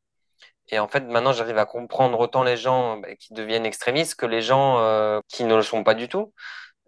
Et 0.70 0.80
en 0.80 0.88
fait, 0.88 1.02
maintenant, 1.02 1.34
j'arrive 1.34 1.58
à 1.58 1.66
comprendre 1.66 2.20
autant 2.20 2.44
les 2.44 2.58
gens 2.58 2.98
bah, 2.98 3.16
qui 3.16 3.34
deviennent 3.34 3.66
extrémistes 3.66 4.16
que 4.16 4.26
les 4.26 4.42
gens 4.42 4.80
euh, 4.80 5.20
qui 5.28 5.44
ne 5.44 5.56
le 5.56 5.62
sont 5.64 5.84
pas 5.84 5.94
du 5.96 6.08
tout 6.10 6.34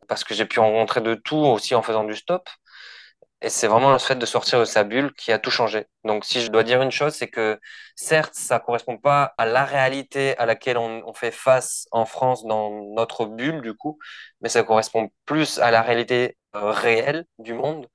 parce 0.07 0.23
que 0.23 0.33
j'ai 0.33 0.45
pu 0.45 0.59
rencontrer 0.59 1.01
de 1.01 1.15
tout 1.15 1.37
aussi 1.37 1.75
en 1.75 1.81
faisant 1.81 2.03
du 2.03 2.15
stop. 2.15 2.47
Et 3.41 3.49
c'est 3.49 3.67
vraiment 3.67 3.91
le 3.91 3.99
fait 3.99 4.15
de 4.15 4.25
sortir 4.25 4.59
de 4.59 4.65
sa 4.65 4.85
bulle 4.85 5.13
qui 5.15 5.33
a 5.33 5.39
tout 5.39 5.51
changé. 5.51 5.87
Donc, 6.05 6.23
si 6.23 6.41
je 6.41 6.49
dois 6.49 6.63
dire 6.63 6.81
une 6.81 6.91
chose, 6.91 7.13
c'est 7.13 7.27
que 7.27 7.59
certes, 7.95 8.35
ça 8.35 8.59
correspond 8.59 8.97
pas 8.97 9.33
à 9.37 9.45
la 9.45 9.65
réalité 9.65 10.37
à 10.37 10.45
laquelle 10.45 10.77
on, 10.77 11.13
fait 11.13 11.31
face 11.31 11.87
en 11.91 12.05
France 12.05 12.45
dans 12.45 12.69
notre 12.95 13.25
bulle, 13.25 13.61
du 13.61 13.73
coup, 13.73 13.99
mais 14.41 14.47
ça 14.47 14.63
correspond 14.63 15.09
plus 15.25 15.59
à 15.59 15.71
la 15.71 15.81
réalité 15.81 16.37
réelle 16.53 17.25
du 17.39 17.53
monde. 17.53 17.87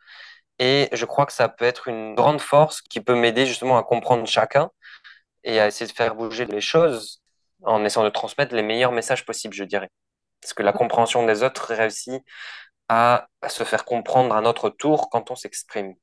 Et 0.58 0.88
je 0.92 1.04
crois 1.04 1.26
que 1.26 1.32
ça 1.32 1.48
peut 1.48 1.64
être 1.64 1.88
une 1.88 2.14
grande 2.14 2.40
force 2.40 2.82
qui 2.82 3.00
peut 3.00 3.14
m'aider 3.14 3.46
justement 3.46 3.78
à 3.78 3.82
comprendre 3.82 4.26
chacun 4.26 4.70
et 5.44 5.60
à 5.60 5.68
essayer 5.68 5.86
de 5.86 5.96
faire 5.96 6.14
bouger 6.14 6.46
les 6.46 6.60
choses 6.60 7.22
en 7.62 7.84
essayant 7.84 8.04
de 8.04 8.10
transmettre 8.10 8.54
les 8.54 8.62
meilleurs 8.62 8.92
messages 8.92 9.24
possibles, 9.24 9.54
je 9.54 9.64
dirais. 9.64 9.90
Parce 10.40 10.54
que 10.54 10.62
la 10.62 10.72
compréhension 10.72 11.26
des 11.26 11.42
autres 11.42 11.72
réussit 11.74 12.22
à, 12.88 13.28
se 13.48 13.64
faire 13.64 13.84
comprendre 13.84 14.34
à 14.34 14.40
notre 14.40 14.70
tour 14.70 15.10
quand 15.10 15.30
on 15.30 15.36
s'exprime. 15.36 15.94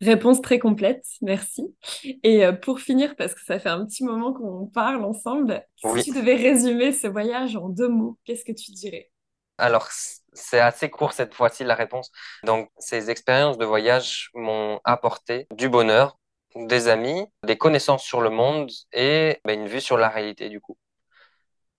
Réponse 0.00 0.40
très 0.40 0.58
complète, 0.58 1.04
merci. 1.20 1.74
Et 2.22 2.44
euh, 2.44 2.52
pour 2.52 2.80
finir, 2.80 3.16
parce 3.16 3.34
que 3.34 3.44
ça 3.44 3.58
fait 3.58 3.68
un 3.68 3.84
petit 3.84 4.02
moment 4.02 4.32
qu'on 4.32 4.66
parle 4.66 5.04
ensemble, 5.04 5.62
si 5.76 6.04
tu 6.04 6.12
devais 6.12 6.36
résumer 6.36 6.92
ce 6.92 7.06
voyage 7.06 7.56
en 7.56 7.68
deux 7.68 7.88
mots, 7.88 8.18
qu'est-ce 8.24 8.44
que 8.44 8.52
tu 8.52 8.72
dirais? 8.72 9.10
Alors, 9.58 9.88
c'est 10.32 10.60
assez 10.60 10.90
court 10.90 11.12
cette 11.12 11.34
fois-ci 11.34 11.64
la 11.64 11.74
réponse. 11.74 12.10
Donc, 12.44 12.70
ces 12.78 13.10
expériences 13.10 13.58
de 13.58 13.64
voyage 13.64 14.30
m'ont 14.34 14.80
apporté 14.84 15.46
du 15.52 15.68
bonheur, 15.68 16.18
des 16.56 16.88
amis, 16.88 17.26
des 17.44 17.56
connaissances 17.56 18.02
sur 18.02 18.20
le 18.20 18.30
monde 18.30 18.70
et 18.92 19.40
ben, 19.44 19.60
une 19.60 19.68
vue 19.68 19.80
sur 19.80 19.96
la 19.96 20.08
réalité 20.08 20.48
du 20.48 20.60
coup. 20.60 20.76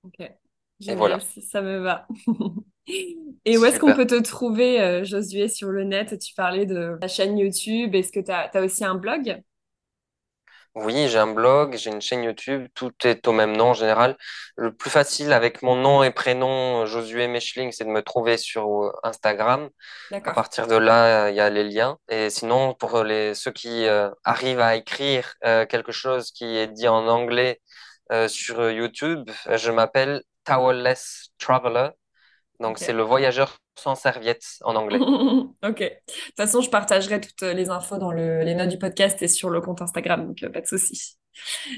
Ok. 0.04 0.30
Génial, 0.80 0.98
voilà. 0.98 1.20
ça 1.20 1.62
me 1.62 1.80
va. 1.80 2.08
Et 3.46 3.58
où 3.58 3.66
est-ce 3.66 3.80
qu'on 3.80 3.94
peut 3.94 4.06
te 4.06 4.22
trouver, 4.22 4.82
euh, 4.82 5.04
Josué, 5.04 5.48
sur 5.48 5.70
le 5.70 5.84
net? 5.84 6.18
Tu 6.20 6.34
parlais 6.34 6.66
de 6.66 6.98
ta 7.00 7.08
chaîne 7.08 7.38
YouTube. 7.38 7.96
Est-ce 7.96 8.12
que 8.12 8.20
tu 8.20 8.32
as, 8.32 8.52
aussi 8.62 8.84
un 8.84 8.96
blog? 8.96 9.42
Oui, 10.76 11.08
j'ai 11.08 11.20
un 11.20 11.28
blog, 11.34 11.76
j'ai 11.78 11.90
une 11.90 12.02
chaîne 12.02 12.24
YouTube. 12.24 12.68
Tout 12.74 12.92
est 13.06 13.28
au 13.30 13.32
même 13.32 13.56
nom 13.56 13.70
en 13.70 13.74
général. 13.74 14.18
Le 14.58 14.76
plus 14.76 14.90
facile 14.90 15.32
avec 15.32 15.62
mon 15.62 15.76
nom 15.78 16.04
et 16.04 16.12
prénom, 16.12 16.86
Josué 16.86 17.28
Mechling, 17.28 17.72
c'est 17.72 17.86
de 17.86 17.90
me 17.90 18.02
trouver 18.02 18.38
sur 18.38 18.84
euh, 18.84 18.92
Instagram. 19.04 19.70
À 20.12 20.34
partir 20.34 20.68
de 20.68 20.76
là, 20.76 21.30
il 21.30 21.36
y 21.36 21.40
a 21.40 21.50
les 21.50 21.64
liens. 21.64 21.98
Et 22.10 22.30
sinon, 22.30 22.74
pour 22.74 23.04
les, 23.04 23.34
ceux 23.36 23.52
qui 23.52 23.88
euh, 23.88 24.10
arrivent 24.26 24.60
à 24.60 24.76
écrire 24.76 25.36
quelque 25.42 25.94
chose 25.94 26.32
qui 26.32 26.58
est 26.58 26.68
dit 26.68 26.88
en 26.90 27.08
anglais 27.08 27.62
sur 28.28 28.70
YouTube, 28.70 29.30
je 29.50 29.72
m'appelle 29.72 30.24
Towelless 30.44 31.30
Traveler. 31.40 31.90
Donc, 32.60 32.80
c'est 32.80 32.94
le 32.94 33.04
voyageur 33.04 33.60
sans 33.76 33.96
serviette 33.96 34.44
en 34.64 34.76
anglais. 34.76 35.00
ok. 35.64 35.80
De 35.80 35.88
toute 35.88 36.36
façon, 36.38 36.62
je 36.62 36.70
partagerai 36.70 37.22
toutes 37.22 37.42
les 37.42 37.70
infos 37.70 37.98
dans 37.98 38.12
les 38.12 38.56
notes 38.56 38.70
du 38.70 38.78
podcast 38.78 39.22
et 39.22 39.28
sur 39.28 39.50
le 39.50 39.62
compte 39.62 39.82
Instagram, 39.82 40.28
donc 40.28 40.44
euh, 40.44 40.50
pas 40.50 40.62
de 40.62 40.68
souci. 40.68 41.18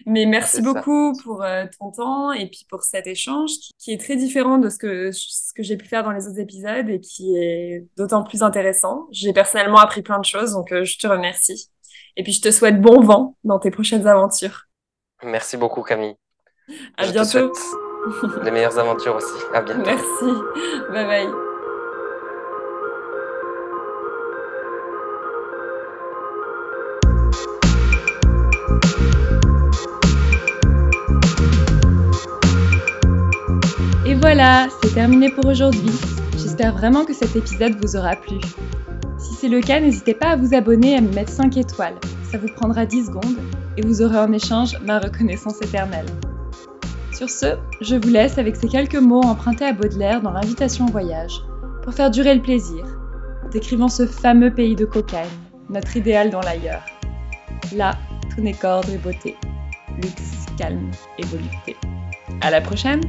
Mais 0.06 0.26
merci 0.26 0.62
beaucoup 0.62 1.14
pour 1.24 1.44
euh, 1.44 1.66
ton 1.80 1.92
temps 1.92 2.32
et 2.32 2.48
puis 2.48 2.66
pour 2.70 2.84
cet 2.84 3.08
échange 3.08 3.50
qui, 3.80 3.92
est 3.92 4.00
très 4.00 4.16
différent 4.16 4.58
de 4.58 4.70
ce 4.70 4.78
que, 4.78 5.12
ce 5.12 5.54
que 5.54 5.64
j'ai 5.64 5.78
pu 5.78 5.88
faire 5.88 6.04
dans 6.04 6.12
les 6.12 6.28
autres 6.28 6.40
épisodes 6.40 6.90
et 6.90 7.00
qui 7.00 7.36
est 7.38 7.88
d'autant 7.98 8.24
plus 8.24 8.44
intéressant. 8.44 9.08
J'ai 9.12 9.34
personnellement 9.34 9.80
appris 9.80 10.02
plein 10.02 10.20
de 10.20 10.26
choses, 10.26 10.54
donc 10.54 10.72
euh, 10.72 10.84
je 10.84 10.98
te 10.98 11.08
remercie. 11.08 11.70
Et 12.16 12.24
puis 12.24 12.34
je 12.34 12.42
te 12.42 12.52
souhaite 12.52 12.82
bon 12.82 13.02
vent 13.02 13.36
dans 13.44 13.60
tes 13.60 13.72
prochaines 13.72 14.06
aventures. 14.08 14.66
Merci 15.24 15.58
beaucoup 15.58 15.82
Camille. 15.82 16.16
À 16.98 17.08
bientôt. 17.08 17.52
Les 18.44 18.52
meilleures 18.52 18.78
aventures 18.78 19.16
aussi. 19.16 19.44
À 19.54 19.62
bientôt. 19.62 19.84
Merci. 19.86 20.42
Bye 20.92 21.06
bye. 21.06 21.47
Voilà, 34.38 34.68
c'est 34.84 34.94
terminé 34.94 35.32
pour 35.32 35.48
aujourd'hui. 35.48 35.90
J'espère 36.34 36.72
vraiment 36.78 37.06
que 37.06 37.14
cet 37.16 37.36
épisode 37.36 37.74
vous 37.84 37.96
aura 37.96 38.16
plu. 38.16 38.36
Si 39.18 39.34
c'est 39.34 39.48
le 39.48 39.62
cas, 39.62 39.80
n'hésitez 39.80 40.14
pas 40.14 40.28
à 40.28 40.36
vous 40.36 40.54
abonner 40.54 40.92
et 40.92 40.98
à 40.98 41.02
me 41.02 41.12
mettre 41.12 41.32
5 41.32 41.58
étoiles. 41.58 41.96
Ça 42.32 42.38
vous 42.38 42.48
prendra 42.56 42.86
10 42.86 43.08
secondes 43.08 43.36
et 43.78 43.82
vous 43.82 44.04
aurez 44.04 44.20
en 44.20 44.32
échange 44.32 44.80
ma 44.86 45.00
reconnaissance 45.00 45.60
éternelle. 45.64 46.06
Sur 47.12 47.32
ce, 47.32 47.58
je 47.82 47.96
vous 47.96 48.10
laisse 48.10 48.38
avec 48.38 48.58
ces 48.58 48.68
quelques 48.68 48.98
mots 48.98 49.24
empruntés 49.24 49.66
à 49.66 49.74
Baudelaire 49.74 50.22
dans 50.22 50.34
l'invitation 50.34 50.86
au 50.86 50.92
voyage, 50.92 51.42
pour 51.82 51.96
faire 51.96 52.12
durer 52.12 52.36
le 52.36 52.42
plaisir, 52.44 52.86
décrivant 53.52 53.90
ce 53.90 54.06
fameux 54.06 54.54
pays 54.54 54.76
de 54.76 54.86
cocagne, 54.86 55.26
notre 55.72 55.98
idéal 55.98 56.30
dans 56.30 56.42
l'ailleurs. 56.42 56.86
Là, 57.76 57.96
tout 58.36 58.44
n'est 58.44 58.54
qu'ordre 58.54 58.92
et 58.92 59.00
beauté, 59.00 59.36
luxe, 59.96 60.46
calme 60.60 60.92
et 61.18 61.26
volupté. 61.26 61.76
À 62.42 62.52
la 62.52 62.62
prochaine! 62.62 63.02